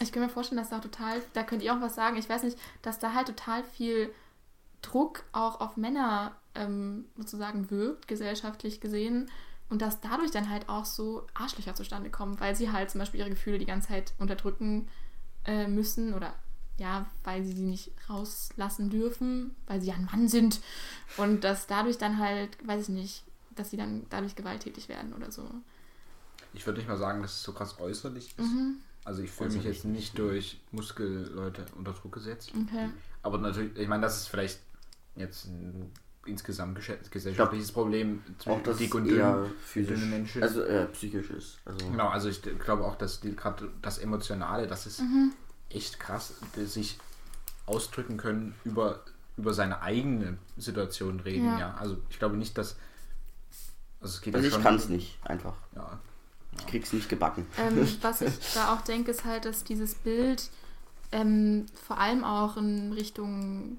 ich 0.00 0.12
kann 0.12 0.22
mir 0.22 0.28
vorstellen, 0.28 0.58
dass 0.58 0.68
da 0.68 0.78
total, 0.78 1.22
da 1.32 1.42
könnt 1.42 1.62
ihr 1.62 1.74
auch 1.74 1.80
was 1.80 1.94
sagen, 1.94 2.18
ich 2.18 2.28
weiß 2.28 2.42
nicht, 2.42 2.58
dass 2.82 2.98
da 2.98 3.14
halt 3.14 3.28
total 3.28 3.64
viel 3.64 4.10
Druck 4.82 5.24
auch 5.32 5.60
auf 5.60 5.76
Männer 5.76 6.36
ähm, 6.54 7.06
sozusagen 7.16 7.70
wirkt, 7.70 8.08
gesellschaftlich 8.08 8.80
gesehen. 8.80 9.30
Und 9.68 9.82
dass 9.82 10.00
dadurch 10.00 10.30
dann 10.30 10.48
halt 10.48 10.68
auch 10.68 10.84
so 10.84 11.26
Arschlöcher 11.34 11.74
zustande 11.74 12.08
kommen, 12.08 12.38
weil 12.38 12.54
sie 12.54 12.70
halt 12.70 12.90
zum 12.90 13.00
Beispiel 13.00 13.20
ihre 13.20 13.30
Gefühle 13.30 13.58
die 13.58 13.66
ganze 13.66 13.88
Zeit 13.88 14.14
unterdrücken 14.18 14.88
äh, 15.44 15.66
müssen 15.66 16.14
oder 16.14 16.34
ja, 16.78 17.06
weil 17.24 17.42
sie 17.42 17.52
sie 17.52 17.64
nicht 17.64 17.90
rauslassen 18.08 18.90
dürfen, 18.90 19.56
weil 19.66 19.80
sie 19.80 19.88
ja 19.88 19.94
ein 19.94 20.04
Mann 20.04 20.28
sind. 20.28 20.60
Und 21.16 21.42
dass 21.42 21.66
dadurch 21.66 21.98
dann 21.98 22.18
halt, 22.18 22.56
weiß 22.66 22.82
ich 22.82 22.88
nicht, 22.90 23.24
dass 23.54 23.70
sie 23.70 23.76
dann 23.76 24.06
dadurch 24.10 24.36
gewalttätig 24.36 24.88
werden 24.88 25.14
oder 25.14 25.32
so. 25.32 25.48
Ich 26.52 26.66
würde 26.66 26.78
nicht 26.78 26.88
mal 26.88 26.98
sagen, 26.98 27.22
dass 27.22 27.32
es 27.32 27.42
so 27.42 27.52
krass 27.52 27.80
äußerlich 27.80 28.34
ist. 28.38 28.38
Mhm. 28.38 28.76
Also 29.06 29.22
ich 29.22 29.30
fühle 29.30 29.50
mich 29.50 29.58
Äußerlich 29.60 29.76
jetzt 29.76 29.84
nicht 29.86 30.18
durch 30.18 30.60
Muskelleute 30.72 31.64
unter 31.76 31.92
Druck 31.92 32.12
gesetzt. 32.12 32.50
Okay. 32.54 32.90
Aber 33.22 33.38
natürlich, 33.38 33.76
ich 33.76 33.86
meine, 33.88 34.02
das 34.02 34.16
ist 34.18 34.28
vielleicht 34.28 34.58
jetzt 35.14 35.44
ein 35.46 35.92
insgesamt 36.26 36.76
gesellschaftliches 37.10 37.70
Problem. 37.70 38.22
Auch 38.46 38.60
das 38.64 38.78
dick 38.78 38.92
und 38.96 39.04
dünn, 39.06 39.46
physisch, 39.64 39.94
dünne 40.00 40.10
Menschen. 40.10 40.42
also 40.42 40.62
äh, 40.62 40.86
psychisch 40.86 41.30
ist. 41.30 41.58
Also, 41.64 41.86
Genau, 41.88 42.08
also 42.08 42.28
ich 42.28 42.42
glaube 42.58 42.84
auch, 42.84 42.96
dass 42.96 43.20
die- 43.20 43.36
gerade 43.36 43.70
das 43.80 43.98
Emotionale, 43.98 44.66
das 44.66 44.86
ist 44.86 45.00
Mhm. 45.00 45.32
echt 45.70 46.00
krass, 46.00 46.34
dass 46.56 46.74
sich 46.74 46.98
ausdrücken 47.66 48.16
können 48.16 48.56
über, 48.64 49.02
über 49.36 49.54
seine 49.54 49.82
eigene 49.82 50.36
Situation 50.56 51.20
reden, 51.20 51.46
Ja. 51.46 51.58
ja. 51.60 51.74
Also 51.76 51.96
ich 52.10 52.18
glaube 52.18 52.36
nicht, 52.36 52.58
dass. 52.58 52.76
Also 54.00 54.16
es 54.16 54.20
geht 54.20 54.34
also 54.34 54.48
ja 54.48 54.56
ich 54.56 54.62
kann 54.62 54.74
es 54.74 54.88
nicht, 54.88 55.16
einfach. 55.24 55.54
Ja. 55.76 56.00
Ich 56.58 56.66
krieg's 56.66 56.92
nicht 56.92 57.08
gebacken. 57.08 57.46
Ähm, 57.58 57.86
was 58.02 58.20
ich 58.20 58.34
da 58.54 58.74
auch 58.74 58.82
denke, 58.82 59.10
ist 59.10 59.24
halt, 59.24 59.44
dass 59.44 59.64
dieses 59.64 59.94
Bild 59.94 60.50
ähm, 61.12 61.66
vor 61.86 61.98
allem 61.98 62.24
auch 62.24 62.56
in 62.56 62.92
Richtung 62.92 63.78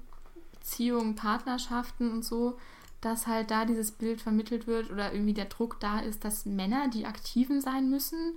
Beziehungen, 0.52 1.14
Partnerschaften 1.14 2.10
und 2.10 2.24
so, 2.24 2.58
dass 3.00 3.26
halt 3.26 3.50
da 3.50 3.64
dieses 3.64 3.92
Bild 3.92 4.20
vermittelt 4.20 4.66
wird 4.66 4.90
oder 4.90 5.12
irgendwie 5.12 5.34
der 5.34 5.46
Druck 5.46 5.78
da 5.80 6.00
ist, 6.00 6.24
dass 6.24 6.46
Männer 6.46 6.88
die 6.88 7.06
Aktiven 7.06 7.60
sein 7.60 7.88
müssen 7.88 8.34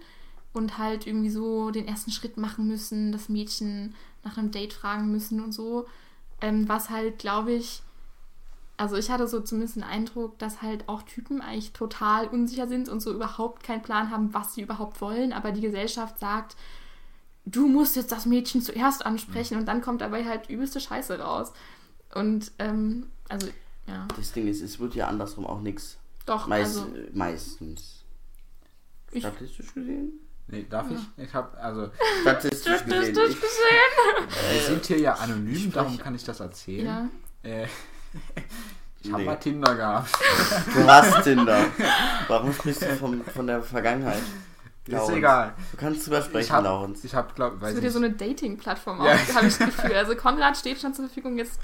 und 0.53 0.77
halt 0.77 1.07
irgendwie 1.07 1.29
so 1.29 1.71
den 1.71 1.87
ersten 1.87 2.11
Schritt 2.11 2.37
machen 2.37 2.67
müssen, 2.67 3.11
das 3.11 3.29
Mädchen 3.29 3.95
nach 4.23 4.37
einem 4.37 4.51
Date 4.51 4.73
fragen 4.73 5.11
müssen 5.11 5.41
und 5.41 5.51
so. 5.51 5.87
Ähm, 6.41 6.69
was 6.69 6.89
halt, 6.89 7.19
glaube 7.19 7.53
ich, 7.53 7.81
also 8.82 8.95
ich 8.97 9.11
hatte 9.11 9.27
so 9.27 9.39
zumindest 9.41 9.75
den 9.75 9.84
Eindruck, 9.84 10.39
dass 10.39 10.61
halt 10.63 10.89
auch 10.89 11.03
Typen 11.03 11.39
eigentlich 11.41 11.71
total 11.71 12.27
unsicher 12.27 12.67
sind 12.67 12.89
und 12.89 12.99
so 12.99 13.13
überhaupt 13.13 13.63
keinen 13.63 13.82
Plan 13.84 14.09
haben, 14.09 14.34
was 14.34 14.55
sie 14.55 14.61
überhaupt 14.63 15.01
wollen, 15.01 15.34
aber 15.34 15.51
die 15.51 15.61
Gesellschaft 15.61 16.17
sagt, 16.19 16.55
du 17.45 17.67
musst 17.67 17.95
jetzt 17.95 18.11
das 18.11 18.25
Mädchen 18.25 18.61
zuerst 18.61 19.05
ansprechen 19.05 19.57
und 19.57 19.65
dann 19.67 19.82
kommt 19.82 20.01
dabei 20.01 20.25
halt 20.25 20.49
übelste 20.49 20.79
Scheiße 20.79 21.19
raus. 21.19 21.51
Und 22.15 22.51
ähm, 22.59 23.11
also 23.29 23.47
ja, 23.88 24.07
Das 24.17 24.32
Ding 24.32 24.47
ist, 24.47 24.61
es 24.61 24.79
wird 24.79 24.95
ja 24.95 25.07
andersrum 25.07 25.45
auch 25.45 25.61
nichts. 25.61 25.97
doch, 26.25 26.47
Meist, 26.47 26.79
also 26.79 26.95
äh, 26.95 27.09
meistens. 27.13 28.03
Ich- 29.11 29.21
Statistisch 29.23 29.73
gesehen? 29.73 30.13
Nee, 30.47 30.65
darf 30.69 30.88
ich? 30.91 31.23
Ich 31.23 31.34
habe, 31.34 31.57
also, 31.57 31.91
Statistisch 32.21 32.84
gesehen. 32.84 33.13
statistisch 33.13 33.29
Ich, 33.29 33.41
gesehen. 33.41 34.51
wir 34.51 34.61
sind 34.61 34.86
hier 34.86 34.99
ja 34.99 35.13
anonym, 35.13 35.71
darum 35.71 35.97
kann 35.97 36.13
ich 36.15 36.23
das 36.25 36.39
erzählen. 36.39 36.86
Ja, 36.86 37.09
Äh, 37.49 37.67
ich 39.03 39.12
habe 39.12 39.22
Nee. 39.22 39.28
mal 39.28 39.36
Tinder 39.38 39.76
gehabt. 39.76 40.12
du 40.74 40.84
hast 40.88 41.24
Tinder. 41.24 41.66
Warum 42.28 42.53
sprichst 42.53 42.82
du 42.84 42.95
vom, 42.97 43.24
von 43.26 43.47
der 43.47 43.62
Vergangenheit? 43.64 44.22
Ist 44.86 44.93
Laurens. 44.93 45.18
egal. 45.18 45.53
Du 45.72 45.78
kannst 45.78 46.05
drüber 46.07 46.20
Ich 46.20 46.26
sprechen, 46.26 46.51
habe, 46.53 46.64
Laurens. 46.68 47.03
ich 47.03 47.14
habe, 47.14 47.32
glaube 47.36 47.55
es 47.57 47.62
weiß 47.62 47.74
wird 47.76 47.84
ja 47.84 47.89
so 47.91 47.99
eine 47.99 48.12
Dating-Plattform 48.12 48.97
Ja. 49.05 49.14
auch, 49.14 49.36
habe 49.36 49.47
ich 49.47 49.57
das 49.57 49.76
Gefühl. 49.76 49.93
Also 49.93 50.16
Konrad 50.18 50.57
steht 50.57 50.82
schon 50.82 50.93
zur 50.93 51.05
Verfügung, 51.05 51.38
jetzt 51.38 51.59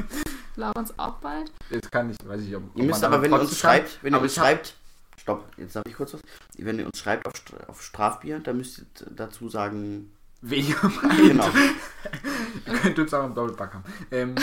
Laurens 0.56 0.94
auch 0.98 1.14
bald. 1.16 1.52
Jetzt 1.72 1.92
kann 1.92 2.10
ich, 2.12 2.18
weiß 2.28 2.42
ich, 2.42 2.56
ob, 2.56 2.64
ob 2.64 2.78
Ihr 2.78 2.84
müsst 2.86 3.04
aber, 3.04 3.22
wenn 3.22 3.32
ihr 3.32 3.40
uns 3.40 3.50
kann. 3.50 3.58
schreibt, 3.58 4.04
wenn 4.04 4.14
ihr 4.14 4.22
uns 4.22 4.32
ich 4.34 4.40
hab- 4.40 4.46
schreibt, 4.46 4.76
stopp, 5.20 5.46
jetzt 5.58 5.74
sage 5.74 5.90
ich 5.90 5.96
kurz 5.96 6.14
was. 6.14 6.22
Wenn 6.58 6.78
ihr 6.80 6.86
uns 6.86 7.00
schreibt 7.00 7.26
auf, 7.28 7.34
auf 7.68 7.82
Strafbier, 7.82 8.40
dann 8.40 8.58
müsst 8.58 8.80
ihr 8.80 8.86
dazu 9.16 9.50
sagen, 9.50 10.12
Weniger 10.42 10.92
genau. 11.18 11.50
Ihr 12.68 12.74
könnt 12.80 13.00
uns 13.00 13.14
auch 13.16 13.26
im 13.26 13.34
Doppelpack 13.34 13.74
haben. 13.74 13.84
Ähm, 14.12 14.36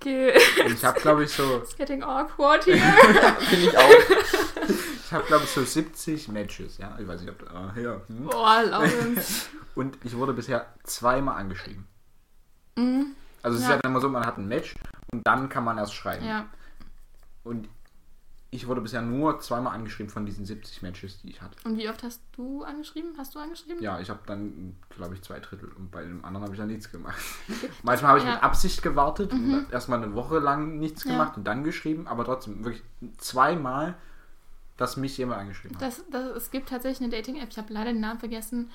Okay, 0.00 0.32
Und 0.64 0.72
ich 0.72 0.84
habe, 0.84 0.98
glaube 1.00 1.24
ich, 1.24 1.30
so, 1.32 1.58
it's 1.62 1.76
getting 1.76 2.02
awkward 2.02 2.64
here. 2.64 2.78
Finde 3.40 3.66
ich 3.66 3.76
auch. 3.76 3.90
ich 5.04 5.12
habe, 5.12 5.24
glaube 5.26 5.44
ich, 5.44 5.50
so 5.50 5.62
70 5.62 6.28
Matches, 6.28 6.78
ja. 6.78 6.96
Ich 6.98 7.06
weiß 7.06 7.20
nicht, 7.20 7.30
ob, 7.30 7.50
ah, 7.54 7.72
ja. 7.78 8.00
Hm. 8.06 8.24
Boah, 8.24 8.62
Lawrence. 8.62 9.46
Und 9.74 9.98
ich 10.02 10.16
wurde 10.16 10.32
bisher 10.32 10.66
zweimal 10.84 11.36
angeschrieben. 11.38 11.86
Mhm. 12.76 13.14
Also 13.42 13.56
es 13.56 13.62
ist 13.62 13.68
Ja. 13.68 13.76
ja 13.76 13.80
dann 13.82 13.92
immer 13.92 14.00
so, 14.00 14.08
man 14.08 14.24
hat 14.24 14.38
ein 14.38 14.48
Match 14.48 14.74
und 15.12 15.26
dann 15.26 15.48
kann 15.50 15.64
man 15.64 15.76
erst 15.78 15.94
schreiben. 15.94 16.24
Ja, 16.26 16.46
Und 17.44 17.68
ich 18.52 18.66
wurde 18.66 18.80
bisher 18.80 19.00
nur 19.02 19.38
zweimal 19.40 19.74
angeschrieben 19.74 20.10
von 20.10 20.26
diesen 20.26 20.44
70 20.44 20.82
Matches, 20.82 21.20
die 21.22 21.30
ich 21.30 21.40
hatte. 21.40 21.56
und 21.64 21.76
wie 21.78 21.88
oft 21.88 22.02
hast 22.02 22.20
du 22.36 22.64
angeschrieben? 22.64 23.12
Hast 23.16 23.34
du 23.34 23.38
angeschrieben? 23.38 23.80
Ja, 23.82 24.00
ich 24.00 24.10
habe 24.10 24.20
dann, 24.26 24.76
glaube 24.90 25.14
ich, 25.14 25.22
zwei 25.22 25.38
Drittel 25.38 25.70
und 25.78 25.90
bei 25.90 26.02
dem 26.02 26.24
anderen 26.24 26.44
habe 26.44 26.54
ich 26.54 26.58
dann 26.58 26.68
nichts 26.68 26.90
gemacht. 26.90 27.20
Manchmal 27.82 28.08
habe 28.10 28.18
ich 28.18 28.24
Ja. 28.24 28.34
mit 28.34 28.42
Absicht 28.42 28.82
gewartet 28.82 29.32
und 29.32 29.66
erstmal 29.70 30.02
eine 30.02 30.14
Woche 30.14 30.38
lang 30.40 30.78
nichts 30.78 31.04
Ja. 31.04 31.12
gemacht 31.12 31.36
und 31.36 31.44
dann 31.44 31.62
geschrieben, 31.64 32.06
aber 32.08 32.24
trotzdem 32.24 32.64
wirklich 32.64 32.82
zweimal, 33.18 33.96
dass 34.76 34.96
mich 34.96 35.16
jemand 35.18 35.40
angeschrieben 35.42 35.76
hat. 35.76 35.82
Das, 35.82 36.02
das, 36.10 36.36
es 36.36 36.50
gibt 36.50 36.70
tatsächlich 36.70 37.02
eine 37.02 37.10
Dating-App, 37.16 37.48
ich 37.50 37.58
habe 37.58 37.72
leider 37.72 37.92
den 37.92 38.00
Namen 38.00 38.18
vergessen, 38.18 38.70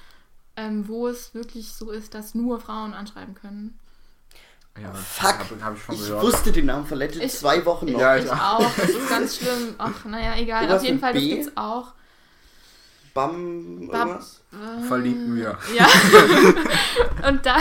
ähm, 0.56 0.88
wo 0.88 1.08
es 1.08 1.34
wirklich 1.34 1.74
so 1.74 1.92
ist, 1.92 2.14
dass 2.14 2.34
nur 2.34 2.60
Frauen 2.62 2.94
anschreiben 2.94 3.36
können. 3.36 3.78
Ja, 4.82 4.94
Fuck. 4.94 5.40
Habe 5.40 5.64
hab 5.64 5.74
ich 5.76 5.82
schon 5.84 5.96
Ich 5.96 6.12
wusste 6.12 6.52
den 6.52 6.66
Namen 6.66 6.86
von 6.86 6.98
Legend 6.98 7.24
Ich- 7.24 7.34
zwei 7.34 7.66
Wochen 7.66 7.86
noch. 7.92 8.00
Ja, 8.00 8.18
Ich 8.18 8.30
auch, 8.30 8.70
das 8.76 8.90
ist 8.90 9.10
ganz 9.10 9.38
schlimm. 9.38 9.76
Ach, 9.78 10.04
naja, 10.06 10.36
egal. 10.38 10.70
Auf 10.72 10.84
jeden 10.84 11.00
Fall, 11.00 11.14
das 11.14 11.22
B? 11.22 11.30
gibt's 11.30 11.52
auch. 11.56 11.94
Bam, 13.14 13.88
Bam. 13.88 14.10
irgendwas? 14.10 14.42
Verliebt 14.90 15.28
mir. 15.30 15.58
Ja. 15.74 15.88
Und 17.30 17.46
da 17.46 17.58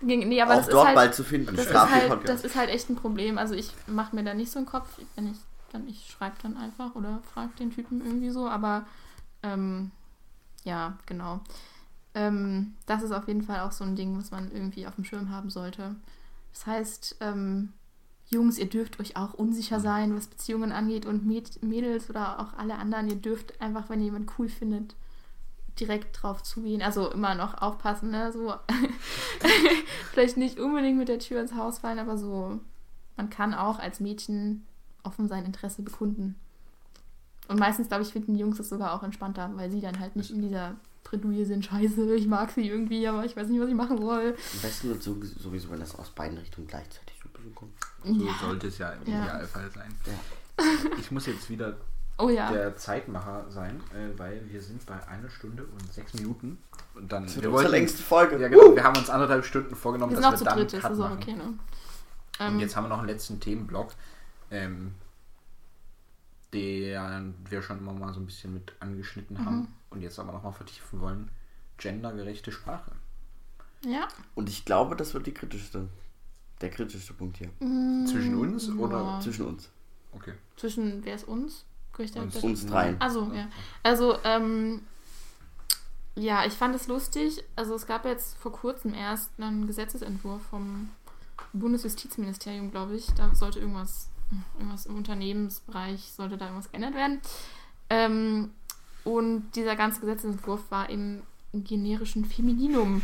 ging. 0.00 0.28
Nee, 0.28 0.40
aber 0.40 0.52
Auch 0.52 0.56
das 0.58 0.66
ist 0.68 0.72
dort 0.72 0.86
halt. 0.86 0.94
bald 0.94 1.14
zu 1.16 1.24
finden. 1.24 1.56
Das 1.56 1.66
ist, 1.66 1.74
halt, 1.74 2.28
das 2.28 2.44
ist 2.44 2.54
halt 2.54 2.70
echt 2.70 2.88
ein 2.88 2.94
Problem. 2.94 3.36
Also 3.36 3.54
ich 3.54 3.72
mache 3.88 4.14
mir 4.14 4.22
da 4.22 4.32
nicht 4.32 4.52
so 4.52 4.60
einen 4.60 4.66
Kopf, 4.66 4.88
wenn 5.16 5.32
ich 5.32 5.38
dann 5.72 5.88
ich 5.88 6.08
schreibe 6.16 6.36
dann 6.42 6.56
einfach 6.56 6.94
oder 6.94 7.20
frage 7.34 7.50
den 7.58 7.74
Typen 7.74 8.00
irgendwie 8.00 8.30
so, 8.30 8.48
aber 8.48 8.86
ähm, 9.42 9.90
ja, 10.62 10.96
genau. 11.06 11.40
Ähm, 12.14 12.74
das 12.86 13.02
ist 13.02 13.10
auf 13.10 13.26
jeden 13.26 13.42
Fall 13.42 13.60
auch 13.60 13.72
so 13.72 13.82
ein 13.82 13.96
Ding, 13.96 14.16
was 14.16 14.30
man 14.30 14.52
irgendwie 14.52 14.86
auf 14.86 14.94
dem 14.94 15.04
Schirm 15.04 15.30
haben 15.30 15.50
sollte. 15.50 15.96
Das 16.56 16.66
heißt, 16.66 17.16
ähm, 17.20 17.74
Jungs, 18.30 18.58
ihr 18.58 18.68
dürft 18.68 18.98
euch 18.98 19.16
auch 19.16 19.34
unsicher 19.34 19.78
sein, 19.78 20.16
was 20.16 20.26
Beziehungen 20.26 20.72
angeht 20.72 21.04
und 21.04 21.26
Mäd 21.26 21.62
Mädels 21.62 22.08
oder 22.08 22.40
auch 22.40 22.54
alle 22.54 22.76
anderen, 22.76 23.08
ihr 23.08 23.16
dürft 23.16 23.60
einfach, 23.60 23.90
wenn 23.90 24.00
ihr 24.00 24.06
jemanden 24.06 24.32
cool 24.38 24.48
findet, 24.48 24.96
direkt 25.78 26.22
drauf 26.22 26.42
zugehen. 26.42 26.80
Also 26.80 27.10
immer 27.10 27.34
noch 27.34 27.60
aufpassen, 27.60 28.10
ne? 28.10 28.32
So 28.32 28.54
vielleicht 30.12 30.38
nicht 30.38 30.58
unbedingt 30.58 30.96
mit 30.96 31.08
der 31.08 31.18
Tür 31.18 31.42
ins 31.42 31.54
Haus 31.54 31.80
fallen, 31.80 31.98
aber 31.98 32.16
so, 32.16 32.58
man 33.18 33.28
kann 33.28 33.52
auch 33.52 33.78
als 33.78 34.00
Mädchen 34.00 34.66
offen 35.02 35.28
sein 35.28 35.44
Interesse 35.44 35.82
bekunden. 35.82 36.36
Und 37.48 37.60
meistens, 37.60 37.88
glaube 37.88 38.02
ich, 38.02 38.12
finden 38.12 38.32
die 38.32 38.40
Jungs 38.40 38.56
das 38.56 38.70
sogar 38.70 38.94
auch 38.94 39.02
entspannter, 39.02 39.50
weil 39.56 39.70
sie 39.70 39.82
dann 39.82 40.00
halt 40.00 40.16
nicht 40.16 40.30
in 40.30 40.40
dieser 40.40 40.74
Bredouille 41.10 41.44
sind, 41.46 41.64
scheiße, 41.64 42.14
ich 42.16 42.26
mag 42.26 42.50
sie 42.50 42.68
irgendwie, 42.68 43.06
aber 43.06 43.24
ich 43.24 43.36
weiß 43.36 43.48
nicht, 43.48 43.60
was 43.60 43.68
ich 43.68 43.74
machen 43.74 43.98
soll. 44.00 44.34
Am 44.54 44.60
besten 44.60 44.88
wird 44.88 45.02
so- 45.02 45.16
sowieso, 45.38 45.70
wenn 45.70 45.80
das 45.80 45.94
aus 45.94 46.10
beiden 46.10 46.38
Richtungen 46.38 46.66
gleichzeitig 46.66 47.14
so 47.22 47.28
kommt. 47.54 47.72
So 48.04 48.24
Ja. 48.26 48.32
sollte 48.40 48.66
es 48.68 48.78
ja 48.78 48.90
im 48.90 49.12
Ja. 49.12 49.22
Idealfall 49.22 49.70
sein. 49.70 49.94
Ja. 50.06 50.64
Ich 50.98 51.10
muss 51.10 51.26
jetzt 51.26 51.48
wieder 51.50 51.76
Oh 52.18 52.28
ja. 52.30 52.50
der 52.50 52.76
Zeitmacher 52.76 53.44
sein, 53.50 53.80
äh, 53.94 54.18
weil 54.18 54.40
wir 54.50 54.60
sind 54.60 54.84
bei 54.86 54.94
einer 55.06 55.28
Stunde 55.30 55.64
und 55.64 55.92
sechs 55.92 56.14
Minuten. 56.14 56.58
Und 56.94 57.12
dann, 57.12 57.24
Das 57.24 57.32
wir 57.34 57.40
unsere 57.42 57.52
wollten, 57.52 57.70
längste 57.70 58.02
Folge. 58.02 58.38
ja 58.40 58.48
genau, 58.48 58.74
wir 58.74 58.82
haben 58.82 58.96
uns 58.96 59.10
anderthalb 59.10 59.44
Stunden 59.44 59.74
vorgenommen, 59.76 60.12
Wir 60.12 60.16
sind 60.16 60.24
dass 60.24 60.34
auch 60.34 60.38
zu 60.38 60.44
wir 60.44 60.50
dann 60.50 60.58
dritt, 60.68 60.80
Cut 60.82 60.92
ist 60.92 60.98
auch 60.98 61.08
machen. 61.10 61.18
okay, 61.22 61.32
ne? 61.34 61.44
Und 61.44 61.58
Ähm, 62.40 62.58
jetzt 62.60 62.74
haben 62.76 62.84
wir 62.84 62.88
noch 62.88 62.98
einen 62.98 63.08
letzten 63.08 63.38
Themenblock, 63.38 63.92
ähm, 64.50 64.94
den 66.54 67.34
wir 67.50 67.62
schon 67.62 67.78
immer 67.78 67.92
mal 67.92 68.12
so 68.14 68.20
ein 68.20 68.26
bisschen 68.26 68.54
mit 68.54 68.72
angeschnitten 68.80 69.36
Mhm. 69.36 69.68
Und 69.96 70.02
jetzt 70.02 70.18
aber 70.18 70.32
nochmal 70.32 70.52
vertiefen 70.52 71.00
wollen. 71.00 71.30
Gendergerechte 71.78 72.52
Sprache. 72.52 72.92
ja. 73.84 74.08
Und 74.34 74.48
ich 74.48 74.64
glaube, 74.64 74.96
das 74.96 75.12
wird 75.14 75.26
die 75.26 75.34
kritischste, 75.34 75.88
der 76.60 76.70
kritischste 76.70 77.12
Punkt 77.12 77.36
hier. 77.38 77.50
Zwischen 78.06 78.34
uns 78.36 78.68
oder? 78.70 78.98
Ja. 79.02 79.20
Zwischen 79.20 79.46
uns. 79.46 79.70
Okay. 80.12 80.34
Zwischen, 80.56 81.04
wer 81.04 81.14
ist 81.14 81.28
uns? 81.28 81.64
Uns. 81.98 82.36
Uns 82.36 82.66
dreien. 82.66 83.00
Also, 83.00 83.32
ja. 83.32 83.48
Also, 83.82 84.18
ähm, 84.24 84.82
ja, 86.14 86.44
ich 86.44 86.52
fand 86.52 86.74
es 86.74 86.88
lustig. 86.88 87.42
Also, 87.56 87.74
es 87.74 87.86
gab 87.86 88.04
jetzt 88.04 88.36
vor 88.36 88.52
kurzem 88.52 88.92
erst 88.92 89.30
einen 89.38 89.66
Gesetzesentwurf 89.66 90.42
vom 90.50 90.90
Bundesjustizministerium, 91.54 92.70
glaube 92.70 92.96
ich. 92.96 93.06
Da 93.14 93.34
sollte 93.34 93.60
irgendwas, 93.60 94.10
irgendwas 94.58 94.84
im 94.84 94.96
Unternehmensbereich, 94.96 96.12
sollte 96.12 96.36
da 96.36 96.46
irgendwas 96.46 96.70
geändert 96.70 96.94
werden. 96.94 97.20
Ähm, 97.88 98.50
und 99.06 99.52
dieser 99.54 99.76
ganze 99.76 100.00
Gesetzesentwurf 100.00 100.68
war 100.68 100.90
im 100.90 101.22
generischen 101.52 102.24
Femininum 102.24 103.02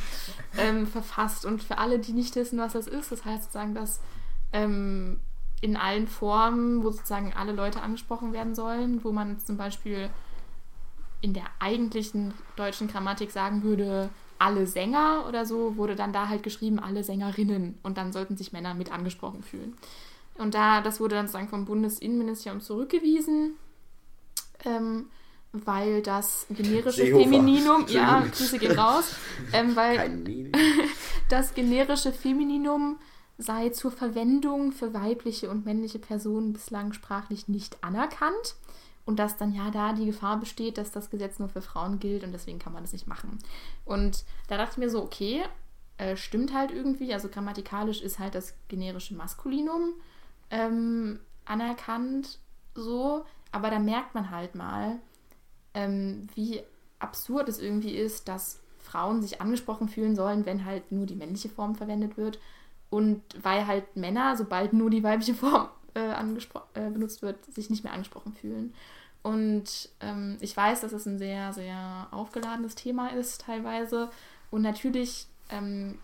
ähm, 0.59 0.85
verfasst. 0.87 1.47
Und 1.47 1.63
für 1.63 1.79
alle, 1.79 2.01
die 2.01 2.13
nicht 2.13 2.35
wissen, 2.35 2.59
was 2.59 2.73
das 2.73 2.89
ist, 2.89 3.13
das 3.13 3.25
heißt 3.25 3.45
sozusagen, 3.45 3.73
dass 3.73 4.01
ähm, 4.53 5.21
in 5.61 5.77
allen 5.77 6.09
Formen, 6.09 6.83
wo 6.83 6.91
sozusagen 6.91 7.33
alle 7.35 7.53
Leute 7.53 7.81
angesprochen 7.81 8.33
werden 8.33 8.57
sollen, 8.57 9.05
wo 9.05 9.13
man 9.13 9.39
zum 9.39 9.57
Beispiel 9.57 10.11
in 11.21 11.35
der 11.35 11.45
eigentlichen 11.61 12.35
deutschen 12.57 12.89
Grammatik 12.89 13.31
sagen 13.31 13.63
würde, 13.63 14.11
alle 14.41 14.67
Sänger 14.67 15.27
oder 15.29 15.47
so, 15.47 15.77
wurde 15.77 15.95
dann 15.95 16.13
da 16.13 16.29
halt 16.29 16.43
geschrieben, 16.43 16.81
alle 16.81 17.05
Sängerinnen. 17.05 17.79
Und 17.85 17.97
dann 17.97 18.13
sollten 18.13 18.37
sich 18.37 18.53
Männer 18.53 18.75
mit 18.75 18.91
angesprochen 18.91 19.45
fühlen. 19.45 19.77
Und 20.35 20.55
da, 20.55 20.81
das 20.81 20.99
wurde 20.99 21.15
dann 21.15 21.29
sozusagen 21.29 21.49
vom 21.49 21.65
Bundesinnenministerium 21.65 22.61
zurückgewiesen, 22.61 23.55
ähm, 24.65 25.07
weil 25.53 26.03
das 26.03 26.47
generische 26.51 27.03
Seehofer. 27.03 27.25
Femininum, 27.25 27.87
ja. 27.89 28.21
Grüße 28.21 28.59
gehen 28.59 28.79
raus, 28.79 29.15
ähm, 29.53 29.77
weil 29.77 30.23
das 31.29 31.55
generische 31.55 32.13
Femininum 32.13 32.99
sei 33.39 33.71
zur 33.71 33.91
Verwendung 33.91 34.73
für 34.73 34.95
weibliche 34.95 35.51
und 35.51 35.65
männliche 35.65 35.99
Personen 35.99 36.53
bislang 36.53 36.93
sprachlich 36.93 37.49
nicht 37.49 37.83
anerkannt 37.83 38.57
und 39.05 39.19
dass 39.19 39.37
dann 39.37 39.55
ja 39.55 39.71
da 39.71 39.93
die 39.93 40.07
Gefahr 40.07 40.39
besteht, 40.39 40.79
dass 40.79 40.93
das 40.93 41.11
Gesetz 41.11 41.39
nur 41.39 41.49
für 41.49 41.63
Frauen 41.63 41.99
gilt 41.99 42.25
und 42.25 42.33
deswegen 42.33 42.59
kann 42.59 42.73
man 42.73 42.85
das 42.85 42.93
nicht 42.93 43.07
machen. 43.07 43.39
Und 43.85 44.25
da 44.49 44.57
dachte 44.57 44.73
ich 44.73 44.79
mir 44.79 44.91
so, 44.91 45.03
okay, 45.03 45.43
äh, 45.99 46.17
stimmt 46.17 46.55
halt 46.55 46.71
irgendwie, 46.71 47.13
also 47.13 47.29
grammatikalisch 47.29 48.01
ist 48.01 48.19
halt 48.19 48.35
das 48.35 48.55
generische 48.69 49.15
Maskulinum 49.15 49.95
ähm, 50.51 51.21
anerkannt 51.45 52.39
so, 52.75 53.25
aber 53.51 53.71
da 53.71 53.79
merkt 53.79 54.15
man 54.15 54.31
halt 54.31 54.55
mal, 54.55 55.01
ähm, 55.75 56.29
wie 56.35 56.63
absurd 56.99 57.49
es 57.49 57.59
irgendwie 57.59 57.95
ist, 57.97 58.29
dass 58.29 58.61
Frauen 58.79 59.23
sich 59.23 59.41
angesprochen 59.41 59.89
fühlen 59.89 60.15
sollen, 60.15 60.47
wenn 60.47 60.65
halt 60.65 60.93
nur 60.93 61.07
die 61.07 61.15
männliche 61.15 61.49
Form 61.49 61.75
verwendet 61.75 62.17
wird. 62.17 62.39
Und 62.91 63.23
weil 63.43 63.67
halt 63.67 63.97
Männer, 63.97 64.37
sobald 64.37 64.73
nur 64.73 64.91
die 64.91 65.03
weibliche 65.03 65.35
Form 65.35 65.69
äh, 65.95 66.11
äh, 66.11 66.91
benutzt 66.91 67.23
wird, 67.23 67.45
sich 67.47 67.71
nicht 67.71 67.85
mehr 67.85 67.93
angesprochen 67.93 68.35
fühlen. 68.35 68.75
Und 69.23 69.89
ähm, 70.01 70.37
ich 70.41 70.57
weiß, 70.57 70.81
dass 70.81 70.93
es 70.93 71.07
ein 71.07 71.19
sehr, 71.19 71.53
sehr 71.53 72.09
aufgeladenes 72.11 72.75
Thema 72.75 73.09
ist 73.09 73.43
teilweise. 73.43 74.11
Und 74.51 74.63
natürlich 74.63 75.27
ähm, 75.49 75.99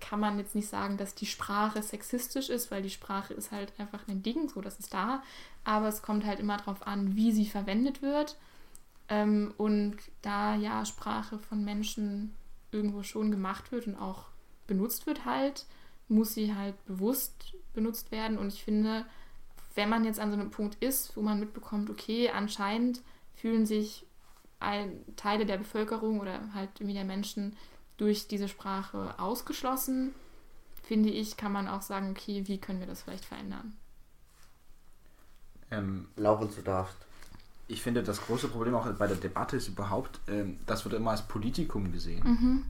kann 0.00 0.18
man 0.18 0.38
jetzt 0.38 0.54
nicht 0.54 0.68
sagen, 0.68 0.96
dass 0.96 1.14
die 1.14 1.26
Sprache 1.26 1.82
sexistisch 1.82 2.48
ist, 2.48 2.70
weil 2.70 2.82
die 2.82 2.90
Sprache 2.90 3.34
ist 3.34 3.52
halt 3.52 3.72
einfach 3.78 4.08
ein 4.08 4.22
Ding, 4.22 4.48
so 4.48 4.60
das 4.60 4.78
ist 4.78 4.94
da. 4.94 5.22
Aber 5.62 5.88
es 5.88 6.02
kommt 6.02 6.24
halt 6.24 6.40
immer 6.40 6.56
darauf 6.56 6.86
an, 6.86 7.16
wie 7.16 7.32
sie 7.32 7.46
verwendet 7.46 8.02
wird. 8.02 8.36
Ähm, 9.08 9.54
und 9.58 9.96
da 10.22 10.54
ja 10.56 10.84
Sprache 10.84 11.38
von 11.38 11.64
Menschen 11.64 12.34
irgendwo 12.72 13.02
schon 13.02 13.30
gemacht 13.30 13.70
wird 13.72 13.86
und 13.86 13.96
auch 13.96 14.26
benutzt 14.66 15.06
wird 15.06 15.24
halt, 15.24 15.66
muss 16.08 16.34
sie 16.34 16.54
halt 16.54 16.82
bewusst 16.86 17.54
benutzt 17.72 18.10
werden. 18.10 18.38
Und 18.38 18.48
ich 18.48 18.64
finde, 18.64 19.04
wenn 19.74 19.88
man 19.88 20.04
jetzt 20.04 20.20
an 20.20 20.30
so 20.30 20.38
einem 20.38 20.50
Punkt 20.50 20.82
ist, 20.82 21.16
wo 21.16 21.22
man 21.22 21.40
mitbekommt, 21.40 21.90
okay, 21.90 22.30
anscheinend 22.30 23.02
fühlen 23.34 23.66
sich 23.66 24.06
ein, 24.60 25.04
Teile 25.16 25.46
der 25.46 25.58
Bevölkerung 25.58 26.20
oder 26.20 26.52
halt 26.54 26.70
irgendwie 26.80 26.94
der 26.94 27.04
Menschen 27.04 27.56
durch 27.96 28.26
diese 28.26 28.48
Sprache 28.48 29.18
ausgeschlossen, 29.18 30.14
finde 30.82 31.10
ich, 31.10 31.36
kann 31.36 31.52
man 31.52 31.68
auch 31.68 31.82
sagen, 31.82 32.10
okay, 32.10 32.46
wie 32.46 32.58
können 32.58 32.80
wir 32.80 32.86
das 32.86 33.02
vielleicht 33.02 33.24
verändern? 33.24 33.76
Ähm, 35.70 36.08
Laurens, 36.16 36.56
du 36.56 36.62
darfst. 36.62 37.06
Ich 37.68 37.82
finde, 37.82 38.02
das 38.02 38.20
große 38.20 38.48
Problem 38.48 38.74
auch 38.74 38.86
bei 38.92 39.06
der 39.06 39.16
Debatte 39.16 39.56
ist 39.56 39.68
überhaupt, 39.68 40.20
ähm, 40.28 40.58
das 40.66 40.84
wird 40.84 40.94
immer 40.94 41.12
als 41.12 41.22
Politikum 41.22 41.90
gesehen. 41.92 42.22
Mhm. 42.24 42.64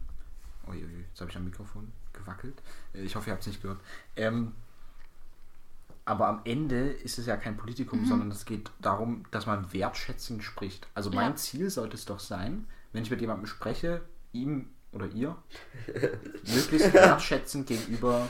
Uiuiui, 0.68 1.04
jetzt 1.10 1.20
habe 1.20 1.30
ich 1.30 1.36
am 1.36 1.44
Mikrofon 1.44 1.90
gewackelt. 2.12 2.62
Äh, 2.94 3.02
Ich 3.02 3.16
hoffe, 3.16 3.28
ihr 3.30 3.32
habt 3.32 3.42
es 3.42 3.48
nicht 3.48 3.60
gehört. 3.62 3.80
Ähm, 4.16 4.52
aber 6.06 6.28
am 6.28 6.40
Ende 6.44 6.88
ist 6.90 7.18
es 7.18 7.26
ja 7.26 7.36
kein 7.36 7.56
Politikum, 7.56 8.02
Mhm. 8.02 8.06
sondern 8.06 8.30
es 8.30 8.44
geht 8.44 8.70
darum, 8.80 9.24
dass 9.30 9.46
man 9.46 9.72
wertschätzend 9.72 10.44
spricht. 10.44 10.86
Also 10.94 11.10
mein 11.10 11.30
Ja. 11.30 11.36
Ziel 11.36 11.70
sollte 11.70 11.96
es 11.96 12.04
doch 12.04 12.20
sein, 12.20 12.66
wenn 12.92 13.02
ich 13.02 13.10
mit 13.10 13.20
jemandem 13.20 13.46
spreche, 13.46 14.02
ihm 14.32 14.68
oder 14.92 15.06
ihr 15.06 15.36
möglichst 16.46 16.92
wertschätzend 16.92 17.66
gegenüber 17.66 18.28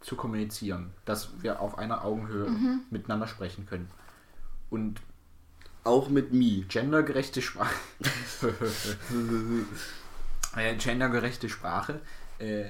zu 0.00 0.16
kommunizieren, 0.16 0.90
dass 1.04 1.40
wir 1.42 1.60
auf 1.60 1.78
einer 1.78 2.04
Augenhöhe 2.04 2.50
Mhm. 2.50 2.80
miteinander 2.90 3.26
sprechen 3.26 3.66
können. 3.66 3.90
Und 4.70 5.00
Auch 5.88 6.08
mit 6.08 6.32
Mi. 6.32 6.64
gendergerechte 6.68 7.42
Sprache. 7.42 7.74
äh, 10.56 10.74
gendergerechte 10.76 11.48
Sprache 11.48 12.00
äh, 12.38 12.66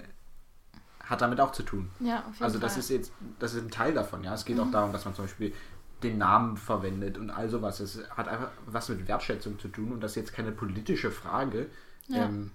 hat 1.04 1.20
damit 1.22 1.40
auch 1.40 1.52
zu 1.52 1.62
tun. 1.62 1.90
Ja, 2.00 2.20
auf 2.20 2.32
jeden 2.34 2.44
Also 2.44 2.58
das 2.58 2.72
Fall. 2.72 2.78
Mhm. 2.78 2.80
ist 2.80 2.90
jetzt, 2.90 3.12
das 3.38 3.54
ist 3.54 3.62
ein 3.64 3.70
Teil 3.70 3.94
davon, 3.94 4.24
ja. 4.24 4.34
Es 4.34 4.44
geht 4.44 4.58
auch 4.60 4.70
darum, 4.70 4.92
dass 4.92 5.04
man 5.04 5.14
zum 5.14 5.24
Beispiel 5.24 5.54
den 6.02 6.18
Namen 6.18 6.56
verwendet 6.56 7.18
und 7.18 7.30
all 7.30 7.48
sowas. 7.48 7.80
Es 7.80 7.98
hat 8.10 8.28
einfach 8.28 8.50
was 8.66 8.88
mit 8.88 9.06
Wertschätzung 9.08 9.58
zu 9.58 9.68
tun 9.68 9.92
und 9.92 10.00
das 10.00 10.12
ist 10.12 10.16
jetzt 10.16 10.32
keine 10.32 10.52
politische 10.52 11.10
Frage, 11.10 11.68
Ja. 12.08 12.26
ähm, 12.26 12.50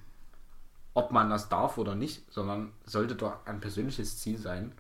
ob 0.94 1.12
man 1.12 1.30
das 1.30 1.50
darf 1.50 1.78
oder 1.80 1.96
nicht, 1.96 2.32
sondern 2.32 2.72
sollte 2.86 3.16
doch 3.16 3.46
ein 3.46 3.60
persönliches 3.60 4.20
Ziel 4.20 4.38
sein, 4.38 4.72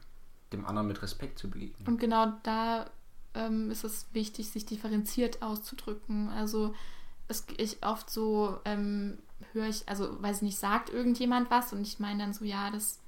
dem 0.51 0.65
anderen 0.65 0.87
mit 0.87 1.01
Respekt 1.01 1.39
zu 1.39 1.49
begegnen. 1.49 1.87
Und 1.87 1.99
genau 1.99 2.33
da 2.43 2.85
ähm, 3.33 3.71
ist 3.71 3.83
es 3.83 4.07
wichtig, 4.13 4.49
sich 4.49 4.65
differenziert 4.65 5.41
auszudrücken. 5.41 6.29
Also 6.29 6.73
es 7.27 7.45
ich 7.57 7.83
oft 7.85 8.09
so 8.09 8.59
ähm, 8.65 9.17
höre 9.53 9.67
ich, 9.67 9.87
also 9.87 10.21
weiß 10.21 10.37
ich 10.37 10.41
nicht, 10.43 10.57
sagt 10.57 10.89
irgendjemand 10.89 11.49
was 11.49 11.73
und 11.73 11.81
ich 11.81 11.99
meine 11.99 12.19
dann 12.19 12.33
so, 12.33 12.45
ja, 12.45 12.69
das 12.71 12.99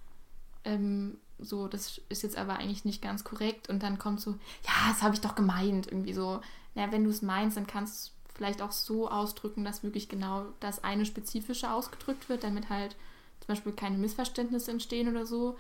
ähm, 0.64 1.18
so, 1.38 1.68
das 1.68 2.02
ist 2.10 2.24
jetzt 2.24 2.38
aber 2.38 2.58
eigentlich 2.58 2.86
nicht 2.86 3.02
ganz 3.02 3.24
korrekt 3.24 3.70
und 3.70 3.84
dann 3.84 4.00
kommt 4.00 4.22
so, 4.22 4.32
ja, 4.32 4.90
das 4.90 5.02
habe 5.02 5.14
ich 5.14 5.22
doch 5.22 5.36
gemeint, 5.36 5.88
irgendwie 5.88 6.14
so. 6.14 6.42
Na, 6.76 6.92
wenn 6.92 7.04
du 7.04 7.10
es 7.10 7.22
meinst, 7.22 7.58
dann 7.58 7.68
kannst 7.68 7.94
du 7.94 7.98
es 7.98 8.36
vielleicht 8.36 8.62
auch 8.62 8.72
so 8.72 9.10
ausdrücken, 9.10 9.64
dass 9.64 9.84
wirklich 9.84 10.10
genau 10.10 10.46
das 10.60 10.84
eine 10.84 11.06
Spezifische 11.06 11.72
ausgedrückt 11.72 12.30
wird, 12.30 12.44
damit 12.44 12.70
halt 12.70 12.96
zum 13.40 13.48
Beispiel 13.48 13.74
keine 13.74 13.98
Missverständnisse 13.98 14.72
entstehen 14.72 15.10
oder 15.10 15.26
so. 15.26 15.58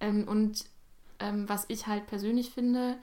Ähm, 0.00 0.26
und 0.28 0.66
ähm, 1.18 1.48
was 1.48 1.64
ich 1.68 1.86
halt 1.86 2.06
persönlich 2.06 2.50
finde, 2.50 2.96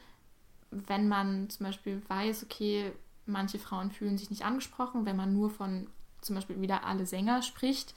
wenn 0.72 1.07
man 1.07 1.49
zum 1.49 1.65
Beispiel 1.65 2.02
weiß, 2.07 2.43
okay, 2.43 2.91
manche 3.26 3.60
Frauen 3.60 3.91
fühlen 3.91 4.18
sich 4.18 4.30
nicht 4.30 4.45
angesprochen, 4.45 5.06
wenn 5.06 5.15
man 5.15 5.34
nur 5.34 5.49
von 5.49 5.88
zum 6.22 6.35
Beispiel 6.35 6.60
wieder 6.61 6.85
alle 6.85 7.06
Sänger 7.06 7.41
spricht. 7.41 7.93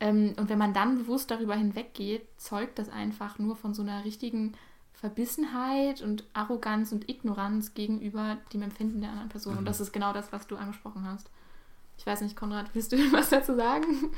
Ähm, 0.00 0.34
und 0.36 0.48
wenn 0.48 0.58
man 0.58 0.74
dann 0.74 0.98
bewusst 0.98 1.30
darüber 1.30 1.54
hinweggeht, 1.54 2.26
zeugt 2.36 2.78
das 2.78 2.88
einfach 2.88 3.38
nur 3.38 3.56
von 3.56 3.72
so 3.74 3.82
einer 3.82 4.04
richtigen 4.04 4.52
Verbissenheit 4.94 6.00
und 6.00 6.24
Arroganz 6.32 6.92
und 6.92 7.08
Ignoranz 7.08 7.74
gegenüber 7.74 8.38
dem 8.52 8.62
Empfinden 8.62 9.00
der 9.00 9.10
anderen 9.10 9.28
Person. 9.28 9.58
Und 9.58 9.64
das 9.64 9.80
ist 9.80 9.92
genau 9.92 10.12
das, 10.12 10.32
was 10.32 10.46
du 10.46 10.56
angesprochen 10.56 11.04
hast. 11.04 11.28
Ich 11.98 12.06
weiß 12.06 12.20
nicht, 12.22 12.36
Konrad, 12.36 12.70
willst 12.74 12.92
du 12.92 12.96
was 13.12 13.28
dazu 13.30 13.54
sagen? 13.56 14.10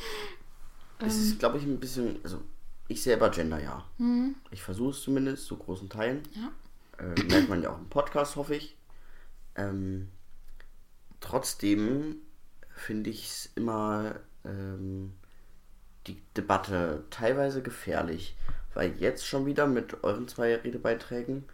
Es 0.98 1.16
Ähm. 1.16 1.22
ist, 1.22 1.38
glaube 1.38 1.58
ich, 1.58 1.64
ein 1.64 1.80
bisschen, 1.80 2.18
also 2.22 2.40
ich 2.88 3.02
selber 3.02 3.30
gender 3.30 3.60
ja. 3.62 3.84
Hm, 3.98 4.34
Ich 4.50 4.62
versuche 4.62 4.90
es 4.90 5.02
zumindest 5.02 5.46
zu 5.46 5.56
großen 5.56 5.88
Teilen. 5.88 6.22
ja. 6.34 6.50
Äh, 6.98 7.22
merkt 7.24 7.48
man 7.48 7.62
ja 7.62 7.70
auch 7.70 7.78
im 7.78 7.88
Podcast, 7.88 8.36
hoffe 8.36 8.54
ich. 8.54 8.76
Ähm, 9.56 10.08
trotzdem 11.20 12.16
finde 12.68 13.10
ich 13.10 13.26
es 13.26 13.50
immer 13.54 14.16
ähm, 14.44 15.12
die 16.06 16.20
Debatte 16.36 17.04
teilweise 17.10 17.62
gefährlich, 17.62 18.36
weil 18.74 18.92
jetzt 18.98 19.26
schon 19.26 19.46
wieder 19.46 19.66
mit 19.66 20.04
euren 20.04 20.28
zwei 20.28 20.54
Redebeiträgen 20.56 21.44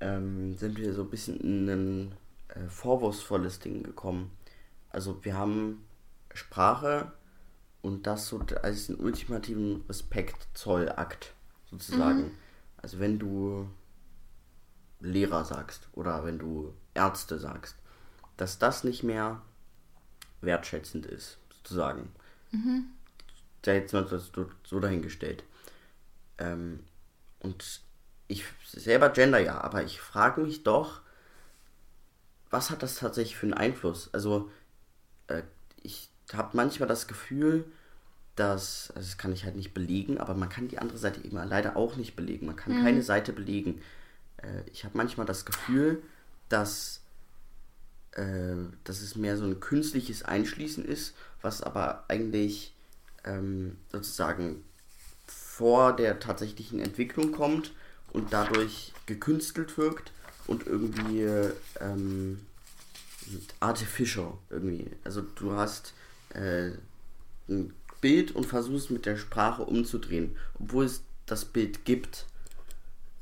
ähm, 0.00 0.56
sind 0.56 0.78
wir 0.78 0.92
so 0.92 1.02
ein 1.02 1.10
bisschen 1.10 1.40
in 1.40 1.68
ein 1.68 2.12
äh, 2.48 2.68
vorwurfsvolles 2.68 3.60
Ding 3.60 3.82
gekommen. 3.82 4.30
Also 4.90 5.24
wir 5.24 5.36
haben 5.36 5.84
Sprache 6.34 7.12
und 7.82 8.06
das 8.06 8.26
so 8.28 8.40
als 8.62 8.88
einen 8.88 8.98
ultimativen 8.98 9.84
Respektzollakt 9.88 11.34
sozusagen. 11.70 12.32
Also 12.78 12.98
wenn 12.98 13.18
du 13.18 13.68
Lehrer 15.00 15.44
sagst 15.44 15.88
oder 15.92 16.24
wenn 16.24 16.38
du 16.38 16.74
Ärzte 16.94 17.38
sagst, 17.38 17.76
dass 18.36 18.58
das 18.58 18.84
nicht 18.84 19.02
mehr 19.02 19.42
wertschätzend 20.40 21.06
ist, 21.06 21.38
sozusagen. 21.50 22.10
Da 23.62 23.72
jetzt 23.72 23.92
mal 23.92 24.06
so- 24.06 24.80
dahingestellt. 24.80 25.44
Ähm, 26.38 26.80
und 27.40 27.80
ich 28.28 28.44
selber 28.66 29.08
gender 29.10 29.38
ja, 29.38 29.60
aber 29.60 29.82
ich 29.84 30.00
frage 30.00 30.40
mich 30.40 30.62
doch, 30.62 31.00
was 32.50 32.70
hat 32.70 32.82
das 32.82 32.96
tatsächlich 32.96 33.36
für 33.36 33.46
einen 33.46 33.54
Einfluss? 33.54 34.10
Also, 34.12 34.50
äh, 35.26 35.42
ich 35.82 36.08
habe 36.32 36.56
manchmal 36.56 36.88
das 36.88 37.06
Gefühl, 37.08 37.64
dass, 38.36 38.90
also 38.94 39.06
das 39.08 39.18
kann 39.18 39.32
ich 39.32 39.44
halt 39.44 39.56
nicht 39.56 39.74
belegen, 39.74 40.18
aber 40.18 40.34
man 40.34 40.48
kann 40.48 40.68
die 40.68 40.78
andere 40.78 40.98
Seite 40.98 41.24
eben 41.24 41.36
leider 41.36 41.76
auch 41.76 41.96
nicht 41.96 42.16
belegen. 42.16 42.46
Man 42.46 42.56
kann 42.56 42.74
keine 42.82 43.02
Seite 43.02 43.32
belegen. 43.32 43.80
Äh, 44.46 44.70
ich 44.72 44.84
habe 44.84 44.96
manchmal 44.96 45.26
das 45.26 45.44
Gefühl, 45.44 46.02
dass, 46.48 47.00
äh, 48.12 48.54
dass 48.84 49.00
es 49.00 49.16
mehr 49.16 49.36
so 49.36 49.44
ein 49.44 49.60
künstliches 49.60 50.22
Einschließen 50.22 50.84
ist, 50.84 51.14
was 51.42 51.62
aber 51.62 52.04
eigentlich 52.08 52.74
ähm, 53.24 53.76
sozusagen 53.90 54.64
vor 55.26 55.94
der 55.94 56.20
tatsächlichen 56.20 56.80
Entwicklung 56.80 57.32
kommt 57.32 57.72
und 58.12 58.32
dadurch 58.32 58.92
gekünstelt 59.06 59.76
wirkt 59.78 60.12
und 60.46 60.66
irgendwie 60.66 61.22
ähm, 61.80 62.40
artificial 63.60 64.34
irgendwie. 64.50 64.90
Also 65.04 65.22
du 65.22 65.52
hast 65.52 65.94
äh, 66.30 66.70
ein 67.48 67.72
Bild 68.00 68.32
und 68.32 68.44
versuchst 68.44 68.90
mit 68.90 69.06
der 69.06 69.16
Sprache 69.16 69.62
umzudrehen, 69.62 70.36
obwohl 70.60 70.84
es 70.84 71.02
das 71.26 71.44
Bild 71.44 71.84
gibt. 71.84 72.26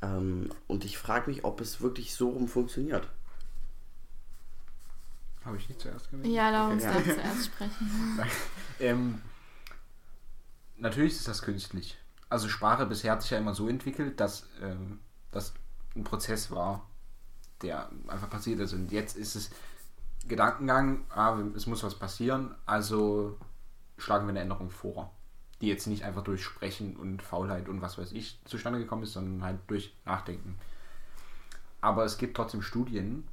Ähm, 0.04 0.50
und 0.66 0.84
ich 0.84 0.98
frage 0.98 1.30
mich, 1.30 1.44
ob 1.44 1.60
es 1.60 1.80
wirklich 1.80 2.14
so 2.14 2.30
rum 2.30 2.48
funktioniert. 2.48 3.08
Habe 5.44 5.56
ich 5.56 5.68
nicht 5.68 5.80
zuerst 5.80 6.10
gesagt? 6.10 6.26
Ja, 6.28 6.50
lass 6.50 6.72
uns 6.72 6.82
Ja. 6.84 6.92
da 6.92 7.02
zuerst 7.04 7.44
sprechen. 7.46 8.20
Ähm, 8.80 9.22
natürlich 10.76 11.12
ist 11.14 11.28
das 11.28 11.42
künstlich. 11.42 11.96
Also 12.28 12.48
Sprache 12.48 12.86
bisher 12.86 13.12
hat 13.12 13.22
sich 13.22 13.30
ja 13.30 13.38
immer 13.38 13.54
so 13.54 13.68
entwickelt, 13.68 14.18
dass 14.18 14.48
ähm, 14.60 14.98
das 15.30 15.54
ein 15.94 16.02
Prozess 16.02 16.50
war, 16.50 16.88
der 17.62 17.88
einfach 18.08 18.28
passiert 18.28 18.58
ist. 18.60 18.72
Und 18.72 18.90
jetzt 18.90 19.16
ist 19.16 19.36
es 19.36 19.50
Gedankengang, 20.26 21.06
ah, 21.10 21.38
es 21.54 21.66
muss 21.66 21.84
was 21.84 21.94
passieren, 21.94 22.54
also 22.66 23.38
schlagen 23.96 24.26
wir 24.26 24.30
eine 24.30 24.40
Änderung 24.40 24.70
vor, 24.70 25.12
die 25.64 25.70
jetzt 25.70 25.86
nicht 25.86 26.04
einfach 26.04 26.22
durch 26.22 26.44
Sprechen 26.44 26.96
und 26.96 27.22
Faulheit 27.22 27.68
und 27.68 27.80
was 27.80 27.96
weiß 27.96 28.12
ich 28.12 28.38
zustande 28.44 28.78
gekommen 28.78 29.02
ist, 29.02 29.14
sondern 29.14 29.42
halt 29.42 29.58
durch 29.66 29.94
Nachdenken. 30.04 30.58
Aber 31.80 32.04
es 32.04 32.18
gibt 32.18 32.36
trotzdem 32.36 32.60
Studien, 32.62 33.26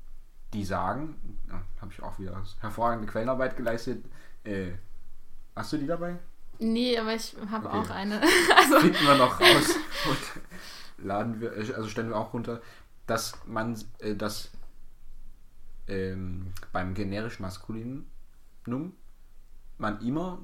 die 0.53 0.63
sagen, 0.63 1.15
ja, 1.49 1.61
habe 1.81 1.91
ich 1.91 2.01
auch 2.01 2.17
wieder 2.19 2.41
hervorragende 2.61 3.11
Quellenarbeit 3.11 3.57
geleistet, 3.57 4.05
äh, 4.43 4.71
Hast 5.53 5.73
du 5.73 5.77
die 5.77 5.85
dabei? 5.87 6.17
Nee, 6.59 6.97
aber 6.97 7.13
ich 7.13 7.35
habe 7.49 7.67
Okay. 7.67 7.77
auch 7.77 7.89
eine. 7.89 8.21
Also, 8.55 8.79
Finden 8.79 9.05
wir 9.05 9.15
noch 9.17 9.39
raus 9.41 9.75
und 10.09 11.05
laden 11.05 11.41
wir, 11.41 11.51
also 11.51 11.89
stellen 11.89 12.07
wir 12.09 12.15
auch 12.15 12.33
runter, 12.33 12.61
dass 13.07 13.33
man, 13.45 13.77
äh, 13.99 14.15
dass 14.15 14.51
ähm, 15.87 16.53
beim 16.71 16.93
generischen 16.93 17.41
Maskulinum 17.43 18.05
man 19.77 19.99
immer 20.01 20.39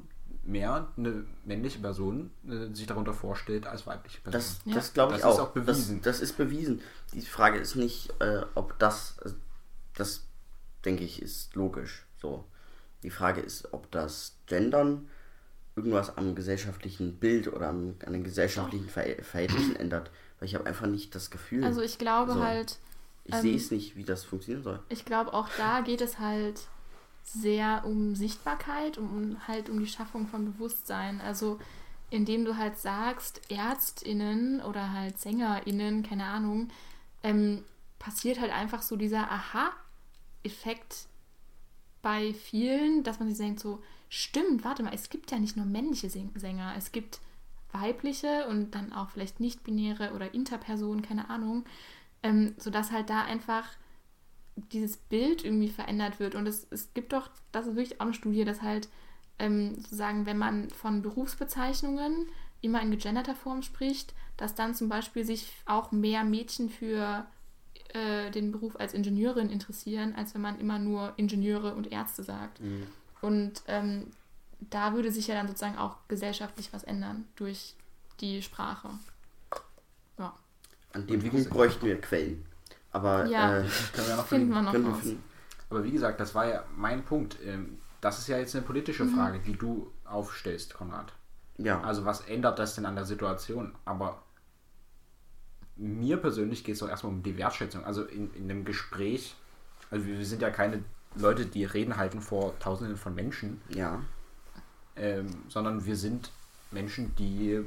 mehr 0.48 0.88
eine 0.98 1.26
männliche 1.46 1.80
Person 1.80 2.32
äh, 2.48 2.74
sich 2.74 2.88
darunter 2.88 3.14
vorstellt 3.14 3.68
als 3.68 3.86
weibliche 3.86 4.22
Person. 4.22 4.40
Das, 4.40 4.60
Ja. 4.66 4.76
das 4.76 4.94
glaube 4.94 5.16
ich 5.16 5.22
Das 5.22 5.34
ist 5.34 5.40
auch. 5.40 5.48
auch 5.50 5.52
bewiesen. 5.52 6.02
Das, 6.02 6.20
das 6.20 6.22
ist 6.30 6.38
bewiesen. 6.38 6.82
Die 7.14 7.22
Frage 7.22 7.58
ist 7.60 7.76
nicht, 7.76 8.14
äh, 8.22 8.42
ob 8.56 8.80
das, 8.80 9.18
also 9.24 9.36
das 9.96 10.24
denke 10.86 11.04
ich, 11.04 11.22
ist 11.22 11.54
logisch. 11.56 12.06
So. 12.22 12.46
Die 13.04 13.10
Frage 13.10 13.42
ist, 13.42 13.74
ob 13.74 13.92
das 13.92 14.38
Gendern 14.48 15.08
irgendwas 15.76 16.18
am 16.18 16.34
gesellschaftlichen 16.34 17.18
Bild 17.18 17.48
oder 17.52 17.68
am, 17.70 17.96
an 18.06 18.14
den 18.14 18.24
gesellschaftlichen 18.24 18.90
Ver 18.90 19.22
Verhältnissen 19.24 19.76
ändert. 19.80 20.10
Weil 20.40 20.48
ich 20.48 20.56
habe 20.56 20.66
einfach 20.66 20.88
nicht 20.88 21.14
das 21.14 21.30
Gefühl. 21.30 21.64
also 21.64 21.82
ich 21.82 21.98
glaube 22.00 22.34
So. 22.34 22.42
halt, 22.44 22.78
ich 23.26 23.36
ähm, 23.36 23.42
sehe 23.42 23.56
es 23.58 23.70
nicht, 23.72 23.96
wie 23.98 24.04
das 24.04 24.24
funktionieren 24.24 24.64
soll. 24.64 24.80
ich 24.90 25.04
glaube 25.04 25.34
auch 25.34 25.50
da 25.58 25.82
geht 25.82 26.00
es 26.02 26.20
halt 26.20 26.62
sehr 27.28 27.84
um 27.86 28.16
Sichtbarkeit, 28.16 28.98
um, 28.98 29.10
um 29.16 29.48
halt 29.48 29.70
um 29.70 29.80
die 29.80 29.88
Schaffung 29.88 30.28
von 30.28 30.46
Bewusstsein. 30.46 31.22
Also 31.22 31.60
indem 32.10 32.46
du 32.46 32.56
halt 32.56 32.78
sagst, 32.78 33.42
ÄrztInnen 33.52 34.62
oder 34.62 34.94
halt 34.94 35.20
SängerInnen, 35.20 36.04
keine 36.04 36.26
Ahnung, 36.26 36.70
ähm, 37.24 37.64
passiert 38.00 38.40
halt 38.40 38.54
einfach 38.54 38.82
so 38.82 38.96
dieser 38.96 39.30
Aha-Effekt 39.30 41.08
bei 42.02 42.34
vielen, 42.34 43.04
dass 43.04 43.20
man 43.20 43.28
sich 43.28 43.38
denkt 43.38 43.60
so, 43.60 43.84
stimmt, 44.08 44.64
warte 44.64 44.84
mal, 44.84 44.94
es 44.94 45.10
gibt 45.10 45.32
ja 45.32 45.40
nicht 45.40 45.58
nur 45.58 45.66
männliche 45.66 46.08
Säng- 46.08 46.38
Sänger, 46.40 46.76
es 46.78 46.94
gibt 46.94 47.20
weibliche 47.74 48.48
und 48.48 48.72
dann 48.72 48.94
auch 48.94 49.10
vielleicht 49.10 49.42
nicht-binäre 49.42 50.14
oder 50.14 50.34
Interpersonen, 50.34 51.02
keine 51.02 51.30
Ahnung, 51.30 51.66
ähm, 52.24 52.56
sodass 52.58 52.92
halt 52.92 53.10
da 53.10 53.24
einfach 53.24 53.68
dieses 54.72 54.98
Bild 54.98 55.46
irgendwie 55.46 55.70
verändert 55.70 56.20
wird. 56.20 56.36
Und 56.36 56.48
es, 56.48 56.68
es 56.72 56.94
gibt 56.94 57.14
doch, 57.14 57.30
das 57.52 57.68
ist 57.68 57.76
wirklich 57.76 58.02
auch 58.02 58.06
eine 58.06 58.14
Studie, 58.14 58.44
dass 58.44 58.62
halt 58.62 58.90
ähm, 59.40 59.76
sozusagen, 59.76 60.26
wenn 60.26 60.38
man 60.38 60.70
von 60.70 61.02
Berufsbezeichnungen 61.02 62.28
immer 62.62 62.82
in 62.82 62.92
gegenderter 62.92 63.36
Form 63.36 63.62
spricht, 63.62 64.14
dass 64.36 64.56
dann 64.56 64.76
zum 64.76 64.90
Beispiel 64.90 65.26
sich 65.26 65.52
auch 65.66 65.92
mehr 65.92 66.24
Mädchen 66.24 66.70
für 66.70 67.26
äh, 67.94 68.32
den 68.32 68.52
Beruf 68.52 68.76
als 68.80 68.94
Ingenieurin 68.94 69.50
interessieren, 69.50 70.16
als 70.16 70.34
wenn 70.34 70.42
man 70.42 70.60
immer 70.60 70.80
nur 70.80 71.14
Ingenieure 71.18 71.76
und 71.76 71.92
Ärzte 71.92 72.24
sagt. 72.24 72.60
Mhm. 72.60 72.88
Und 73.22 73.62
ähm, 73.68 74.08
da 74.60 74.94
würde 74.94 75.12
sich 75.12 75.28
ja 75.28 75.36
dann 75.36 75.48
sozusagen 75.48 75.78
auch 75.78 75.98
gesellschaftlich 76.08 76.74
was 76.74 76.84
ändern 76.84 77.26
durch 77.36 77.76
die 78.20 78.42
Sprache. 78.42 78.90
Ja. 80.18 80.34
An 80.94 81.06
dem 81.06 81.22
Punkt 81.22 81.50
bräuchten 81.50 81.86
wir 81.86 82.02
Quellen. 82.02 82.46
Aber 82.98 83.26
Ja. 83.28 83.60
äh, 83.60 83.66
Können 83.94 84.08
wir 84.08 84.16
noch 84.16 84.26
Finden 84.28 84.50
wir 84.54 84.62
noch 84.64 84.72
können 84.72 84.88
raus. 84.88 85.00
finden. 85.02 85.24
Aber 85.70 85.84
wie 85.84 85.92
gesagt, 85.92 86.20
das 86.20 86.34
war 86.36 86.48
ja 86.48 86.64
mein 86.76 87.04
Punkt. 87.04 87.38
Ähm, 87.44 87.80
Das 88.00 88.20
ist 88.20 88.28
ja 88.28 88.38
jetzt 88.38 88.56
eine 88.56 88.64
politische 88.64 89.04
Mhm. 89.06 89.16
Frage, 89.16 89.40
die 89.40 89.54
du 89.58 89.92
aufstellst, 90.06 90.76
Konrad. 90.76 91.12
Ja. 91.58 91.82
Also 91.82 92.06
was 92.06 92.22
ändert 92.22 92.60
das 92.60 92.76
denn 92.76 92.86
an 92.86 92.96
der 92.96 93.06
Situation? 93.06 93.74
Aber 93.86 94.22
mir 95.76 96.18
persönlich 96.18 96.64
geht 96.64 96.74
es 96.74 96.80
doch 96.80 96.90
erstmal 96.90 97.12
um 97.14 97.24
die 97.24 97.38
Wertschätzung. 97.38 97.84
Also 97.86 98.04
in, 98.04 98.32
in 98.36 98.44
einem 98.50 98.66
Gespräch, 98.66 99.36
also 99.90 100.06
wir 100.06 100.24
sind 100.26 100.42
ja 100.44 100.52
keine 100.52 100.84
Leute, 101.16 101.46
die 101.48 101.66
Reden 101.66 101.98
halten 101.98 102.22
vor 102.22 102.58
Tausenden 102.60 102.98
von 102.98 103.16
Menschen, 103.16 103.62
ja. 103.70 104.00
ähm, 104.96 105.28
sondern 105.50 105.86
wir 105.86 105.96
sind 105.96 106.32
Menschen, 106.72 107.16
die 107.16 107.64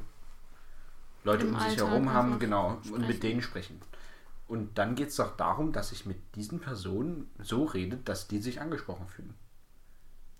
Leute 1.24 1.44
Im 1.47 1.55
um 1.55 1.61
sich 1.61 1.70
Alltag 1.70 1.89
herum 1.89 2.12
haben, 2.12 2.39
genau, 2.39 2.69
und 2.74 2.86
sprechen. 2.86 3.07
mit 3.09 3.23
denen 3.23 3.43
sprechen. 3.43 3.81
Und 4.51 4.78
dann 4.78 4.97
geht 4.97 5.10
es 5.10 5.16
doch 5.16 5.36
darum, 5.36 5.70
dass 5.72 5.93
ich 5.93 6.06
mit 6.06 6.35
diesen 6.35 6.59
Personen 6.59 7.31
so 7.39 7.64
rede, 7.66 7.98
dass 7.98 8.27
die 8.27 8.40
sich 8.40 8.60
angesprochen 8.60 9.06
fühlen. 9.06 9.32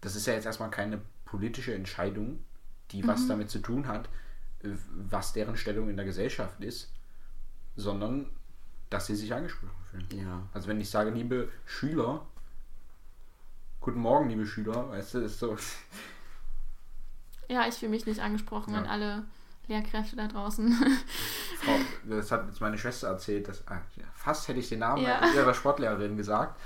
Das 0.01 0.17
ist 0.17 0.27
ja 0.27 0.33
jetzt 0.33 0.47
erstmal 0.47 0.71
keine 0.71 1.01
politische 1.25 1.73
Entscheidung, 1.75 2.43
die 2.91 3.05
Mhm. 3.05 3.07
was 3.07 3.29
damit 3.29 3.51
zu 3.51 3.61
tun 3.61 3.87
hat, 3.87 4.09
äh, 4.65 4.71
was 5.09 5.33
deren 5.33 5.57
Stellung 5.57 5.89
in 5.89 5.97
der 5.97 6.05
Gesellschaft 6.07 6.61
ist, 6.61 6.93
sondern 7.77 8.29
dass 8.91 9.07
sie 9.07 9.15
sich 9.15 9.33
angesprochen 9.33 9.85
fühlen. 9.89 10.07
Ja. 10.27 10.43
Also 10.53 10.67
wenn 10.67 10.81
ich 10.81 10.91
sage, 10.91 11.11
liebe 11.11 11.49
Schüler, 11.65 12.27
guten 13.81 14.01
Morgen, 14.01 14.29
liebe 14.29 14.45
Schüler, 14.45 14.89
weißt 14.91 15.15
du, 15.15 15.19
ist 15.21 15.39
so, 15.39 15.57
Ja, 17.49 17.69
ich 17.69 17.75
fühle 17.77 17.91
mich 17.93 18.07
nicht 18.07 18.19
angesprochen 18.21 18.75
Ja. 18.75 18.81
an 18.81 18.87
alle 18.87 19.25
Lehrkräfte 19.71 20.17
da 20.17 20.27
draußen. 20.27 20.73
Frau, 21.63 21.73
das 22.05 22.31
hat 22.31 22.47
jetzt 22.49 22.61
meine 22.61 22.77
Schwester 22.77 23.09
erzählt, 23.09 23.49
dass 23.49 23.67
ah, 23.69 23.81
fast 24.15 24.47
hätte 24.49 24.59
ich 24.61 24.69
den 24.69 24.81
Namen 24.81 25.03
Ja. 25.03 25.21
ihrer 25.33 25.55
Sportlehrerin 25.55 26.17
gesagt. 26.17 26.59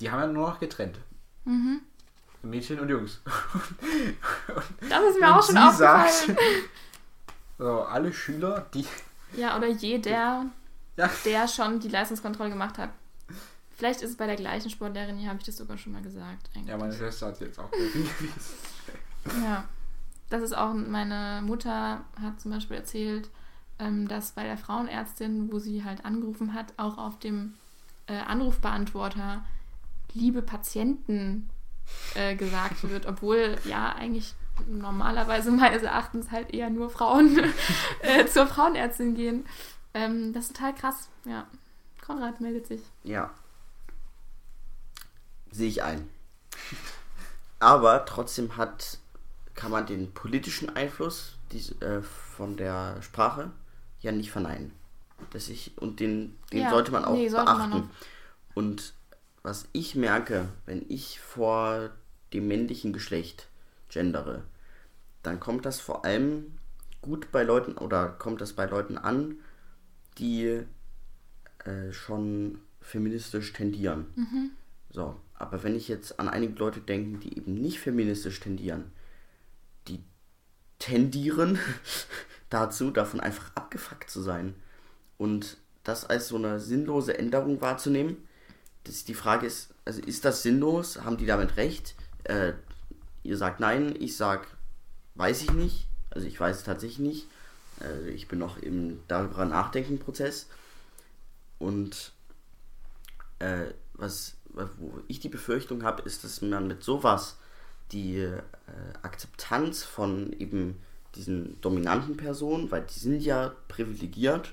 Die 0.00 0.10
haben 0.10 0.20
ja 0.20 0.26
nur 0.28 0.48
noch 0.50 0.60
getrennt. 0.60 0.98
Mhm. 1.44 1.80
Mädchen 2.42 2.78
und 2.80 2.88
Jungs. 2.88 3.20
Das 4.88 5.02
ist 5.04 5.20
mir 5.20 5.26
Und 5.26 5.32
auch 5.34 5.42
schon 5.44 5.54
sie 5.56 5.60
aufgefallen. 5.60 6.08
sagt, 6.28 6.38
so, 7.58 7.82
alle 7.82 8.12
Schüler, 8.12 8.66
die. 8.72 8.86
Ja, 9.36 9.56
oder 9.58 9.66
jeder, 9.68 10.10
Ja. 10.96 11.10
der 11.24 11.48
schon 11.48 11.80
die 11.80 11.88
Leistungskontrolle 11.88 12.50
gemacht 12.50 12.78
hat. 12.78 12.90
Vielleicht 13.76 14.00
ist 14.02 14.10
es 14.10 14.16
bei 14.16 14.26
der 14.26 14.36
gleichen 14.36 14.70
Sportlehrerin, 14.70 15.18
hier 15.18 15.28
habe 15.28 15.38
ich 15.40 15.44
das 15.46 15.56
sogar 15.56 15.76
schon 15.78 15.92
mal 15.92 16.02
gesagt. 16.02 16.50
Eigentlich. 16.54 16.68
Ja, 16.68 16.76
meine 16.78 16.92
Schwester 16.94 17.26
hat 17.28 17.40
jetzt 17.40 17.58
auch. 17.58 17.70
Ja. 19.42 19.64
Das 20.30 20.42
ist 20.42 20.56
auch, 20.56 20.74
meine 20.74 21.42
Mutter 21.42 22.04
hat 22.20 22.40
zum 22.40 22.50
Beispiel 22.50 22.76
erzählt, 22.76 23.30
ähm, 23.78 24.08
dass 24.08 24.32
bei 24.32 24.44
der 24.44 24.58
Frauenärztin, 24.58 25.50
wo 25.52 25.58
sie 25.58 25.84
halt 25.84 26.04
angerufen 26.04 26.54
hat, 26.54 26.74
auch 26.76 26.98
auf 26.98 27.18
dem 27.18 27.54
äh, 28.06 28.16
Anrufbeantworter 28.16 29.44
liebe 30.12 30.42
Patienten 30.42 31.48
äh, 32.14 32.34
gesagt 32.36 32.88
wird, 32.88 33.06
obwohl 33.06 33.56
ja 33.64 33.92
eigentlich 33.94 34.34
normalerweise 34.66 35.50
meines 35.50 35.82
Erachtens 35.82 36.30
halt 36.30 36.52
eher 36.52 36.70
nur 36.70 36.90
Frauen 36.90 37.38
äh, 38.00 38.26
zur 38.26 38.46
Frauenärztin 38.46 39.14
gehen. 39.14 39.46
Ähm, 39.94 40.32
das 40.32 40.46
ist 40.46 40.56
total 40.56 40.74
krass, 40.74 41.08
ja. 41.24 41.46
Konrad 42.04 42.40
meldet 42.40 42.66
sich. 42.66 42.80
Ja. 43.04 43.30
Sehe 45.50 45.68
ich 45.68 45.82
ein. 45.82 46.08
Aber 47.60 48.04
trotzdem 48.04 48.56
hat, 48.56 48.98
kann 49.58 49.72
man 49.72 49.86
den 49.86 50.12
politischen 50.12 50.76
Einfluss 50.76 51.36
dies, 51.50 51.72
äh, 51.82 52.00
von 52.00 52.56
der 52.56 53.02
Sprache 53.02 53.50
ja 54.00 54.12
nicht 54.12 54.30
verneinen. 54.30 54.70
Das 55.32 55.48
ich, 55.48 55.76
und 55.78 55.98
den, 55.98 56.36
den 56.52 56.60
Ja, 56.62 56.70
sollte 56.70 56.92
man 56.92 57.04
auch 57.04 57.14
nee, 57.14 57.28
sollte 57.28 57.52
man 57.52 57.70
beachten. 57.70 57.90
auch. 57.90 58.06
Und 58.54 58.94
was 59.42 59.66
ich 59.72 59.96
merke, 59.96 60.48
wenn 60.64 60.84
ich 60.88 61.18
vor 61.18 61.90
dem 62.32 62.46
männlichen 62.46 62.92
Geschlecht 62.92 63.48
gendere, 63.88 64.44
dann 65.24 65.40
kommt 65.40 65.66
das 65.66 65.80
vor 65.80 66.04
allem 66.04 66.52
gut 67.02 67.32
bei 67.32 67.42
Leuten 67.42 67.76
oder 67.76 68.06
kommt 68.10 68.40
das 68.40 68.52
bei 68.52 68.66
Leuten 68.66 68.96
an, 68.96 69.40
die 70.18 70.62
äh, 71.64 71.92
schon 71.92 72.60
feministisch 72.80 73.52
tendieren. 73.52 74.06
So, 74.90 75.16
aber 75.34 75.64
wenn 75.64 75.74
ich 75.74 75.88
jetzt 75.88 76.20
an 76.20 76.28
einige 76.28 76.54
Leute 76.54 76.80
denke, 76.80 77.18
die 77.18 77.36
eben 77.36 77.54
nicht 77.54 77.80
feministisch 77.80 78.38
tendieren, 78.38 78.84
die 78.84 78.97
tendieren 80.78 81.58
dazu, 82.50 82.90
davon 82.90 83.20
einfach 83.20 83.50
abgefuckt 83.54 84.10
zu 84.10 84.22
sein. 84.22 84.54
Und 85.16 85.56
das 85.84 86.04
als 86.04 86.28
so 86.28 86.36
eine 86.36 86.60
sinnlose 86.60 87.18
Änderung 87.18 87.60
wahrzunehmen, 87.60 88.28
das, 88.84 89.04
die 89.04 89.14
Frage 89.14 89.46
ist, 89.46 89.74
also 89.84 90.00
ist 90.02 90.24
das 90.24 90.42
sinnlos? 90.42 91.02
Haben 91.02 91.16
die 91.16 91.26
damit 91.26 91.56
recht? 91.56 91.94
Äh, 92.24 92.52
ihr 93.22 93.36
sagt 93.36 93.60
nein, 93.60 93.94
ich 93.98 94.16
sag, 94.16 94.46
weiß 95.14 95.42
ich 95.42 95.52
nicht. 95.52 95.86
Also 96.10 96.26
ich 96.26 96.38
weiß 96.38 96.58
es 96.58 96.64
tatsächlich 96.64 96.98
nicht. 96.98 97.26
Äh, 97.80 98.10
ich 98.10 98.28
bin 98.28 98.38
noch 98.38 98.58
im 98.58 99.00
darüber 99.08 99.44
nachdenken 99.44 99.98
Prozess. 99.98 100.48
Und 101.58 102.12
äh, 103.40 103.66
was, 103.94 104.36
wo 104.52 105.00
ich 105.08 105.20
die 105.20 105.28
Befürchtung 105.28 105.82
habe, 105.82 106.02
ist, 106.02 106.24
dass 106.24 106.40
man 106.40 106.66
mit 106.66 106.82
sowas 106.82 107.38
die 107.92 108.16
äh, 108.18 108.40
Akzeptanz 109.02 109.82
von 109.84 110.32
eben 110.34 110.80
diesen 111.14 111.60
dominanten 111.60 112.16
Personen, 112.16 112.70
weil 112.70 112.82
die 112.82 112.98
sind 112.98 113.20
ja 113.22 113.52
privilegiert, 113.68 114.52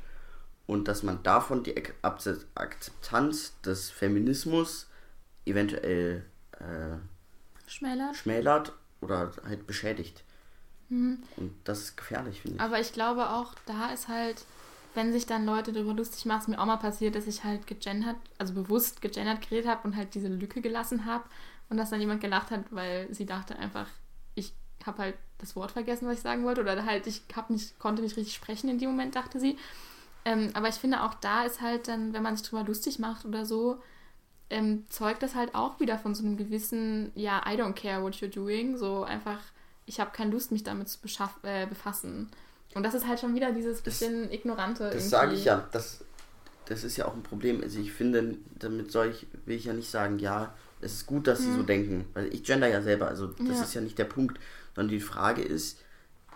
und 0.67 0.87
dass 0.87 1.03
man 1.03 1.21
davon 1.21 1.61
die 1.63 1.77
Ak- 1.77 1.93
Akze- 2.01 2.43
Akzeptanz 2.55 3.53
des 3.61 3.91
Feminismus 3.91 4.87
eventuell 5.45 6.25
äh, 6.53 6.97
Schmälert. 7.67 8.15
schmälert 8.15 8.73
oder 9.01 9.31
halt 9.45 9.67
beschädigt. 9.67 10.23
Und 10.89 11.23
das 11.65 11.81
ist 11.81 11.97
gefährlich, 11.97 12.41
finde 12.41 12.57
ich. 12.57 12.61
Aber 12.61 12.79
ich 12.79 12.93
glaube 12.93 13.29
auch, 13.29 13.53
da 13.67 13.91
ist 13.91 14.07
halt, 14.07 14.45
wenn 14.95 15.11
sich 15.13 15.25
dann 15.27 15.45
Leute 15.45 15.71
darüber 15.71 15.93
lustig 15.93 16.25
machen, 16.25 16.41
ist 16.41 16.47
mir 16.47 16.59
auch 16.59 16.65
mal 16.65 16.77
passiert, 16.77 17.15
dass 17.15 17.27
ich 17.27 17.43
halt 17.43 17.67
gegendert, 17.67 18.17
also 18.39 18.53
bewusst 18.53 19.01
gegendert 19.01 19.41
geredet 19.47 19.67
habe 19.69 19.87
und 19.87 19.95
halt 19.95 20.15
diese 20.15 20.29
Lücke 20.29 20.61
gelassen 20.61 21.05
habe 21.05 21.25
und 21.69 21.77
dass 21.77 21.89
dann 21.89 22.01
jemand 22.01 22.21
gelacht 22.21 22.51
hat, 22.51 22.63
weil 22.71 23.13
sie 23.13 23.25
dachte 23.25 23.57
einfach, 23.57 23.87
ich 24.35 24.53
habe 24.85 24.99
halt 24.99 25.15
das 25.37 25.55
Wort 25.55 25.71
vergessen, 25.71 26.07
was 26.07 26.17
ich 26.17 26.21
sagen 26.21 26.43
wollte 26.43 26.61
oder 26.61 26.85
halt 26.85 27.07
ich 27.07 27.21
hab 27.35 27.49
nicht, 27.49 27.77
konnte 27.79 28.01
nicht 28.01 28.17
richtig 28.17 28.35
sprechen 28.35 28.69
in 28.69 28.79
dem 28.79 28.89
Moment, 28.89 29.15
dachte 29.15 29.39
sie. 29.39 29.57
Ähm, 30.23 30.49
aber 30.53 30.69
ich 30.69 30.75
finde 30.75 31.03
auch 31.03 31.13
da 31.15 31.43
ist 31.43 31.61
halt 31.61 31.87
dann, 31.87 32.13
wenn 32.13 32.23
man 32.23 32.35
sich 32.35 32.47
drüber 32.47 32.63
lustig 32.63 32.99
macht 32.99 33.25
oder 33.25 33.45
so, 33.45 33.81
ähm, 34.49 34.85
zeugt 34.89 35.23
das 35.23 35.35
halt 35.35 35.55
auch 35.55 35.79
wieder 35.79 35.97
von 35.97 36.15
so 36.15 36.23
einem 36.23 36.37
gewissen, 36.37 37.11
ja, 37.15 37.41
I 37.47 37.59
don't 37.59 37.73
care 37.73 38.03
what 38.03 38.15
you're 38.15 38.33
doing, 38.33 38.77
so 38.77 39.03
einfach, 39.03 39.39
ich 39.85 39.99
habe 39.99 40.11
keine 40.11 40.31
Lust, 40.31 40.51
mich 40.51 40.63
damit 40.63 40.89
zu 40.89 40.99
äh, 41.43 41.65
befassen. 41.67 42.29
Und 42.75 42.83
das 42.83 42.93
ist 42.93 43.07
halt 43.07 43.19
schon 43.19 43.33
wieder 43.35 43.51
dieses 43.51 43.81
bisschen 43.81 44.31
ignorante. 44.31 44.89
Das 44.91 45.09
sage 45.09 45.33
ich 45.33 45.45
ja. 45.45 45.65
Das, 45.71 46.03
das 46.65 46.83
ist 46.83 46.97
ja 46.97 47.05
auch 47.05 47.13
ein 47.13 47.23
Problem. 47.23 47.61
Also 47.61 47.79
ich 47.79 47.93
finde, 47.93 48.37
damit 48.59 48.91
soll 48.91 49.09
ich, 49.09 49.27
will 49.45 49.55
ich 49.55 49.65
ja 49.65 49.73
nicht 49.73 49.89
sagen, 49.89 50.19
ja, 50.19 50.53
es 50.85 50.93
ist 50.93 51.05
gut, 51.05 51.27
dass 51.27 51.39
sie 51.41 51.51
so 51.53 51.63
denken. 51.63 52.05
Weil 52.13 52.33
ich 52.33 52.43
gender 52.43 52.67
ja 52.67 52.81
selber, 52.81 53.07
also 53.07 53.27
das 53.27 53.39
Mhm. 53.39 53.51
Ja. 53.53 53.63
ist 53.63 53.73
ja 53.73 53.81
nicht 53.81 53.97
der 53.97 54.05
Punkt. 54.05 54.39
Sondern 54.75 54.89
die 54.91 54.99
Frage 55.01 55.41
ist, 55.41 55.79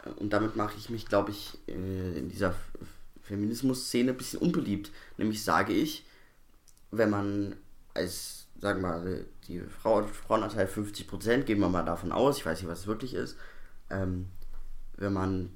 äh, 0.05 0.09
und 0.11 0.31
damit 0.33 0.55
mache 0.55 0.75
ich 0.77 0.89
mich, 0.89 1.05
glaube 1.07 1.31
ich, 1.31 1.57
äh, 1.67 2.17
in 2.17 2.29
dieser 2.29 2.55
Feminismus-Szene 3.23 4.11
ein 4.11 4.17
bisschen 4.17 4.39
unbeliebt. 4.39 4.91
Nämlich 5.17 5.43
sage 5.43 5.73
ich, 5.73 6.05
wenn 6.91 7.09
man 7.09 7.55
als, 7.93 8.47
sagen 8.59 8.81
wir 8.81 8.87
mal, 8.87 9.25
die 9.47 9.61
Frau, 9.61 10.03
Frauenanteil 10.03 10.67
50%, 10.67 11.45
gehen 11.45 11.59
wir 11.59 11.69
mal 11.69 11.83
davon 11.83 12.11
aus, 12.11 12.37
ich 12.37 12.45
weiß 12.45 12.59
nicht, 12.61 12.69
was 12.69 12.79
es 12.81 12.87
wirklich 12.87 13.13
ist, 13.13 13.37
ähm, 13.89 14.27
wenn 14.97 15.13
man 15.13 15.51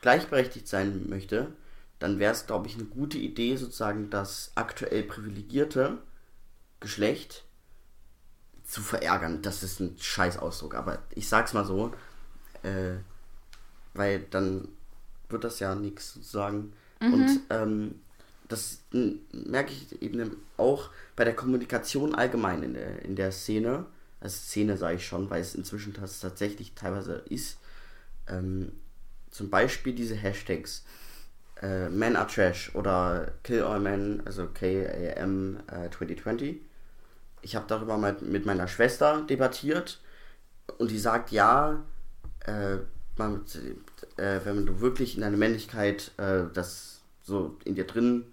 gleichberechtigt 0.00 0.68
sein 0.68 1.08
möchte, 1.08 1.52
dann 1.98 2.18
wäre 2.18 2.32
es, 2.32 2.46
glaube 2.46 2.66
ich, 2.68 2.74
eine 2.74 2.84
gute 2.84 3.18
Idee, 3.18 3.56
sozusagen 3.56 4.10
das 4.10 4.52
aktuell 4.54 5.02
privilegierte 5.04 5.98
Geschlecht 6.80 7.44
zu 8.64 8.80
verärgern. 8.80 9.42
Das 9.42 9.62
ist 9.62 9.80
ein 9.80 9.96
Scheißausdruck, 9.98 10.74
aber 10.74 10.98
ich 11.14 11.28
sag's 11.28 11.52
mal 11.52 11.64
so, 11.64 11.92
äh, 12.62 12.94
weil 13.94 14.20
dann 14.30 14.68
wird 15.28 15.44
das 15.44 15.60
ja 15.60 15.74
nichts 15.74 16.14
sozusagen. 16.14 16.72
Und 17.00 17.40
ähm, 17.50 18.00
das 18.48 18.78
merke 19.32 19.72
ich 19.72 20.00
eben 20.02 20.36
auch 20.56 20.90
bei 21.16 21.24
der 21.24 21.34
Kommunikation 21.34 22.14
allgemein 22.14 22.62
in 22.62 22.74
der, 22.74 23.02
in 23.02 23.16
der 23.16 23.32
Szene. 23.32 23.86
Also 24.20 24.36
Szene 24.36 24.76
sage 24.76 24.96
ich 24.96 25.06
schon, 25.06 25.28
weil 25.28 25.42
es 25.42 25.54
inzwischen 25.54 25.92
tatsächlich 25.92 26.72
teilweise 26.74 27.24
ist. 27.28 27.58
Ähm, 28.26 28.72
zum 29.30 29.50
Beispiel 29.50 29.94
diese 29.94 30.14
Hashtags 30.14 30.84
äh, 31.60 31.88
Men 31.88 32.16
are 32.16 32.26
Trash 32.26 32.74
oder 32.74 33.32
Kill 33.42 33.62
All 33.62 33.80
Men, 33.80 34.22
also 34.24 34.46
KAM 34.46 35.60
äh, 35.66 35.90
2020. 35.90 36.60
Ich 37.44 37.54
habe 37.56 37.66
darüber 37.68 37.98
mal 37.98 38.16
mit 38.20 38.46
meiner 38.46 38.68
Schwester 38.68 39.22
debattiert 39.22 40.00
und 40.78 40.90
die 40.90 40.98
sagt, 40.98 41.30
ja, 41.30 41.82
äh, 42.46 42.78
man, 43.16 43.44
äh, 44.16 44.40
wenn 44.44 44.66
du 44.66 44.80
wirklich 44.80 45.14
in 45.14 45.20
deiner 45.20 45.36
Männlichkeit 45.36 46.10
äh, 46.16 46.44
das 46.52 47.02
so 47.22 47.56
in 47.64 47.74
dir 47.74 47.86
drin, 47.86 48.24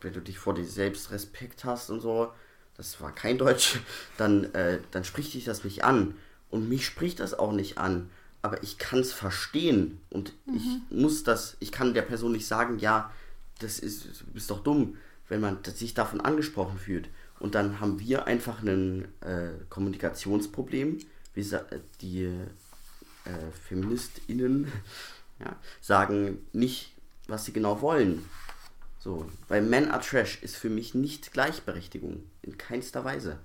wenn 0.00 0.12
du 0.12 0.20
dich 0.20 0.38
vor 0.38 0.54
dir 0.54 0.64
selbst 0.64 1.10
Respekt 1.10 1.64
hast 1.64 1.90
und 1.90 2.00
so, 2.00 2.32
das 2.76 3.00
war 3.00 3.12
kein 3.12 3.38
Deutsch, 3.38 3.80
dann, 4.16 4.52
äh, 4.54 4.78
dann 4.92 5.04
spricht 5.04 5.34
dich 5.34 5.44
das 5.44 5.64
nicht 5.64 5.84
an. 5.84 6.14
Und 6.48 6.68
mich 6.68 6.86
spricht 6.86 7.20
das 7.20 7.34
auch 7.34 7.52
nicht 7.52 7.78
an. 7.78 8.08
Aber 8.42 8.62
ich 8.62 8.78
kann 8.78 9.00
es 9.00 9.12
verstehen. 9.12 10.00
Und 10.08 10.32
ich 10.46 10.78
muss 10.88 11.24
das, 11.24 11.56
ich 11.60 11.72
kann 11.72 11.92
der 11.92 12.02
Person 12.02 12.32
nicht 12.32 12.46
sagen, 12.46 12.78
ja, 12.78 13.12
das 13.58 13.78
ist, 13.78 14.22
du 14.22 14.32
bist 14.32 14.50
doch 14.50 14.62
dumm, 14.62 14.96
wenn 15.28 15.40
man 15.40 15.58
sich 15.62 15.92
davon 15.92 16.20
angesprochen 16.22 16.78
fühlt. 16.78 17.08
Und 17.40 17.54
dann 17.54 17.80
haben 17.80 17.98
wir 17.98 18.26
einfach 18.26 18.62
ein 18.62 19.06
äh, 19.22 19.50
Kommunikationsproblem. 19.68 20.98
Sa- 21.36 21.64
die 22.02 22.24
äh, 22.24 23.50
FeministInnen 23.66 24.70
ja, 25.38 25.56
sagen 25.80 26.46
nicht, 26.52 26.92
was 27.28 27.46
sie 27.46 27.52
genau 27.52 27.80
wollen. 27.80 28.26
So, 28.98 29.30
weil 29.48 29.62
Men 29.62 29.90
are 29.90 30.02
Trash 30.02 30.42
ist 30.42 30.56
für 30.56 30.68
mich 30.68 30.94
nicht 30.94 31.32
Gleichberechtigung. 31.32 32.22
In 32.42 32.58
keinster 32.58 33.04
Weise. 33.04 33.38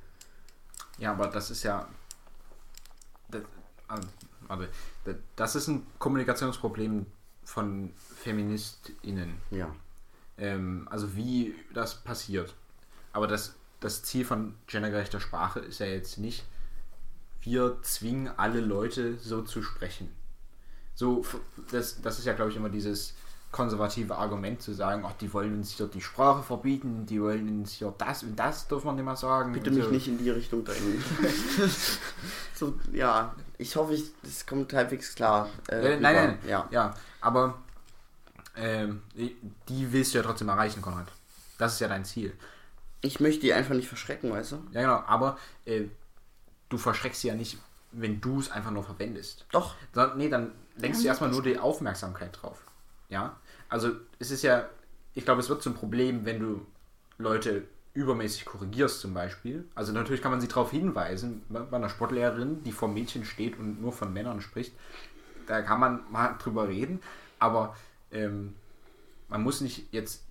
Ja, 0.97 1.11
aber 1.13 1.27
das 1.27 1.49
ist 1.51 1.63
ja. 1.63 1.87
Das, 3.29 3.43
also, 3.87 4.07
warte, 4.47 4.69
das- 5.05 5.15
das 5.37 5.55
ist 5.55 5.67
ein 5.69 5.85
Kommunikationsproblem 5.99 7.05
von 7.45 7.93
FeministInnen. 8.23 9.35
Ja. 9.51 9.73
Ähm, 10.37 10.85
also 10.91 11.15
wie 11.15 11.55
das 11.73 11.95
passiert. 12.03 12.53
Aber 13.13 13.27
das, 13.27 13.53
das 13.79 14.03
Ziel 14.03 14.25
von 14.25 14.55
gendergerechter 14.67 15.19
Sprache 15.19 15.59
ist 15.59 15.79
ja 15.79 15.85
jetzt 15.85 16.17
nicht, 16.17 16.45
wir 17.41 17.77
zwingen 17.83 18.31
alle 18.37 18.59
Leute 18.59 19.17
so 19.17 19.41
zu 19.41 19.61
sprechen. 19.61 20.09
So, 20.95 21.25
das, 21.71 22.01
das 22.01 22.19
ist 22.19 22.25
ja, 22.25 22.33
glaube 22.33 22.51
ich, 22.51 22.57
immer 22.57 22.69
dieses 22.69 23.13
konservative 23.51 24.17
Argument 24.17 24.61
zu 24.61 24.73
sagen, 24.73 25.03
ach, 25.05 25.13
die 25.13 25.31
wollen 25.33 25.55
uns 25.55 25.71
hier 25.71 25.87
die 25.87 26.01
Sprache 26.01 26.43
verbieten, 26.43 27.05
die 27.05 27.21
wollen 27.21 27.47
uns 27.47 27.71
hier 27.71 27.93
das 27.97 28.23
und 28.23 28.35
das 28.35 28.67
dürfen 28.67 28.87
wir 28.87 28.93
nicht 28.93 29.05
mehr 29.05 29.15
sagen. 29.15 29.53
Bitte 29.53 29.71
mich 29.71 29.85
so. 29.85 29.91
nicht 29.91 30.07
in 30.09 30.17
die 30.17 30.29
Richtung 30.29 30.65
drängen. 30.65 31.01
so, 32.53 32.77
ja, 32.91 33.33
ich 33.57 33.75
hoffe, 33.77 33.93
ich, 33.93 34.11
das 34.23 34.45
kommt 34.45 34.73
halbwegs 34.73 35.15
klar. 35.15 35.49
Äh, 35.69 35.93
Äh, 35.93 35.99
nein, 35.99 36.15
nein, 36.15 36.39
Ja. 36.47 36.67
ja, 36.69 36.93
aber 37.21 37.57
ähm, 38.57 39.01
die 39.69 39.93
willst 39.93 40.13
du 40.13 40.17
ja 40.17 40.23
trotzdem 40.23 40.49
erreichen, 40.49 40.81
Konrad. 40.81 41.07
Das 41.57 41.73
ist 41.75 41.79
ja 41.79 41.87
dein 41.87 42.03
Ziel. 42.03 42.33
Ich 43.05 43.19
möchte 43.19 43.41
die 43.41 43.53
einfach 43.53 43.75
nicht 43.75 43.87
verschrecken, 43.87 44.31
weißt 44.31 44.53
du? 44.53 44.55
Ja, 44.71 44.81
genau, 44.81 45.03
aber 45.05 45.37
äh, 45.65 45.83
du 46.69 46.77
verschreckst 46.77 47.21
sie 47.21 47.27
ja 47.27 47.35
nicht, 47.35 47.57
wenn 47.91 48.19
du 48.19 48.39
es 48.39 48.49
einfach 48.51 48.71
nur 48.71 48.83
verwendest. 48.83 49.45
Doch. 49.51 49.75
So, 49.93 50.05
nee, 50.15 50.27
dann 50.27 50.51
lenkst 50.77 51.03
du 51.03 51.07
erstmal 51.07 51.29
nur 51.29 51.43
die 51.43 51.59
Aufmerksamkeit 51.59 52.41
drauf. 52.41 52.65
Ja, 53.09 53.35
also 53.69 53.91
es 54.17 54.31
ist 54.31 54.41
ja, 54.41 54.67
ich 55.13 55.23
glaube, 55.23 55.41
es 55.41 55.49
wird 55.49 55.61
zum 55.61 55.75
Problem, 55.75 56.25
wenn 56.25 56.39
du 56.39 56.65
Leute 57.19 57.67
übermäßig 57.93 58.45
korrigierst 58.45 58.99
zum 58.99 59.13
Beispiel. 59.13 59.65
Also 59.75 59.93
natürlich 59.93 60.21
kann 60.21 60.31
man 60.31 60.41
sie 60.41 60.47
darauf 60.47 60.71
hinweisen, 60.71 61.43
bei 61.47 61.59
bei 61.59 61.77
einer 61.77 61.89
Sportlehrerin, 61.89 62.63
die 62.63 62.71
vor 62.71 62.89
Mädchen 62.89 63.23
steht 63.23 63.57
und 63.57 63.81
nur 63.81 63.93
von 63.93 64.11
Männern 64.11 64.41
spricht, 64.41 64.73
da 65.45 65.61
kann 65.61 65.79
man 65.79 66.01
mal 66.11 66.35
drüber 66.39 66.67
reden, 66.67 67.01
aber 67.39 67.75
ähm, 68.11 68.55
man 69.29 69.43
muss 69.43 69.61
nicht 69.61 69.93
jetzt 69.93 70.23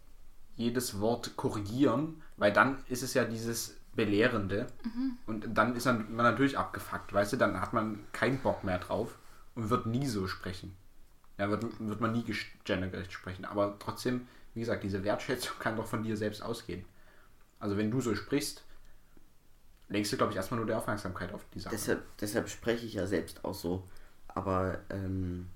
jedes 0.56 1.00
Wort 1.00 1.36
korrigieren, 1.36 2.22
weil 2.36 2.52
dann 2.52 2.78
ist 2.88 3.02
es 3.02 3.14
ja 3.14 3.24
dieses 3.24 3.76
Belehrende 3.94 4.66
und 5.26 5.46
dann 5.56 5.76
ist 5.76 5.86
man 5.86 6.16
natürlich 6.16 6.58
abgefuckt, 6.58 7.12
weißt 7.12 7.34
du, 7.34 7.36
dann 7.36 7.60
hat 7.60 7.72
man 7.72 8.00
keinen 8.12 8.38
Bock 8.38 8.64
mehr 8.64 8.78
drauf 8.78 9.18
und 9.54 9.70
wird 9.70 9.86
nie 9.86 10.06
so 10.06 10.26
sprechen. 10.26 10.74
Ja, 11.38 11.50
wird, 11.50 11.64
wird 11.80 12.00
man 12.00 12.12
nie 12.12 12.24
gendergerecht 12.64 13.12
sprechen, 13.12 13.44
aber 13.44 13.76
trotzdem, 13.78 14.26
wie 14.54 14.60
gesagt, 14.60 14.84
diese 14.84 15.02
Wertschätzung 15.04 15.58
kann 15.58 15.76
doch 15.76 15.86
von 15.86 16.02
dir 16.02 16.16
selbst 16.16 16.42
ausgehen. 16.42 16.84
Also 17.58 17.76
wenn 17.76 17.90
du 17.90 18.00
so 18.00 18.14
sprichst, 18.14 18.62
lenkst 19.88 20.12
du, 20.12 20.16
glaube 20.16 20.32
ich, 20.32 20.36
erstmal 20.36 20.58
nur 20.58 20.66
die 20.66 20.74
Aufmerksamkeit 20.74 21.32
auf 21.32 21.44
die 21.54 21.60
Sache. 21.60 21.74
Deshalb, 21.74 22.02
deshalb 22.18 22.48
spreche 22.48 22.86
ich 22.86 22.94
ja 22.94 23.06
selbst 23.06 23.44
auch 23.44 23.54
so. 23.54 23.84
Aber 24.28 24.80
ähm, 24.90 25.46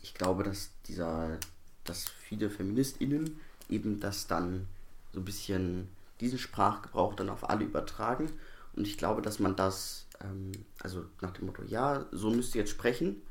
ich 0.00 0.14
glaube, 0.14 0.44
dass 0.44 0.70
dieser, 0.86 1.38
dass 1.84 2.08
viele 2.08 2.50
FeministInnen 2.50 3.40
eben 3.68 4.00
das 4.00 4.26
dann 4.26 4.66
so 5.12 5.20
ein 5.20 5.24
bisschen 5.24 5.88
diesen 6.20 6.38
Sprachgebrauch 6.38 7.14
dann 7.14 7.30
auf 7.30 7.48
alle 7.48 7.64
übertragen. 7.64 8.30
Und 8.74 8.86
ich 8.86 8.98
glaube, 8.98 9.22
dass 9.22 9.38
man 9.38 9.56
das, 9.56 10.06
ähm, 10.22 10.52
also 10.82 11.04
nach 11.20 11.32
dem 11.32 11.46
Motto, 11.46 11.62
ja, 11.62 12.06
so 12.12 12.30
müsst 12.30 12.54
ihr 12.54 12.60
jetzt 12.60 12.70
sprechen. 12.70 13.22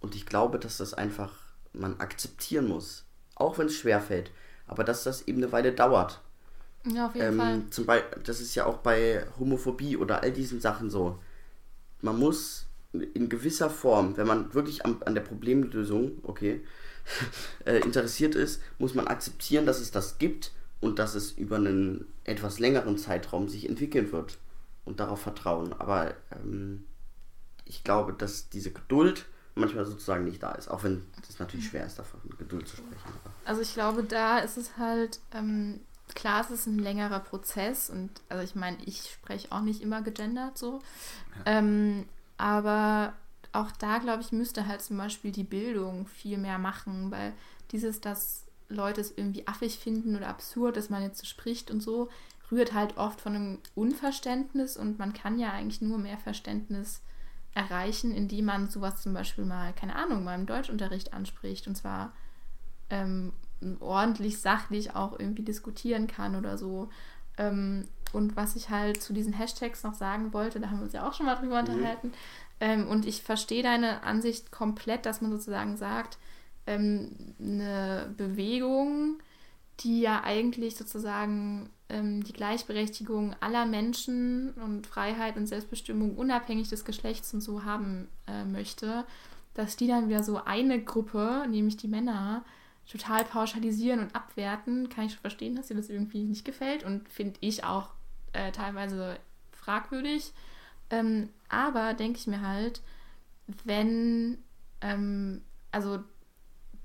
Und 0.00 0.14
ich 0.14 0.26
glaube, 0.26 0.58
dass 0.58 0.78
das 0.78 0.94
einfach 0.94 1.32
man 1.72 2.00
akzeptieren 2.00 2.68
muss. 2.68 3.04
Auch 3.34 3.58
wenn 3.58 3.66
es 3.66 3.76
schwerfällt. 3.76 4.30
Aber 4.66 4.84
dass 4.84 5.04
das 5.04 5.22
eben 5.22 5.38
eine 5.38 5.52
Weile 5.52 5.72
dauert. 5.72 6.20
Ja, 6.86 7.06
auf 7.06 7.14
jeden 7.14 7.36
Fall. 7.36 7.54
Ähm, 7.54 7.72
zum 7.72 7.86
Beispiel, 7.86 8.22
das 8.22 8.40
ist 8.40 8.54
ja 8.54 8.66
auch 8.66 8.78
bei 8.78 9.26
Homophobie 9.38 9.96
oder 9.96 10.22
all 10.22 10.32
diesen 10.32 10.60
Sachen 10.60 10.90
so. 10.90 11.18
Man 12.00 12.18
muss 12.18 12.66
in 12.92 13.28
gewisser 13.28 13.68
Form, 13.68 14.16
wenn 14.16 14.26
man 14.26 14.54
wirklich 14.54 14.84
an, 14.84 14.96
an 15.04 15.14
der 15.14 15.22
Problemlösung, 15.22 16.18
okay, 16.22 16.64
äh, 17.64 17.78
interessiert 17.78 18.34
ist, 18.34 18.62
muss 18.78 18.94
man 18.94 19.08
akzeptieren, 19.08 19.66
dass 19.66 19.80
es 19.80 19.90
das 19.90 20.18
gibt 20.18 20.52
und 20.80 20.98
dass 20.98 21.14
es 21.14 21.32
über 21.32 21.56
einen 21.56 22.06
etwas 22.24 22.58
längeren 22.58 22.98
Zeitraum 22.98 23.48
sich 23.48 23.68
entwickeln 23.68 24.12
wird 24.12 24.38
und 24.84 25.00
darauf 25.00 25.20
vertrauen. 25.20 25.72
Aber 25.72 26.14
ähm, 26.32 26.84
ich 27.64 27.84
glaube, 27.84 28.12
dass 28.12 28.48
diese 28.48 28.72
Geduld 28.72 29.26
manchmal 29.54 29.84
sozusagen 29.84 30.24
nicht 30.24 30.42
da 30.42 30.52
ist, 30.52 30.68
auch 30.68 30.84
wenn 30.84 31.04
es 31.28 31.38
natürlich 31.38 31.66
schwer 31.66 31.84
ist, 31.84 31.98
davon 31.98 32.20
Geduld 32.38 32.68
zu 32.68 32.76
sprechen. 32.76 33.12
Also 33.44 33.60
ich 33.60 33.74
glaube, 33.74 34.04
da 34.04 34.38
ist 34.38 34.56
es 34.56 34.76
halt, 34.78 35.20
ähm, 35.34 35.80
klar, 36.14 36.42
es 36.42 36.50
ist 36.50 36.66
ein 36.66 36.78
längerer 36.78 37.20
Prozess 37.20 37.90
und 37.90 38.10
also 38.28 38.44
ich 38.44 38.54
meine, 38.54 38.78
ich 38.84 39.10
spreche 39.10 39.50
auch 39.50 39.62
nicht 39.62 39.82
immer 39.82 40.02
gegendert 40.02 40.56
so. 40.56 40.80
Ähm, 41.44 42.06
aber 42.36 43.14
auch 43.52 43.70
da, 43.72 43.98
glaube 43.98 44.22
ich, 44.22 44.32
müsste 44.32 44.66
halt 44.66 44.80
zum 44.80 44.96
Beispiel 44.96 45.32
die 45.32 45.44
Bildung 45.44 46.06
viel 46.06 46.38
mehr 46.38 46.58
machen, 46.58 47.10
weil 47.10 47.32
dieses, 47.72 48.00
dass 48.00 48.44
Leute 48.68 49.00
es 49.00 49.16
irgendwie 49.16 49.46
affig 49.46 49.78
finden 49.78 50.16
oder 50.16 50.28
absurd, 50.28 50.76
dass 50.76 50.90
man 50.90 51.02
jetzt 51.02 51.18
so 51.18 51.26
spricht 51.26 51.70
und 51.70 51.80
so, 51.80 52.08
rührt 52.50 52.72
halt 52.72 52.96
oft 52.96 53.20
von 53.20 53.34
einem 53.34 53.58
Unverständnis 53.74 54.76
und 54.76 54.98
man 54.98 55.12
kann 55.12 55.38
ja 55.38 55.52
eigentlich 55.52 55.80
nur 55.80 55.98
mehr 55.98 56.18
Verständnis 56.18 57.02
erreichen, 57.54 58.12
indem 58.12 58.46
man 58.46 58.68
sowas 58.68 59.02
zum 59.02 59.14
Beispiel 59.14 59.44
mal, 59.44 59.72
keine 59.72 59.96
Ahnung, 59.96 60.24
mal 60.24 60.34
im 60.34 60.46
Deutschunterricht 60.46 61.12
anspricht 61.12 61.66
und 61.66 61.76
zwar 61.76 62.12
ähm, 62.90 63.32
ordentlich 63.80 64.38
sachlich 64.40 64.94
auch 64.94 65.18
irgendwie 65.18 65.42
diskutieren 65.42 66.06
kann 66.06 66.36
oder 66.36 66.56
so. 66.56 66.90
Ähm, 67.36 67.88
und 68.12 68.36
was 68.36 68.56
ich 68.56 68.70
halt 68.70 69.02
zu 69.02 69.12
diesen 69.12 69.32
Hashtags 69.32 69.82
noch 69.82 69.94
sagen 69.94 70.32
wollte, 70.32 70.60
da 70.60 70.70
haben 70.70 70.78
wir 70.78 70.84
uns 70.84 70.92
ja 70.92 71.06
auch 71.06 71.12
schon 71.12 71.26
mal 71.26 71.34
drüber 71.34 71.58
unterhalten. 71.60 72.12
Ähm, 72.60 72.88
und 72.88 73.06
ich 73.06 73.22
verstehe 73.22 73.62
deine 73.62 74.02
Ansicht 74.02 74.50
komplett, 74.50 75.06
dass 75.06 75.20
man 75.20 75.30
sozusagen 75.30 75.76
sagt, 75.76 76.18
ähm, 76.68 77.10
eine 77.40 78.14
Bewegung, 78.16 79.18
die 79.80 80.00
ja 80.00 80.22
eigentlich 80.22 80.76
sozusagen 80.76 81.70
ähm, 81.88 82.22
die 82.22 82.32
Gleichberechtigung 82.32 83.34
aller 83.40 83.64
Menschen 83.64 84.52
und 84.54 84.86
Freiheit 84.86 85.36
und 85.36 85.46
Selbstbestimmung 85.46 86.16
unabhängig 86.16 86.68
des 86.68 86.84
Geschlechts 86.84 87.32
und 87.32 87.40
so 87.40 87.64
haben 87.64 88.08
äh, 88.26 88.44
möchte, 88.44 89.04
dass 89.54 89.76
die 89.76 89.86
dann 89.86 90.08
wieder 90.08 90.22
so 90.22 90.44
eine 90.44 90.82
Gruppe, 90.82 91.46
nämlich 91.48 91.78
die 91.78 91.88
Männer, 91.88 92.44
total 92.90 93.24
pauschalisieren 93.24 94.00
und 94.00 94.14
abwerten, 94.14 94.88
kann 94.88 95.06
ich 95.06 95.12
schon 95.12 95.20
verstehen, 95.20 95.56
dass 95.56 95.68
dir 95.68 95.76
das 95.76 95.90
irgendwie 95.90 96.24
nicht 96.24 96.44
gefällt 96.44 96.84
und 96.84 97.08
finde 97.08 97.38
ich 97.40 97.64
auch 97.64 97.90
äh, 98.32 98.52
teilweise 98.52 99.18
fragwürdig. 99.52 100.32
Ähm, 100.90 101.28
aber 101.48 101.94
denke 101.94 102.18
ich 102.18 102.26
mir 102.26 102.40
halt, 102.40 102.82
wenn, 103.64 104.38
ähm, 104.80 105.42
also 105.70 106.00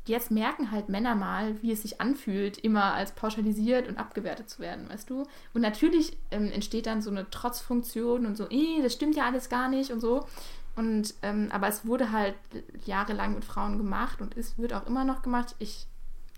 jetzt 0.06 0.32
merken 0.32 0.72
halt 0.72 0.90
Männer 0.90 1.16
mal, 1.16 1.62
wie 1.62 1.72
es 1.72 1.84
sich 1.84 2.02
anfühlt, 2.02 2.58
immer 2.58 2.94
als 2.94 3.14
pauschalisiert 3.14 3.88
und 3.88 3.98
abgewertet 3.98 4.50
zu 4.50 4.60
werden, 4.60 4.90
weißt 4.90 5.10
du? 5.10 5.24
Und 5.54 5.62
natürlich 5.62 6.18
ähm, 6.32 6.52
entsteht 6.52 6.88
dann 6.88 7.02
so 7.02 7.10
eine 7.10 7.30
Trotzfunktion 7.30 8.26
und 8.26 8.36
so, 8.36 8.50
eh, 8.50 8.82
das 8.82 8.94
stimmt 8.94 9.16
ja 9.16 9.26
alles 9.26 9.50
gar 9.50 9.70
nicht 9.70 9.92
und 9.92 10.02
so. 10.02 10.26
Und 10.76 11.14
ähm, 11.22 11.50
aber 11.52 11.68
es 11.68 11.86
wurde 11.86 12.12
halt 12.12 12.36
jahrelang 12.86 13.36
mit 13.36 13.46
Frauen 13.46 13.78
gemacht 13.78 14.22
und 14.22 14.36
es 14.36 14.58
wird 14.58 14.74
auch 14.74 14.88
immer 14.88 15.06
noch 15.06 15.22
gemacht. 15.22 15.56
Ich 15.60 15.86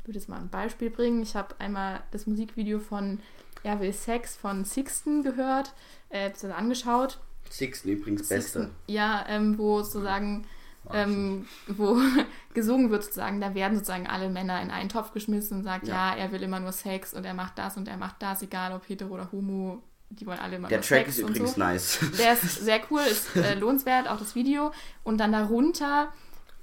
würde 0.04 0.20
jetzt 0.20 0.30
mal 0.30 0.40
ein 0.40 0.50
Beispiel 0.50 0.90
bringen. 0.90 1.22
Ich 1.22 1.36
habe 1.36 1.56
einmal 1.60 2.04
das 2.12 2.28
Musikvideo 2.28 2.80
von 2.80 3.20
Er 3.64 3.80
will 3.80 3.94
Sex 3.94 4.36
von 4.36 4.66
Sixten 4.66 5.24
gehört, 5.24 5.74
äh, 6.10 6.32
angeschaut. 6.56 7.20
Sixten 7.50 7.90
übrigens 7.90 8.28
Beste. 8.28 8.60
Sixten, 8.60 8.76
ja, 8.88 9.26
ähm, 9.28 9.58
wo 9.58 9.82
sozusagen 9.82 10.46
ähm, 10.94 11.45
wo 11.68 11.98
gesungen 12.53 12.90
wird 12.90 13.03
sozusagen, 13.03 13.41
da 13.41 13.53
werden 13.53 13.76
sozusagen 13.76 14.07
alle 14.07 14.30
Männer 14.30 14.62
in 14.62 14.72
einen 14.72 14.90
Topf 14.90 15.12
geschmissen 15.12 15.57
und 15.57 15.64
sagt, 15.64 15.88
ja. 15.88 16.16
ja. 16.16 16.22
er 16.22 16.32
will 16.32 16.44
immer 16.44 16.60
nur 16.60 16.72
Sex 16.72 17.14
und 17.14 17.26
er 17.26 17.34
macht 17.34 17.57
das 17.57 17.78
und 17.78 17.88
er 17.88 17.98
macht 17.98 18.22
das, 18.22 18.41
egal 18.41 18.74
ob 18.74 18.88
hetero 18.88 19.14
oder 19.14 19.32
homo, 19.32 19.82
die 20.10 20.26
wollen 20.26 20.40
alle 20.40 20.57
immer 20.57 20.68
Der 20.68 20.78
nur 20.80 20.86
Track 20.86 21.06
Sex 21.06 21.18
ist 21.18 21.20
übrigens 21.20 21.53
so. 21.53 21.60
nice. 21.60 21.99
Der 22.18 22.34
ist 22.34 22.64
sehr 22.64 22.80
cool, 22.90 23.02
ist 23.02 23.36
äh, 23.36 23.56
lohnenswert, 23.56 24.07
auch 24.07 24.20
das 24.20 24.36
Video. 24.36 24.72
Und 25.03 25.18
dann 25.20 25.32
darunter 25.32 26.14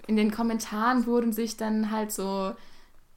in 0.06 0.16
den 0.16 0.30
Kommentaren 0.30 1.06
wurden 1.06 1.32
sich 1.32 1.56
dann 1.56 1.90
halt 1.90 2.12
so 2.12 2.54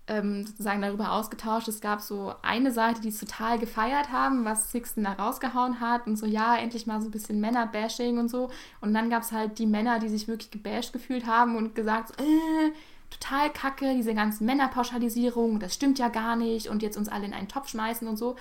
ähm, 0.07 0.45
sozusagen 0.45 0.81
darüber 0.81 1.13
ausgetauscht. 1.13 1.67
Es 1.67 1.81
gab 1.81 2.01
so 2.01 2.33
eine 2.41 2.71
Seite, 2.71 3.01
die 3.01 3.09
es 3.09 3.19
total 3.19 3.57
gefeiert 3.57 4.11
haben, 4.11 4.45
was 4.45 4.71
Sixten 4.71 5.03
da 5.03 5.13
rausgehauen 5.13 5.79
hat 5.79 6.05
und 6.07 6.17
so, 6.17 6.25
ja, 6.25 6.55
endlich 6.57 6.85
mal 6.85 7.01
so 7.01 7.07
ein 7.07 7.11
bisschen 7.11 7.39
Männer-Bashing 7.39 8.19
und 8.19 8.29
so. 8.29 8.49
Und 8.81 8.93
dann 8.93 9.09
gab 9.09 9.23
es 9.23 9.31
halt 9.31 9.57
die 9.57 9.65
Männer, 9.65 9.99
die 9.99 10.09
sich 10.09 10.27
wirklich 10.27 10.51
gebasht 10.51 10.93
gefühlt 10.93 11.25
haben 11.25 11.55
und 11.55 11.73
gesagt, 11.75 12.09
so, 12.09 12.23
äh, 12.23 12.71
total 13.09 13.49
kacke, 13.51 13.93
diese 13.95 14.13
ganzen 14.13 14.45
Männerpauschalisierung, 14.45 15.59
das 15.59 15.73
stimmt 15.73 15.99
ja 15.99 16.09
gar 16.09 16.35
nicht 16.35 16.69
und 16.69 16.81
jetzt 16.81 16.97
uns 16.97 17.09
alle 17.09 17.25
in 17.25 17.33
einen 17.33 17.47
Topf 17.47 17.69
schmeißen 17.69 18.07
und 18.07 18.17
so. 18.17 18.35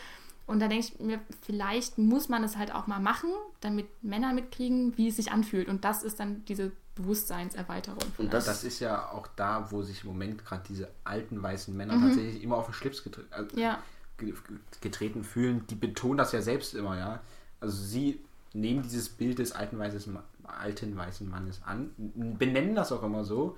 Und 0.47 0.61
da 0.61 0.69
denke 0.69 0.87
ich 0.87 1.01
mir, 1.01 1.21
vielleicht 1.41 1.97
muss 1.97 2.29
man 2.29 2.45
es 2.45 2.59
halt 2.59 2.75
auch 2.75 2.87
mal 2.87 3.01
machen, 3.01 3.31
damit 3.61 3.87
Männer 4.03 4.35
mitkriegen, 4.35 4.97
wie 4.99 5.09
es 5.09 5.17
sich 5.17 5.33
anfühlt. 5.33 5.69
Und 5.69 5.85
das 5.85 6.03
ist 6.03 6.21
dann 6.21 6.45
diese 6.47 6.73
Bewusstseinserweiterung. 6.95 7.99
Und 8.19 8.33
Das, 8.33 8.45
das, 8.47 8.65
ist 8.65 8.81
ja 8.81 9.11
auch 9.11 9.27
da, 9.37 9.71
wo 9.71 9.83
sich 9.83 10.03
im 10.05 10.09
Moment 10.11 10.45
gerade 10.45 10.63
diese 10.69 10.89
alten 11.05 11.43
weißen 11.43 11.77
Männer 11.77 11.97
Mhm. 11.97 12.03
tatsächlich 12.03 12.43
immer 12.43 12.57
auf 12.57 12.67
den 12.67 12.75
Schlips 12.75 13.03
getre 13.03 13.23
äh, 13.33 13.61
Ja. 13.61 13.83
ge- 14.19 14.35
getreten 14.81 15.25
fühlen. 15.25 15.67
Die 15.69 15.75
betonen 15.75 16.19
das 16.19 16.33
ja 16.33 16.43
selbst 16.43 16.75
immer, 16.75 16.97
ja. 16.99 17.21
Also 17.61 17.83
sie 17.83 18.21
nehmen 18.53 18.83
dieses 18.83 19.09
Bild 19.09 19.39
des 19.39 19.53
alten, 19.53 19.79
weißes, 19.79 20.09
alten 20.45 20.97
weißen 20.97 21.29
Mannes 21.29 21.61
an, 21.65 21.91
benennen 21.97 22.75
das 22.75 22.93
auch 22.93 23.03
immer 23.03 23.25
so. 23.25 23.57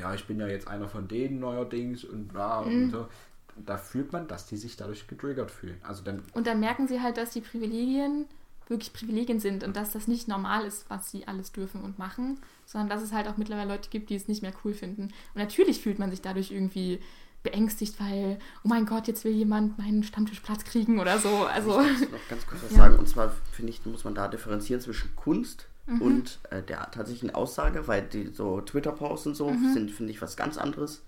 Ja, 0.00 0.14
ich 0.14 0.26
bin 0.26 0.40
ja 0.40 0.46
jetzt 0.46 0.66
einer 0.66 0.88
von 0.88 1.08
denen 1.08 1.40
neuerdings 1.40 2.04
und 2.04 2.28
bla 2.28 2.62
Mhm. 2.62 2.84
und 2.84 2.90
so. 2.90 3.08
Da 3.56 3.76
fühlt 3.76 4.12
man, 4.12 4.26
dass 4.26 4.46
die 4.46 4.56
sich 4.56 4.76
dadurch 4.76 5.06
getriggert 5.06 5.50
fühlen. 5.50 5.78
Also 5.84 6.02
dann 6.02 6.22
Und 6.32 6.46
dann 6.46 6.58
merken 6.60 6.88
sie 6.88 7.00
halt, 7.02 7.18
dass 7.18 7.30
die 7.30 7.40
Privilegien 7.42 8.26
wirklich 8.68 8.92
Privilegien 8.92 9.40
sind 9.40 9.62
und 9.64 9.76
dass 9.76 9.92
das 9.92 10.08
nicht 10.08 10.26
normal 10.28 10.64
ist, 10.64 10.86
was 10.88 11.10
sie 11.10 11.26
alles 11.28 11.52
dürfen 11.52 11.82
und 11.82 11.98
machen, 11.98 12.38
sondern 12.66 12.88
dass 12.88 13.02
es 13.02 13.12
halt 13.12 13.28
auch 13.28 13.36
mittlerweile 13.36 13.68
Leute 13.72 13.90
gibt, 13.90 14.10
die 14.10 14.14
es 14.14 14.28
nicht 14.28 14.42
mehr 14.42 14.52
cool 14.64 14.72
finden. 14.74 15.02
Und 15.04 15.12
natürlich 15.36 15.80
fühlt 15.80 15.98
man 15.98 16.10
sich 16.10 16.22
dadurch 16.22 16.50
irgendwie 16.50 17.00
beängstigt, 17.42 18.00
weil, 18.00 18.38
oh 18.64 18.68
mein 18.68 18.86
Gott, 18.86 19.06
jetzt 19.06 19.22
will 19.24 19.32
jemand 19.32 19.76
meinen 19.76 20.02
Stammtischplatz 20.02 20.64
kriegen 20.64 20.98
oder 20.98 21.18
so. 21.18 21.28
Also, 21.46 21.78
Ich 21.82 22.00
muss 22.00 22.10
noch 22.12 22.28
ganz 22.30 22.46
kurz 22.46 22.62
was 22.62 22.70
Ja. 22.70 22.76
sagen. 22.78 22.96
Und 22.98 23.06
zwar 23.08 23.34
finde 23.52 23.70
ich, 23.70 23.84
muss 23.84 24.04
man 24.04 24.14
da 24.14 24.28
differenzieren 24.28 24.80
zwischen 24.80 25.14
Kunst 25.16 25.66
Mhm. 25.86 26.00
und 26.00 26.38
äh, 26.48 26.62
der 26.62 26.90
tatsächlichen 26.90 27.34
Aussage, 27.34 27.86
weil 27.86 28.00
die 28.00 28.28
so 28.28 28.62
Twitter-Posts 28.62 29.26
und 29.26 29.34
so 29.34 29.54
sind, 29.74 29.90
finde 29.90 30.12
ich, 30.12 30.22
was 30.22 30.34
ganz 30.34 30.56
anderes. 30.56 31.02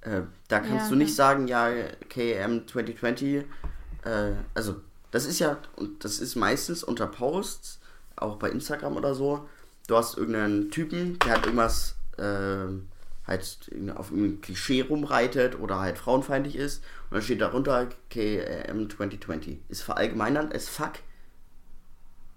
Äh, 0.00 0.22
da 0.48 0.58
kannst 0.58 0.72
Mhm. 0.72 0.76
Ja, 0.78 0.88
du 0.88 0.94
nicht 0.96 1.10
ja. 1.10 1.14
sagen, 1.14 1.46
ja, 1.46 1.70
KM 2.08 2.66
2020, 2.66 3.44
äh, 4.04 4.32
also 4.54 4.80
das 5.10 5.24
ist 5.26 5.38
ja, 5.38 5.58
und 5.76 6.04
das 6.04 6.18
ist 6.20 6.36
meistens 6.36 6.82
unter 6.84 7.06
Posts, 7.06 7.80
auch 8.16 8.36
bei 8.36 8.50
Instagram 8.50 8.96
oder 8.96 9.14
so, 9.14 9.48
du 9.86 9.96
hast 9.96 10.16
irgendeinen 10.18 10.70
Typen, 10.70 11.18
der 11.20 11.34
hat 11.34 11.44
irgendwas, 11.46 11.96
äh, 12.18 12.66
halt 13.26 13.58
auf 13.94 14.10
irgendeinem 14.10 14.40
Klischee 14.40 14.80
rumreitet 14.82 15.58
oder 15.60 15.80
halt 15.80 15.98
frauenfeindlich 15.98 16.56
ist 16.56 16.82
und 17.10 17.14
dann 17.16 17.22
steht 17.22 17.40
darunter 17.42 17.88
KM 18.10 18.88
2020. 18.90 19.58
Ist 19.68 19.82
verallgemeinert 19.82 20.54
as 20.54 20.66
fuck. 20.68 20.92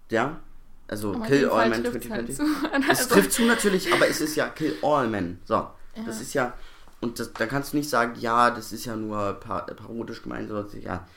Ja? 0.10 0.39
Also 0.88 1.15
aber 1.15 1.26
Kill 1.26 1.49
All 1.49 1.69
Men 1.69 1.84
trifft's 1.85 2.10
halt 2.10 2.34
2020. 2.34 2.35
zu. 2.35 2.91
Es 2.91 2.99
Also, 2.99 3.15
trifft 3.15 3.31
zu 3.31 3.43
natürlich, 3.43 3.93
aber 3.93 4.07
es 4.10 4.19
ist 4.19 4.35
ja 4.35 4.49
Kill 4.49 4.76
All 4.81 5.07
Men. 5.07 5.39
So, 5.45 5.68
das 6.06 6.18
Ja. 6.18 6.22
ist 6.22 6.34
ja, 6.34 6.53
und 6.99 7.18
das, 7.19 7.31
da 7.34 7.45
kannst 7.45 7.72
du 7.72 7.77
nicht 7.77 7.89
sagen, 7.89 8.19
ja, 8.19 8.52
das 8.52 8.73
ist 8.73 8.84
ja 8.85 8.95
nur 8.98 9.34
par 9.39 9.65
parodisch 9.68 10.22
gemeint, 10.22 10.49
sondern 10.49 10.81
ja, 10.81 11.07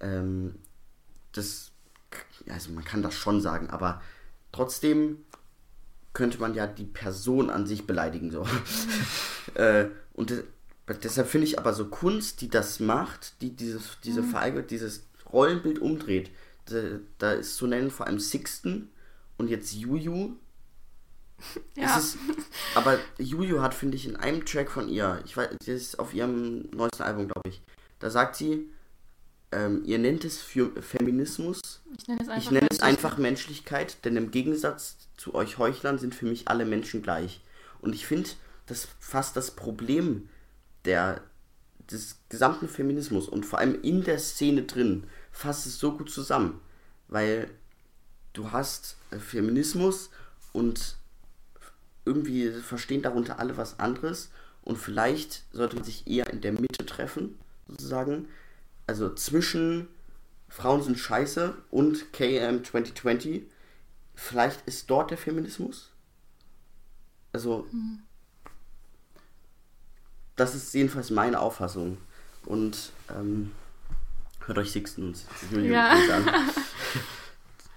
ähm, 0.00 0.56
das, 1.32 1.72
also 2.48 2.72
man 2.72 2.84
kann 2.84 3.02
das 3.02 3.14
schon 3.14 3.40
sagen, 3.40 3.70
aber 3.70 4.02
trotzdem 4.52 5.24
könnte 6.12 6.38
man 6.38 6.54
ja 6.54 6.66
die 6.66 6.84
Person 6.84 7.50
an 7.50 7.66
sich 7.66 7.86
beleidigen, 7.86 8.30
so. 8.30 8.46
äh, 9.54 9.86
und 10.12 10.30
de- 10.30 10.44
deshalb 11.02 11.28
finde 11.28 11.46
ich 11.46 11.58
aber 11.58 11.72
so 11.72 11.86
Kunst, 11.86 12.40
die 12.40 12.48
das 12.48 12.80
macht, 12.80 13.40
die 13.40 13.56
dieses, 13.56 13.98
diese 14.04 14.22
Feige, 14.22 14.62
dieses 14.62 15.06
Rollenbild 15.32 15.78
umdreht, 15.78 16.30
da, 16.66 16.80
da 17.18 17.32
ist 17.32 17.56
zu 17.56 17.66
nennen 17.66 17.90
vor 17.90 18.06
allem 18.06 18.18
Sixten 18.18 18.90
und 19.38 19.48
jetzt 19.48 19.72
Juju, 19.72 20.36
ja. 21.76 21.96
ist, 21.96 22.18
aber 22.74 22.98
Juju 23.18 23.62
hat, 23.62 23.74
finde 23.74 23.96
ich, 23.96 24.06
in 24.06 24.16
einem 24.16 24.44
Track 24.44 24.70
von 24.70 24.88
ihr, 24.88 25.22
ich 25.24 25.36
weiß, 25.36 25.48
das 25.58 25.68
ist 25.68 25.98
auf 25.98 26.14
ihrem 26.14 26.68
neuesten 26.70 27.02
Album, 27.02 27.26
glaube 27.28 27.48
ich, 27.48 27.62
da 27.98 28.10
sagt 28.10 28.36
sie, 28.36 28.70
ähm, 29.52 29.82
ihr 29.84 29.98
nennt 29.98 30.24
es 30.24 30.40
Feminismus, 30.40 31.60
ich 31.96 32.08
nenne 32.08 32.22
es 32.22 32.28
einfach, 32.28 32.42
ich 32.42 32.50
nenne 32.50 32.68
es 32.70 32.80
einfach 32.80 33.18
Menschlichkeit, 33.18 34.04
denn 34.04 34.16
im 34.16 34.30
Gegensatz 34.30 34.96
zu 35.16 35.34
euch 35.34 35.58
Heuchlern 35.58 35.98
sind 35.98 36.14
für 36.14 36.26
mich 36.26 36.48
alle 36.48 36.64
Menschen 36.64 37.02
gleich. 37.02 37.40
Und 37.80 37.94
ich 37.94 38.06
finde, 38.06 38.30
das 38.66 38.88
fasst 38.98 39.36
das 39.36 39.50
Problem 39.50 40.28
der, 40.84 41.20
des 41.90 42.16
gesamten 42.28 42.68
Feminismus 42.68 43.28
und 43.28 43.44
vor 43.44 43.58
allem 43.58 43.80
in 43.82 44.04
der 44.04 44.18
Szene 44.18 44.62
drin, 44.62 45.04
fasst 45.30 45.66
es 45.66 45.78
so 45.78 45.96
gut 45.96 46.10
zusammen. 46.10 46.60
Weil 47.08 47.50
du 48.32 48.52
hast 48.52 48.96
äh, 49.10 49.18
Feminismus 49.18 50.10
und 50.52 50.96
irgendwie 52.04 52.50
verstehen 52.50 53.02
darunter 53.02 53.38
alle 53.38 53.56
was 53.56 53.78
anderes 53.78 54.30
und 54.62 54.78
vielleicht 54.78 55.44
sollte 55.52 55.76
man 55.76 55.84
sich 55.84 56.06
eher 56.06 56.28
in 56.30 56.40
der 56.40 56.52
Mitte 56.52 56.86
treffen, 56.86 57.38
sozusagen. 57.68 58.28
Also 58.86 59.14
zwischen 59.14 59.88
Frauen 60.48 60.82
sind 60.82 60.98
scheiße 60.98 61.54
und 61.70 62.12
KM 62.12 62.64
2020. 62.64 63.44
Vielleicht 64.14 64.66
ist 64.66 64.90
dort 64.90 65.10
der 65.10 65.18
Feminismus. 65.18 65.90
Also, 67.32 67.66
das 70.36 70.54
ist 70.54 70.72
jedenfalls 70.74 71.10
meine 71.10 71.40
Auffassung. 71.40 71.98
Und 72.44 72.92
ähm, 73.10 73.52
hört 74.46 74.58
euch 74.58 74.72
Sixten 74.72 75.08
und 75.08 75.24
Julian 75.50 75.72
Ja. 75.72 75.90
an. 76.16 76.50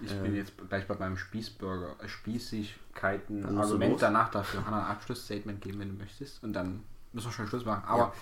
Ich 0.02 0.12
bin 0.12 0.36
jetzt 0.36 0.52
gleich 0.70 0.86
bei 0.88 0.96
meinem 0.96 1.16
Spießburger, 1.18 1.96
äh, 2.04 2.10
Spießigkeiten, 2.10 3.58
Argument 3.58 4.02
danach 4.02 4.30
dafür. 4.30 4.66
Hannah, 4.66 4.84
ein 4.86 4.92
Abschlussstatement 4.92 5.62
geben, 5.62 5.80
wenn 5.80 5.88
du 5.88 6.04
möchtest. 6.04 6.44
Und 6.44 6.52
dann 6.52 6.84
müssen 7.14 7.28
wir 7.28 7.32
schon 7.32 7.48
Schluss 7.48 7.64
machen. 7.64 7.86
Aber 7.88 8.14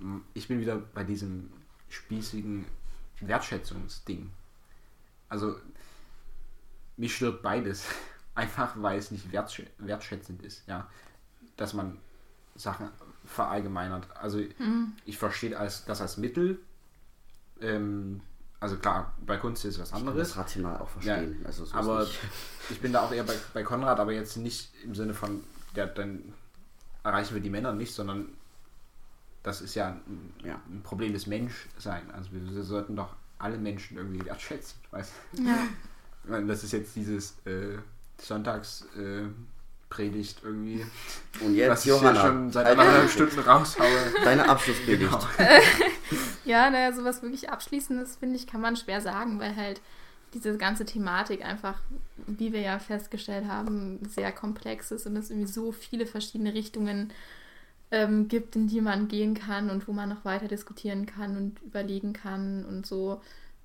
m, 0.00 0.24
ich 0.32 0.48
bin 0.48 0.58
wieder 0.58 0.76
bei 0.76 1.04
diesem 1.04 1.50
spießigen 1.88 2.64
Wertschätzungsding. 3.20 4.30
Also, 5.28 5.56
mich 6.96 7.14
stört 7.16 7.42
beides. 7.42 7.84
Einfach, 8.34 8.74
weil 8.80 8.98
es 8.98 9.10
nicht 9.10 9.32
wertschä 9.32 9.66
wertschätzend 9.78 10.42
ist, 10.42 10.62
ja. 10.68 10.88
Dass 11.56 11.74
man 11.74 11.98
Sachen 12.54 12.88
verallgemeinert. 13.24 14.06
Also, 14.16 14.40
ich 15.04 15.18
verstehe 15.18 15.58
als, 15.58 15.84
das 15.84 16.00
als 16.00 16.16
Mittel. 16.18 16.60
Ähm, 17.60 18.20
also 18.60 18.76
klar, 18.76 19.14
bei 19.24 19.36
Kunst 19.36 19.64
ist 19.64 19.74
es 19.74 19.80
was 19.80 19.88
Ich 19.88 19.92
kann 19.94 20.08
anderes. 20.08 20.28
das 20.28 20.36
rational 20.36 20.78
auch 20.78 20.88
verstehen. 20.88 21.40
also 21.44 21.64
so 21.64 21.74
aber 21.76 22.00
nicht. 22.00 22.18
ich 22.70 22.80
bin 22.80 22.92
da 22.92 23.02
auch 23.02 23.12
eher 23.12 23.24
bei, 23.24 23.36
bei 23.54 23.62
Konrad, 23.62 24.00
aber 24.00 24.12
jetzt 24.12 24.36
nicht 24.36 24.72
im 24.82 24.94
Sinne 24.94 25.14
von, 25.14 25.42
der, 25.76 25.86
dann 25.86 26.32
erreichen 27.04 27.34
wir 27.34 27.42
die 27.42 27.50
Männer 27.50 27.72
nicht, 27.72 27.94
sondern 27.94 28.28
das 29.48 29.60
ist 29.60 29.74
ja 29.74 29.88
ein, 29.88 30.32
Ja. 30.44 30.60
ein 30.68 30.82
Problem 30.82 31.12
des 31.12 31.26
Menschseins. 31.26 32.12
Also 32.12 32.30
wir, 32.32 32.62
sollten 32.62 32.94
doch 32.96 33.14
alle 33.38 33.58
Menschen 33.58 33.96
irgendwie 33.96 34.24
wertschätzen. 34.24 34.78
Weißt? 34.90 35.12
Ja. 35.32 36.40
Das 36.40 36.62
ist 36.64 36.72
jetzt 36.72 36.94
dieses 36.94 37.36
äh, 37.46 37.78
Sonntags 38.20 38.86
äh, 38.96 39.22
Predigt 39.90 40.42
irgendwie, 40.44 40.84
Und 41.40 41.54
jetzt, 41.54 41.70
was 41.70 41.78
ich 41.78 41.84
hier 41.92 41.94
Johanna, 41.94 42.20
schon 42.20 42.52
seit 42.52 42.66
anderthalb 42.66 43.08
Stunden 43.10 43.38
raushaue. 43.40 43.88
deine 44.22 44.48
Abschlusspredigt. 44.48 45.10
Genau. 45.10 45.24
Ja, 46.44 46.70
naja, 46.70 46.92
sowas 46.94 47.20
wirklich 47.20 47.50
Abschließendes, 47.50 48.16
finde 48.16 48.36
ich, 48.36 48.46
kann 48.46 48.62
man 48.62 48.74
schwer 48.74 49.02
sagen, 49.02 49.38
weil 49.38 49.54
halt 49.54 49.82
diese 50.32 50.56
ganze 50.56 50.86
Thematik 50.86 51.44
einfach, 51.44 51.78
wie 52.26 52.54
wir 52.54 52.60
ja 52.62 52.78
festgestellt 52.78 53.46
haben, 53.46 53.98
sehr 54.08 54.32
komplex 54.32 54.90
ist 54.90 55.06
und 55.06 55.16
es 55.16 55.28
irgendwie 55.30 55.52
so 55.52 55.72
viele 55.72 56.06
verschiedene 56.06 56.54
Richtungen 56.54 57.12
ähm, 57.90 58.28
gibt, 58.28 58.56
in 58.56 58.66
die 58.66 58.80
man 58.80 59.08
gehen 59.08 59.34
kann 59.34 59.70
und 59.70 59.88
wo 59.88 59.92
man 59.92 60.08
noch 60.08 60.24
weiter 60.24 60.48
diskutieren 60.48 61.06
kann 61.06 61.36
und 61.36 61.62
überlegen 61.62 62.12
kann 62.12 62.64
und 62.64 62.86
so. 62.86 63.20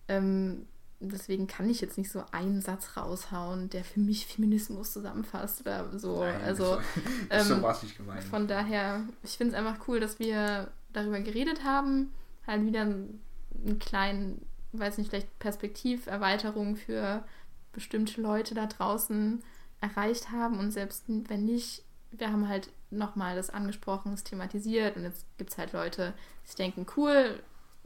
Ähm, 0.07 0.65
deswegen 0.99 1.47
kann 1.47 1.69
ich 1.69 1.81
jetzt 1.81 1.97
nicht 1.97 2.11
so 2.11 2.23
einen 2.31 2.61
Satz 2.61 2.95
raushauen, 2.95 3.69
der 3.69 3.83
für 3.83 3.99
mich 3.99 4.25
Feminismus 4.25 4.93
zusammenfasst 4.93 5.61
oder 5.61 5.97
so. 5.97 6.21
Nein, 6.21 6.41
also 6.41 6.65
so, 7.29 7.43
so 7.43 7.53
ähm, 7.55 7.61
war 7.61 7.75
es 7.75 7.83
nicht 7.83 7.97
gemeint. 7.97 8.23
von 8.23 8.47
daher, 8.47 9.01
ich 9.23 9.31
finde 9.31 9.53
es 9.53 9.59
einfach 9.59 9.87
cool, 9.87 9.99
dass 9.99 10.19
wir 10.19 10.71
darüber 10.93 11.19
geredet 11.19 11.63
haben. 11.63 12.13
Halt 12.47 12.65
wieder 12.65 12.81
einen, 12.81 13.21
einen 13.65 13.79
kleinen, 13.79 14.45
weiß 14.71 14.97
nicht, 14.97 15.09
vielleicht 15.09 15.39
Perspektiverweiterung 15.39 16.75
für 16.75 17.23
bestimmte 17.71 18.21
Leute 18.21 18.53
da 18.53 18.67
draußen 18.67 19.43
erreicht 19.81 20.31
haben. 20.31 20.59
Und 20.59 20.71
selbst 20.71 21.05
wenn 21.07 21.45
nicht, 21.45 21.83
wir 22.11 22.31
haben 22.31 22.47
halt 22.47 22.69
nochmal 22.97 23.35
das 23.35 23.49
angesprochen, 23.49 24.11
das 24.11 24.23
thematisiert 24.23 24.95
und 24.95 25.03
jetzt 25.03 25.25
gibt 25.37 25.51
es 25.51 25.57
halt 25.57 25.73
Leute, 25.73 26.13
die 26.43 26.47
sich 26.47 26.55
denken, 26.55 26.85
cool, 26.97 27.39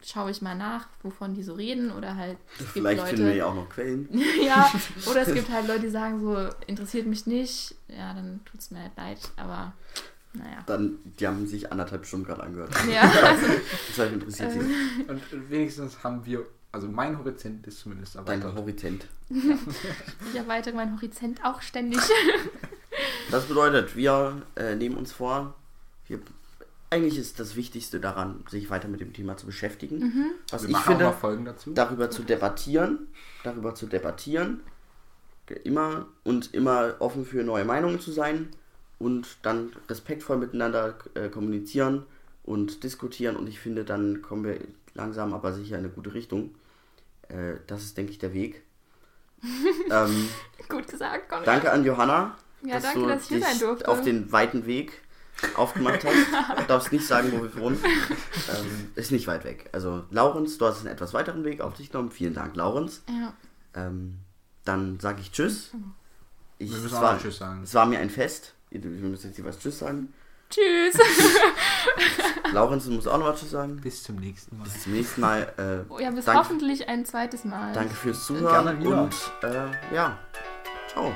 schaue 0.03 0.31
ich 0.31 0.41
mal 0.41 0.55
nach, 0.55 0.87
wovon 1.01 1.33
die 1.33 1.43
so 1.43 1.53
reden 1.53 1.91
oder 1.91 2.15
halt 2.15 2.37
es 2.53 2.57
gibt 2.59 2.71
Vielleicht 2.71 2.99
Leute, 2.99 3.09
finden 3.09 3.25
wir 3.27 3.35
ja 3.35 3.45
auch 3.47 3.55
noch 3.55 3.69
Quellen. 3.69 4.09
ja, 4.43 4.71
oder 5.09 5.21
es 5.21 5.33
gibt 5.33 5.49
halt 5.49 5.67
Leute, 5.67 5.81
die 5.81 5.89
sagen 5.89 6.19
so, 6.19 6.49
interessiert 6.67 7.07
mich 7.07 7.25
nicht, 7.25 7.75
ja, 7.87 8.13
dann 8.13 8.41
tut 8.45 8.59
es 8.59 8.71
mir 8.71 8.81
halt 8.81 8.97
leid, 8.97 9.19
aber 9.37 9.73
naja. 10.33 10.63
Dann, 10.65 10.99
die 11.19 11.27
haben 11.27 11.47
sich 11.47 11.71
anderthalb 11.71 12.05
Stunden 12.05 12.25
gerade 12.25 12.43
angehört. 12.43 12.71
Ja, 12.91 13.01
also, 13.01 13.45
Deshalb 13.89 14.13
interessiert 14.13 14.51
sie. 14.51 14.59
Und 15.07 15.49
wenigstens 15.49 16.03
haben 16.03 16.25
wir, 16.25 16.45
also 16.71 16.87
mein 16.87 17.17
Horizont 17.17 17.65
ist 17.67 17.79
zumindest 17.79 18.15
Dein 18.15 18.25
erweitert. 18.25 18.55
Horizont. 18.55 19.05
ich 19.29 20.35
erweitere 20.35 20.75
meinen 20.75 20.95
Horizont 20.95 21.43
auch 21.43 21.61
ständig. 21.61 21.99
Das 23.29 23.45
bedeutet, 23.45 23.95
wir 23.95 24.41
äh, 24.55 24.75
nehmen 24.75 24.95
uns 24.97 25.11
vor, 25.11 25.53
wir, 26.07 26.19
eigentlich 26.89 27.17
ist 27.17 27.39
das 27.39 27.55
Wichtigste 27.55 27.99
daran, 27.99 28.43
sich 28.49 28.69
weiter 28.69 28.87
mit 28.87 29.01
dem 29.01 29.13
Thema 29.13 29.37
zu 29.37 29.45
beschäftigen. 29.45 29.99
Mhm. 29.99 30.25
Was 30.49 30.63
wir 30.63 30.69
ich 30.69 30.77
finde, 30.77 31.07
auch 31.07 31.11
noch 31.11 31.19
Folgen 31.19 31.45
dazu. 31.45 31.73
darüber 31.73 32.09
zu 32.09 32.23
debattieren, 32.23 33.07
darüber 33.43 33.75
zu 33.75 33.85
debattieren, 33.85 34.61
immer 35.63 36.07
und 36.23 36.53
immer 36.53 36.95
offen 36.99 37.25
für 37.25 37.43
neue 37.43 37.65
Meinungen 37.65 37.99
zu 37.99 38.11
sein 38.11 38.49
und 38.99 39.37
dann 39.43 39.71
respektvoll 39.89 40.37
miteinander 40.37 40.97
äh, 41.13 41.29
kommunizieren 41.29 42.03
und 42.43 42.83
diskutieren 42.83 43.35
und 43.35 43.47
ich 43.47 43.59
finde, 43.59 43.83
dann 43.83 44.21
kommen 44.21 44.43
wir 44.43 44.57
langsam 44.97 45.33
aber 45.33 45.53
sicher 45.53 45.77
in 45.77 45.85
eine 45.85 45.93
gute 45.93 46.13
Richtung. 46.13 46.53
Äh, 47.29 47.55
das 47.67 47.83
ist, 47.83 47.97
denke 47.97 48.11
ich, 48.11 48.19
der 48.19 48.33
Weg. 48.33 48.63
ähm, 49.91 50.29
Gut 50.67 50.87
gesagt, 50.87 51.29
Conny. 51.29 51.45
danke 51.45 51.71
an 51.71 51.85
Johanna, 51.85 52.35
Ja, 52.63 52.75
dass 52.75 52.83
danke, 52.83 52.99
du 53.01 53.07
dass 53.07 53.21
ich 53.23 53.27
hier 53.29 53.37
dich 53.37 53.47
sein 53.47 53.59
durfte. 53.59 53.87
auf 53.87 54.01
den 54.01 54.31
weiten 54.31 54.65
Weg 54.65 54.91
aufgemacht 55.55 56.03
hast. 56.03 56.15
Du 56.57 56.63
darfst 56.67 56.91
nicht 56.91 57.05
sagen, 57.05 57.31
wo 57.31 57.41
wir 57.43 57.55
wohnen. 57.55 57.77
Ähm, 58.49 58.91
ist 58.95 59.11
nicht 59.11 59.27
weit 59.27 59.43
weg. 59.43 59.69
Also, 59.73 60.05
Laurens, 60.09 60.57
du 60.57 60.65
hast 60.65 60.79
einen 60.79 60.87
etwas 60.87 61.13
weiteren 61.13 61.43
Weg 61.43 61.59
auf 61.59 61.73
dich 61.73 61.91
genommen. 61.91 62.11
Vielen 62.11 62.33
Dank, 62.33 62.55
Laurens. 62.55 63.03
Ja. 63.09 63.33
Ähm, 63.73 64.19
dann 64.63 65.01
sage 65.01 65.19
ich 65.19 65.33
Tschüss. 65.33 65.71
Ich, 66.57 66.69
wir 66.69 66.77
es, 66.77 66.83
müssen 66.83 66.95
auch 66.95 67.01
war, 67.01 67.19
Tschüss 67.19 67.37
sagen. 67.39 67.63
es 67.63 67.73
war 67.73 67.85
mir 67.85 67.99
ein 67.99 68.09
Fest. 68.09 68.53
Wir 68.69 68.79
müssen 68.81 69.27
jetzt 69.27 69.37
jeweils 69.37 69.59
Tschüss 69.59 69.79
sagen. 69.79 70.13
Tschüss. 70.49 70.97
Laurens, 72.53 72.85
du 72.85 72.91
musst 72.91 73.07
auch 73.07 73.17
noch 73.17 73.27
was 73.27 73.39
Tschüss 73.41 73.45
sagen. 73.47 73.77
Bis 73.81 74.03
zum 74.03 74.15
nächsten 74.15 74.57
Mal. 74.57 74.63
Bis 74.63 74.83
zum 74.83 74.93
nächsten 74.93 75.21
Mal. 75.21 75.53
Äh, 75.89 75.91
Oh 75.91 75.99
ja, 75.99 76.09
bis 76.11 76.25
danke, 76.25 76.39
hoffentlich 76.39 76.87
ein 76.87 77.05
zweites 77.05 77.43
Mal. 77.43 77.73
danke 77.73 77.93
fürs 77.93 78.25
Zuhören. 78.25 78.65
Gerne 78.65 78.79
wieder. 78.79 79.01
Und 79.03 79.15
äh, 79.43 79.95
ja, 79.95 80.17
ciao. 80.91 81.11